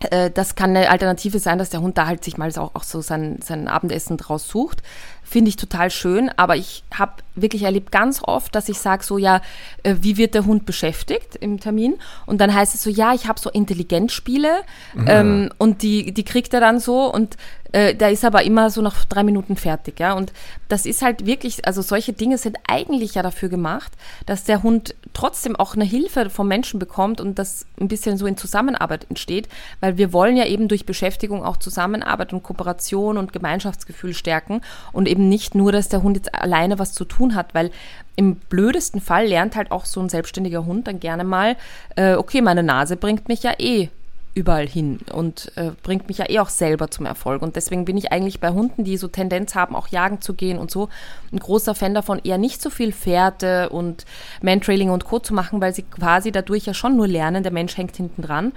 äh, 0.00 0.30
das 0.30 0.54
kann 0.54 0.70
eine 0.70 0.90
Alternative 0.90 1.38
sein, 1.38 1.58
dass 1.58 1.70
der 1.70 1.80
Hund 1.80 1.98
da 1.98 2.06
halt 2.06 2.24
sich 2.24 2.38
mal 2.38 2.50
auch, 2.56 2.74
auch 2.74 2.82
so 2.82 3.00
sein, 3.00 3.38
sein 3.42 3.68
Abendessen 3.68 4.16
draus 4.16 4.48
sucht. 4.48 4.82
Finde 5.28 5.48
ich 5.48 5.56
total 5.56 5.90
schön, 5.90 6.30
aber 6.36 6.54
ich 6.54 6.84
habe 6.94 7.14
wirklich 7.34 7.64
erlebt 7.64 7.90
ganz 7.90 8.20
oft, 8.22 8.54
dass 8.54 8.68
ich 8.68 8.78
sage 8.78 9.02
so, 9.02 9.18
ja, 9.18 9.40
äh, 9.82 9.96
wie 10.00 10.16
wird 10.16 10.34
der 10.34 10.46
Hund 10.46 10.66
beschäftigt 10.66 11.34
im 11.34 11.58
Termin? 11.58 11.96
Und 12.26 12.40
dann 12.40 12.54
heißt 12.54 12.76
es 12.76 12.82
so, 12.84 12.90
ja, 12.90 13.12
ich 13.12 13.26
habe 13.26 13.40
so 13.40 13.50
Intelligenzspiele 13.50 14.60
ähm, 15.06 15.50
und 15.58 15.82
die, 15.82 16.12
die 16.12 16.24
kriegt 16.24 16.54
er 16.54 16.60
dann 16.60 16.78
so 16.78 17.12
und 17.12 17.36
äh, 17.72 17.94
da 17.94 18.08
ist 18.08 18.24
aber 18.24 18.44
immer 18.44 18.70
so 18.70 18.80
nach 18.80 19.04
drei 19.04 19.22
Minuten 19.22 19.56
fertig, 19.56 20.00
ja. 20.00 20.14
Und 20.14 20.32
das 20.68 20.86
ist 20.86 21.02
halt 21.02 21.26
wirklich, 21.26 21.66
also 21.66 21.82
solche 21.82 22.12
Dinge 22.12 22.38
sind 22.38 22.56
eigentlich 22.68 23.14
ja 23.14 23.22
dafür 23.22 23.48
gemacht, 23.48 23.92
dass 24.24 24.44
der 24.44 24.62
Hund 24.62 24.94
trotzdem 25.12 25.56
auch 25.56 25.74
eine 25.74 25.84
Hilfe 25.84 26.30
vom 26.30 26.48
Menschen 26.48 26.78
bekommt 26.78 27.20
und 27.20 27.38
das 27.38 27.66
ein 27.80 27.88
bisschen 27.88 28.16
so 28.16 28.26
in 28.26 28.36
Zusammenarbeit 28.36 29.06
entsteht, 29.08 29.48
weil 29.80 29.98
wir 29.98 30.12
wollen 30.12 30.36
ja 30.36 30.46
eben 30.46 30.68
durch 30.68 30.86
Beschäftigung 30.86 31.44
auch 31.44 31.56
Zusammenarbeit 31.56 32.32
und 32.32 32.42
Kooperation 32.42 33.18
und 33.18 33.32
Gemeinschaftsgefühl 33.32 34.14
stärken 34.14 34.62
und 34.92 35.08
eben 35.08 35.15
nicht 35.16 35.54
nur, 35.54 35.72
dass 35.72 35.88
der 35.88 36.02
Hund 36.02 36.16
jetzt 36.16 36.34
alleine 36.34 36.78
was 36.78 36.92
zu 36.92 37.04
tun 37.04 37.34
hat, 37.34 37.54
weil 37.54 37.70
im 38.16 38.36
blödesten 38.36 39.00
Fall 39.00 39.26
lernt 39.26 39.56
halt 39.56 39.70
auch 39.70 39.84
so 39.84 40.00
ein 40.00 40.08
selbstständiger 40.08 40.64
Hund 40.64 40.86
dann 40.86 41.00
gerne 41.00 41.24
mal, 41.24 41.56
äh, 41.96 42.14
okay, 42.14 42.40
meine 42.40 42.62
Nase 42.62 42.96
bringt 42.96 43.28
mich 43.28 43.42
ja 43.42 43.52
eh 43.58 43.90
überall 44.36 44.68
hin 44.68 45.00
und 45.12 45.50
äh, 45.56 45.70
bringt 45.82 46.08
mich 46.08 46.18
ja 46.18 46.28
eh 46.28 46.40
auch 46.40 46.50
selber 46.50 46.90
zum 46.90 47.06
Erfolg. 47.06 47.40
Und 47.40 47.56
deswegen 47.56 47.86
bin 47.86 47.96
ich 47.96 48.12
eigentlich 48.12 48.38
bei 48.38 48.50
Hunden, 48.50 48.84
die 48.84 48.98
so 48.98 49.08
Tendenz 49.08 49.54
haben, 49.54 49.74
auch 49.74 49.88
jagen 49.88 50.20
zu 50.20 50.34
gehen 50.34 50.58
und 50.58 50.70
so, 50.70 50.90
ein 51.32 51.38
großer 51.38 51.74
Fan 51.74 51.94
davon, 51.94 52.20
eher 52.22 52.36
nicht 52.36 52.60
so 52.60 52.68
viel 52.68 52.92
Fährte 52.92 53.70
und 53.70 54.04
Mantrailing 54.42 54.90
und 54.90 55.06
Co. 55.06 55.20
zu 55.20 55.32
machen, 55.32 55.62
weil 55.62 55.74
sie 55.74 55.82
quasi 55.82 56.32
dadurch 56.32 56.66
ja 56.66 56.74
schon 56.74 56.96
nur 56.96 57.08
lernen, 57.08 57.42
der 57.44 57.52
Mensch 57.52 57.78
hängt 57.78 57.96
hinten 57.96 58.20
dran. 58.20 58.52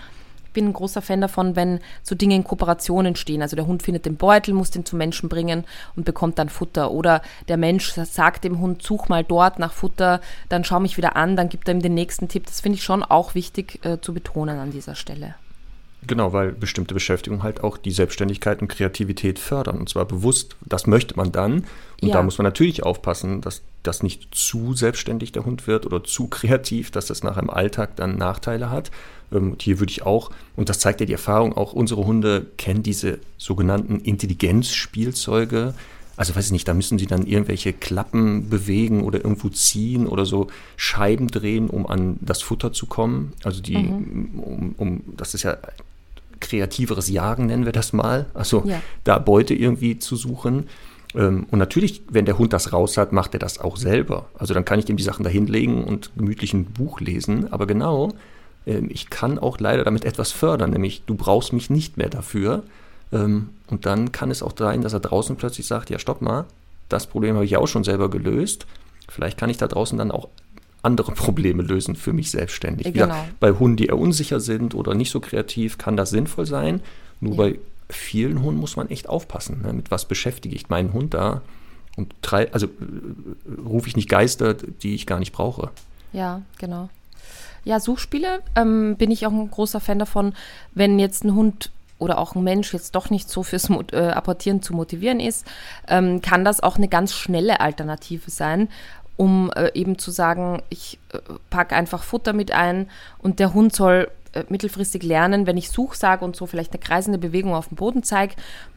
Ich 0.50 0.54
bin 0.54 0.66
ein 0.66 0.74
großer 0.74 1.04
Fan 1.04 1.22
davon, 1.22 1.56
wenn 1.56 1.80
so 2.02 2.16
Dinge 2.16 2.34
in 2.34 2.43
Kooperation 2.43 3.06
entstehen. 3.06 3.43
Also 3.43 3.56
der 3.56 3.68
Hund 3.68 3.84
findet 3.84 4.08
den 4.08 4.16
Beutel, 4.16 4.56
muss 4.56 4.72
den 4.72 4.84
zum 4.84 4.97
Menschen 4.97 5.30
bringen 5.30 5.64
und 5.95 6.06
bekommt 6.06 6.39
dann 6.39 6.50
Futter. 6.50 6.89
Oder 6.89 7.22
der 7.47 7.58
Mensch 7.58 7.91
sagt 7.93 8.45
dem 8.45 8.60
Hund, 8.60 8.82
such 8.82 9.10
mal 9.10 9.24
dort 9.24 9.60
nach 9.60 9.74
Futter, 9.74 10.22
dann 10.50 10.64
schau 10.64 10.80
mich 10.80 10.97
wieder 10.97 11.16
an, 11.16 11.36
dann 11.36 11.50
gibt 11.50 11.68
er 11.68 11.76
ihm 11.76 11.84
den 11.84 11.93
nächsten 11.93 12.30
Tipp. 12.30 12.47
Das 12.47 12.62
finde 12.62 12.78
ich 12.78 12.84
schon 12.84 13.04
auch 13.04 13.36
wichtig 13.36 13.86
äh, 13.86 14.02
zu 14.02 14.12
betonen 14.12 14.58
an 14.58 14.72
dieser 14.72 14.95
Stelle. 14.95 15.36
Genau, 16.08 16.32
weil 16.32 16.54
bestimmte 16.54 16.93
Beschäftigung 16.93 17.43
halt 17.43 17.62
auch 17.62 17.78
die 17.78 17.91
Selbstständigkeit 17.91 18.62
und 18.62 18.70
Kreativität 18.70 19.38
fördern. 19.38 19.78
Und 19.78 19.89
zwar 19.89 20.06
bewusst, 20.06 20.56
das 20.62 20.88
möchte 20.88 21.16
man 21.16 21.32
dann. 21.32 21.66
Und 22.02 22.08
Ja. 22.08 22.16
da 22.16 22.24
muss 22.24 22.38
man 22.38 22.45
natürlich 22.45 22.84
aufpassen, 22.84 23.41
dass 23.41 23.62
das 23.84 24.02
nicht 24.02 24.34
zu 24.34 24.74
selbstständig 24.74 25.34
der 25.34 25.45
Hund 25.45 25.68
wird 25.68 25.86
oder 25.86 26.04
zu 26.04 26.28
kreativ, 26.28 26.89
dass 26.91 27.08
das 27.08 27.22
nachher 27.22 27.43
im 27.43 27.50
Alltag 27.50 27.97
dann 27.97 28.18
Nachteile 28.18 28.70
hat. 28.70 28.91
Ähm, 29.32 29.51
Und 29.51 29.61
hier 29.61 29.80
würde 29.80 29.91
ich 29.91 30.03
auch, 30.03 30.32
und 30.55 30.69
das 30.69 30.80
zeigt 30.80 30.99
ja 30.99 31.05
die 31.05 31.13
Erfahrung, 31.13 31.53
auch 31.55 31.73
unsere 31.73 32.05
Hunde 32.05 32.47
kennen 32.57 32.84
diese 32.84 33.19
sogenannten 33.38 33.99
Intelligenzspielzeuge. 33.99 35.73
Also 36.17 36.36
weiß 36.36 36.47
ich 36.47 36.51
nicht, 36.51 36.67
da 36.67 36.73
müssen 36.73 36.99
sie 36.99 37.05
dann 37.05 37.25
irgendwelche 37.25 37.71
Klappen 37.71 38.49
bewegen 38.49 39.03
oder 39.03 39.19
irgendwo 39.23 39.47
ziehen 39.49 40.05
oder 40.05 40.25
so 40.25 40.47
Scheiben 40.75 41.30
drehen, 41.30 41.69
um 41.69 41.88
an 41.88 42.17
das 42.19 42.41
Futter 42.41 42.73
zu 42.73 42.88
kommen. 42.88 43.32
Also 43.43 43.61
die, 43.61 43.77
um, 43.77 44.73
um, 44.77 45.01
das 45.15 45.34
ist 45.34 45.43
ja 45.43 45.57
kreativeres 46.41 47.09
Jagen, 47.09 47.45
nennen 47.45 47.65
wir 47.65 47.71
das 47.71 47.93
mal. 47.93 48.25
Also 48.34 48.63
Ja. 48.65 48.82
da 49.05 49.17
Beute 49.17 49.53
irgendwie 49.53 49.97
zu 49.99 50.15
suchen. 50.17 50.67
Ähm, 51.15 51.47
Und 51.51 51.59
natürlich, 51.59 52.01
wenn 52.09 52.25
der 52.25 52.38
Hund 52.38 52.51
das 52.53 52.73
raus 52.73 52.97
hat, 52.97 53.13
macht 53.13 53.34
er 53.34 53.39
das 53.39 53.57
auch 53.59 53.77
selber. 53.77 54.27
Also 54.38 54.53
dann 54.53 54.65
kann 54.65 54.77
ich 54.77 54.86
dem 54.86 54.97
die 54.97 55.03
Sachen 55.03 55.23
da 55.23 55.30
hinlegen 55.30 55.84
und 55.86 56.11
gemütlich 56.17 56.53
ein 56.53 56.65
Buch 56.65 56.99
lesen. 56.99 57.51
Aber 57.51 57.65
genau, 57.65 58.09
ähm, 58.09 58.13
ich 58.89 59.09
kann 59.09 59.39
auch 59.39 59.59
leider 59.59 59.84
damit 59.84 60.05
etwas 60.05 60.32
fördern, 60.32 60.72
nämlich 60.72 61.03
du 61.05 61.15
brauchst 61.15 61.53
mich 61.53 61.70
nicht 61.70 61.97
mehr 61.97 62.09
dafür. 62.09 62.63
Ähm, 63.11 63.49
Und 63.67 63.86
dann 63.86 64.11
kann 64.11 64.32
es 64.32 64.43
auch 64.43 64.53
sein, 64.57 64.82
dass 64.82 64.93
er 64.93 64.99
draußen 64.99 65.36
plötzlich 65.36 65.65
sagt, 65.67 65.89
ja, 65.89 65.99
stopp 65.99 66.22
mal, 66.22 66.45
das 66.89 67.07
Problem 67.07 67.36
habe 67.36 67.45
ich 67.45 67.51
ja 67.51 67.59
auch 67.59 67.67
schon 67.67 67.84
selber 67.84 68.09
gelöst. 68.09 68.65
Vielleicht 69.07 69.38
kann 69.38 69.49
ich 69.49 69.57
da 69.57 69.67
draußen 69.67 69.97
dann 69.97 70.11
auch 70.11 70.28
andere 70.84 71.11
Probleme 71.26 71.63
lösen 71.63 71.95
für 71.95 72.13
mich 72.13 72.32
selbstständig. 72.32 72.93
Genau. 72.93 73.26
bei 73.39 73.51
Hunden, 73.51 73.78
die 73.78 73.88
eher 73.88 73.97
unsicher 73.97 74.39
sind 74.39 74.76
oder 74.76 74.93
nicht 74.95 75.11
so 75.11 75.20
kreativ, 75.20 75.78
kann 75.78 75.97
das 75.97 76.09
sinnvoll 76.11 76.45
sein. 76.45 76.82
Nur 77.20 77.32
Ja. 77.34 77.38
bei 77.38 77.59
vielen 77.89 78.41
Hunden 78.43 78.59
muss 78.59 78.76
man 78.76 78.89
echt 78.89 79.09
aufpassen. 79.09 79.61
Ne? 79.63 79.74
Mit 79.74 79.89
was 79.91 80.05
beschäftige 80.05 80.55
ich 80.55 80.70
meinen 80.70 80.93
Hund 80.93 81.13
da? 81.15 81.41
Und 81.97 82.13
trei 82.22 82.51
also 82.53 82.67
äh, 82.67 82.70
rufe 83.67 83.88
ich 83.88 83.95
nicht 83.95 84.09
Geister, 84.09 84.53
die 84.53 84.93
ich 84.95 85.05
gar 85.07 85.20
nicht 85.20 85.32
brauche. 85.34 85.70
Ja, 86.13 86.41
genau. 86.59 86.89
Ja, 87.64 87.80
Suchspiele 87.80 88.41
ähm, 88.55 88.95
bin 88.97 89.12
ich 89.12 89.26
auch 89.28 89.32
ein 89.32 89.51
großer 89.51 89.80
Fan 89.80 89.99
davon, 89.99 90.34
wenn 90.74 90.99
jetzt 90.99 91.24
ein 91.24 91.36
Hund 91.36 91.72
oder 91.97 92.18
auch 92.18 92.36
ein 92.36 92.43
Mensch 92.43 92.74
jetzt 92.74 92.95
doch 92.95 93.10
nicht 93.10 93.30
so 93.30 93.43
fürs 93.43 93.68
Mot- 93.70 93.93
äh, 93.93 94.12
Apportieren 94.12 94.62
zu 94.62 94.74
motivieren 94.74 95.20
ist, 95.20 95.45
ähm, 95.88 96.22
kann 96.22 96.45
das 96.45 96.62
auch 96.62 96.78
eine 96.78 96.88
ganz 96.88 97.14
schnelle 97.14 97.60
Alternative 97.60 98.32
sein. 98.32 98.70
um 99.18 99.51
äh, 99.53 99.70
eben 99.74 99.97
zu 99.97 100.12
sagen, 100.12 100.64
ich 100.70 100.97
äh, 101.12 101.18
packe 101.49 101.76
einfach 101.76 102.03
Futter 102.03 102.32
mit 102.32 102.53
ein 102.53 102.89
und 103.18 103.39
der 103.39 103.53
Hund 103.53 103.76
soll 103.76 104.10
äh, 104.32 104.45
mittelfristig 104.47 105.03
lernen, 105.03 105.45
wenn 105.45 105.57
ich 105.57 105.70
Such 105.72 105.95
sage 105.95 106.24
und 106.24 106.38
so 106.38 106.45
vielleicht 106.45 106.72
eine 106.72 106.80
kreisende 106.80 107.18
Bewegung 107.20 107.53
auf 107.53 107.68
dem 107.68 107.76
Boden 107.76 108.01
zeige, 108.01 108.36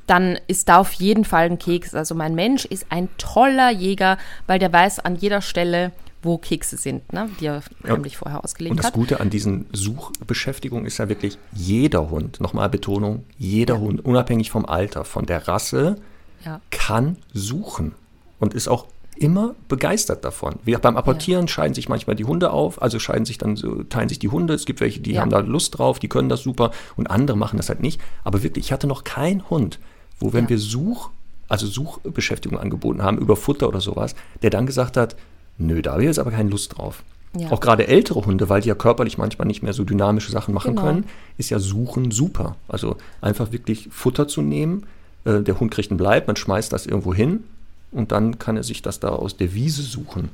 dann 0.08 0.36
ist 0.48 0.68
da 0.68 0.78
auf 0.78 0.92
jeden 0.94 1.24
Fall 1.24 1.46
ein 1.46 1.60
Keks. 1.60 1.94
Also 1.94 2.16
mein 2.16 2.34
Mensch 2.34 2.64
ist 2.64 2.86
ein 2.90 3.08
toller 3.18 3.70
Jäger, 3.70 4.18
weil 4.48 4.58
der 4.58 4.72
weiß 4.72 4.98
an 4.98 5.14
jeder 5.14 5.42
Stelle, 5.42 5.92
wo 6.22 6.38
Kekse 6.38 6.76
sind, 6.76 7.12
ne, 7.12 7.28
die 7.40 7.46
er 7.46 7.62
heimlich 7.86 8.14
ja. 8.14 8.18
vorher 8.20 8.44
ausgelegt 8.44 8.72
hat. 8.72 8.78
Und 8.78 8.84
das. 8.84 8.92
Gute 8.92 9.20
an 9.20 9.30
diesen 9.30 9.66
Suchbeschäftigungen 9.72 10.86
ist 10.86 10.98
ja 10.98 11.08
wirklich 11.08 11.38
jeder 11.52 12.10
Hund, 12.10 12.40
nochmal 12.40 12.68
Betonung, 12.68 13.24
jeder 13.38 13.74
ja. 13.74 13.80
Hund, 13.80 14.04
unabhängig 14.04 14.50
vom 14.50 14.64
Alter, 14.64 15.04
von 15.04 15.26
der 15.26 15.48
Rasse, 15.48 15.96
ja. 16.44 16.60
kann 16.70 17.16
suchen 17.32 17.92
und 18.38 18.54
ist 18.54 18.68
auch 18.68 18.86
immer 19.16 19.54
begeistert 19.68 20.24
davon. 20.24 20.54
Wie 20.64 20.76
auch 20.76 20.80
beim 20.80 20.96
Apportieren 20.96 21.46
scheiden 21.48 21.74
sich 21.74 21.88
manchmal 21.88 22.16
die 22.16 22.24
Hunde 22.24 22.50
auf, 22.50 22.80
also 22.80 22.98
scheiden 22.98 23.24
sich 23.24 23.38
dann 23.38 23.56
so, 23.56 23.82
teilen 23.84 24.08
sich 24.08 24.18
die 24.18 24.28
Hunde. 24.28 24.54
Es 24.54 24.64
gibt 24.64 24.80
welche, 24.80 25.00
die 25.00 25.18
haben 25.18 25.30
da 25.30 25.40
Lust 25.40 25.78
drauf, 25.78 25.98
die 25.98 26.08
können 26.08 26.28
das 26.28 26.42
super 26.42 26.70
und 26.96 27.10
andere 27.10 27.36
machen 27.36 27.56
das 27.56 27.68
halt 27.68 27.80
nicht. 27.80 28.00
Aber 28.24 28.42
wirklich, 28.42 28.66
ich 28.66 28.72
hatte 28.72 28.86
noch 28.86 29.04
keinen 29.04 29.48
Hund, 29.50 29.78
wo 30.18 30.32
wenn 30.32 30.48
wir 30.48 30.58
Such, 30.58 31.10
also 31.48 31.66
Suchbeschäftigung 31.66 32.58
angeboten 32.58 33.02
haben 33.02 33.18
über 33.18 33.36
Futter 33.36 33.68
oder 33.68 33.80
sowas, 33.80 34.14
der 34.42 34.50
dann 34.50 34.66
gesagt 34.66 34.96
hat, 34.96 35.16
nö, 35.58 35.82
da 35.82 35.92
habe 35.92 36.02
ich 36.02 36.06
jetzt 36.06 36.18
aber 36.18 36.30
keine 36.30 36.50
Lust 36.50 36.76
drauf. 36.76 37.02
Ja. 37.38 37.50
Auch 37.50 37.60
gerade 37.60 37.88
ältere 37.88 38.24
Hunde, 38.26 38.48
weil 38.48 38.60
die 38.60 38.68
ja 38.68 38.74
körperlich 38.74 39.16
manchmal 39.16 39.46
nicht 39.46 39.62
mehr 39.62 39.72
so 39.72 39.84
dynamische 39.84 40.30
Sachen 40.30 40.52
machen 40.52 40.76
genau. 40.76 40.86
können, 40.86 41.04
ist 41.38 41.50
ja 41.50 41.58
Suchen 41.58 42.10
super. 42.10 42.56
Also 42.68 42.96
einfach 43.22 43.52
wirklich 43.52 43.88
Futter 43.90 44.28
zu 44.28 44.42
nehmen, 44.42 44.86
äh, 45.24 45.40
der 45.40 45.58
Hund 45.58 45.70
kriegt 45.70 45.90
ein 45.90 45.96
Bleib, 45.96 46.26
man 46.26 46.36
schmeißt 46.36 46.72
das 46.72 46.86
irgendwo 46.86 47.14
hin 47.14 47.44
und 47.90 48.12
dann 48.12 48.38
kann 48.38 48.56
er 48.56 48.64
sich 48.64 48.82
das 48.82 49.00
da 49.00 49.08
aus 49.08 49.36
der 49.36 49.54
Wiese 49.54 49.82
suchen. 49.82 50.28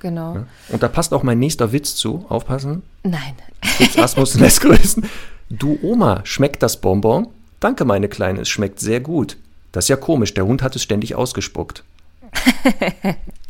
Genau. 0.00 0.34
Ja? 0.34 0.46
Und 0.70 0.82
da 0.82 0.88
passt 0.88 1.14
auch 1.14 1.22
mein 1.22 1.38
nächster 1.38 1.72
Witz 1.72 1.94
zu. 1.94 2.26
Aufpassen. 2.28 2.82
Nein. 3.04 3.34
Fritz 3.62 3.96
Asmus 3.98 4.34
lässt 4.34 4.60
grüßen. 4.62 5.04
Du 5.48 5.78
Oma, 5.80 6.22
schmeckt 6.24 6.62
das 6.62 6.80
Bonbon? 6.80 7.28
Danke, 7.60 7.84
meine 7.84 8.08
Kleine, 8.08 8.40
es 8.40 8.48
schmeckt 8.48 8.80
sehr 8.80 8.98
gut. 8.98 9.36
Das 9.70 9.84
ist 9.84 9.88
ja 9.90 9.96
komisch, 9.96 10.34
der 10.34 10.44
Hund 10.44 10.62
hat 10.62 10.74
es 10.74 10.82
ständig 10.82 11.14
ausgespuckt. 11.14 11.84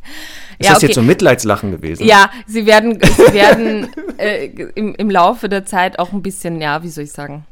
Ist 0.63 0.67
ja, 0.67 0.75
das 0.75 0.79
okay. 0.79 0.87
jetzt 0.87 0.95
so 0.95 1.01
ein 1.01 1.07
Mitleidslachen 1.09 1.73
gewesen? 1.73 2.07
Ja, 2.07 2.31
sie 2.47 2.67
werden, 2.67 3.01
sie 3.03 3.35
werden 3.35 3.89
äh, 4.17 4.47
im, 4.47 4.95
im 4.95 5.11
Laufe 5.11 5.49
der 5.49 5.67
Zeit 5.67 5.99
auch 5.99 6.13
ein 6.13 6.23
bisschen, 6.23 6.61
ja, 6.61 6.85
wie 6.85 6.89
soll 6.89 7.03
ich 7.03 7.11
sagen, 7.11 7.45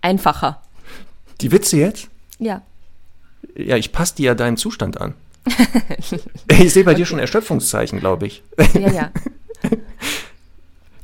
einfacher. 0.00 0.62
Die 1.40 1.50
Witze 1.50 1.78
jetzt? 1.78 2.08
Ja. 2.38 2.62
Ja, 3.56 3.76
ich 3.76 3.90
passe 3.90 4.14
dir 4.14 4.26
ja 4.26 4.34
deinen 4.36 4.56
Zustand 4.56 5.00
an. 5.00 5.14
ich 6.48 6.72
sehe 6.72 6.84
bei 6.84 6.92
okay. 6.92 7.00
dir 7.00 7.06
schon 7.06 7.18
Erschöpfungszeichen, 7.18 7.98
glaube 7.98 8.28
ich. 8.28 8.44
Ja, 8.74 8.92
ja. 8.92 9.10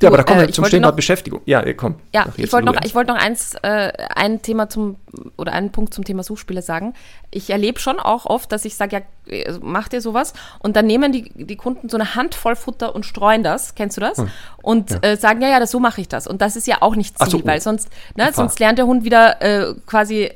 Ja, 0.05 0.09
aber 0.09 0.17
da 0.17 0.23
kommen 0.23 0.41
wir 0.41 0.49
äh, 0.49 0.51
zum 0.51 0.65
Thema 0.65 0.91
Beschäftigung. 0.91 1.41
Ja, 1.45 1.61
komm. 1.73 1.95
Ja, 2.13 2.27
ich 2.37 2.51
wollte 2.53 2.65
noch, 2.65 2.75
wollt 2.93 3.07
noch 3.07 3.15
eins, 3.15 3.55
äh, 3.61 3.91
ein 4.15 4.41
Thema 4.41 4.69
zum, 4.69 4.97
oder 5.37 5.53
einen 5.53 5.71
Punkt 5.71 5.93
zum 5.93 6.03
Thema 6.03 6.23
Suchspiele 6.23 6.61
sagen. 6.61 6.93
Ich 7.31 7.49
erlebe 7.49 7.79
schon 7.79 7.99
auch 7.99 8.25
oft, 8.25 8.51
dass 8.51 8.65
ich 8.65 8.75
sage, 8.75 9.03
ja, 9.27 9.33
äh, 9.33 9.53
macht 9.61 9.93
ihr 9.93 10.01
sowas? 10.01 10.33
Und 10.59 10.75
dann 10.75 10.85
nehmen 10.87 11.11
die, 11.11 11.31
die 11.33 11.55
Kunden 11.55 11.89
so 11.89 11.97
eine 11.97 12.15
Handvoll 12.15 12.55
Futter 12.55 12.95
und 12.95 13.05
streuen 13.05 13.43
das, 13.43 13.75
kennst 13.75 13.97
du 13.97 14.01
das? 14.01 14.19
Hm. 14.19 14.29
Und 14.61 14.91
ja. 14.91 14.99
Äh, 15.01 15.17
sagen, 15.17 15.41
ja, 15.41 15.49
ja, 15.49 15.59
das, 15.59 15.71
so 15.71 15.79
mache 15.79 16.01
ich 16.01 16.07
das. 16.07 16.27
Und 16.27 16.41
das 16.41 16.55
ist 16.55 16.67
ja 16.67 16.77
auch 16.81 16.95
nicht 16.95 17.17
Ziel, 17.17 17.29
so, 17.29 17.45
weil 17.45 17.59
sonst, 17.61 17.89
ne, 18.15 18.31
sonst 18.33 18.59
lernt 18.59 18.77
der 18.77 18.85
Hund 18.85 19.03
wieder 19.03 19.41
äh, 19.41 19.73
quasi 19.85 20.31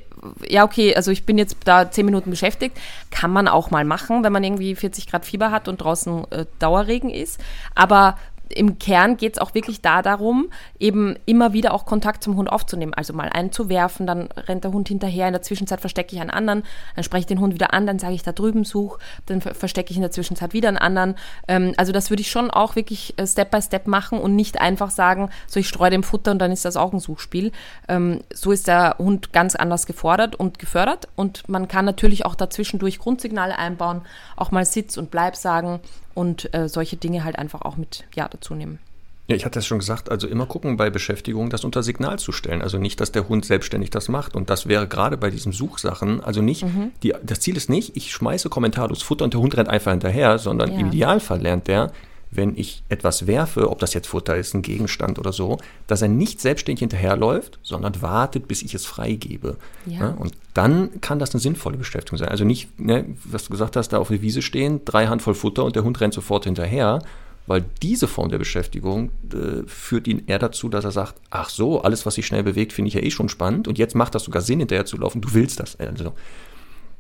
ja, 0.48 0.64
okay, 0.64 0.96
also 0.96 1.12
ich 1.12 1.26
bin 1.26 1.38
jetzt 1.38 1.56
da 1.64 1.90
zehn 1.90 2.06
Minuten 2.06 2.30
beschäftigt. 2.30 2.78
Kann 3.10 3.32
man 3.32 3.48
auch 3.48 3.72
mal 3.72 3.86
machen, 3.86 4.24
wenn 4.24 4.34
man 4.34 4.44
irgendwie 4.44 4.76
40 4.76 5.08
Grad 5.08 5.26
Fieber 5.26 5.52
hat 5.52 5.68
und 5.68 5.80
draußen 5.80 6.30
äh, 6.32 6.46
Dauerregen 6.60 7.10
ist. 7.10 7.40
Aber 7.76 8.18
im 8.50 8.80
Kern 8.80 9.18
geht 9.18 9.34
es 9.34 9.40
auch 9.40 9.54
wirklich 9.54 9.82
da 9.82 10.02
darum, 10.02 10.50
eben 10.80 11.16
immer 11.26 11.54
wieder 11.54 11.74
auch 11.74 11.86
Kontakt 11.86 12.24
zum 12.24 12.36
Hund 12.36 12.52
aufzunehmen. 12.52 12.94
Also 12.94 13.14
mal 13.14 13.30
einen 13.30 13.52
zu 13.52 13.70
werfen, 13.70 14.08
dann 14.08 14.30
rennt 14.36 14.64
der 14.64 14.72
Hund 14.72 14.88
hinterher, 14.88 15.28
in 15.28 15.34
der 15.34 15.42
Zwischenzeit 15.42 15.82
verstecke 15.82 16.16
ich 16.16 16.22
einen 16.22 16.30
anderen, 16.30 16.64
dann 16.96 17.04
spreche 17.04 17.22
ich 17.22 17.26
den 17.28 17.40
Hund 17.40 17.54
wieder 17.54 17.74
an, 17.74 17.86
dann 17.86 18.00
sage 18.00 18.14
ich 18.14 18.24
da 18.24 18.32
drüben 18.32 18.64
such, 18.64 18.98
dann 19.28 19.42
verstecke 19.42 19.92
ich 19.92 19.98
in 19.98 20.02
der 20.02 20.12
Zwischenzeit 20.12 20.54
wieder 20.54 20.70
einen 20.70 20.78
anderen. 20.78 21.16
Ähm, 21.48 21.74
also 21.78 21.92
das 21.92 22.10
würde 22.10 22.22
ich 22.22 22.32
schon 22.32 22.50
auch 22.50 22.76
wirklich 22.76 23.14
äh, 23.18 23.28
Step 23.28 23.52
by 23.52 23.62
Step 23.62 23.88
machen 23.88 24.20
und 24.20 24.36
nicht 24.36 24.60
einfach 24.60 24.90
sagen, 24.90 25.30
so 25.48 25.60
ich 25.60 25.68
streue 25.68 25.92
dem 25.92 26.04
Futter 26.04 26.32
und 26.32 26.40
dann 26.40 26.52
ist 26.52 26.66
das 26.66 26.78
auch 26.78 26.94
ein 26.94 27.00
Suchspiel. 27.00 27.52
Ähm, 27.88 28.22
so 28.34 28.52
ist 28.52 28.68
der 28.68 28.96
Hund 28.98 29.32
ganz 29.34 29.56
anders 29.56 29.86
gefordert 29.86 30.36
und 30.36 30.60
gefördert 30.60 31.08
und 31.16 31.48
man 31.48 31.68
kann 31.68 31.86
natürlich 31.86 32.26
auch 32.26 32.36
dazwischendurch 32.36 33.00
Grundsignale 33.00 33.58
einbauen, 33.58 34.02
auch 34.36 34.52
mal 34.52 34.66
Sitz 34.66 34.98
und 34.98 35.12
Bleib 35.12 35.36
sagen 35.36 35.80
und 36.20 36.54
äh, 36.54 36.68
solche 36.68 36.98
Dinge 36.98 37.24
halt 37.24 37.38
einfach 37.38 37.62
auch 37.62 37.78
mit 37.78 38.04
ja 38.14 38.28
dazu 38.28 38.54
nehmen. 38.54 38.80
Ja, 39.28 39.38
ich 39.38 39.46
hatte 39.46 39.60
es 39.60 39.66
schon 39.66 39.80
gesagt, 39.80 40.12
also 40.12 40.28
immer 40.28 40.48
gucken 40.48 40.76
bei 40.76 40.90
Beschäftigung, 40.90 41.50
das 41.50 41.64
unter 41.64 41.82
Signal 41.82 42.20
zu 42.20 42.34
stellen. 42.34 42.62
Also 42.62 42.78
nicht, 42.78 43.00
dass 43.00 43.14
der 43.14 43.30
Hund 43.30 43.46
selbstständig 43.46 43.90
das 43.90 44.10
macht. 44.10 44.36
Und 44.36 44.50
das 44.50 44.68
wäre 44.68 44.88
gerade 44.88 45.16
bei 45.18 45.30
diesen 45.30 45.54
Suchsachen, 45.54 46.22
also 46.22 46.42
nicht, 46.42 46.64
mhm. 46.64 46.92
die, 47.04 47.14
das 47.24 47.40
Ziel 47.40 47.56
ist 47.56 47.70
nicht, 47.70 47.96
ich 47.96 48.12
schmeiße 48.12 48.50
kommentarlos 48.50 49.02
Futter 49.02 49.24
und 49.24 49.34
der 49.34 49.40
Hund 49.40 49.56
rennt 49.56 49.70
einfach 49.70 49.92
hinterher, 49.92 50.40
sondern 50.40 50.74
ja. 50.74 50.80
im 50.80 50.88
Idealfall 50.88 51.42
lernt 51.42 51.68
der, 51.68 51.94
wenn 52.32 52.56
ich 52.56 52.84
etwas 52.90 53.28
werfe, 53.28 53.70
ob 53.70 53.80
das 53.80 53.94
jetzt 53.94 54.08
Futter 54.08 54.36
ist, 54.36 54.54
ein 54.54 54.62
Gegenstand 54.62 55.18
oder 55.18 55.34
so, 55.34 55.58
dass 55.88 56.02
er 56.02 56.10
nicht 56.10 56.40
selbstständig 56.40 56.80
hinterherläuft, 56.80 57.60
sondern 57.64 58.02
wartet, 58.02 58.48
bis 58.48 58.62
ich 58.62 58.76
es 58.76 58.86
freigebe. 58.86 59.58
Ja. 59.86 60.00
Ja, 60.00 60.10
und 60.12 60.34
dann 60.54 61.02
kann 61.02 61.20
das 61.20 61.34
eine 61.34 61.42
sinnvolle 61.42 61.78
Beschäftigung 61.78 62.20
sein. 62.20 62.30
Also 62.30 62.46
nicht, 62.46 62.80
ne, 62.80 63.06
was 63.26 63.46
du 63.46 63.52
gesagt 63.52 63.76
hast, 63.76 63.90
da 63.90 63.98
auf 63.98 64.10
der 64.10 64.22
Wiese 64.22 64.42
stehen, 64.42 64.82
drei 64.86 65.08
Handvoll 65.08 65.34
Futter 65.34 65.66
und 65.66 65.76
der 65.76 65.84
Hund 65.84 66.00
rennt 66.02 66.14
sofort 66.14 66.46
hinterher, 66.46 67.02
weil 67.48 67.66
diese 67.82 68.08
Form 68.08 68.30
der 68.30 68.38
Beschäftigung 68.38 69.10
äh, 69.34 69.68
führt 69.68 70.08
ihn 70.08 70.24
eher 70.28 70.38
dazu, 70.38 70.70
dass 70.70 70.86
er 70.86 70.92
sagt, 70.92 71.16
ach 71.32 71.50
so, 71.50 71.82
alles, 71.82 72.06
was 72.06 72.14
sich 72.14 72.28
schnell 72.28 72.44
bewegt, 72.44 72.74
finde 72.74 72.90
ich 72.90 72.94
ja 72.94 73.02
eh 73.02 73.10
schon 73.10 73.28
spannend 73.28 73.68
und 73.68 73.80
jetzt 73.80 73.96
macht 73.96 74.14
das 74.14 74.24
sogar 74.24 74.44
Sinn, 74.44 74.60
hinterher 74.60 74.86
zu 74.86 74.98
laufen, 74.98 75.20
du 75.20 75.34
willst 75.34 75.60
das. 75.60 75.76
Also, 75.80 76.14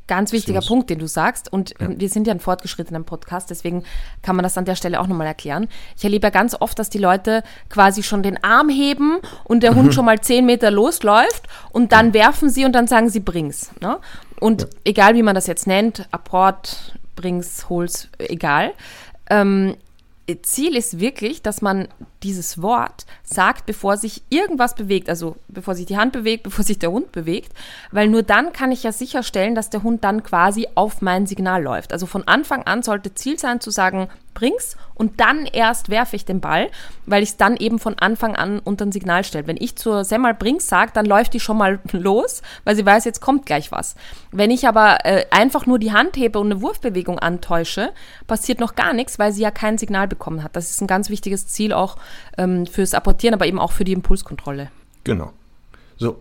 Ganz 0.09 0.31
wichtiger 0.31 0.61
Punkt, 0.61 0.89
den 0.89 0.97
du 0.97 1.07
sagst. 1.07 1.53
Und 1.53 1.75
ja. 1.79 1.87
wir 1.87 2.09
sind 2.09 2.25
ja 2.25 2.33
ein 2.33 2.39
fortgeschrittener 2.39 3.01
Podcast, 3.03 3.51
deswegen 3.51 3.83
kann 4.23 4.35
man 4.35 4.41
das 4.41 4.57
an 4.57 4.65
der 4.65 4.75
Stelle 4.75 4.99
auch 4.99 5.05
nochmal 5.05 5.27
erklären. 5.27 5.67
Ich 5.95 6.03
erlebe 6.03 6.25
ja 6.25 6.31
ganz 6.31 6.55
oft, 6.59 6.79
dass 6.79 6.89
die 6.89 6.97
Leute 6.97 7.43
quasi 7.69 8.01
schon 8.01 8.23
den 8.23 8.43
Arm 8.43 8.69
heben 8.69 9.19
und 9.43 9.61
der 9.61 9.75
Hund 9.75 9.93
schon 9.93 10.05
mal 10.05 10.19
zehn 10.19 10.47
Meter 10.47 10.71
losläuft 10.71 11.47
und 11.71 11.91
dann 11.91 12.15
werfen 12.15 12.49
sie 12.49 12.65
und 12.65 12.73
dann 12.73 12.87
sagen 12.87 13.09
sie 13.09 13.19
bring's. 13.19 13.69
Ne? 13.81 13.99
Und 14.39 14.61
ja. 14.61 14.67
egal 14.85 15.13
wie 15.13 15.21
man 15.21 15.35
das 15.35 15.45
jetzt 15.45 15.67
nennt, 15.67 16.07
Apport, 16.09 16.99
bring's, 17.15 17.69
hol's, 17.69 18.09
egal. 18.17 18.71
Ähm, 19.29 19.75
Ziel 20.35 20.75
ist 20.75 20.99
wirklich, 20.99 21.41
dass 21.41 21.61
man 21.61 21.87
dieses 22.23 22.61
Wort 22.61 23.05
sagt, 23.23 23.65
bevor 23.65 23.97
sich 23.97 24.23
irgendwas 24.29 24.75
bewegt, 24.75 25.09
also 25.09 25.35
bevor 25.47 25.75
sich 25.75 25.85
die 25.85 25.97
Hand 25.97 26.13
bewegt, 26.13 26.43
bevor 26.49 26.63
sich 26.63 26.79
der 26.79 26.91
Hund 26.91 27.11
bewegt, 27.11 27.51
weil 27.91 28.07
nur 28.07 28.23
dann 28.23 28.53
kann 28.53 28.71
ich 28.71 28.83
ja 28.83 28.91
sicherstellen, 28.91 29.55
dass 29.55 29.69
der 29.69 29.83
Hund 29.83 30.03
dann 30.03 30.23
quasi 30.23 30.67
auf 30.75 31.01
mein 31.01 31.25
Signal 31.27 31.63
läuft. 31.63 31.93
Also 31.93 32.05
von 32.05 32.27
Anfang 32.27 32.63
an 32.63 32.83
sollte 32.83 33.13
Ziel 33.13 33.39
sein 33.39 33.61
zu 33.61 33.71
sagen, 33.71 34.09
bring's 34.33 34.77
und 34.95 35.19
dann 35.19 35.45
erst 35.45 35.89
werfe 35.89 36.15
ich 36.15 36.25
den 36.25 36.41
Ball, 36.41 36.69
weil 37.05 37.23
ich 37.23 37.29
es 37.29 37.37
dann 37.37 37.57
eben 37.57 37.79
von 37.79 37.97
Anfang 37.97 38.35
an 38.35 38.59
unter 38.59 38.85
ein 38.85 38.91
Signal 38.91 39.23
stelle. 39.23 39.47
Wenn 39.47 39.57
ich 39.57 39.75
zur 39.75 40.03
Semmel 40.03 40.33
bring's 40.33 40.67
sage, 40.67 40.91
dann 40.93 41.05
läuft 41.05 41.33
die 41.33 41.39
schon 41.39 41.57
mal 41.57 41.79
los, 41.91 42.41
weil 42.63 42.75
sie 42.75 42.85
weiß, 42.85 43.05
jetzt 43.05 43.21
kommt 43.21 43.45
gleich 43.45 43.71
was. 43.71 43.95
Wenn 44.31 44.51
ich 44.51 44.67
aber 44.67 45.05
äh, 45.05 45.25
einfach 45.31 45.65
nur 45.65 45.79
die 45.79 45.91
Hand 45.91 46.17
hebe 46.17 46.39
und 46.39 46.51
eine 46.51 46.61
Wurfbewegung 46.61 47.19
antäusche, 47.19 47.91
passiert 48.27 48.59
noch 48.59 48.75
gar 48.75 48.93
nichts, 48.93 49.19
weil 49.19 49.31
sie 49.31 49.41
ja 49.41 49.51
kein 49.51 49.77
Signal 49.77 50.07
bekommen 50.07 50.43
hat. 50.43 50.55
Das 50.55 50.69
ist 50.69 50.81
ein 50.81 50.87
ganz 50.87 51.09
wichtiges 51.09 51.47
Ziel 51.47 51.73
auch 51.73 51.97
ähm, 52.37 52.65
fürs 52.65 52.93
Apportieren, 52.93 53.33
aber 53.33 53.47
eben 53.47 53.59
auch 53.59 53.71
für 53.71 53.83
die 53.83 53.93
Impulskontrolle. 53.93 54.69
Genau. 55.03 55.33
So, 55.97 56.17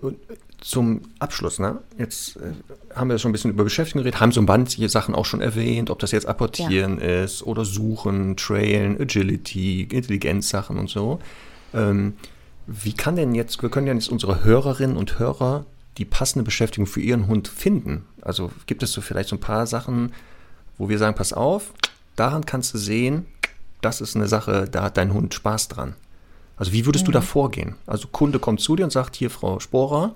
zum 0.60 1.02
Abschluss, 1.18 1.58
ne? 1.58 1.78
Jetzt 1.98 2.36
äh, 2.36 2.52
haben 2.94 3.10
wir 3.10 3.18
schon 3.18 3.30
ein 3.30 3.32
bisschen 3.32 3.50
über 3.52 3.64
Beschäftigung 3.64 4.02
geredet, 4.02 4.20
haben 4.20 4.32
so 4.32 4.42
manche 4.42 4.88
Sachen 4.88 5.14
auch 5.14 5.24
schon 5.24 5.40
erwähnt, 5.40 5.90
ob 5.90 5.98
das 6.00 6.10
jetzt 6.10 6.26
Apportieren 6.26 6.98
ja. 7.00 7.22
ist 7.22 7.42
oder 7.42 7.64
Suchen, 7.64 8.36
Trailen, 8.36 9.00
Agility, 9.00 9.82
Intelligenzsachen 9.82 10.78
und 10.78 10.90
so. 10.90 11.20
Ähm, 11.72 12.14
wie 12.66 12.92
kann 12.92 13.16
denn 13.16 13.34
jetzt, 13.34 13.62
wir 13.62 13.70
können 13.70 13.86
ja 13.86 13.94
jetzt 13.94 14.10
unsere 14.10 14.44
Hörerinnen 14.44 14.96
und 14.96 15.18
Hörer 15.18 15.64
die 15.96 16.04
passende 16.04 16.44
Beschäftigung 16.44 16.86
für 16.86 17.00
ihren 17.00 17.28
Hund 17.28 17.48
finden? 17.48 18.04
Also 18.20 18.50
gibt 18.66 18.82
es 18.82 18.92
so 18.92 19.00
vielleicht 19.00 19.28
so 19.28 19.36
ein 19.36 19.40
paar 19.40 19.66
Sachen, 19.66 20.12
wo 20.76 20.88
wir 20.88 20.98
sagen, 20.98 21.16
pass 21.16 21.32
auf, 21.32 21.72
daran 22.16 22.46
kannst 22.46 22.74
du 22.74 22.78
sehen, 22.78 23.26
das 23.80 24.00
ist 24.00 24.16
eine 24.16 24.28
Sache, 24.28 24.68
da 24.70 24.82
hat 24.82 24.96
dein 24.96 25.14
Hund 25.14 25.34
Spaß 25.34 25.68
dran. 25.68 25.94
Also 26.56 26.72
wie 26.72 26.84
würdest 26.84 27.04
mhm. 27.04 27.06
du 27.06 27.12
da 27.12 27.20
vorgehen? 27.20 27.76
Also 27.86 28.08
Kunde 28.08 28.38
kommt 28.38 28.60
zu 28.60 28.76
dir 28.76 28.84
und 28.84 28.90
sagt, 28.90 29.16
hier 29.16 29.30
Frau 29.30 29.60
Sporer. 29.60 30.14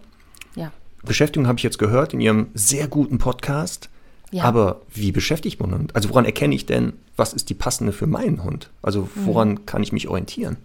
Beschäftigung 1.03 1.47
habe 1.47 1.59
ich 1.59 1.63
jetzt 1.63 1.79
gehört 1.79 2.15
in 2.15 2.21
Ihrem 2.21 2.49
sehr 2.55 2.89
guten 2.89 3.19
Podcast. 3.19 3.89
Ja. 4.31 4.45
Aber 4.45 4.81
wie 4.93 5.13
beschäftigt 5.13 5.61
man 5.61 5.73
Hund? 5.73 5.95
Also 5.95 6.09
woran 6.09 6.25
erkenne 6.25 6.55
ich 6.55 6.65
denn, 6.65 6.95
was 7.17 7.35
ist 7.35 7.51
die 7.51 7.55
passende 7.55 7.93
für 7.93 8.07
meinen 8.07 8.45
Hund? 8.45 8.71
Also 8.81 9.09
woran 9.15 9.51
mhm. 9.51 9.67
kann 9.67 9.83
ich 9.83 9.93
mich 9.93 10.09
orientieren? 10.09 10.57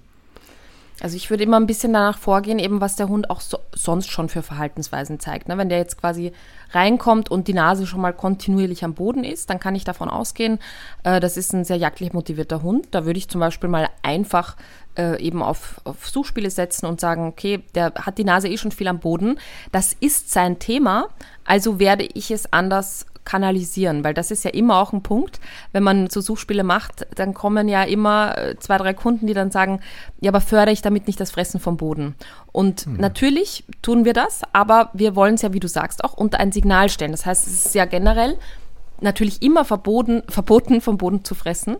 Also 1.01 1.15
ich 1.15 1.29
würde 1.29 1.43
immer 1.43 1.59
ein 1.59 1.67
bisschen 1.67 1.93
danach 1.93 2.17
vorgehen, 2.17 2.57
eben 2.57 2.81
was 2.81 2.95
der 2.95 3.07
Hund 3.07 3.29
auch 3.29 3.41
so, 3.41 3.59
sonst 3.73 4.09
schon 4.09 4.29
für 4.29 4.41
Verhaltensweisen 4.41 5.19
zeigt. 5.19 5.47
Ne? 5.47 5.57
Wenn 5.57 5.69
der 5.69 5.77
jetzt 5.77 5.99
quasi 5.99 6.31
reinkommt 6.71 7.29
und 7.29 7.47
die 7.47 7.53
Nase 7.53 7.85
schon 7.85 8.01
mal 8.01 8.13
kontinuierlich 8.13 8.83
am 8.83 8.95
Boden 8.95 9.23
ist, 9.23 9.49
dann 9.49 9.59
kann 9.59 9.75
ich 9.75 9.83
davon 9.83 10.09
ausgehen, 10.09 10.59
äh, 11.03 11.19
das 11.19 11.37
ist 11.37 11.53
ein 11.53 11.65
sehr 11.65 11.77
jagdlich 11.77 12.13
motivierter 12.13 12.63
Hund. 12.63 12.87
Da 12.91 13.05
würde 13.05 13.19
ich 13.19 13.29
zum 13.29 13.39
Beispiel 13.39 13.69
mal 13.69 13.89
einfach 14.01 14.55
äh, 14.97 15.21
eben 15.21 15.43
auf, 15.43 15.79
auf 15.83 16.09
Suchspiele 16.09 16.49
setzen 16.49 16.87
und 16.87 16.99
sagen, 16.99 17.27
okay, 17.27 17.63
der 17.75 17.93
hat 17.93 18.17
die 18.17 18.23
Nase 18.23 18.49
eh 18.49 18.57
schon 18.57 18.71
viel 18.71 18.87
am 18.87 18.99
Boden. 18.99 19.39
Das 19.71 19.93
ist 19.99 20.31
sein 20.31 20.57
Thema, 20.57 21.09
also 21.47 21.79
werde 21.79 22.03
ich 22.03 22.29
es 22.29 22.51
anders 22.53 23.07
kanalisieren, 23.27 24.05
weil 24.05 24.13
das 24.13 24.31
ist 24.31 24.45
ja 24.45 24.51
immer 24.51 24.77
auch 24.77 24.93
ein 24.93 25.03
Punkt. 25.03 25.41
Wenn 25.73 25.83
man 25.83 26.09
so 26.09 26.21
Suchspiele 26.21 26.63
macht, 26.63 27.05
dann 27.15 27.33
kommen 27.33 27.67
ja 27.67 27.83
immer 27.83 28.37
äh, 28.37 28.55
zwei, 28.57 28.77
drei 28.77 28.93
Kunden, 28.93 29.27
die 29.27 29.33
dann 29.33 29.51
sagen, 29.51 29.81
ja, 30.21 30.31
aber 30.31 30.39
fördere 30.39 30.71
ich 30.71 30.81
damit 30.81 31.07
nicht 31.07 31.19
das 31.19 31.31
Fressen 31.31 31.59
vom 31.59 31.75
Boden. 31.75 32.15
Und 32.53 32.85
hm. 32.85 32.95
natürlich 32.97 33.65
tun 33.81 34.05
wir 34.05 34.13
das, 34.13 34.43
aber 34.53 34.91
wir 34.93 35.17
wollen 35.17 35.35
es 35.35 35.41
ja, 35.41 35.51
wie 35.51 35.59
du 35.59 35.67
sagst, 35.67 36.05
auch 36.05 36.13
unter 36.13 36.39
ein 36.39 36.53
Signal 36.53 36.87
stellen. 36.89 37.11
Das 37.11 37.25
heißt, 37.25 37.47
es 37.47 37.65
ist 37.65 37.75
ja 37.75 37.83
generell 37.83 38.37
natürlich 39.01 39.41
immer 39.41 39.65
verboten, 39.65 40.23
verboten, 40.29 40.79
vom 40.79 40.97
Boden 40.97 41.25
zu 41.25 41.35
fressen. 41.35 41.75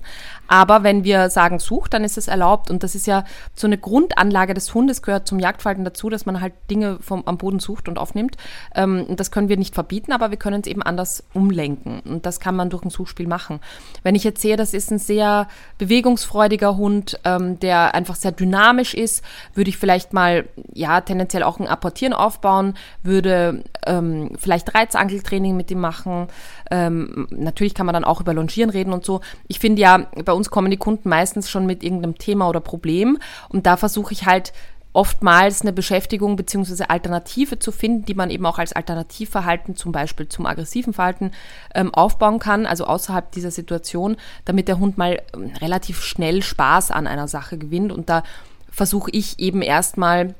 Aber 0.48 0.84
wenn 0.84 1.04
wir 1.04 1.30
sagen, 1.30 1.60
sucht, 1.60 1.94
dann 1.94 2.04
ist 2.04 2.18
es 2.18 2.28
erlaubt. 2.28 2.70
Und 2.70 2.84
das 2.84 2.96
ist 2.96 3.08
ja 3.08 3.24
so 3.56 3.68
eine 3.68 3.78
Grundanlage 3.78 4.54
des 4.54 4.74
Hundes, 4.74 5.02
gehört 5.02 5.28
zum 5.28 5.40
Jagdverhalten 5.40 5.84
dazu, 5.84 6.10
dass 6.10 6.26
man 6.26 6.42
halt 6.42 6.54
Dinge 6.70 7.00
vom, 7.02 7.24
am 7.26 7.38
Boden 7.38 7.60
sucht 7.60 7.88
und 7.88 7.98
aufnimmt. 7.98 8.38
Ähm, 8.76 9.06
das 9.16 9.32
können 9.32 9.50
wir 9.50 9.58
nicht 9.58 9.76
verbieten, 9.76 10.12
aber 10.12 10.32
wir 10.32 10.38
können 10.38 10.62
es 10.62 10.68
eben 10.68 10.82
anders 10.82 11.24
umlenken. 11.34 12.00
Und 12.02 12.26
das 12.26 12.40
kann 12.40 12.56
man 12.56 12.70
durch 12.70 12.84
ein 12.84 12.90
Suchspiel 12.90 13.28
machen. 13.28 13.60
Wenn 14.04 14.16
ich 14.16 14.24
jetzt 14.24 14.42
sehe, 14.42 14.58
das 14.58 14.74
ist 14.74 14.92
ein 14.92 15.00
sehr 15.00 15.48
bewegungsfreudiger 15.78 16.78
Hund, 16.78 17.20
ähm, 17.24 17.60
der 17.60 17.94
einfach 17.94 18.16
sehr 18.16 18.32
dynamisch 18.32 18.94
ist, 18.94 19.24
würde 19.54 19.70
ich 19.70 19.78
vielleicht 19.78 20.14
mal, 20.14 20.48
ja, 20.74 21.02
tendenziell 21.02 21.44
auch 21.44 21.60
ein 21.60 21.68
Apportieren 21.68 22.14
aufbauen, 22.14 22.76
würde 23.04 23.64
ähm, 23.86 24.32
vielleicht 24.38 24.74
Reizangeltraining 24.74 25.56
mit 25.56 25.72
ihm 25.72 25.80
machen. 25.80 26.28
Ähm, 26.72 27.28
natürlich 27.32 27.74
kann 27.74 27.86
man 27.86 27.94
dann 27.94 28.04
auch 28.04 28.22
über 28.22 28.34
Longieren 28.34 28.70
reden 28.70 28.94
und 28.94 29.06
so. 29.06 29.22
Ich 29.48 29.60
finde 29.60 29.82
ja, 29.82 30.08
bei 30.26 30.34
uns 30.38 30.50
kommen 30.50 30.72
die 30.72 30.78
Kunden 30.78 31.10
meistens 31.10 31.50
schon 31.50 31.66
mit 31.66 31.84
irgendeinem 31.84 32.18
Thema 32.18 32.48
oder 32.48 32.62
Problem 32.62 33.18
und 33.50 33.66
da 33.66 33.76
versuche 33.76 34.14
ich 34.14 34.26
halt 34.26 34.54
oftmals 34.98 35.62
eine 35.62 35.74
Beschäftigung 35.74 36.36
bzw. 36.38 36.86
Alternative 36.88 37.60
zu 37.60 37.72
finden, 37.72 38.06
die 38.06 38.16
man 38.16 38.32
eben 38.32 38.48
auch 38.48 38.58
als 38.58 38.74
Alternativverhalten 38.74 39.76
zum 39.76 39.92
Beispiel 39.92 40.28
zum 40.28 40.48
aggressiven 40.48 40.92
Verhalten 40.92 41.34
ähm, 41.76 41.94
aufbauen 41.94 42.40
kann, 42.40 42.66
also 42.66 42.86
außerhalb 42.86 43.32
dieser 43.32 43.52
Situation, 43.52 44.18
damit 44.46 44.68
der 44.68 44.80
Hund 44.80 44.98
mal 44.98 45.22
ähm, 45.36 45.52
relativ 45.62 46.02
schnell 46.02 46.42
Spaß 46.42 46.90
an 46.90 47.06
einer 47.06 47.28
Sache 47.28 47.60
gewinnt. 47.60 47.92
Und 47.92 48.10
da 48.10 48.24
versuche 48.72 49.12
ich 49.12 49.38
eben 49.38 49.62
erstmal 49.62 50.34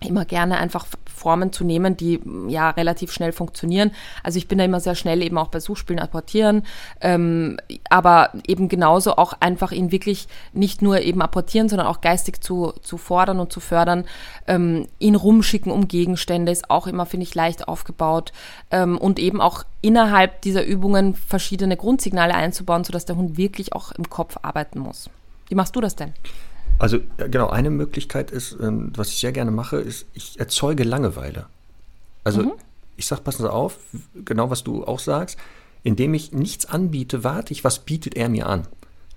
immer 0.00 0.26
gerne 0.26 0.58
einfach 0.58 0.86
Formen 1.16 1.52
zu 1.52 1.64
nehmen, 1.64 1.96
die 1.96 2.20
ja 2.48 2.70
relativ 2.70 3.10
schnell 3.10 3.32
funktionieren. 3.32 3.90
Also 4.22 4.38
ich 4.38 4.48
bin 4.48 4.58
da 4.58 4.64
immer 4.64 4.80
sehr 4.80 4.94
schnell 4.94 5.22
eben 5.22 5.38
auch 5.38 5.48
bei 5.48 5.60
Suchspielen 5.60 6.00
apportieren, 6.00 6.62
ähm, 7.00 7.58
aber 7.88 8.30
eben 8.46 8.68
genauso 8.68 9.16
auch 9.16 9.32
einfach 9.40 9.72
ihn 9.72 9.90
wirklich 9.90 10.28
nicht 10.52 10.82
nur 10.82 11.00
eben 11.00 11.22
apportieren, 11.22 11.68
sondern 11.68 11.86
auch 11.86 12.00
geistig 12.00 12.40
zu, 12.42 12.72
zu 12.82 12.98
fordern 12.98 13.40
und 13.40 13.52
zu 13.52 13.60
fördern. 13.60 14.04
Ähm, 14.46 14.86
ihn 14.98 15.14
rumschicken 15.14 15.72
um 15.72 15.88
Gegenstände 15.88 16.52
ist 16.52 16.70
auch 16.70 16.86
immer, 16.86 17.06
finde 17.06 17.24
ich, 17.24 17.34
leicht 17.34 17.66
aufgebaut 17.66 18.32
ähm, 18.70 18.98
und 18.98 19.18
eben 19.18 19.40
auch 19.40 19.64
innerhalb 19.80 20.42
dieser 20.42 20.64
Übungen 20.64 21.14
verschiedene 21.14 21.76
Grundsignale 21.76 22.34
einzubauen, 22.34 22.84
sodass 22.84 23.06
der 23.06 23.16
Hund 23.16 23.36
wirklich 23.38 23.72
auch 23.72 23.92
im 23.92 24.10
Kopf 24.10 24.36
arbeiten 24.42 24.78
muss. 24.78 25.10
Wie 25.48 25.54
machst 25.54 25.74
du 25.76 25.80
das 25.80 25.96
denn? 25.96 26.12
Also 26.78 26.98
genau, 27.16 27.48
eine 27.48 27.70
Möglichkeit 27.70 28.30
ist, 28.30 28.56
ähm, 28.60 28.92
was 28.94 29.08
ich 29.08 29.18
sehr 29.18 29.32
gerne 29.32 29.50
mache, 29.50 29.76
ist, 29.78 30.06
ich 30.14 30.38
erzeuge 30.38 30.84
Langeweile. 30.84 31.46
Also 32.24 32.42
mhm. 32.42 32.52
ich 32.96 33.06
sage, 33.06 33.22
passen 33.22 33.42
Sie 33.42 33.52
auf, 33.52 33.78
genau 34.24 34.50
was 34.50 34.62
du 34.64 34.84
auch 34.84 34.98
sagst, 34.98 35.38
indem 35.82 36.14
ich 36.14 36.32
nichts 36.32 36.66
anbiete, 36.66 37.24
warte 37.24 37.52
ich, 37.52 37.64
was 37.64 37.78
bietet 37.78 38.16
er 38.16 38.28
mir 38.28 38.46
an. 38.46 38.66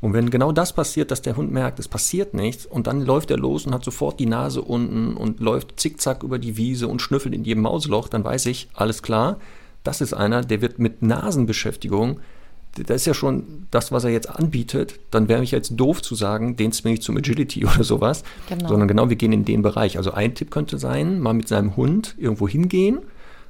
Und 0.02 0.14
wenn 0.14 0.30
genau 0.30 0.54
das 0.54 0.72
passiert, 0.72 1.12
dass 1.12 1.22
der 1.22 1.36
Hund 1.36 1.52
merkt, 1.52 1.80
es 1.80 1.90
passiert 1.90 2.34
nichts, 2.34 2.66
und 2.66 2.88
dann 2.88 3.02
läuft 3.02 3.32
er 3.32 3.38
los 3.38 3.66
und 3.66 3.74
hat 3.74 3.84
sofort 3.84 4.20
die 4.20 4.26
Nase 4.26 4.62
unten 4.62 5.18
und 5.18 5.42
läuft 5.42 5.80
zickzack 5.80 6.24
über 6.24 6.40
die 6.40 6.56
Wiese 6.56 6.88
und 6.88 7.02
schnüffelt 7.02 7.36
in 7.36 7.44
jedem 7.44 7.64
Mausloch, 7.64 8.08
dann 8.08 8.24
weiß 8.24 8.46
ich, 8.46 8.70
alles 8.74 9.04
klar, 9.04 9.40
das 9.84 10.00
ist 10.00 10.14
einer, 10.14 10.42
der 10.42 10.62
wird 10.62 10.80
mit 10.80 11.02
Nasenbeschäftigung 11.02 12.20
das 12.76 12.98
ist 13.02 13.06
ja 13.06 13.14
schon 13.14 13.68
das, 13.72 13.92
was 13.92 14.04
er 14.04 14.12
jetzt 14.12 14.30
anbietet, 14.30 15.00
dann 15.12 15.28
wäre 15.28 15.44
ich 15.44 15.52
jetzt 15.52 15.72
doof 15.76 16.02
zu 16.02 16.16
sagen, 16.16 16.56
den 16.56 16.72
zwinge 16.72 16.96
ich 16.96 17.02
zum 17.02 17.18
Agility 17.18 17.66
oder 17.66 17.84
sowas, 17.84 18.24
genau. 18.48 18.68
sondern 18.68 18.88
genau, 18.88 19.10
wir 19.10 19.16
gehen 19.16 19.32
in 19.32 19.46
den 19.46 19.62
Bereich. 19.62 19.98
Also 19.98 20.12
ein 20.12 20.36
Tipp 20.36 20.52
könnte 20.52 20.78
sein, 20.78 21.20
mal 21.20 21.34
mit 21.34 21.48
seinem 21.48 21.76
Hund 21.76 22.16
irgendwo 22.18 22.48
hingehen, 22.48 23.00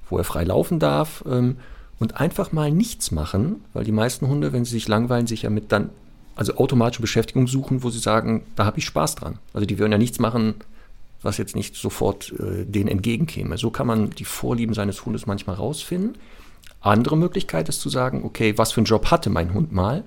wo 0.10 0.18
er 0.18 0.24
frei 0.24 0.44
laufen 0.44 0.80
darf 0.80 1.24
ähm, 1.30 1.58
und 2.00 2.20
einfach 2.20 2.52
mal 2.52 2.72
nichts 2.72 3.12
machen, 3.12 3.64
weil 3.74 3.84
die 3.84 3.92
meisten 3.92 4.28
Hunde, 4.28 4.54
wenn 4.54 4.66
sie 4.66 4.72
sich 4.72 4.88
langweilen, 4.88 5.28
sich 5.28 5.44
ja 5.44 5.50
mit 5.50 5.72
dann, 5.72 5.90
also 6.36 6.56
automatische 6.56 7.02
Beschäftigung 7.02 7.48
suchen, 7.48 7.84
wo 7.84 7.90
sie 7.90 8.00
sagen, 8.00 8.44
da 8.56 8.66
habe 8.66 8.80
ich 8.80 8.86
Spaß 8.86 9.16
dran. 9.16 9.38
Also 9.54 9.66
die 9.66 9.78
würden 9.78 9.92
ja 9.92 9.98
nichts 9.98 10.20
machen, 10.20 10.56
was 11.22 11.38
jetzt 11.38 11.56
nicht 11.56 11.76
sofort 11.76 12.34
äh, 12.40 12.66
denen 12.66 12.88
entgegenkäme. 12.88 13.58
So 13.58 13.70
kann 13.70 13.88
man 13.88 14.10
die 14.12 14.26
Vorlieben 14.26 14.74
seines 14.74 15.06
Hundes 15.06 15.26
manchmal 15.26 15.58
rausfinden. 15.58 16.16
Andere 16.82 17.18
Möglichkeit 17.18 17.70
ist 17.70 17.82
zu 17.82 17.90
sagen, 17.90 18.24
okay, 18.24 18.58
was 18.58 18.72
für 18.72 18.80
einen 18.80 18.86
Job 18.86 19.12
hatte 19.12 19.30
mein 19.30 19.54
Hund 19.54 19.72
mal? 19.72 20.04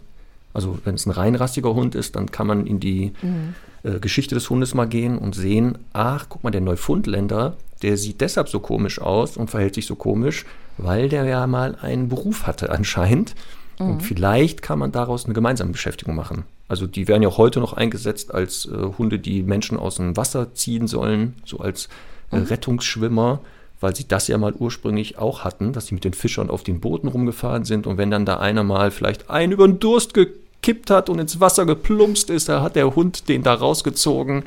Also 0.55 0.79
wenn 0.85 0.95
es 0.95 1.07
ein 1.07 1.11
reinrassiger 1.11 1.75
Hund 1.75 1.95
ist, 1.95 2.16
dann 2.16 2.31
kann 2.31 2.47
man 2.47 2.66
in 2.66 2.81
die 2.81 3.12
mhm. 3.23 3.55
äh, 3.83 3.99
Geschichte 3.99 4.35
des 4.35 4.51
Hundes 4.51 4.75
mal 4.75 4.87
gehen 4.87 5.18
und 5.18 5.35
sehen, 5.35 5.79
ach, 5.93 6.27
guck 6.29 6.45
mal, 6.45 6.51
der 6.51 6.61
Neufundländer, 6.61 7.57
der 7.83 7.97
sieht 7.97 8.20
deshalb 8.20 8.49
so 8.49 8.61
komisch 8.61 9.01
aus 9.01 9.37
und 9.37 9.51
verhält 9.51 9.75
sich 9.75 9.87
so 9.87 9.97
komisch, 9.97 10.45
weil 10.79 11.09
der 11.09 11.25
ja 11.25 11.47
mal 11.47 11.77
einen 11.81 12.09
Beruf 12.09 12.47
hatte 12.47 12.70
anscheinend. 12.70 13.35
Mhm. 13.79 13.87
Und 13.87 14.03
vielleicht 14.03 14.62
kann 14.62 14.79
man 14.79 14.93
daraus 14.93 15.25
eine 15.25 15.35
gemeinsame 15.35 15.73
Beschäftigung 15.73 16.14
machen. 16.14 16.45
Also 16.68 16.87
die 16.87 17.09
werden 17.09 17.23
ja 17.23 17.29
auch 17.29 17.39
heute 17.39 17.61
noch 17.61 17.73
eingesetzt 17.75 18.33
als 18.33 18.66
äh, 18.66 18.70
Hunde, 18.99 19.18
die 19.18 19.43
Menschen 19.43 19.79
aus 19.79 19.97
dem 19.97 20.16
Wasser 20.16 20.55
ziehen 20.55 20.87
sollen, 20.87 21.35
so 21.45 21.59
als 21.59 21.89
äh, 22.31 22.39
mhm. 22.39 22.45
Rettungsschwimmer 22.45 23.41
weil 23.83 23.95
sie 23.97 24.07
das 24.07 24.28
ja 24.28 24.39
mal 24.39 24.53
ursprünglich 24.53 25.18
auch 25.18 25.45
hatten, 25.45 25.72
dass 25.72 25.87
sie 25.87 25.95
mit 25.95 26.05
den 26.05 26.14
Fischern 26.14 26.51
auf 26.51 26.62
den 26.62 26.80
Booten 26.80 27.09
rumgefahren 27.09 27.64
sind 27.64 27.87
und 27.87 27.99
wenn 27.99 28.11
dann 28.11 28.24
da 28.24 28.39
einer 28.39 28.62
mal 28.62 28.91
vielleicht 28.91 29.30
einen 29.30 29.53
über 29.53 29.66
den 29.66 29.80
Durst 29.80 30.14
gekippt 30.14 30.91
hat 30.91 31.09
und 31.09 31.18
ins 31.18 31.41
Wasser 31.41 31.66
geplumpst 31.66 32.30
ist, 32.30 32.49
da 32.49 32.62
hat 32.62 32.76
der 32.76 32.95
Hund 32.95 33.28
den 33.28 33.43
da 33.43 33.55
rausgezogen, 33.55 34.45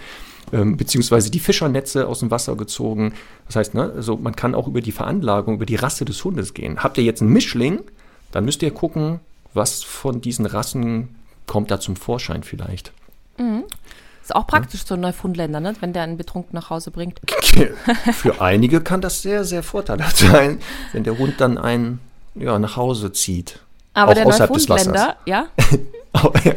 ähm, 0.54 0.78
beziehungsweise 0.78 1.30
die 1.30 1.40
Fischernetze 1.40 2.08
aus 2.08 2.20
dem 2.20 2.32
Wasser 2.32 2.56
gezogen. 2.56 3.14
Das 3.48 3.58
heißt, 3.58 3.74
ne, 3.74 3.92
also 3.96 4.18
man 4.18 4.36
kann 4.36 4.56
auch 4.56 4.68
über 4.68 4.82
die 4.82 4.92
Veranlagung, 4.92 5.56
über 5.56 5.66
die 5.66 5.76
Rasse 5.76 6.06
des 6.06 6.24
Hundes 6.24 6.54
gehen. 6.54 6.84
Habt 6.84 6.98
ihr 6.98 7.04
jetzt 7.04 7.22
einen 7.22 7.34
Mischling, 7.34 7.82
dann 8.32 8.46
müsst 8.46 8.64
ihr 8.64 8.72
gucken, 8.72 9.20
was 9.54 9.84
von 9.84 10.22
diesen 10.22 10.46
Rassen 10.46 11.16
kommt 11.48 11.72
da 11.72 11.80
zum 11.80 11.96
Vorschein 11.96 12.44
vielleicht. 12.44 12.92
Mhm. 13.38 13.64
Ist 14.26 14.36
auch 14.36 14.48
praktisch 14.48 14.80
ja. 14.80 14.88
so 14.88 14.96
ein 14.96 15.02
Neufundländer, 15.02 15.60
ne? 15.60 15.76
wenn 15.82 15.94
der 15.94 16.02
einen 16.02 16.18
betrunken 16.18 16.56
nach 16.56 16.72
Hause 16.72 16.90
bringt. 16.90 17.22
Für 18.12 18.42
einige 18.42 18.82
kann 18.82 19.00
das 19.00 19.22
sehr, 19.22 19.44
sehr 19.44 19.62
vorteilhaft 19.62 20.18
sein, 20.18 20.58
wenn 20.94 21.04
der 21.04 21.20
Hund 21.20 21.36
dann 21.38 21.60
einen 21.60 22.00
ja, 22.34 22.58
nach 22.58 22.76
Hause 22.76 23.12
zieht. 23.12 23.60
Aber 23.94 24.14
auch 24.14 24.16
der 24.16 24.26
Neufundländer, 24.26 25.18
ja? 25.28 25.46
ja? 26.44 26.54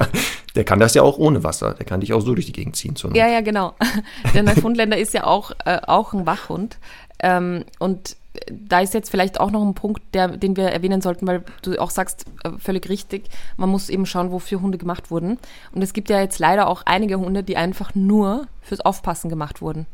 Der 0.55 0.65
kann 0.65 0.81
das 0.81 0.95
ja 0.95 1.03
auch 1.03 1.19
ohne 1.19 1.45
Wasser. 1.45 1.75
Der 1.75 1.85
kann 1.85 2.01
dich 2.01 2.15
auch 2.15 2.21
so 2.21 2.33
durch 2.33 2.47
die 2.47 2.53
Gegend 2.53 2.75
ziehen. 2.75 2.95
Ja, 3.13 3.29
ja, 3.29 3.43
genau. 3.43 3.75
Der 4.33 4.45
Neufundländer 4.45 4.97
ist 4.97 5.13
ja 5.13 5.25
auch, 5.25 5.51
äh, 5.67 5.79
auch 5.87 6.15
ein 6.15 6.25
Wachhund. 6.25 6.79
Ähm, 7.21 7.67
und 7.79 8.17
da 8.51 8.81
ist 8.81 8.95
jetzt 8.95 9.11
vielleicht 9.11 9.41
auch 9.41 9.51
noch 9.51 9.63
ein 9.63 9.75
Punkt, 9.75 10.03
der, 10.15 10.29
den 10.29 10.57
wir 10.57 10.65
erwähnen 10.65 11.01
sollten, 11.01 11.27
weil 11.27 11.43
du 11.63 11.79
auch 11.81 11.91
sagst, 11.91 12.25
äh, 12.45 12.51
völlig 12.59 12.89
richtig, 12.89 13.25
man 13.57 13.69
muss 13.69 13.89
eben 13.89 14.07
schauen, 14.07 14.31
wofür 14.31 14.61
Hunde 14.61 14.79
gemacht 14.79 15.11
wurden. 15.11 15.39
Und 15.73 15.83
es 15.83 15.93
gibt 15.93 16.11
ja 16.11 16.21
jetzt 16.21 16.39
leider 16.39 16.69
auch 16.69 16.83
einige 16.87 17.19
Hunde, 17.19 17.43
die 17.43 17.57
einfach 17.57 17.95
nur 17.95 18.47
fürs 18.63 18.81
Aufpassen 18.81 19.29
gemacht 19.29 19.61
wurden. 19.61 19.87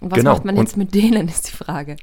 Und 0.00 0.10
was 0.10 0.18
genau. 0.18 0.32
macht 0.32 0.44
man 0.44 0.56
jetzt 0.56 0.74
Und 0.74 0.78
mit 0.78 0.94
denen, 0.94 1.28
ist 1.28 1.48
die 1.48 1.56
Frage. 1.56 1.96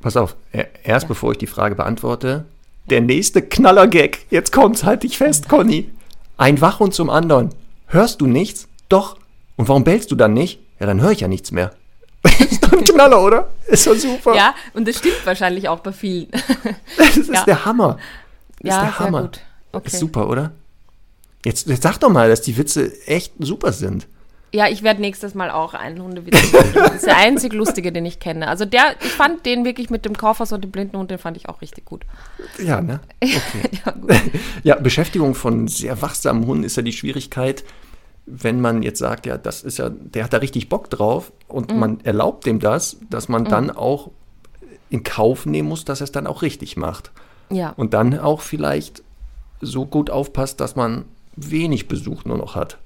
Pass 0.00 0.16
auf, 0.16 0.36
erst 0.52 1.04
ja. 1.04 1.08
bevor 1.08 1.32
ich 1.32 1.38
die 1.38 1.46
Frage 1.46 1.74
beantworte, 1.74 2.44
der 2.90 3.00
nächste 3.00 3.42
Knallergag. 3.42 4.18
Jetzt 4.30 4.52
kommt's, 4.52 4.84
halt 4.84 5.02
dich 5.02 5.18
fest, 5.18 5.48
Conny. 5.48 5.90
Ein 6.36 6.60
Wachhund 6.60 6.94
zum 6.94 7.10
anderen. 7.10 7.50
Hörst 7.86 8.20
du 8.20 8.26
nichts? 8.26 8.68
Doch. 8.88 9.16
Und 9.56 9.68
warum 9.68 9.84
bellst 9.84 10.10
du 10.10 10.16
dann 10.16 10.34
nicht? 10.34 10.60
Ja, 10.78 10.86
dann 10.86 11.00
höre 11.00 11.12
ich 11.12 11.20
ja 11.20 11.28
nichts 11.28 11.50
mehr. 11.50 11.72
Ist 12.28 12.62
doch 12.64 12.72
ein 12.72 12.84
Knaller, 12.84 13.22
oder? 13.22 13.48
Ist 13.66 13.86
doch 13.86 13.94
super. 13.94 14.34
Ja, 14.34 14.54
und 14.74 14.86
das 14.86 14.98
stimmt 14.98 15.24
wahrscheinlich 15.24 15.68
auch 15.68 15.80
bei 15.80 15.92
vielen. 15.92 16.28
das 16.96 17.16
ist 17.16 17.32
ja. 17.32 17.44
der 17.44 17.64
Hammer. 17.64 17.98
Das 18.60 18.70
ja, 18.70 18.76
ist 18.76 18.98
der 18.98 18.98
Hammer. 18.98 19.22
Gut. 19.22 19.40
Okay. 19.72 19.86
Ist 19.88 19.98
super, 19.98 20.28
oder? 20.28 20.52
Jetzt, 21.44 21.68
jetzt 21.68 21.82
sag 21.82 21.98
doch 21.98 22.10
mal, 22.10 22.28
dass 22.28 22.40
die 22.40 22.56
Witze 22.56 22.92
echt 23.06 23.32
super 23.38 23.72
sind. 23.72 24.06
Ja, 24.52 24.68
ich 24.68 24.82
werde 24.82 25.00
nächstes 25.00 25.34
Mal 25.34 25.50
auch 25.50 25.74
einen 25.74 26.00
Hundewitz 26.00 26.52
machen. 26.52 26.70
Das 26.74 26.94
ist 26.94 27.06
der 27.06 27.18
einzig 27.18 27.52
lustige, 27.52 27.92
den 27.92 28.06
ich 28.06 28.20
kenne. 28.20 28.48
Also 28.48 28.64
der, 28.64 28.94
ich 29.02 29.10
fand 29.10 29.44
den 29.44 29.64
wirklich 29.64 29.90
mit 29.90 30.04
dem 30.04 30.16
Kaufhaus 30.16 30.52
und 30.52 30.64
dem 30.64 30.70
blinden 30.70 30.96
Hund, 30.96 31.10
den 31.10 31.18
fand 31.18 31.36
ich 31.36 31.48
auch 31.48 31.60
richtig 31.60 31.84
gut. 31.84 32.06
Ja, 32.58 32.80
ne? 32.80 33.00
Okay. 33.22 33.80
ja, 33.84 33.94
ja, 34.62 34.74
Beschäftigung 34.76 35.34
von 35.34 35.68
sehr 35.68 36.00
wachsamen 36.00 36.46
Hunden 36.46 36.64
ist 36.64 36.76
ja 36.76 36.82
die 36.82 36.92
Schwierigkeit, 36.92 37.64
wenn 38.26 38.60
man 38.60 38.82
jetzt 38.82 38.98
sagt, 38.98 39.24
ja, 39.26 39.38
das 39.38 39.62
ist 39.62 39.78
ja, 39.78 39.88
der 39.88 40.24
hat 40.24 40.32
da 40.32 40.38
richtig 40.38 40.68
Bock 40.68 40.90
drauf 40.90 41.32
und 41.48 41.74
man 41.76 42.00
erlaubt 42.00 42.44
dem 42.44 42.58
das, 42.58 42.96
dass 43.08 43.28
man 43.28 43.44
dann 43.44 43.70
auch 43.70 44.10
in 44.90 45.02
Kauf 45.04 45.46
nehmen 45.46 45.68
muss, 45.68 45.84
dass 45.84 46.00
er 46.00 46.04
es 46.04 46.12
dann 46.12 46.26
auch 46.26 46.42
richtig 46.42 46.76
macht. 46.76 47.12
Ja. 47.50 47.70
Und 47.76 47.94
dann 47.94 48.18
auch 48.18 48.40
vielleicht 48.40 49.02
so 49.60 49.86
gut 49.86 50.10
aufpasst, 50.10 50.60
dass 50.60 50.74
man 50.76 51.04
wenig 51.36 51.86
Besuch 51.88 52.24
nur 52.24 52.36
noch 52.38 52.54
hat. 52.56 52.78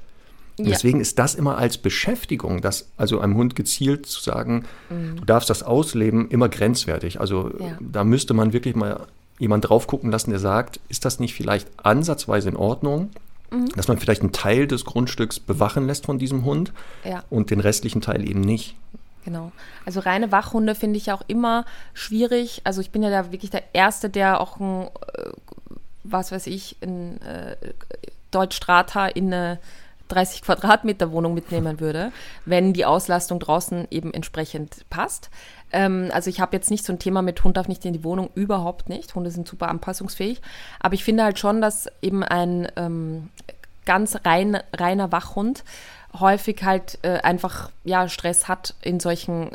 Ja. 0.59 0.67
Deswegen 0.67 1.01
ist 1.01 1.19
das 1.19 1.35
immer 1.35 1.57
als 1.57 1.79
Beschäftigung, 1.79 2.61
das, 2.61 2.91
also 2.99 3.21
einem 3.21 3.35
Hund 3.35 3.57
gezielt 3.57 4.05
zu 4.05 4.21
sagen, 4.21 4.65
du 4.91 5.25
darfst 5.25 5.49
das 5.49 5.63
ausleben, 5.63 6.29
immer 6.29 6.51
grenzwertig. 6.51 7.19
Also 7.19 7.45
Mhm. 7.45 7.61
Ja. 7.61 7.79
da 7.81 8.05
müsste 8.05 8.35
man 8.35 8.53
wirklich 8.53 8.77
mal 8.77 9.07
jemand 9.39 9.69
drauf 9.69 9.87
gucken 9.87 10.11
lassen, 10.11 10.31
der 10.31 10.39
sagt, 10.39 10.81
ist 10.91 11.07
das 11.07 11.19
nicht 11.19 11.33
vielleicht 11.35 11.67
ansatzweise 11.83 12.51
in 12.51 12.57
Ordnung, 12.57 13.09
Mhm. 13.51 13.69
dass 13.77 13.89
man 13.89 13.99
vielleicht 13.99 14.23
einen 14.23 14.33
Teil 14.33 14.67
des 14.67 14.85
Grundstücks 14.85 15.41
bewachen 15.41 15.87
lässt 15.87 16.07
von 16.07 16.19
diesem 16.19 16.45
Hund 16.45 16.73
Ja. 17.05 17.25
und 17.31 17.51
den 17.51 17.61
restlichen 17.61 18.01
Teil 18.01 18.29
eben 18.29 18.41
nicht. 18.41 18.77
Genau. 19.25 19.53
Also 19.85 20.01
reine 20.01 20.33
Wachhunde 20.33 20.75
finde 20.75 20.97
ich 20.97 21.13
auch 21.13 21.23
immer 21.27 21.65
schwierig. 21.93 22.63
Also 22.65 22.81
ich 22.81 22.91
bin 22.91 23.03
ja 23.03 23.11
da 23.11 23.33
wirklich 23.33 23.51
der 23.51 23.65
Erste, 23.75 24.09
der 24.09 24.41
auch 24.41 24.59
ein, 24.61 24.85
äh, 24.87 25.31
was 26.05 26.33
weiß 26.33 26.47
ich, 26.47 26.77
ein 26.83 27.21
äh, 27.23 27.57
Deutschstrata 28.31 29.07
in 29.07 29.27
eine 29.35 29.59
30 30.11 30.43
Quadratmeter 30.43 31.13
Wohnung 31.13 31.35
mitnehmen 31.35 31.81
würde, 31.81 32.13
wenn 32.45 32.73
die 32.73 32.85
Auslastung 32.85 33.41
draußen 33.41 33.89
eben 33.91 34.13
entsprechend 34.13 34.89
passt. 34.91 35.31
Ähm, 35.73 36.11
also 36.13 36.31
ich 36.31 36.41
habe 36.41 36.57
jetzt 36.57 36.71
nicht 36.71 36.85
so 36.85 36.93
ein 36.93 36.99
Thema 36.99 37.23
mit 37.23 37.43
Hund 37.45 37.57
darf 37.57 37.69
nicht 37.69 37.85
in 37.85 37.93
die 37.93 38.05
Wohnung, 38.05 38.31
überhaupt 38.35 38.89
nicht. 38.89 39.15
Hunde 39.15 39.31
sind 39.31 39.49
super 39.49 39.69
anpassungsfähig. 39.69 40.41
Aber 40.81 40.95
ich 40.95 41.05
finde 41.05 41.25
halt 41.25 41.39
schon, 41.39 41.61
dass 41.61 41.89
eben 42.03 42.23
ein 42.23 42.69
ähm, 42.77 43.31
ganz 43.85 44.17
rein, 44.25 44.59
reiner 44.77 45.13
Wachhund 45.13 45.65
häufig 46.19 46.65
halt 46.65 46.99
äh, 47.03 47.21
einfach 47.21 47.71
ja 47.85 48.09
Stress 48.09 48.49
hat 48.49 48.75
in 48.83 48.99
solchen 49.01 49.53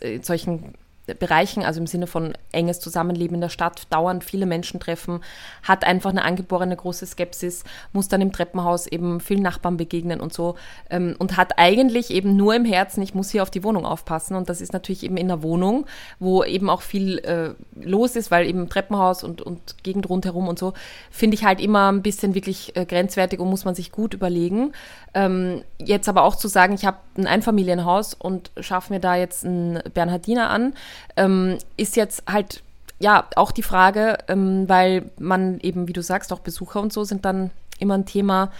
äh, 0.00 0.14
in 0.14 0.22
solchen 0.22 0.74
Bereichen, 1.14 1.62
also 1.62 1.80
im 1.80 1.86
Sinne 1.86 2.06
von 2.06 2.34
enges 2.52 2.80
Zusammenleben 2.80 3.36
in 3.36 3.40
der 3.40 3.48
Stadt, 3.48 3.82
dauernd 3.90 4.24
viele 4.24 4.46
Menschen 4.46 4.80
treffen, 4.80 5.20
hat 5.62 5.84
einfach 5.84 6.10
eine 6.10 6.24
angeborene 6.24 6.76
große 6.76 7.06
Skepsis, 7.06 7.64
muss 7.92 8.08
dann 8.08 8.20
im 8.20 8.32
Treppenhaus 8.32 8.86
eben 8.86 9.20
vielen 9.20 9.42
Nachbarn 9.42 9.76
begegnen 9.76 10.20
und 10.20 10.32
so 10.32 10.56
ähm, 10.90 11.16
und 11.18 11.36
hat 11.36 11.58
eigentlich 11.58 12.10
eben 12.10 12.36
nur 12.36 12.54
im 12.54 12.64
Herzen, 12.64 13.02
ich 13.02 13.14
muss 13.14 13.30
hier 13.30 13.42
auf 13.42 13.50
die 13.50 13.64
Wohnung 13.64 13.84
aufpassen 13.84 14.36
und 14.36 14.48
das 14.48 14.60
ist 14.60 14.72
natürlich 14.72 15.02
eben 15.02 15.16
in 15.16 15.28
der 15.28 15.42
Wohnung, 15.42 15.86
wo 16.18 16.44
eben 16.44 16.70
auch 16.70 16.82
viel 16.82 17.18
äh, 17.18 17.54
los 17.80 18.16
ist, 18.16 18.30
weil 18.30 18.46
eben 18.46 18.68
Treppenhaus 18.68 19.24
und, 19.24 19.42
und 19.42 19.82
Gegend 19.82 20.08
rundherum 20.08 20.48
und 20.48 20.58
so, 20.58 20.72
finde 21.10 21.36
ich 21.36 21.44
halt 21.44 21.60
immer 21.60 21.90
ein 21.90 22.02
bisschen 22.02 22.34
wirklich 22.34 22.76
äh, 22.76 22.84
grenzwertig 22.84 23.40
und 23.40 23.48
muss 23.48 23.64
man 23.64 23.74
sich 23.74 23.92
gut 23.92 24.14
überlegen. 24.14 24.72
Ähm, 25.14 25.62
jetzt 25.78 26.08
aber 26.08 26.22
auch 26.22 26.36
zu 26.36 26.48
sagen, 26.48 26.74
ich 26.74 26.84
habe 26.84 26.98
ein 27.16 27.26
Einfamilienhaus 27.26 28.14
und 28.14 28.50
schaffe 28.60 28.92
mir 28.92 29.00
da 29.00 29.16
jetzt 29.16 29.44
einen 29.44 29.80
Bernhardiner 29.94 30.50
an, 30.50 30.74
ähm, 31.16 31.58
ist 31.76 31.96
jetzt 31.96 32.22
halt 32.26 32.62
ja 32.98 33.26
auch 33.36 33.52
die 33.52 33.62
Frage, 33.62 34.18
ähm, 34.28 34.68
weil 34.68 35.10
man 35.18 35.60
eben, 35.60 35.88
wie 35.88 35.92
du 35.92 36.02
sagst, 36.02 36.32
auch 36.32 36.40
Besucher 36.40 36.80
und 36.80 36.92
so 36.92 37.04
sind 37.04 37.24
dann 37.24 37.50
immer 37.78 37.94
ein 37.94 38.06
Thema. 38.06 38.50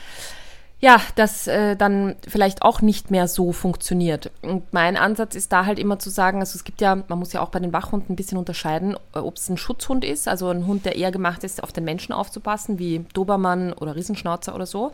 Ja, 0.80 1.00
das 1.16 1.48
äh, 1.48 1.74
dann 1.74 2.14
vielleicht 2.28 2.62
auch 2.62 2.82
nicht 2.82 3.10
mehr 3.10 3.26
so 3.26 3.50
funktioniert. 3.52 4.30
Und 4.42 4.72
mein 4.72 4.96
Ansatz 4.96 5.34
ist 5.34 5.52
da 5.52 5.66
halt 5.66 5.80
immer 5.80 5.98
zu 5.98 6.08
sagen, 6.08 6.38
also 6.38 6.54
es 6.56 6.62
gibt 6.62 6.80
ja, 6.80 7.02
man 7.08 7.18
muss 7.18 7.32
ja 7.32 7.40
auch 7.40 7.48
bei 7.48 7.58
den 7.58 7.72
Wachhunden 7.72 8.12
ein 8.12 8.16
bisschen 8.16 8.38
unterscheiden, 8.38 8.96
äh, 9.12 9.18
ob 9.18 9.38
es 9.38 9.48
ein 9.48 9.56
Schutzhund 9.56 10.04
ist, 10.04 10.28
also 10.28 10.48
ein 10.50 10.66
Hund, 10.68 10.84
der 10.84 10.94
eher 10.94 11.10
gemacht 11.10 11.42
ist, 11.42 11.64
auf 11.64 11.72
den 11.72 11.82
Menschen 11.82 12.12
aufzupassen, 12.12 12.78
wie 12.78 13.04
Dobermann 13.12 13.72
oder 13.72 13.96
Riesenschnauzer 13.96 14.54
oder 14.54 14.66
so. 14.66 14.92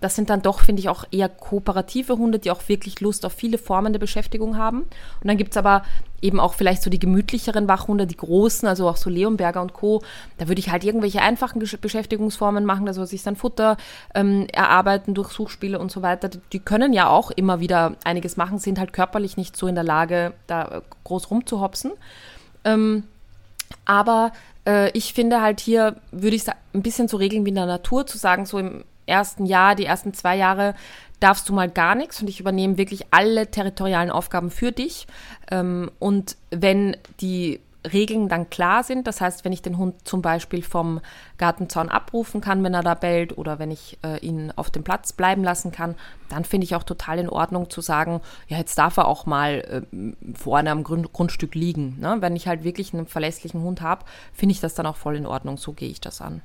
Das 0.00 0.14
sind 0.14 0.28
dann 0.28 0.42
doch, 0.42 0.60
finde 0.60 0.80
ich, 0.80 0.88
auch 0.90 1.04
eher 1.10 1.28
kooperative 1.28 2.18
Hunde, 2.18 2.38
die 2.38 2.50
auch 2.50 2.68
wirklich 2.68 3.00
Lust 3.00 3.24
auf 3.24 3.32
viele 3.32 3.56
Formen 3.56 3.92
der 3.94 4.00
Beschäftigung 4.00 4.58
haben. 4.58 4.82
Und 4.82 5.24
dann 5.24 5.38
gibt 5.38 5.52
es 5.52 5.56
aber 5.56 5.84
eben 6.20 6.38
auch 6.38 6.54
vielleicht 6.54 6.82
so 6.82 6.90
die 6.90 6.98
gemütlicheren 6.98 7.66
Wachhunde, 7.66 8.06
die 8.06 8.16
großen, 8.16 8.68
also 8.68 8.88
auch 8.88 8.96
so 8.96 9.08
Leonberger 9.08 9.62
und 9.62 9.72
Co. 9.72 10.02
Da 10.36 10.48
würde 10.48 10.58
ich 10.58 10.70
halt 10.70 10.84
irgendwelche 10.84 11.22
einfachen 11.22 11.58
Beschäftigungsformen 11.80 12.64
machen, 12.64 12.86
also 12.88 13.04
sich 13.04 13.22
dann 13.22 13.36
Futter 13.36 13.76
ähm, 14.14 14.46
erarbeiten 14.52 15.14
durch 15.14 15.30
Suchspiele 15.30 15.78
und 15.78 15.90
so 15.90 16.02
weiter. 16.02 16.28
Die, 16.52 16.58
können 16.58 16.92
ja 16.92 17.08
auch 17.08 17.30
immer 17.30 17.60
wieder 17.60 17.96
einiges 18.04 18.36
machen, 18.36 18.58
sind 18.58 18.78
halt 18.78 18.92
körperlich 18.92 19.36
nicht 19.36 19.56
so 19.56 19.66
in 19.66 19.74
der 19.74 19.84
Lage, 19.84 20.34
da 20.46 20.64
äh, 20.64 20.80
groß 21.04 21.30
rumzuhopsen. 21.30 21.92
Ähm, 22.64 23.04
aber 23.84 24.32
äh, 24.66 24.90
ich 24.90 25.14
finde 25.14 25.40
halt 25.40 25.60
hier, 25.60 25.96
würde 26.12 26.36
ich 26.36 26.44
sa- 26.44 26.56
ein 26.74 26.82
bisschen 26.82 27.08
so 27.08 27.16
regeln 27.16 27.44
wie 27.46 27.50
in 27.50 27.54
der 27.54 27.66
Natur, 27.66 28.06
zu 28.06 28.18
sagen, 28.18 28.44
so 28.44 28.58
im 28.58 28.84
ersten 29.06 29.46
Jahr, 29.46 29.74
die 29.74 29.86
ersten 29.86 30.14
zwei 30.14 30.36
Jahre 30.36 30.74
darfst 31.20 31.48
du 31.48 31.54
mal 31.54 31.70
gar 31.70 31.94
nichts 31.94 32.20
und 32.20 32.28
ich 32.28 32.40
übernehme 32.40 32.76
wirklich 32.76 33.06
alle 33.10 33.50
territorialen 33.50 34.10
Aufgaben 34.10 34.50
für 34.50 34.72
dich. 34.72 35.06
Ähm, 35.50 35.90
und 35.98 36.36
wenn 36.50 36.96
die 37.20 37.60
Regeln 37.92 38.28
dann 38.28 38.50
klar 38.50 38.82
sind, 38.82 39.06
das 39.06 39.20
heißt, 39.20 39.44
wenn 39.44 39.52
ich 39.52 39.62
den 39.62 39.78
Hund 39.78 40.06
zum 40.06 40.22
Beispiel 40.22 40.62
vom 40.62 41.00
Gartenzaun 41.38 41.88
abrufen 41.88 42.40
kann, 42.40 42.62
wenn 42.64 42.74
er 42.74 42.82
da 42.82 42.94
bellt, 42.94 43.38
oder 43.38 43.58
wenn 43.58 43.70
ich 43.70 43.98
äh, 44.04 44.18
ihn 44.18 44.52
auf 44.56 44.70
dem 44.70 44.84
Platz 44.84 45.12
bleiben 45.12 45.44
lassen 45.44 45.72
kann, 45.72 45.94
dann 46.28 46.44
finde 46.44 46.64
ich 46.64 46.74
auch 46.74 46.82
total 46.82 47.18
in 47.18 47.28
Ordnung 47.28 47.70
zu 47.70 47.80
sagen, 47.80 48.20
ja, 48.48 48.58
jetzt 48.58 48.76
darf 48.76 48.96
er 48.96 49.06
auch 49.06 49.26
mal 49.26 49.84
äh, 49.92 50.34
vorne 50.34 50.70
am 50.70 50.82
Grund 50.82 51.12
Grundstück 51.12 51.54
liegen. 51.54 51.98
Ne? 52.00 52.16
Wenn 52.20 52.36
ich 52.36 52.48
halt 52.48 52.64
wirklich 52.64 52.92
einen 52.92 53.06
verlässlichen 53.06 53.62
Hund 53.62 53.80
habe, 53.80 54.04
finde 54.32 54.52
ich 54.52 54.60
das 54.60 54.74
dann 54.74 54.86
auch 54.86 54.96
voll 54.96 55.16
in 55.16 55.26
Ordnung. 55.26 55.56
So 55.56 55.72
gehe 55.72 55.88
ich 55.88 56.00
das 56.00 56.20
an. 56.20 56.42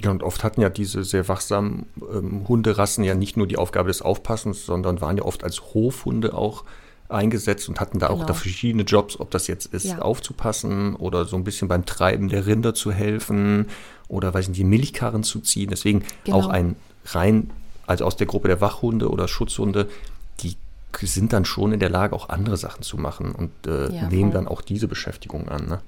Ja, 0.00 0.10
und 0.12 0.22
oft 0.22 0.44
hatten 0.44 0.60
ja 0.60 0.68
diese 0.68 1.02
sehr 1.02 1.26
wachsamen 1.26 1.86
ähm, 2.12 2.46
Hunderassen 2.46 3.02
ja 3.02 3.14
nicht 3.16 3.36
nur 3.36 3.46
die 3.48 3.56
Aufgabe 3.58 3.88
des 3.88 4.00
Aufpassens, 4.00 4.64
sondern 4.64 5.00
waren 5.00 5.16
ja 5.16 5.24
oft 5.24 5.42
als 5.42 5.60
Hofhunde 5.74 6.34
auch 6.34 6.64
eingesetzt 7.08 7.68
und 7.68 7.80
hatten 7.80 7.98
da 7.98 8.08
auch 8.08 8.16
Genau. 8.16 8.26
da 8.26 8.34
verschiedene 8.34 8.84
Jobs, 8.84 9.18
ob 9.18 9.30
das 9.30 9.46
jetzt 9.48 9.72
ist, 9.72 9.84
Ja. 9.86 9.98
aufzupassen 10.00 10.94
oder 10.94 11.24
so 11.24 11.36
ein 11.36 11.42
bisschen 11.42 11.66
beim 11.66 11.84
Treiben 11.86 12.28
der 12.28 12.46
Rinder 12.46 12.74
zu 12.74 12.92
helfen 12.92 13.66
oder 14.08 14.32
weiß 14.32 14.48
nicht, 14.48 14.58
die 14.58 14.64
Milchkarren 14.64 15.24
zu 15.24 15.40
ziehen. 15.40 15.70
Deswegen 15.70 16.04
Genau. 16.24 16.38
auch 16.38 16.48
ein 16.48 16.76
rein, 17.06 17.50
also 17.86 18.04
aus 18.04 18.16
der 18.16 18.26
Gruppe 18.26 18.48
der 18.48 18.60
Wachhunde 18.60 19.08
oder 19.10 19.26
Schutzhunde, 19.26 19.88
die 20.42 20.56
sind 21.02 21.32
dann 21.32 21.44
schon 21.44 21.72
in 21.72 21.80
der 21.80 21.90
Lage, 21.90 22.14
auch 22.14 22.28
andere 22.28 22.56
Sachen 22.56 22.82
zu 22.82 22.98
machen 22.98 23.32
und 23.32 23.50
äh, 23.66 23.90
Ja, 23.92 24.08
nehmen 24.08 24.30
voll. 24.30 24.40
dann 24.42 24.48
auch 24.48 24.62
diese 24.62 24.86
Beschäftigung 24.88 25.48
an. 25.48 25.66
Ne? 25.66 25.80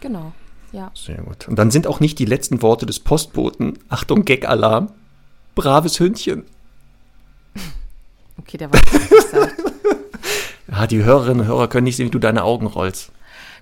Genau. 0.00 0.32
Ja. 0.72 0.90
Sehr 0.94 1.16
gut. 1.22 1.48
Und 1.48 1.58
dann 1.58 1.70
sind 1.70 1.86
auch 1.86 2.00
nicht 2.00 2.18
die 2.18 2.24
letzten 2.24 2.60
Worte 2.62 2.84
des 2.86 3.00
Postboten, 3.00 3.78
Achtung, 3.88 4.24
Gag-Alarm, 4.24 4.90
braves 5.54 5.98
Hündchen. 6.00 6.44
Okay, 8.40 8.56
der 8.56 8.72
war. 8.72 8.80
Ja, 10.70 10.86
die 10.86 11.02
Hörerinnen 11.02 11.40
und 11.40 11.46
Hörer 11.48 11.66
können 11.68 11.84
nicht 11.84 11.96
sehen, 11.96 12.06
wie 12.06 12.10
du 12.10 12.18
deine 12.20 12.44
Augen 12.44 12.66
rollst. 12.66 13.10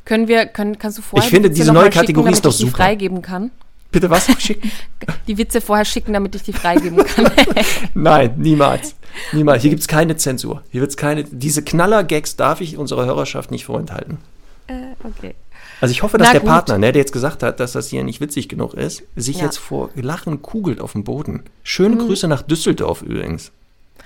Können 0.04 0.28
wir, 0.28 0.46
können, 0.46 0.78
kannst 0.78 0.98
du 0.98 1.02
vorher 1.02 1.24
Ich 1.26 1.30
finde, 1.30 1.48
die 1.48 1.56
diese 1.56 1.72
neue 1.72 1.84
mal 1.84 1.92
schicken, 1.92 2.00
Kategorie 2.00 2.32
ist 2.32 2.44
doch 2.44 2.50
ich 2.50 2.58
die 2.58 2.64
super. 2.64 2.76
freigeben 2.76 3.22
kann? 3.22 3.50
Bitte 3.90 4.10
was 4.10 4.26
schicken? 4.40 4.70
Die 5.26 5.38
Witze 5.38 5.60
vorher 5.60 5.84
schicken, 5.84 6.12
damit 6.12 6.34
ich 6.34 6.42
die 6.42 6.52
freigeben 6.52 6.98
kann. 7.04 7.30
Nein, 7.94 8.34
niemals. 8.36 8.96
Niemals. 9.32 9.62
Hier 9.62 9.70
gibt 9.70 9.80
es 9.80 9.88
keine 9.88 10.16
Zensur. 10.16 10.62
Hier 10.70 10.80
wird 10.82 10.96
keine. 10.96 11.24
Diese 11.24 11.62
Knaller-Gags 11.62 12.36
darf 12.36 12.60
ich 12.60 12.76
unserer 12.76 13.06
Hörerschaft 13.06 13.50
nicht 13.50 13.64
vorenthalten. 13.64 14.18
äh, 14.66 14.92
okay. 15.02 15.34
Also 15.80 15.92
ich 15.92 16.02
hoffe, 16.02 16.16
dass 16.18 16.28
Na 16.28 16.32
der 16.32 16.40
gut. 16.40 16.48
Partner, 16.50 16.78
ne, 16.78 16.92
der 16.92 17.02
jetzt 17.02 17.12
gesagt 17.12 17.42
hat, 17.42 17.60
dass 17.60 17.72
das 17.72 17.88
hier 17.88 18.02
nicht 18.02 18.20
witzig 18.20 18.48
genug 18.48 18.74
ist, 18.74 19.02
sich 19.14 19.38
Ja. 19.38 19.44
jetzt 19.44 19.58
vor 19.58 19.90
Lachen 19.94 20.40
kugelt 20.42 20.80
auf 20.80 20.92
dem 20.92 21.04
Boden. 21.04 21.42
Schöne 21.62 21.96
Grüße 21.96 22.28
nach 22.28 22.42
Düsseldorf 22.42 23.02
übrigens. 23.02 23.52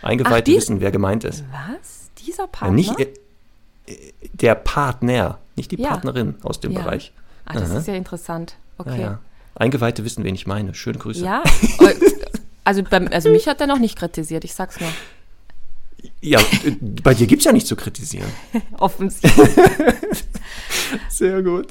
Eingeweihte 0.02 0.50
die- 0.50 0.56
wissen, 0.56 0.80
wer 0.80 0.90
gemeint 0.90 1.24
ist. 1.24 1.44
Was? 1.52 2.10
Dieser 2.26 2.44
Ja, 2.44 2.48
Partner? 2.48 2.74
nicht 2.74 2.98
äh, 2.98 3.06
äh, 3.86 4.12
der 4.32 4.54
Partner, 4.56 5.38
nicht 5.56 5.70
die 5.70 5.80
Ja. 5.80 5.88
Partnerin 5.90 6.36
aus 6.42 6.60
dem 6.60 6.72
Ja. 6.72 6.82
Bereich. 6.82 7.12
Ah, 7.44 7.54
das 7.54 7.70
Aha. 7.70 7.78
ist 7.78 7.88
ja 7.88 7.94
interessant. 7.94 8.56
Ja, 8.78 8.84
Okay. 8.92 9.00
ja. 9.02 9.18
Eingeweihte 9.54 10.04
wissen, 10.04 10.24
wen 10.24 10.34
ich 10.34 10.46
meine. 10.46 10.74
Schöne 10.74 10.98
Grüße. 10.98 11.24
Ja. 11.24 11.42
äh, 11.80 11.94
Also, 12.64 12.82
beim, 12.82 13.08
also 13.10 13.30
mich 13.30 13.46
hat 13.48 13.60
er 13.60 13.66
noch 13.66 13.78
nicht 13.78 13.96
kritisiert, 13.98 14.44
ich 14.44 14.54
sag's 14.54 14.78
nur. 14.80 14.90
Ja, 16.20 16.38
äh, 16.40 16.70
bei 17.02 17.14
dir 17.14 17.26
gibt 17.26 17.40
es 17.40 17.46
ja 17.46 17.52
nichts 17.52 17.68
zu 17.68 17.76
kritisieren. 17.76 18.28
Offensichtlich. 18.78 19.48
Sehr 21.08 21.42
gut. 21.42 21.68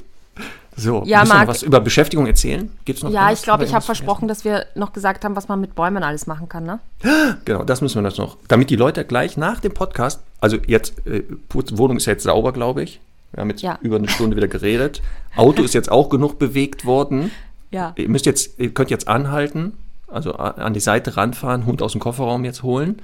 So, 0.75 1.03
Ja, 1.05 1.19
müssen 1.19 1.31
wir 1.31 1.33
noch 1.33 1.33
Marc- 1.35 1.47
was 1.49 1.63
über 1.63 1.81
Beschäftigung 1.81 2.25
erzählen? 2.25 2.71
Gibt's 2.85 3.03
noch 3.03 3.11
Ja, 3.11 3.31
ich 3.33 3.41
glaube, 3.41 3.65
ich 3.65 3.73
habe 3.73 3.83
versprochen, 3.83 4.29
dass 4.29 4.45
wir 4.45 4.65
noch 4.75 4.93
gesagt 4.93 5.25
haben, 5.25 5.35
was 5.35 5.49
man 5.49 5.59
mit 5.59 5.75
Bäumen 5.75 6.03
alles 6.03 6.25
machen 6.25 6.47
kann, 6.47 6.63
ne? 6.63 6.79
Genau, 7.45 7.63
das 7.63 7.81
müssen 7.81 7.95
wir 7.95 8.03
das 8.03 8.17
noch. 8.17 8.37
Damit 8.47 8.69
die 8.69 8.77
Leute 8.77 9.03
gleich 9.03 9.35
nach 9.35 9.59
dem 9.59 9.73
Podcast, 9.73 10.21
also 10.39 10.57
jetzt, 10.67 11.05
äh, 11.05 11.23
Wohnung 11.53 11.97
ist 11.97 12.05
jetzt 12.05 12.23
sauber, 12.23 12.53
glaube 12.53 12.83
ich. 12.83 13.01
Wir 13.33 13.41
haben 13.41 13.49
jetzt 13.49 13.61
Ja. 13.61 13.77
über 13.81 13.97
eine 13.97 14.07
Stunde 14.07 14.37
wieder 14.37 14.47
geredet. 14.47 15.01
Auto 15.35 15.63
ist 15.63 15.73
jetzt 15.73 15.91
auch 15.91 16.07
genug 16.09 16.39
bewegt 16.39 16.85
worden. 16.85 17.31
Ja. 17.71 17.93
Ihr 17.97 18.07
müsst 18.09 18.25
jetzt, 18.25 18.57
ihr 18.57 18.73
könnt 18.73 18.89
jetzt 18.89 19.07
anhalten, 19.09 19.73
also 20.07 20.33
an 20.33 20.73
die 20.73 20.79
Seite 20.79 21.17
ranfahren, 21.17 21.65
Hund 21.65 21.81
aus 21.81 21.91
dem 21.91 21.99
Kofferraum 22.01 22.45
jetzt 22.45 22.63
holen 22.63 23.01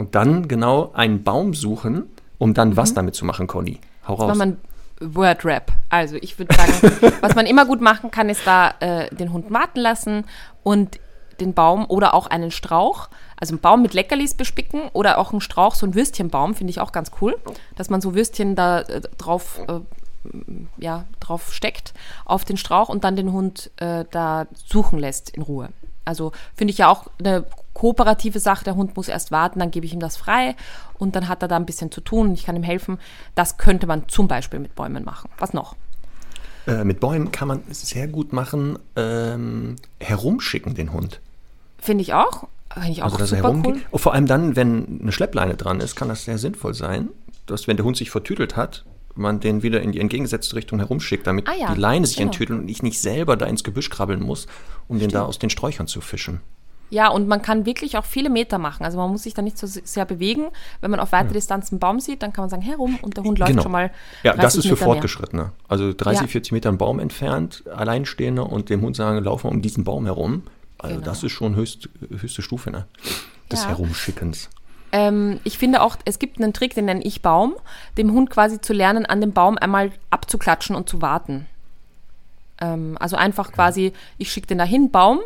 und 0.00 0.14
dann 0.14 0.48
genau 0.48 0.92
einen 0.94 1.22
Baum 1.22 1.52
suchen, 1.52 2.04
um 2.38 2.54
dann 2.54 2.74
was 2.74 2.94
damit 2.94 3.14
zu 3.14 3.26
machen, 3.26 3.46
Conny. 3.46 3.80
Hau 4.08 4.14
raus. 4.14 4.38
Word-Rap. 5.00 5.72
Also 5.90 6.16
ich 6.16 6.38
würde 6.38 6.54
sagen, 6.54 7.12
was 7.20 7.34
man 7.34 7.44
immer 7.44 7.66
gut 7.66 7.82
machen 7.82 8.10
kann, 8.10 8.30
ist 8.30 8.46
da 8.46 8.74
äh, 8.80 9.14
den 9.14 9.32
Hund 9.32 9.50
warten 9.52 9.80
lassen 9.80 10.24
und 10.62 10.98
den 11.38 11.52
Baum 11.52 11.84
oder 11.88 12.14
auch 12.14 12.26
einen 12.26 12.50
Strauch, 12.50 13.10
also 13.38 13.52
einen 13.52 13.60
Baum 13.60 13.82
mit 13.82 13.92
Leckerlis 13.92 14.34
bespicken 14.34 14.88
oder 14.94 15.18
auch 15.18 15.32
einen 15.32 15.42
Strauch, 15.42 15.74
so 15.74 15.86
ein 15.86 15.94
Würstchenbaum, 15.94 16.54
finde 16.54 16.70
ich 16.70 16.80
auch 16.80 16.92
ganz 16.92 17.10
cool, 17.20 17.36
dass 17.76 17.90
man 17.90 18.00
so 18.00 18.14
Würstchen 18.14 18.56
da 18.56 18.80
äh, 18.80 19.02
drauf, 19.18 19.60
äh, 19.68 19.80
ja, 20.78 21.04
drauf 21.18 21.52
steckt 21.52 21.92
auf 22.24 22.46
den 22.46 22.56
Strauch 22.56 22.88
und 22.88 23.04
dann 23.04 23.16
den 23.16 23.32
Hund 23.32 23.70
äh, 23.76 24.06
da 24.10 24.46
suchen 24.66 24.98
lässt 24.98 25.28
in 25.30 25.42
Ruhe. 25.42 25.68
Also 26.06 26.32
finde 26.54 26.72
ich 26.72 26.78
ja 26.78 26.88
auch 26.88 27.06
eine 27.18 27.44
kooperative 27.74 28.40
Sache. 28.40 28.64
Der 28.64 28.76
Hund 28.76 28.96
muss 28.96 29.08
erst 29.08 29.30
warten, 29.30 29.58
dann 29.58 29.70
gebe 29.70 29.86
ich 29.86 29.92
ihm 29.92 30.00
das 30.00 30.16
frei 30.16 30.56
und 30.98 31.16
dann 31.16 31.28
hat 31.28 31.42
er 31.42 31.48
da 31.48 31.56
ein 31.56 31.66
bisschen 31.66 31.90
zu 31.90 32.00
tun 32.00 32.28
und 32.28 32.34
ich 32.34 32.44
kann 32.44 32.56
ihm 32.56 32.62
helfen. 32.62 32.98
Das 33.34 33.56
könnte 33.58 33.86
man 33.86 34.08
zum 34.08 34.28
Beispiel 34.28 34.60
mit 34.60 34.74
Bäumen 34.74 35.04
machen. 35.04 35.30
Was 35.38 35.52
noch? 35.52 35.76
Äh, 36.66 36.84
mit 36.84 37.00
Bäumen 37.00 37.32
kann 37.32 37.48
man 37.48 37.62
sehr 37.70 38.06
gut 38.06 38.32
machen, 38.32 38.78
ähm, 38.96 39.76
herumschicken 39.98 40.74
den 40.74 40.92
Hund. 40.92 41.20
Finde 41.78 42.02
ich 42.02 42.12
auch. 42.12 42.48
Finde 42.74 42.90
ich 42.90 43.00
auch 43.02 43.06
Also, 43.06 43.16
dass 43.18 43.32
er 43.32 43.38
super 43.38 43.48
herumgeht. 43.48 43.74
cool. 43.76 43.82
Und 43.90 43.98
vor 43.98 44.14
allem 44.14 44.26
dann, 44.26 44.54
wenn 44.56 45.00
eine 45.00 45.12
Schleppleine 45.12 45.56
dran 45.56 45.80
ist, 45.80 45.96
kann 45.96 46.08
das 46.08 46.24
sehr 46.24 46.38
sinnvoll 46.38 46.74
sein, 46.74 47.08
dass 47.46 47.66
wenn 47.66 47.76
der 47.76 47.84
Hund 47.84 47.96
sich 47.96 48.10
vertüdelt 48.10 48.56
hat, 48.56 48.84
man 49.16 49.40
den 49.40 49.62
wieder 49.62 49.80
in 49.82 49.90
die 49.90 49.98
entgegengesetzte 49.98 50.54
Richtung 50.54 50.78
herumschickt, 50.78 51.26
damit 51.26 51.48
Ah 51.48 51.54
ja, 51.58 51.74
die 51.74 51.80
Leine 51.80 52.06
sich 52.06 52.18
genau. 52.18 52.28
enttüdelt 52.28 52.60
und 52.60 52.68
ich 52.68 52.82
nicht 52.82 53.00
selber 53.00 53.36
da 53.36 53.46
ins 53.46 53.64
Gebüsch 53.64 53.90
krabbeln 53.90 54.22
muss, 54.22 54.46
um 54.86 54.98
den 55.00 55.10
da 55.10 55.24
aus 55.24 55.38
den 55.40 55.50
Sträuchern 55.50 55.88
zu 55.88 56.00
fischen. 56.00 56.40
Ja, 56.90 57.08
und 57.08 57.28
man 57.28 57.40
kann 57.40 57.66
wirklich 57.66 57.96
auch 57.96 58.04
viele 58.04 58.28
Meter 58.30 58.58
machen. 58.58 58.84
Also 58.84 58.98
man 58.98 59.10
muss 59.10 59.22
sich 59.22 59.32
da 59.34 59.42
nicht 59.42 59.56
so 59.56 59.66
sehr 59.66 60.04
bewegen. 60.04 60.46
Wenn 60.80 60.90
man 60.90 60.98
auf 61.00 61.12
weite 61.12 61.32
Distanz 61.32 61.70
einen 61.72 61.78
Baum 61.78 62.00
sieht, 62.00 62.22
dann 62.22 62.32
kann 62.32 62.42
man 62.42 62.50
sagen, 62.50 62.62
herum 62.62 62.98
und 63.00 63.16
der 63.16 63.22
Hund 63.24 63.38
läuft 63.38 63.62
schon 63.62 63.70
mal. 63.72 63.88
Genau. 64.22 64.34
Ja, 64.36 64.42
das 64.42 64.54
30 64.54 64.58
ist 64.58 64.64
für 64.66 64.72
Meter 64.74 64.84
mehr. 64.86 64.94
Fortgeschrittene. 64.94 65.52
Also 65.68 65.92
30, 65.92 66.22
Ja. 66.22 66.26
40 66.26 66.52
Meter 66.52 66.68
einen 66.68 66.78
Baum 66.78 66.98
entfernt, 66.98 67.62
Alleinstehende 67.74 68.42
und 68.44 68.68
dem 68.70 68.80
Hund 68.82 68.96
sagen, 68.96 69.22
lauf 69.24 69.44
mal 69.44 69.50
um 69.50 69.62
diesen 69.62 69.84
Baum 69.84 70.04
herum. 70.06 70.42
Also 70.78 70.96
Genau. 70.96 71.06
das 71.06 71.22
ist 71.22 71.32
schon 71.32 71.54
höchst, 71.54 71.88
höchste 72.10 72.42
Stufe 72.42 72.70
ne? 72.70 72.86
des 73.52 73.62
Ja. 73.62 73.68
Herumschickens. 73.68 74.48
Ähm, 74.92 75.38
ich 75.44 75.58
finde 75.58 75.82
auch, 75.82 75.96
es 76.04 76.18
gibt 76.18 76.40
einen 76.42 76.52
Trick, 76.52 76.74
den 76.74 76.86
nenne 76.86 77.02
ich 77.04 77.22
Baum, 77.22 77.54
dem 77.96 78.10
Hund 78.12 78.30
quasi 78.30 78.60
zu 78.60 78.72
lernen, 78.72 79.06
an 79.06 79.20
dem 79.20 79.32
Baum 79.32 79.56
einmal 79.58 79.92
abzuklatschen 80.10 80.74
und 80.74 80.88
zu 80.88 81.00
warten. 81.00 81.46
Ähm, 82.60 82.96
also 83.00 83.16
einfach 83.16 83.52
quasi, 83.52 83.92
ich 84.18 84.32
schicke 84.32 84.48
den 84.48 84.58
dahin, 84.58 84.90
Baum, 84.90 85.20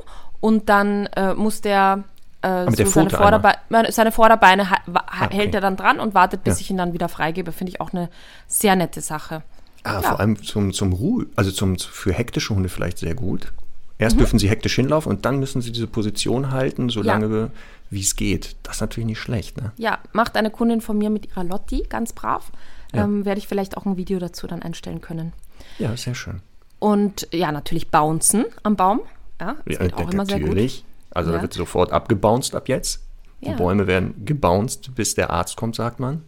und 0.45 0.69
dann 0.69 1.07
äh, 1.17 1.33
muss 1.33 1.63
der, 1.63 2.05
äh, 2.43 2.67
mit 2.67 2.79
der 2.79 2.87
seine, 2.87 3.09
Vorderbe 3.09 3.53
seine 3.89 4.13
Vorderbeine 4.13 4.67
Ah, 4.93 5.25
okay. 5.25 5.37
hält 5.37 5.55
er 5.55 5.63
dann 5.63 5.77
dran 5.77 6.01
und 6.01 6.13
wartet, 6.13 6.45
bis 6.45 6.59
Ja. 6.59 6.61
ich 6.61 6.71
ihn 6.71 6.77
dann 6.77 6.93
wieder 6.93 7.09
freigebe. 7.09 7.51
Finde 7.51 7.71
ich 7.73 7.81
auch 7.81 7.95
eine 7.95 8.11
sehr 8.47 8.77
nette 8.77 9.01
Sache. 9.01 9.43
Ah, 9.85 9.95
Ja. 9.95 10.03
vor 10.03 10.21
allem 10.21 10.43
zum, 10.43 10.75
zum 10.75 10.93
Ruhe, 10.93 11.25
also 11.35 11.51
zum, 11.51 11.79
für 11.79 12.13
hektische 12.13 12.55
Hunde 12.55 12.69
vielleicht 12.69 12.99
sehr 12.99 13.15
gut. 13.15 13.45
Mhm. 13.47 13.65
Erst 13.99 14.21
dürfen 14.21 14.39
sie 14.39 14.51
hektisch 14.51 14.75
hinlaufen 14.75 15.09
und 15.11 15.25
dann 15.25 15.39
müssen 15.39 15.63
sie 15.63 15.73
diese 15.73 15.87
Position 15.87 16.51
halten, 16.51 16.91
solange 16.91 17.51
wie 17.89 18.01
es 18.01 18.15
geht. 18.17 18.57
Das 18.65 18.77
ist 18.77 18.81
natürlich 18.83 19.07
nicht 19.07 19.21
schlecht, 19.21 19.57
ne? 19.57 19.73
Ja, 19.79 19.99
macht 20.13 20.37
eine 20.37 20.51
Kundin 20.51 20.83
von 20.83 20.99
mir 20.99 21.09
mit 21.09 21.27
ihrer 21.29 21.45
Lotti, 21.45 21.85
ganz 21.89 22.13
brav. 22.13 22.51
Ja. 22.93 23.05
Ähm, 23.05 23.25
Werde 23.25 23.39
ich 23.39 23.47
vielleicht 23.49 23.79
auch 23.79 23.87
ein 23.87 23.97
Video 23.97 24.19
dazu 24.19 24.47
dann 24.47 24.61
einstellen 24.63 25.01
können. 25.01 25.33
Ja, 25.79 25.97
sehr 25.97 26.15
schön. 26.15 26.41
Und 26.81 27.29
ja, 27.33 27.51
natürlich 27.51 27.91
bouncen 27.91 28.45
am 28.63 28.77
Baum. 28.77 29.01
Ja, 29.45 29.57
das 29.65 29.75
Ja, 29.79 29.83
geht 29.85 29.95
auch 29.95 30.11
immer 30.13 30.27
sehr 30.27 30.39
gut. 30.39 30.49
natürlich. 30.49 30.85
Also 31.11 31.31
Ja. 31.31 31.37
da 31.37 31.43
wird 31.43 31.53
sofort 31.53 31.93
abgebounced 31.93 32.55
ab 32.55 32.69
jetzt. 32.69 33.01
Die 33.43 33.49
Ja. 33.51 33.57
Bäume 33.57 33.87
werden 33.87 34.25
gebounced, 34.25 34.95
bis 34.95 35.15
der 35.15 35.31
Arzt 35.31 35.57
kommt, 35.57 35.77
sagt 35.77 36.01
man. 36.01 36.23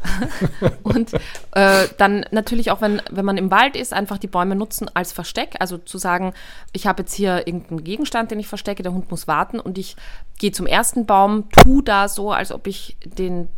Und 0.84 1.12
äh, 1.52 1.86
dann 1.96 2.24
natürlich 2.30 2.70
auch, 2.70 2.80
wenn, 2.80 3.02
wenn 3.10 3.24
man 3.24 3.36
im 3.36 3.50
Wald 3.50 3.74
ist, 3.74 3.92
einfach 3.92 4.18
die 4.18 4.26
Bäume 4.28 4.54
nutzen 4.54 4.88
als 4.94 5.12
Versteck. 5.12 5.56
Also 5.60 5.78
zu 5.78 5.98
sagen, 5.98 6.34
ich 6.72 6.86
habe 6.86 7.02
jetzt 7.02 7.14
hier 7.14 7.46
irgendeinen 7.46 7.82
Gegenstand, 7.84 8.30
den 8.30 8.38
ich 8.38 8.46
verstecke, 8.46 8.82
der 8.82 8.92
Hund 8.92 9.10
muss 9.10 9.26
warten 9.26 9.58
und 9.58 9.76
ich 9.78 9.96
gehe 10.38 10.52
zum 10.52 10.66
ersten 10.66 11.06
Baum, 11.06 11.48
tu 11.50 11.82
da 11.82 12.08
so, 12.08 12.30
als 12.32 12.52
ob 12.52 12.66
ich 12.66 12.96
den 13.04 13.48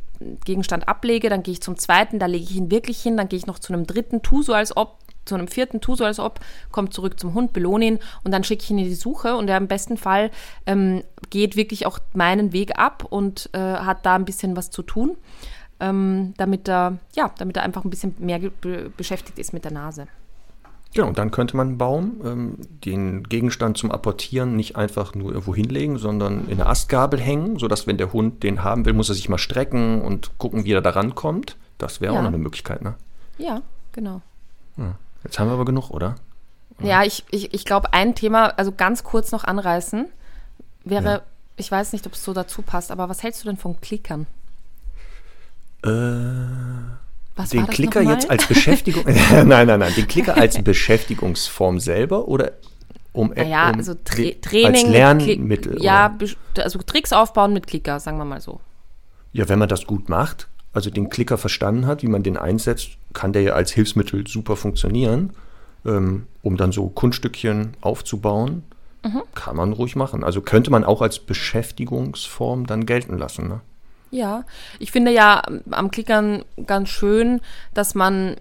Gegenstand 0.45 0.89
ablege, 0.89 1.29
dann 1.31 1.43
gehe 1.43 1.53
ich 1.53 1.63
zum 1.63 1.77
zweiten, 1.79 2.19
da 2.19 2.27
lege 2.27 2.45
ich 2.45 2.55
ihn 2.57 2.71
wirklich 2.71 3.03
hin, 3.03 3.17
dann 3.17 3.29
gehe 3.29 3.39
ich 3.39 3.47
noch 3.47 3.59
zu 3.59 3.73
einem 3.73 3.87
dritten, 3.87 4.23
tu 4.23 4.43
so 4.43 4.53
als 4.55 4.77
ob, 4.77 4.99
zu 5.31 5.35
einem 5.37 5.49
vierten, 5.49 5.81
tu 5.81 5.95
so 5.97 6.05
als 6.05 6.19
ob, 6.19 6.41
kommt 6.71 6.93
zurück 6.93 7.19
zum 7.19 7.33
Hund, 7.35 7.55
belohne 7.55 7.85
ihn 7.87 7.99
und 8.25 8.33
dann 8.33 8.45
schicke 8.45 8.63
ich 8.65 8.71
ihn 8.71 8.79
in 8.79 8.85
die 8.85 8.95
Suche 8.95 9.37
und 9.37 9.49
er 9.49 9.57
im 9.57 9.67
besten 9.69 9.97
Fall 9.97 10.31
ähm, 10.67 11.03
geht 11.31 11.57
wirklich 11.57 11.87
auch 11.87 11.99
meinen 12.13 12.53
Weg 12.53 12.79
ab 12.79 13.05
und 13.09 13.49
äh, 13.53 13.59
hat 13.59 14.05
da 14.05 14.15
ein 14.15 14.25
bisschen 14.25 14.57
was 14.57 14.71
zu 14.71 14.83
tun 14.83 15.17
ähm, 15.81 16.35
damit 16.37 16.69
er, 16.69 16.99
ja, 17.17 17.31
damit 17.39 17.57
er 17.57 17.63
einfach 17.63 17.85
ein 17.85 17.91
bisschen 17.91 18.15
mehr 18.19 18.39
be 18.39 18.91
beschäftigt 18.97 19.39
ist 19.39 19.53
mit 19.53 19.65
der 19.65 19.73
Nase. 19.73 20.07
Genau, 20.93 21.07
und 21.07 21.19
dann 21.19 21.31
könnte 21.31 21.57
man 21.57 21.69
einen 21.69 21.79
Baum 21.79 22.21
ähm, 22.25 22.59
den 22.85 23.23
Gegenstand 23.23 23.79
zum 23.79 23.93
Apportieren 23.93 24.57
nicht 24.57 24.77
einfach 24.77 25.15
nur 25.15 25.31
irgendwo 25.31 25.55
hinlegen, 25.55 25.99
sondern 25.99 26.49
in 26.49 26.61
eine 26.61 26.67
Astgabel 26.67 27.21
hängen, 27.21 27.59
sodass, 27.59 27.87
wenn 27.87 27.97
der 27.97 28.13
Hund 28.13 28.43
den 28.43 28.65
haben 28.65 28.85
will, 28.85 28.93
muss 28.93 29.09
er 29.09 29.15
sich 29.15 29.29
mal 29.29 29.39
strecken 29.39 30.03
und 30.03 30.37
gucken, 30.39 30.65
wie 30.65 30.73
er 30.73 30.83
da 30.83 30.91
rankommt. 30.91 31.57
Das 31.79 32.01
wäre 32.01 32.13
Ja. 32.13 32.19
auch 32.19 32.25
noch 32.25 32.31
eine 32.31 32.39
Möglichkeit, 32.39 32.83
ne? 32.83 32.95
Ja, 33.39 33.63
genau. 33.93 34.21
Jetzt 35.25 35.39
haben 35.39 35.49
wir 35.49 35.55
aber 35.55 35.65
genug, 35.65 35.91
oder? 35.91 36.17
Ja, 36.83 37.03
ich, 37.05 37.25
ich, 37.31 37.53
ich 37.53 37.65
glaube, 37.65 37.93
ein 37.93 38.15
Thema, 38.15 38.55
also 38.57 38.73
ganz 38.73 39.05
kurz 39.05 39.33
noch 39.33 39.45
anreißen, 39.45 40.07
wäre, 40.85 41.05
Ja. 41.11 41.23
ich 41.57 41.71
weiß 41.71 41.93
nicht, 41.93 42.07
ob 42.07 42.15
es 42.15 42.25
so 42.25 42.33
dazu 42.33 42.63
passt, 42.63 42.91
aber 42.91 43.09
was 43.09 43.23
hältst 43.23 43.43
du 43.45 43.49
denn 43.49 43.59
von 43.59 43.79
Klickern? 43.81 44.27
Äh, 45.85 45.89
Was 47.37 47.51
den 47.51 47.67
Klicker 47.67 48.03
jetzt 48.03 48.29
als 48.31 48.47
Beschäftigung. 48.47 49.05
nein, 49.31 49.67
nein, 49.67 49.79
nein. 49.79 49.95
Den 49.95 50.07
Klicker 50.09 50.37
als 50.37 50.63
Beschäftigungsform 50.63 51.81
selber 51.81 52.29
oder 52.29 52.53
um, 53.13 53.33
äh, 53.33 53.43
Naja, 53.45 53.71
um 53.71 53.77
also 53.79 53.95
Tra 53.95 54.23
Training. 54.41 54.67
als 54.67 54.83
mit 54.85 54.93
Lernmittel. 54.93 55.73
Klick- 55.77 55.83
Ja, 55.83 56.15
oder? 56.55 56.65
also 56.65 56.79
Tricks 56.81 57.13
aufbauen 57.13 57.53
mit 57.53 57.67
Klicker, 57.67 57.99
sagen 58.01 58.19
wir 58.19 58.25
mal 58.25 58.41
so. 58.41 58.61
ja, 59.33 59.49
wenn 59.49 59.59
man 59.59 59.69
das 59.69 59.87
gut 59.87 60.09
macht, 60.09 60.49
also 60.73 60.91
den 60.91 61.11
Klicker 61.11 61.39
verstanden 61.39 61.87
hat, 61.87 62.03
wie 62.03 62.09
man 62.09 62.23
den 62.23 62.37
einsetzt, 62.37 62.91
kann 63.13 63.33
der 63.33 63.43
ja 63.43 63.53
als 63.55 63.73
Hilfsmittel 63.73 64.27
super 64.27 64.57
funktionieren, 64.57 65.31
ähm, 65.85 66.27
um 66.43 66.57
dann 66.57 66.73
so 66.73 66.89
Kunststückchen 66.89 67.75
aufzubauen. 67.81 68.63
Mhm. 69.05 69.23
Kann 69.35 69.57
man 69.57 69.73
ruhig 69.73 69.97
machen. 69.97 70.23
Also 70.23 70.43
könnte 70.43 70.71
man 70.71 70.85
auch 70.85 71.03
als 71.03 71.19
Beschäftigungsform 71.19 72.67
dann 72.67 72.87
gelten 72.87 73.17
lassen. 73.19 73.49
Ne? 73.49 73.61
Ja, 74.11 74.45
ich 74.79 74.93
finde 74.93 75.13
ja 75.13 75.43
am 75.71 75.91
Klickern 75.91 76.45
ganz 76.67 76.91
schön, 76.91 77.41
dass 77.75 77.95
man 77.95 78.37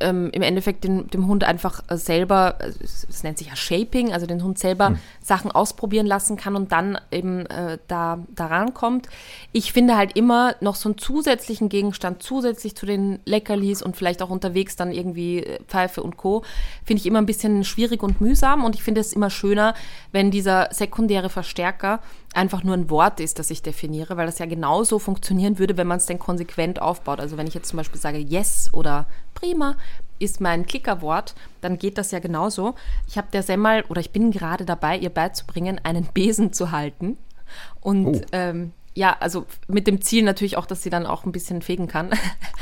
ähm, 0.00 0.30
im 0.32 0.42
Endeffekt 0.42 0.84
den, 0.84 1.08
dem 1.08 1.26
Hund 1.26 1.44
einfach 1.44 1.82
äh, 1.88 1.96
selber, 1.96 2.56
äh, 2.60 2.72
es, 2.82 3.22
nennt 3.22 3.38
sich 3.38 3.48
ja 3.48 3.56
Shaping, 3.56 4.12
also 4.12 4.26
den 4.26 4.42
Hund 4.42 4.58
selber 4.58 4.96
Sachen 5.22 5.50
ausprobieren 5.50 6.06
lassen 6.06 6.36
kann 6.36 6.56
und 6.56 6.72
dann 6.72 6.98
eben 7.10 7.46
äh, 7.46 7.78
da 7.88 8.18
daran 8.34 8.74
kommt. 8.74 9.08
Ich 9.52 9.72
finde 9.72 9.96
halt 9.96 10.16
immer 10.16 10.54
noch 10.60 10.74
so 10.74 10.88
einen 10.88 10.98
zusätzlichen 10.98 11.68
Gegenstand, 11.68 12.22
zusätzlich 12.22 12.74
zu 12.74 12.86
den 12.86 13.20
Leckerlis 13.24 13.82
und 13.82 13.96
vielleicht 13.96 14.22
auch 14.22 14.30
unterwegs 14.30 14.76
dann 14.76 14.92
irgendwie 14.92 15.44
äh, 15.44 15.60
Pfeife 15.66 16.02
und 16.02 16.16
Co., 16.16 16.42
finde 16.84 17.00
ich 17.00 17.06
immer 17.06 17.20
ein 17.20 17.26
bisschen 17.26 17.64
schwierig 17.64 18.02
und 18.02 18.20
mühsam 18.20 18.64
und 18.64 18.74
ich 18.74 18.82
finde 18.82 19.00
es 19.00 19.12
immer 19.12 19.30
schöner, 19.30 19.74
wenn 20.12 20.30
dieser 20.30 20.68
sekundäre 20.72 21.28
Verstärker 21.28 22.00
einfach 22.34 22.62
nur 22.62 22.74
ein 22.74 22.90
Wort 22.90 23.18
ist, 23.20 23.38
das 23.38 23.50
ich 23.50 23.62
definiere, 23.62 24.16
weil 24.16 24.26
das 24.26 24.38
ja 24.38 24.46
genauso 24.46 24.98
funktionieren 24.98 25.58
würde, 25.58 25.76
wenn 25.76 25.86
man 25.86 25.96
es 25.98 26.06
denn 26.06 26.18
konsequent 26.18 26.80
aufbaut. 26.80 27.20
Also 27.20 27.36
wenn 27.36 27.46
ich 27.46 27.54
jetzt 27.54 27.68
zum 27.68 27.76
Beispiel 27.78 28.00
sage 28.00 28.18
Yes 28.18 28.70
oder 28.72 29.06
Prima 29.34 29.76
ist 30.18 30.40
mein 30.40 30.66
Klickerwort, 30.66 31.34
dann 31.60 31.78
geht 31.78 31.96
das 31.98 32.10
ja 32.10 32.18
genauso. 32.18 32.74
Ich 33.08 33.16
habe 33.16 33.28
der 33.32 33.42
Semmel 33.42 33.84
oder 33.88 34.00
ich 34.00 34.10
bin 34.10 34.30
gerade 34.30 34.64
dabei, 34.64 34.96
ihr 34.98 35.10
beizubringen, 35.10 35.80
einen 35.82 36.04
Besen 36.04 36.52
zu 36.52 36.70
halten. 36.70 37.16
Und 37.80 38.06
Oh. 38.06 38.20
ähm, 38.32 38.72
ja, 38.94 39.16
also 39.20 39.46
mit 39.68 39.86
dem 39.86 40.00
Ziel 40.00 40.24
natürlich 40.24 40.56
auch, 40.56 40.66
dass 40.66 40.82
sie 40.82 40.90
dann 40.90 41.06
auch 41.06 41.24
ein 41.24 41.32
bisschen 41.32 41.62
fegen 41.62 41.86
kann. 41.86 42.10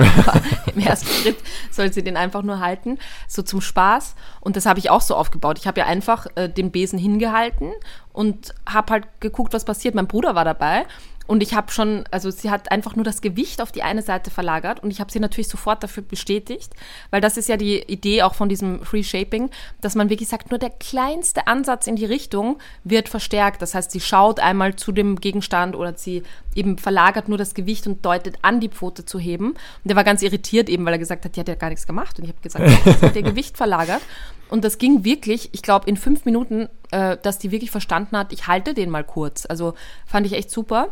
Im 0.75 0.81
ersten 0.81 1.09
Schritt 1.09 1.37
soll 1.71 1.93
sie 1.93 2.03
den 2.03 2.17
einfach 2.17 2.43
nur 2.43 2.61
halten, 2.61 2.99
so 3.27 3.43
zum 3.43 3.61
Spaß. 3.61 4.15
Und 4.41 4.57
das 4.57 4.67
habe 4.67 4.79
ich 4.79 4.91
auch 4.91 5.01
so 5.01 5.17
aufgebaut. 5.17 5.59
Ich 5.59 5.67
habe 5.67 5.81
ja 5.81 5.87
einfach 5.87 6.27
äh, 6.35 6.49
den 6.49 6.71
Besen 6.71 6.99
hingehalten 6.99 7.73
und 8.13 8.55
habe 8.69 8.93
halt 8.93 9.21
geguckt, 9.21 9.55
was 9.55 9.65
passiert. 9.65 9.95
Mein 9.95 10.07
Bruder 10.07 10.35
war 10.35 10.45
dabei 10.45 10.87
und 11.29 11.43
ich 11.43 11.53
habe 11.53 11.71
schon, 11.71 12.05
also 12.11 12.31
sie 12.31 12.51
hat 12.51 12.73
einfach 12.73 12.97
nur 12.97 13.05
das 13.05 13.21
Gewicht 13.21 13.61
auf 13.61 13.71
die 13.71 13.83
eine 13.83 14.01
Seite 14.01 14.31
verlagert 14.31 14.83
und 14.83 14.91
ich 14.91 14.99
habe 14.99 15.13
sie 15.13 15.21
natürlich 15.21 15.49
sofort 15.49 15.83
dafür 15.83 16.03
bestätigt, 16.03 16.73
weil 17.11 17.21
das 17.21 17.37
ist 17.37 17.51
ja 17.51 17.59
die 17.59 17.83
Idee 17.83 18.23
auch 18.23 18.35
von 18.35 18.49
diesem 18.49 18.83
Free 18.83 19.03
Shaping, 19.03 19.51
dass 19.83 19.95
man 19.95 20.09
wirklich 20.09 20.31
sagt, 20.31 20.51
nur 20.51 20.59
der 20.59 20.71
kleinste 20.71 21.47
Ansatz 21.47 21.87
in 21.87 21.97
die 21.97 22.07
Richtung 22.07 22.59
wird 22.83 23.11
verstärkt. 23.11 23.61
Das 23.61 23.75
heißt, 23.75 23.91
sie 23.91 24.01
schaut 24.01 24.41
einmal 24.41 24.77
zu 24.77 24.91
dem 24.91 25.17
Gegenstand 25.17 25.77
oder 25.77 25.95
sie 25.99 26.23
eben 26.55 26.79
verlagert 26.79 27.29
nur 27.29 27.37
das 27.37 27.53
Gewicht 27.53 27.87
und 27.87 28.05
deutet 28.07 28.39
an, 28.41 28.59
die 28.59 28.71
Pfote 28.71 29.05
zu 29.05 29.19
heben. 29.19 29.51
Und 29.51 29.59
der 29.85 29.97
war 29.97 30.05
ganz 30.05 30.23
irritiert 30.23 30.71
eben, 30.71 30.87
weil 30.87 30.95
er 30.95 30.99
gesagt 30.99 31.27
hat, 31.27 31.37
die 31.37 31.41
hat 31.41 31.49
ja 31.49 31.57
gar 31.57 31.69
nichts 31.69 31.87
gemacht. 31.87 32.19
Und 32.19 32.25
ich 32.25 32.31
habe 32.31 32.41
gesagt, 32.41 32.69
sie 33.01 33.07
hat 33.07 33.17
ihr 33.17 33.23
Gewicht 33.23 33.59
verlagert. 33.59 34.01
Und 34.49 34.65
das 34.65 34.79
ging 34.79 35.05
wirklich, 35.05 35.51
ich 35.53 35.61
glaube, 35.61 35.91
in 35.91 35.99
fünf 35.99 36.25
Minuten, 36.25 36.71
äh, 36.91 37.19
dass 37.23 37.39
die 37.39 37.51
wirklich 37.51 37.71
verstanden 37.71 38.17
hat, 38.17 38.33
ich 38.33 38.47
halte 38.47 38.73
den 38.73 38.89
mal 38.89 39.05
kurz. 39.05 39.45
Also 39.45 39.75
fand 40.07 40.27
ich 40.27 40.33
echt 40.33 40.51
super. 40.51 40.89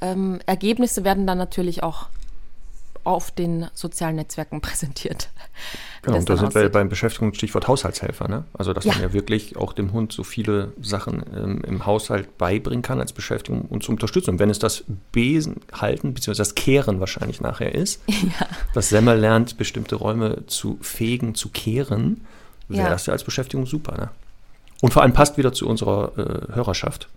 Ähm, 0.00 0.38
Ergebnisse 0.46 1.04
werden 1.04 1.26
dann 1.26 1.38
natürlich 1.38 1.82
auch 1.82 2.08
auf 3.04 3.30
den 3.30 3.66
sozialen 3.72 4.16
Netzwerken 4.16 4.60
präsentiert. 4.62 5.30
Genau, 6.02 6.18
und 6.18 6.28
da 6.28 6.36
sind 6.36 6.54
wir 6.54 6.60
aussieht. 6.62 6.72
beim 6.72 6.88
Beschäftigungsstichwort 6.88 7.66
Haushaltshelfer. 7.66 8.28
Ne? 8.28 8.44
Also, 8.52 8.72
dass 8.72 8.84
Ja. 8.84 8.92
man 8.92 9.02
ja 9.02 9.12
wirklich 9.12 9.56
auch 9.56 9.72
dem 9.72 9.92
Hund 9.92 10.12
so 10.12 10.24
viele 10.24 10.72
Sachen 10.82 11.22
ähm, 11.34 11.62
im 11.66 11.86
Haushalt 11.86 12.36
beibringen 12.38 12.82
kann 12.82 13.00
als 13.00 13.12
Beschäftigung 13.12 13.62
und 13.62 13.82
zur 13.82 13.94
Unterstützung. 13.94 14.38
Wenn 14.38 14.50
es 14.50 14.58
das 14.58 14.84
Besen 15.12 15.56
halten, 15.72 16.12
beziehungsweise 16.14 16.42
das 16.50 16.54
Kehren 16.54 17.00
wahrscheinlich 17.00 17.40
nachher 17.40 17.74
ist, 17.74 18.02
dass 18.74 18.90
Semmel 18.90 19.18
lernt, 19.18 19.56
bestimmte 19.56 19.96
Räume 19.96 20.46
zu 20.46 20.78
fegen, 20.82 21.34
zu 21.34 21.48
kehren, 21.48 22.24
wäre 22.68 22.84
Ja. 22.84 22.90
das 22.90 23.06
ja 23.06 23.12
als 23.14 23.24
Beschäftigung 23.24 23.64
super. 23.64 23.96
Ne? 23.96 24.10
Und 24.82 24.92
vor 24.92 25.02
allem 25.02 25.12
passt 25.14 25.38
wieder 25.38 25.52
zu 25.52 25.66
unserer 25.66 26.12
äh, 26.18 26.54
Hörerschaft. 26.54 27.08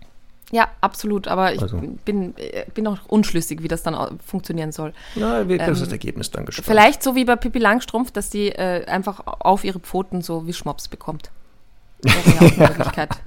Ja, 0.52 0.68
absolut. 0.82 1.28
Aber 1.28 1.54
ich 1.54 1.62
Also. 1.62 1.78
bin, 2.04 2.36
äh, 2.36 2.66
bin 2.74 2.86
auch 2.86 2.98
unschlüssig, 3.08 3.62
wie 3.62 3.68
das 3.68 3.82
dann 3.82 4.18
funktionieren 4.24 4.70
soll. 4.70 4.92
Na, 5.16 5.48
wir 5.48 5.58
Ähm, 5.58 5.66
das 5.66 5.90
Ergebnis 5.90 6.30
dann 6.30 6.44
gespannt. 6.44 6.66
Vielleicht 6.66 7.02
so 7.02 7.16
wie 7.16 7.24
bei 7.24 7.36
Pippi 7.36 7.58
Langstrumpf, 7.58 8.10
dass 8.12 8.28
die 8.28 8.50
äh, 8.50 8.84
einfach 8.84 9.22
auf 9.26 9.64
ihre 9.64 9.80
Pfoten 9.80 10.20
so 10.20 10.46
Wischmops 10.46 10.88
bekommt. 10.88 11.30
Wäre 12.02 12.16
ja 12.60 12.68
auch 12.68 12.96
eine. 12.96 13.08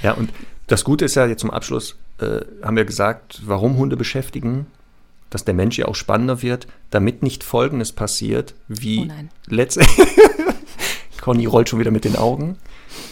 Ja, 0.00 0.12
und 0.12 0.30
das 0.68 0.84
Gute 0.84 1.04
ist 1.04 1.16
ja 1.16 1.26
jetzt 1.26 1.40
zum 1.40 1.50
Abschluss, 1.50 1.96
äh, 2.20 2.40
haben 2.62 2.76
wir 2.76 2.84
gesagt, 2.84 3.40
warum 3.44 3.76
Hunde 3.78 3.96
beschäftigen, 3.96 4.66
dass 5.28 5.44
der 5.44 5.54
Mensch 5.54 5.76
ja 5.76 5.86
auch 5.86 5.96
spannender 5.96 6.40
wird, 6.42 6.68
damit 6.90 7.22
nicht 7.24 7.42
Folgendes 7.42 7.90
passiert, 7.90 8.54
wie 8.68 9.00
Oh 9.00 9.04
nein. 9.06 9.30
Conny 11.28 11.44
rollt 11.44 11.68
schon 11.68 11.78
wieder 11.78 11.90
mit 11.90 12.06
den 12.06 12.16
Augen. 12.16 12.56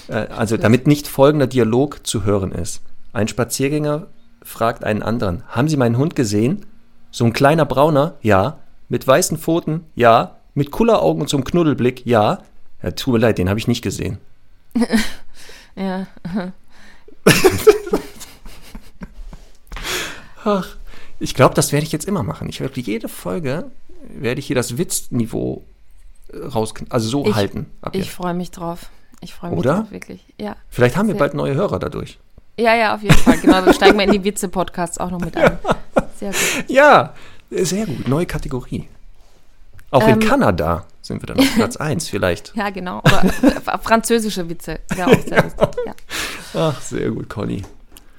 Äh, 0.09 0.15
also, 0.15 0.57
damit 0.57 0.87
nicht 0.87 1.07
folgender 1.07 1.47
Dialog 1.47 2.07
zu 2.07 2.25
hören 2.25 2.51
ist. 2.51 2.81
Ein 3.13 3.29
Spaziergänger 3.29 4.07
fragt 4.43 4.85
einen 4.85 5.03
anderen: 5.03 5.43
Haben 5.49 5.69
Sie 5.69 5.77
meinen 5.77 5.99
Hund 5.99 6.17
gesehen? 6.17 6.65
So 7.11 7.27
ein 7.27 7.35
kleiner 7.35 7.67
Brauner? 7.67 8.15
Ja. 8.23 8.61
Mit 8.89 9.07
weißen 9.07 9.37
Pfoten? 9.37 9.85
Ja. 9.95 10.39
Mit 10.55 10.71
Kulleraugen 10.71 11.21
und 11.21 11.29
so 11.29 11.37
einem 11.37 11.45
Knuddelblick? 11.45 12.07
Ja. 12.07 12.39
Ja, 12.83 12.93
tut 12.93 13.13
mir 13.13 13.21
leid, 13.21 13.37
den 13.37 13.51
habe 13.51 13.59
ich 13.59 13.69
nicht 13.69 13.83
gesehen. 13.83 14.17
Ja. 15.79 16.07
Ach, 20.43 20.77
ich 21.21 21.35
glaube, 21.35 21.55
das 21.55 21.71
werde 21.71 21.85
ich 21.85 21.93
jetzt 21.93 22.09
immer 22.09 22.23
machen. 22.23 22.49
Ich 22.49 22.63
werde 22.63 22.81
jede 22.81 23.11
Folge, 23.11 23.71
werde 24.09 24.39
ich 24.39 24.47
hier 24.47 24.57
das 24.57 24.79
Witzniveau 24.79 25.67
raus, 26.55 26.75
also 26.91 27.09
so 27.09 27.27
Ich- 27.27 27.35
halten. 27.35 27.67
Ab 27.83 27.95
Ich 27.95 28.11
freue 28.11 28.35
mich 28.35 28.51
drauf. 28.51 28.91
Ich 29.21 29.35
freue 29.35 29.51
mich 29.51 29.59
Oder? 29.61 29.75
drauf, 29.81 29.91
wirklich. 29.91 30.25
Ja. 30.41 30.57
Vielleicht 30.69 30.97
haben 30.97 31.09
wir 31.09 31.17
bald 31.17 31.35
neue 31.35 31.55
Hörer 31.55 31.79
dadurch. 31.79 32.19
ja, 32.59 32.75
ja, 32.75 32.95
auf 32.95 33.03
jeden 33.03 33.17
Fall. 33.17 33.39
Genau, 33.39 33.61
dann 33.63 33.75
steigen 33.75 33.99
wir 33.99 34.05
in 34.05 34.13
die 34.13 34.23
Witze-Podcasts 34.25 34.99
auch 34.99 35.11
noch 35.11 35.21
mit 35.21 35.37
ein. 35.37 35.59
Sehr 36.19 36.31
gut. 36.31 36.65
Ja, 36.69 37.15
sehr 37.51 37.87
gut. 37.87 38.07
Neue 38.09 38.27
Kategorie. 38.27 38.89
Auch 39.91 40.03
in 40.07 40.15
Ähm, 40.15 40.21
Kanada 40.21 40.85
sind 41.01 41.23
wir 41.23 41.27
dann 41.29 41.39
auf 41.39 41.55
Platz 41.55 41.77
1 41.77 42.09
vielleicht. 42.09 42.53
Ja, 42.57 42.71
genau. 42.71 42.99
Oder 43.01 43.25
äh, 43.25 43.79
französische 43.83 44.49
Witze. 44.49 44.81
Wäre 44.95 45.09
auch 45.11 45.21
sehr 45.27 45.43
lustig. 45.45 45.69
Ja. 45.87 45.95
Ach, 46.55 46.81
sehr 46.81 47.11
gut, 47.11 47.29
Conny. 47.29 47.63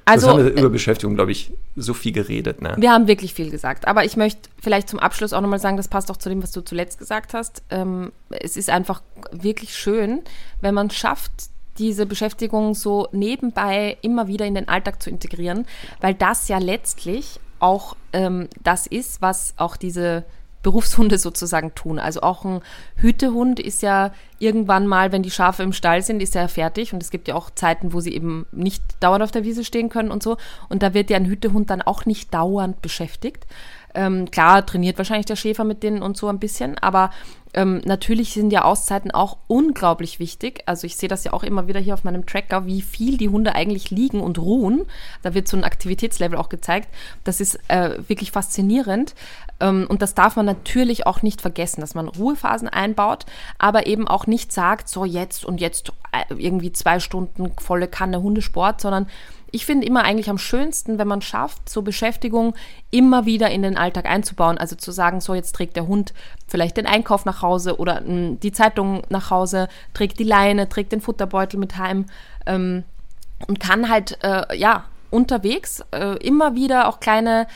Also, 0.07 0.27
das 0.27 0.35
haben 0.35 0.45
wir 0.45 0.55
äh, 0.55 0.59
über 0.59 0.69
Beschäftigung, 0.69 1.15
glaube 1.15 1.31
ich, 1.31 1.51
so 1.75 1.93
viel 1.93 2.13
geredet. 2.13 2.61
Ne? 2.61 2.75
Wir 2.77 2.91
haben 2.91 3.07
wirklich 3.07 3.34
viel 3.34 3.49
gesagt. 3.49 3.88
Aber 3.88 4.05
ich 4.05 4.15
möchte 4.15 4.49
vielleicht 4.61 4.88
zum 4.88 4.99
Abschluss 4.99 5.34
auch 5.34 5.41
nochmal 5.41 5.59
sagen, 5.59 5.75
das 5.75 5.89
passt 5.89 6.09
auch 6.09 6.17
zu 6.17 6.29
dem, 6.29 6.41
was 6.41 6.51
du 6.51 6.61
zuletzt 6.61 6.97
gesagt 6.97 7.34
hast. 7.34 7.61
Ähm, 7.69 8.11
es 8.29 8.55
ist 8.55 8.69
einfach 8.69 9.01
wirklich 9.31 9.75
schön, 9.75 10.21
wenn 10.61 10.73
man 10.73 10.89
schafft, 10.89 11.31
diese 11.77 12.05
Beschäftigung 12.05 12.73
so 12.73 13.07
nebenbei 13.11 13.97
immer 14.01 14.27
wieder 14.27 14.45
in 14.45 14.55
den 14.55 14.67
Alltag 14.67 15.01
zu 15.01 15.09
integrieren, 15.09 15.65
weil 16.01 16.13
das 16.13 16.47
ja 16.47 16.57
letztlich 16.57 17.39
auch 17.59 17.95
ähm, 18.13 18.47
das 18.63 18.88
ist, 18.88 19.21
was 19.21 19.53
auch 19.57 19.77
diese 19.77 20.23
Berufshunde 20.63 21.17
sozusagen 21.17 21.75
tun. 21.75 21.99
Also 21.99 22.21
auch 22.21 22.43
ein 22.43 22.61
Hütehund 22.95 23.59
ist 23.59 23.81
ja 23.81 24.11
irgendwann 24.39 24.88
mal, 24.88 25.11
wenn 25.11 25.23
die 25.23 25.31
Schafe 25.31 25.63
im 25.63 25.73
Stall 25.73 26.01
sind, 26.01 26.21
ist 26.21 26.35
er 26.35 26.43
ja 26.43 26.47
fertig. 26.47 26.93
Und 26.93 27.01
es 27.01 27.09
gibt 27.09 27.27
ja 27.27 27.35
auch 27.35 27.49
Zeiten, 27.49 27.93
wo 27.93 27.99
sie 27.99 28.13
eben 28.13 28.45
nicht 28.51 28.84
dauernd 28.99 29.23
auf 29.23 29.31
der 29.31 29.43
Wiese 29.43 29.63
stehen 29.63 29.89
können 29.89 30.11
und 30.11 30.23
so. 30.23 30.38
Und 30.69 30.84
da 30.84 30.93
wird 30.93 31.09
ja 31.09 31.17
ein 31.17 31.25
Hütehund 31.25 31.69
dann 31.69 31.81
auch 31.81 32.05
nicht 32.05 32.34
dauernd 32.34 32.81
beschäftigt. 32.81 33.45
Ähm, 33.93 34.29
klar, 34.29 34.65
trainiert 34.65 34.97
wahrscheinlich 34.97 35.25
der 35.25 35.35
Schäfer 35.35 35.63
mit 35.63 35.81
denen 35.81 36.03
und 36.03 36.17
so 36.17 36.27
ein 36.27 36.38
bisschen, 36.38 36.77
aber 36.77 37.09
ähm, 37.55 37.81
natürlich 37.85 38.34
sind 38.34 38.51
ja 38.51 38.63
Auszeiten 38.63 39.09
auch 39.09 39.38
unglaublich 39.47 40.19
wichtig. 40.19 40.61
Also 40.67 40.85
ich 40.85 40.97
sehe 40.97 41.09
das 41.09 41.23
ja 41.23 41.34
auch 41.34 41.41
immer 41.41 41.67
wieder 41.67 41.79
hier 41.79 41.95
auf 41.95 42.03
meinem 42.03 42.27
Tracker, 42.27 42.67
wie 42.67 42.84
viel 42.84 43.17
die 43.17 43.29
Hunde 43.29 43.55
eigentlich 43.55 43.89
liegen 43.89 44.19
und 44.19 44.38
ruhen. 44.38 44.85
Da 45.23 45.34
wird 45.34 45.47
so 45.47 45.57
ein 45.57 45.63
Aktivitätslevel 45.63 46.38
auch 46.38 46.49
gezeigt. 46.49 46.89
Das 47.23 47.41
ist 47.41 47.59
äh, 47.69 47.97
wirklich 48.07 48.31
faszinierend. 48.31 49.15
Ähm, 49.59 49.85
und 49.89 50.01
das 50.01 50.13
darf 50.13 50.35
man 50.35 50.45
natürlich 50.45 51.05
auch 51.07 51.21
nicht 51.21 51.41
vergessen, 51.41 51.81
dass 51.81 51.95
man 51.95 52.07
Ruhephasen 52.07 52.67
einbaut, 52.67 53.25
aber 53.57 53.88
eben 53.88 54.07
auch 54.07 54.27
nicht 54.27 54.51
sagt, 54.51 54.89
so 54.89 55.05
jetzt 55.05 55.45
und 55.45 55.61
jetzt 55.61 55.91
äh, 56.11 56.34
irgendwie 56.35 56.71
zwei 56.71 56.99
Stunden 56.99 57.51
volle 57.59 57.88
Kanne 57.88 58.21
Hundesport, 58.21 58.81
sondern 58.81 59.07
ich 59.51 59.65
finde 59.65 59.88
immer 59.88 60.03
eigentlich 60.03 60.29
am 60.29 60.38
schönsten, 60.38 60.97
wenn 60.99 61.07
man 61.07 61.21
schafft, 61.21 61.69
so 61.69 61.81
Beschäftigung 61.81 62.53
immer 62.91 63.25
wieder 63.25 63.49
in 63.49 63.61
den 63.61 63.77
Alltag 63.77 64.05
einzubauen. 64.05 64.57
Also 64.57 64.75
zu 64.75 64.91
sagen, 64.91 65.21
so 65.21 65.34
jetzt 65.34 65.53
trägt 65.53 65.77
der 65.77 65.88
Hund 65.88 66.13
vielleicht 66.47 66.77
den 66.77 66.85
Einkauf 66.85 67.25
nach 67.25 67.41
Hause 67.41 67.77
oder 67.79 68.01
mh, 68.01 68.38
die 68.43 68.51
Zeitung 68.51 69.03
nach 69.09 69.31
Hause, 69.31 69.69
trägt 69.93 70.19
die 70.19 70.25
Leine, 70.25 70.67
trägt 70.67 70.91
den 70.91 71.01
Futterbeutel 71.01 71.59
mit 71.59 71.77
heim 71.77 72.07
ähm, 72.45 72.84
und 73.47 73.59
kann 73.59 73.89
halt, 73.89 74.21
äh, 74.21 74.55
ja, 74.57 74.84
unterwegs 75.09 75.84
äh, 75.91 76.17
immer 76.17 76.55
wieder 76.55 76.89
auch 76.89 76.99
kleine 76.99 77.47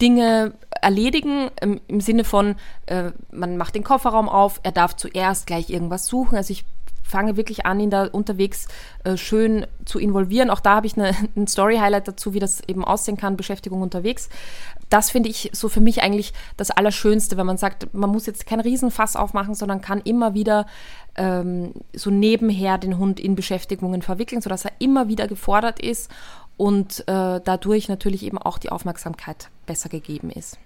Dinge 0.00 0.52
erledigen 0.80 1.50
im, 1.60 1.80
im 1.88 2.00
Sinne 2.00 2.24
von, 2.24 2.56
äh, 2.86 3.10
man 3.32 3.56
macht 3.56 3.74
den 3.74 3.84
Kofferraum 3.84 4.28
auf, 4.28 4.60
er 4.62 4.72
darf 4.72 4.96
zuerst 4.96 5.46
gleich 5.46 5.70
irgendwas 5.70 6.06
suchen. 6.06 6.36
Also 6.36 6.52
ich 6.52 6.64
fange 7.08 7.36
wirklich 7.36 7.66
an, 7.66 7.80
ihn 7.80 7.90
da 7.90 8.04
unterwegs 8.04 8.68
äh, 9.04 9.16
schön 9.16 9.66
zu 9.86 9.98
involvieren. 9.98 10.50
Auch 10.50 10.60
da 10.60 10.76
habe 10.76 10.86
ich 10.86 10.96
eine, 10.96 11.14
ein 11.36 11.46
Story-Highlight 11.46 12.06
dazu, 12.06 12.34
wie 12.34 12.38
das 12.38 12.60
eben 12.68 12.84
aussehen 12.84 13.16
kann, 13.16 13.36
Beschäftigung 13.36 13.82
unterwegs. 13.82 14.28
Das 14.90 15.10
finde 15.10 15.28
ich 15.28 15.50
so 15.52 15.68
für 15.68 15.80
mich 15.80 16.02
eigentlich 16.02 16.32
das 16.56 16.70
Allerschönste, 16.70 17.36
wenn 17.36 17.46
man 17.46 17.56
sagt, 17.56 17.92
man 17.94 18.10
muss 18.10 18.26
jetzt 18.26 18.46
kein 18.46 18.60
Riesenfass 18.60 19.16
aufmachen, 19.16 19.54
sondern 19.54 19.80
kann 19.80 20.00
immer 20.02 20.34
wieder 20.34 20.66
ähm, 21.16 21.72
so 21.94 22.10
nebenher 22.10 22.78
den 22.78 22.98
Hund 22.98 23.20
in 23.20 23.34
Beschäftigungen 23.34 24.02
verwickeln, 24.02 24.40
sodass 24.40 24.64
er 24.64 24.72
immer 24.78 25.08
wieder 25.08 25.26
gefordert 25.26 25.80
ist 25.80 26.10
und 26.56 27.00
äh, 27.00 27.40
dadurch 27.42 27.88
natürlich 27.88 28.22
eben 28.22 28.38
auch 28.38 28.58
die 28.58 28.70
Aufmerksamkeit 28.70 29.50
besser 29.68 29.88
gegeben 29.88 30.30
ist. 30.30 30.58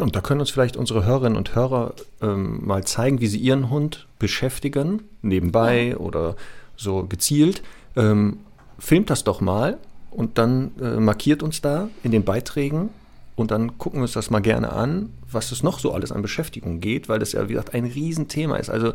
Und 0.00 0.16
da 0.16 0.20
können 0.20 0.40
uns 0.40 0.50
vielleicht 0.50 0.76
unsere 0.76 1.04
Hörerinnen 1.04 1.36
und 1.36 1.54
Hörer 1.54 1.92
ähm, 2.22 2.64
mal 2.64 2.84
zeigen, 2.84 3.20
wie 3.20 3.26
sie 3.26 3.38
ihren 3.38 3.68
Hund 3.68 4.06
beschäftigen, 4.18 5.02
nebenbei 5.22 5.96
oder 5.98 6.36
so 6.76 7.04
gezielt. 7.04 7.62
Ähm, 7.96 8.38
filmt 8.78 9.10
das 9.10 9.24
doch 9.24 9.40
mal 9.40 9.76
und 10.10 10.38
dann 10.38 10.70
äh, 10.80 11.00
markiert 11.00 11.42
uns 11.42 11.60
da 11.60 11.88
in 12.02 12.12
den 12.12 12.24
Beiträgen 12.24 12.90
und 13.34 13.50
dann 13.50 13.76
gucken 13.78 14.00
wir 14.00 14.02
uns 14.02 14.12
das 14.12 14.30
mal 14.30 14.40
gerne 14.40 14.72
an, 14.72 15.12
was 15.30 15.52
es 15.52 15.62
noch 15.62 15.78
so 15.78 15.92
alles 15.92 16.12
an 16.12 16.22
Beschäftigung 16.22 16.80
geht, 16.80 17.08
weil 17.08 17.18
das 17.18 17.32
ja, 17.32 17.48
wie 17.48 17.52
gesagt, 17.52 17.74
ein 17.74 17.84
Riesenthema 17.84 18.56
ist. 18.56 18.70
Also, 18.70 18.94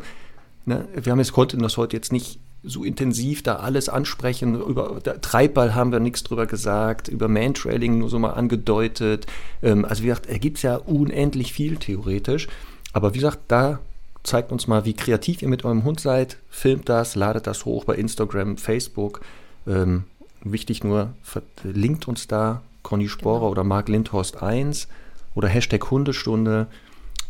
ne, 0.64 0.88
wir 0.94 1.12
haben 1.12 1.18
jetzt 1.18 1.32
konnten 1.32 1.60
das 1.60 1.76
heute 1.76 1.96
jetzt 1.96 2.12
nicht 2.12 2.40
so 2.64 2.84
intensiv 2.84 3.42
da 3.42 3.56
alles 3.56 3.88
ansprechen. 3.88 4.60
Über 4.60 5.00
Treibball 5.20 5.74
haben 5.74 5.92
wir 5.92 6.00
nichts 6.00 6.24
drüber 6.24 6.46
gesagt, 6.46 7.08
über 7.08 7.28
Mantrailing 7.28 7.98
nur 7.98 8.08
so 8.08 8.18
mal 8.18 8.30
angedeutet. 8.30 9.26
Ähm, 9.62 9.84
also 9.84 10.02
wie 10.02 10.08
gesagt, 10.08 10.30
da 10.30 10.38
gibt 10.38 10.56
es 10.58 10.62
ja 10.62 10.76
unendlich 10.76 11.52
viel 11.52 11.76
theoretisch. 11.76 12.48
Aber 12.92 13.12
wie 13.14 13.18
gesagt, 13.18 13.40
da 13.48 13.80
zeigt 14.22 14.52
uns 14.52 14.66
mal, 14.66 14.84
wie 14.84 14.94
kreativ 14.94 15.42
ihr 15.42 15.48
mit 15.48 15.64
eurem 15.64 15.84
Hund 15.84 16.00
seid. 16.00 16.38
Filmt 16.48 16.88
das, 16.88 17.14
ladet 17.14 17.46
das 17.46 17.64
hoch 17.64 17.84
bei 17.84 17.94
Instagram, 17.94 18.56
Facebook. 18.56 19.20
Ähm, 19.66 20.04
wichtig 20.42 20.82
nur, 20.84 21.12
verlinkt 21.22 22.08
uns 22.08 22.26
da 22.26 22.62
Conny 22.82 23.08
Sporer 23.08 23.40
Genau. 23.40 23.50
oder 23.50 23.64
Marc 23.64 23.88
Lindhorst 23.88 24.42
1 24.42 24.88
oder 25.34 25.48
Hashtag 25.48 25.90
Hundestunde. 25.90 26.68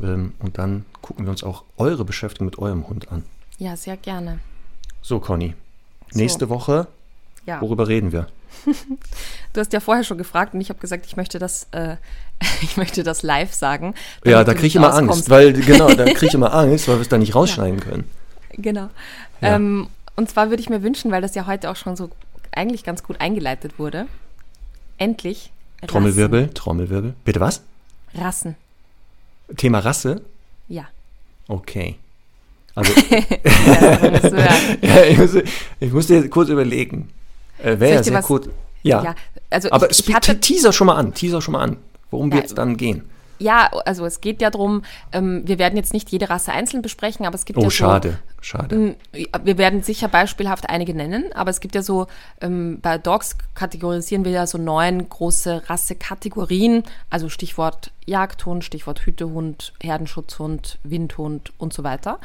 Ähm, 0.02 0.32
und 0.39 0.59
dann 0.59 0.85
gucken 1.02 1.27
wir 1.27 1.31
uns 1.31 1.43
auch 1.43 1.65
eure 1.77 2.05
Beschäftigung 2.05 2.47
mit 2.47 2.59
eurem 2.59 2.89
Hund 2.89 3.11
an. 3.11 3.24
Ja, 3.59 3.77
sehr 3.77 3.97
gerne. 3.97 4.39
So, 5.05 5.20
Conny. 5.20 5.55
So. 6.10 6.18
Nächste 6.18 6.48
Woche, 6.48 6.86
Ja. 7.44 7.60
worüber 7.60 7.86
reden 7.89 8.10
wir? 8.10 8.26
Du 9.52 9.60
hast 9.60 9.72
ja 9.72 9.78
vorher 9.78 10.02
schon 10.02 10.18
gefragt 10.18 10.52
und 10.55 10.60
ich 10.60 10.68
habe 10.70 10.81
gesagt, 10.81 11.06
ich 11.06 11.16
möchte 11.16 11.39
das, 11.39 11.68
äh, 11.70 11.94
ich 12.62 12.76
möchte 12.76 13.05
das 13.05 13.22
live 13.22 13.52
sagen. 13.55 13.94
Ja, 14.24 14.43
da 14.43 14.52
kriege 14.55 14.66
ich 14.66 14.74
immer 14.76 14.89
rauskommst. 14.89 15.12
Angst, 15.12 15.31
weil, 15.31 15.52
genau, 15.52 15.86
da 15.94 16.05
kriege 16.06 16.26
ich 16.26 16.35
immer 16.40 16.52
Angst, 16.52 16.89
weil 16.89 16.97
wir 16.97 17.02
es 17.02 17.09
da 17.09 17.18
nicht 17.18 17.35
rausschneiden 17.36 17.78
können. 17.78 18.10
Genau. 18.52 18.89
Ja. 19.40 19.55
Ähm, 19.56 19.89
und 20.16 20.28
zwar 20.31 20.51
würde 20.51 20.60
ich 20.60 20.70
mir 20.70 20.82
wünschen, 20.82 21.12
weil 21.12 21.22
das 21.22 21.35
ja 21.36 21.47
heute 21.47 21.70
auch 21.70 21.76
schon 21.76 21.94
so 21.94 22.10
eigentlich 22.52 22.82
ganz 22.82 23.02
gut 23.05 23.20
eingeleitet 23.20 23.78
wurde. 23.78 24.06
Endlich. 24.98 25.52
Rassen. 25.82 25.89
Trommelwirbel, 25.89 26.48
Trommelwirbel. 26.55 27.14
Bitte 27.24 27.39
was? 27.40 27.62
Rassen. 28.14 28.56
Thema 29.56 29.81
Rasse? 29.81 30.22
Ja. 30.68 30.86
Okay. 31.47 31.97
Also, 32.74 32.92
ja 34.82 35.05
ich, 35.09 35.18
musste, 35.18 35.44
ich 35.80 35.92
musste 35.92 36.14
jetzt 36.14 36.30
kurz 36.30 36.48
überlegen. 36.48 37.10
Äh, 37.62 37.78
Wäre 37.78 37.94
ja 37.94 38.02
sehr 38.02 38.22
kurz. 38.22 38.48
Ja. 38.82 39.02
ja. 39.02 39.14
Also 39.51 39.70
Aber 39.70 39.90
ich, 39.90 40.06
ich 40.09 40.14
hatte, 40.14 40.40
teaser 40.40 40.72
schon 40.72 40.86
mal 40.88 40.96
an, 40.96 41.14
teaser 41.14 41.40
schon 41.40 41.52
mal 41.52 41.62
an. 41.62 41.76
Worum 42.10 42.30
Ja. 42.30 42.36
wird 42.36 42.46
es 42.46 42.55
dann 42.55 42.76
gehen? 42.76 43.09
Ja, 43.40 43.68
also 43.84 44.06
es 44.06 44.20
geht 44.20 44.40
ja 44.40 44.51
darum, 44.51 44.82
ähm, 45.12 45.42
wir 45.44 45.59
werden 45.59 45.76
jetzt 45.76 45.92
nicht 45.92 46.10
jede 46.10 46.30
Rasse 46.30 46.52
einzeln 46.52 46.82
besprechen, 46.82 47.26
aber 47.26 47.34
es 47.34 47.44
gibt 47.44 47.59
Oh, 47.59 47.62
ja 47.62 47.66
so. 47.66 47.70
schade, 47.72 48.18
schade. 48.40 48.76
Mm, 48.76 48.94
Wir 49.42 49.59
werden 49.59 49.82
sicher 49.82 50.06
beispielhaft 50.06 50.68
einige 50.70 50.94
nennen, 50.94 51.32
aber 51.34 51.51
es 51.51 51.59
gibt 51.59 51.74
ja 51.74 51.82
so, 51.82 52.06
ähm, 52.40 52.78
bei 52.80 52.96
Dogs 52.96 53.36
kategorisieren 53.55 54.24
wir 54.24 54.30
ja 54.30 54.46
so 54.46 54.56
neun 54.56 55.09
große 55.09 55.64
Rassekategorien, 55.68 56.84
also 57.10 57.28
Stichwort 57.28 57.90
Jagdhund, 58.06 58.62
Stichwort 58.64 59.01
Hütehund, 59.01 59.72
Herdenschutzhund, 59.82 60.78
Windhund 60.84 61.52
und 61.59 61.72
so 61.72 61.82
weiter. 61.82 62.20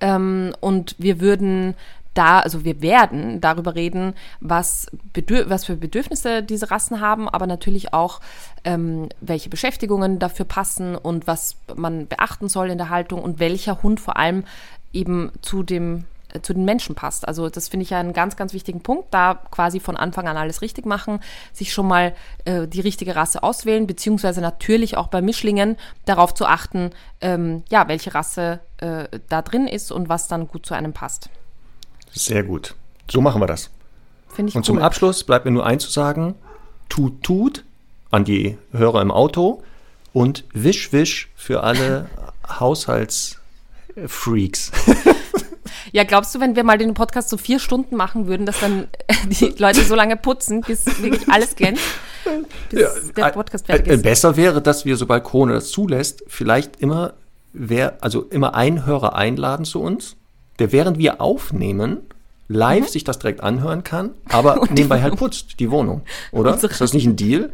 Ähm, 0.00 0.54
und 0.60 0.94
wir 0.98 1.20
würden 1.20 1.74
da, 2.16 2.40
also 2.40 2.64
wir 2.64 2.80
werden 2.80 3.40
darüber 3.40 3.74
reden, 3.74 4.14
was, 4.40 4.86
Bedür 5.12 5.50
was 5.50 5.64
für 5.64 5.76
Bedürfnisse 5.76 6.42
diese 6.42 6.70
Rassen 6.70 7.00
haben, 7.00 7.28
aber 7.28 7.46
natürlich 7.46 7.92
auch, 7.92 8.20
ähm, 8.64 9.08
welche 9.20 9.50
Beschäftigungen 9.50 10.18
dafür 10.18 10.46
passen 10.46 10.96
und 10.96 11.26
was 11.26 11.56
man 11.74 12.06
beachten 12.06 12.48
soll 12.48 12.70
in 12.70 12.78
der 12.78 12.90
Haltung 12.90 13.22
und 13.22 13.38
welcher 13.38 13.82
Hund 13.82 14.00
vor 14.00 14.16
allem 14.16 14.44
eben 14.92 15.30
zu 15.42 15.62
dem 15.62 16.04
zu 16.42 16.54
den 16.54 16.64
Menschen 16.64 16.94
passt. 16.94 17.26
Also 17.26 17.48
das 17.48 17.68
finde 17.68 17.84
ich 17.84 17.90
ja 17.90 17.98
einen 17.98 18.12
ganz, 18.12 18.36
ganz 18.36 18.52
wichtigen 18.52 18.80
Punkt, 18.80 19.12
da 19.12 19.40
quasi 19.50 19.80
von 19.80 19.96
Anfang 19.96 20.28
an 20.28 20.36
alles 20.36 20.62
richtig 20.62 20.86
machen, 20.86 21.20
sich 21.52 21.72
schon 21.72 21.88
mal 21.88 22.14
äh, 22.44 22.66
die 22.66 22.80
richtige 22.80 23.16
Rasse 23.16 23.42
auswählen, 23.42 23.86
beziehungsweise 23.86 24.40
natürlich 24.40 24.96
auch 24.96 25.08
bei 25.08 25.22
Mischlingen 25.22 25.76
darauf 26.04 26.34
zu 26.34 26.46
achten, 26.46 26.90
ähm, 27.20 27.62
ja, 27.68 27.88
welche 27.88 28.14
Rasse 28.14 28.60
äh, 28.78 29.08
da 29.28 29.42
drin 29.42 29.66
ist 29.66 29.92
und 29.92 30.08
was 30.08 30.28
dann 30.28 30.48
gut 30.48 30.66
zu 30.66 30.74
einem 30.74 30.92
passt. 30.92 31.28
Sehr 32.12 32.42
gut. 32.42 32.74
So 33.10 33.20
machen 33.20 33.40
wir 33.40 33.46
das. 33.46 33.70
Finde 34.28 34.50
ich 34.50 34.56
Und 34.56 34.64
zum 34.64 34.78
cool. 34.78 34.82
Abschluss 34.82 35.24
bleibt 35.24 35.44
mir 35.44 35.50
nur 35.50 35.66
eins 35.66 35.84
zu 35.84 35.90
sagen: 35.90 36.34
Tut, 36.88 37.22
tut 37.22 37.64
an 38.10 38.24
die 38.24 38.56
Hörer 38.72 39.02
im 39.02 39.10
Auto 39.10 39.62
und 40.12 40.44
Wisch, 40.52 40.92
Wisch 40.92 41.28
für 41.36 41.62
alle 41.62 42.08
Haushaltsfreaks. 42.60 44.72
Ja, 45.92 46.04
glaubst 46.04 46.34
du, 46.34 46.40
wenn 46.40 46.56
wir 46.56 46.64
mal 46.64 46.78
den 46.78 46.94
Podcast 46.94 47.28
so 47.28 47.36
vier 47.36 47.58
Stunden 47.58 47.96
machen 47.96 48.26
würden, 48.26 48.46
dass 48.46 48.60
dann 48.60 48.88
die 49.28 49.54
Leute 49.58 49.82
so 49.82 49.94
lange 49.94 50.16
putzen, 50.16 50.60
bis 50.62 50.86
wirklich 51.02 51.28
alles 51.28 51.54
glänzt? 51.56 51.82
Bis 52.70 53.12
der 53.16 53.30
Podcast 53.30 53.66
fertig 53.66 53.86
Äh, 53.86 53.90
äh, 53.90 53.94
ist. 53.96 54.02
Besser 54.02 54.36
wäre, 54.36 54.60
dass 54.62 54.84
wir, 54.84 54.96
sobald 54.96 55.24
Corona 55.24 55.54
das 55.54 55.70
zulässt, 55.70 56.24
vielleicht 56.26 56.80
immer, 56.80 57.14
wer, 57.52 57.98
also 58.02 58.22
immer 58.22 58.54
einen 58.54 58.84
Hörer 58.86 59.14
einladen 59.14 59.64
zu 59.64 59.80
uns, 59.80 60.16
der 60.58 60.72
während 60.72 60.98
wir 60.98 61.20
aufnehmen, 61.20 61.98
live 62.48 62.84
Mhm. 62.86 62.88
sich 62.88 63.04
das 63.04 63.18
direkt 63.18 63.42
anhören 63.42 63.82
kann, 63.84 64.10
aber 64.28 64.60
nebenbei 64.70 65.02
halt 65.02 65.16
putzt, 65.16 65.58
die 65.60 65.70
Wohnung, 65.70 66.02
oder? 66.32 66.54
Unsere- 66.54 66.72
Ist 66.72 66.80
das 66.80 66.92
nicht 66.94 67.06
ein 67.06 67.16
Deal? 67.16 67.52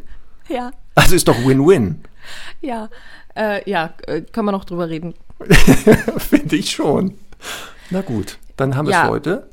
Ja, 0.49 0.71
Also 0.95 1.15
ist 1.17 1.29
doch 1.29 1.37
Win-Win, 1.47 2.03
ja, 2.61 2.89
äh, 3.35 3.69
ja, 3.69 3.95
äh, 4.07 4.21
können 4.21 4.47
wir 4.47 4.53
noch 4.53 4.65
drüber 4.65 4.89
reden. 4.89 5.15
finde 6.19 6.57
ich 6.57 6.71
schon. 6.71 7.15
Na 7.93 8.01
gut, 8.01 8.39
dann 8.57 8.77
haben 8.77 8.87
wir 8.87 8.93
Ja. 8.93 9.05
es 9.05 9.11
heute. 9.11 9.49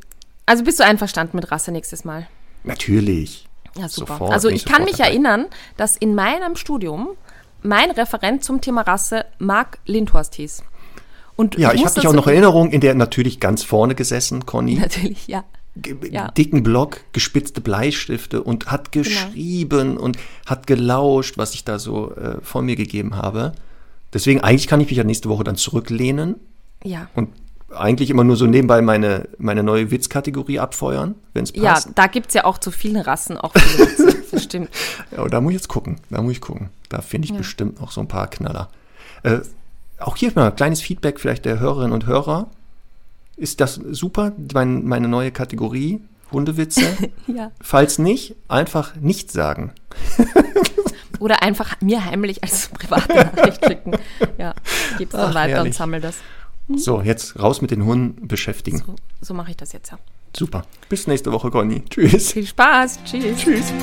Also 0.45 0.63
bist 0.63 0.79
du 0.79 0.83
einverstanden 0.85 1.37
mit 1.37 1.51
Rasse 1.51 1.71
nächstes 1.71 2.05
Mal? 2.05 2.27
Natürlich. 2.63 3.47
Ja, 3.77 3.87
super. 3.87 4.13
Sofort, 4.13 4.33
also 4.33 4.49
ich 4.49 4.65
kann 4.65 4.83
mich 4.83 4.97
dabei. 4.97 5.09
erinnern, 5.09 5.45
dass 5.77 5.95
in 5.95 6.15
meinem 6.15 6.55
Studium 6.55 7.09
mein 7.61 7.91
Referent 7.91 8.43
zum 8.43 8.61
Thema 8.61 8.81
Rasse 8.81 9.25
Marc 9.37 9.77
Lindhorst 9.85 10.35
hieß. 10.35 10.63
Und 11.35 11.57
Ja, 11.57 11.73
ich 11.73 11.85
habe 11.85 11.93
dich 11.95 12.07
auch 12.07 12.13
noch 12.13 12.27
Erinnerung, 12.27 12.71
in 12.71 12.81
der 12.81 12.95
natürlich 12.95 13.39
ganz 13.39 13.63
vorne 13.63 13.95
gesessen, 13.95 14.45
Conny. 14.45 14.75
Natürlich, 14.79 15.27
ja. 15.27 15.43
Ja. 16.09 16.29
dicken 16.31 16.63
Block, 16.63 17.01
gespitzte 17.13 17.61
Bleistifte 17.61 18.41
und 18.43 18.69
hat 18.71 18.91
Genau. 18.91 19.03
geschrieben 19.05 19.97
und 19.97 20.17
hat 20.45 20.67
gelauscht, 20.67 21.37
was 21.37 21.53
ich 21.53 21.63
da 21.63 21.79
so 21.79 22.13
äh, 22.15 22.37
von 22.41 22.65
mir 22.65 22.75
gegeben 22.75 23.15
habe. 23.15 23.53
Deswegen, 24.13 24.41
eigentlich 24.41 24.67
kann 24.67 24.81
ich 24.81 24.87
mich 24.89 24.97
ja 24.97 25.03
nächste 25.03 25.29
Woche 25.29 25.43
dann 25.45 25.55
zurücklehnen 25.55 26.35
Ja. 26.83 27.07
und 27.15 27.29
eigentlich 27.75 28.09
immer 28.09 28.23
nur 28.23 28.35
so 28.35 28.45
nebenbei 28.45 28.81
meine, 28.81 29.27
meine 29.37 29.63
neue 29.63 29.91
Witzkategorie 29.91 30.59
abfeuern, 30.59 31.15
wenn 31.33 31.43
es 31.43 31.53
Ja, 31.55 31.73
passt. 31.73 31.89
da 31.95 32.07
gibt 32.07 32.27
es 32.29 32.33
ja 32.33 32.45
auch 32.45 32.57
zu 32.57 32.71
vielen 32.71 32.97
Rassen 33.01 33.37
auch 33.37 33.53
viele 33.55 33.87
Witze. 33.87 34.15
Das 34.31 34.43
stimmt. 34.43 34.69
Ja, 35.09 35.27
da 35.27 35.41
muss 35.41 35.53
ich 35.53 35.57
jetzt 35.57 35.69
gucken. 35.69 35.99
Da 36.11 36.21
muss 36.21 36.33
ich 36.33 36.39
gucken. 36.41 36.69
Da 36.89 37.01
finde 37.01 37.25
ich 37.25 37.33
bestimmt 37.33 37.81
noch 37.81 37.89
so 37.89 37.99
ein 37.99 38.07
paar 38.07 38.27
Knaller. 38.29 38.69
Äh, 39.23 39.39
auch 39.97 40.15
hier 40.17 40.31
mal 40.35 40.51
ein 40.51 40.55
kleines 40.55 40.81
Feedback 40.83 41.19
vielleicht 41.19 41.45
der 41.45 41.59
Hörerinnen 41.59 41.93
und 41.93 42.05
Hörer. 42.05 42.47
Ist 43.37 43.59
das 43.59 43.73
super, 43.89 44.33
mein, 44.53 44.85
meine 44.85 45.07
neue 45.07 45.31
Kategorie 45.31 46.01
Hundewitze? 46.31 46.83
Ja. 47.25 47.51
Falls 47.59 47.97
nicht, 47.97 48.35
einfach 48.47 48.95
nicht 48.97 49.31
sagen. 49.31 49.71
Oder 51.19 51.41
einfach 51.41 51.81
mir 51.81 52.05
heimlich 52.05 52.43
als 52.43 52.67
private 52.69 53.13
Nachricht 53.13 53.65
schicken. 53.65 53.91
Ja, 54.37 54.53
gebe 54.99 55.05
es 55.05 55.19
dann 55.19 55.31
Ach, 55.31 55.35
weiter 55.35 55.55
herrlich. 55.55 55.71
und 55.71 55.75
sammle 55.75 55.99
das. 56.01 56.15
So, 56.75 57.01
jetzt 57.01 57.39
raus 57.39 57.61
mit 57.61 57.71
den 57.71 57.85
Hunden 57.85 58.27
beschäftigen. 58.27 58.83
So, 58.85 58.95
so 59.21 59.33
mache 59.33 59.51
ich 59.51 59.57
das 59.57 59.73
jetzt 59.73 59.91
ja. 59.91 59.99
Super. 60.35 60.63
Bis 60.87 61.07
nächste 61.07 61.31
Woche, 61.31 61.49
Conny. 61.49 61.83
Tschüss. 61.89 62.33
Viel 62.33 62.45
Spaß. 62.45 62.99
Tschüss. 63.03 63.37
Tschüss. 63.37 63.73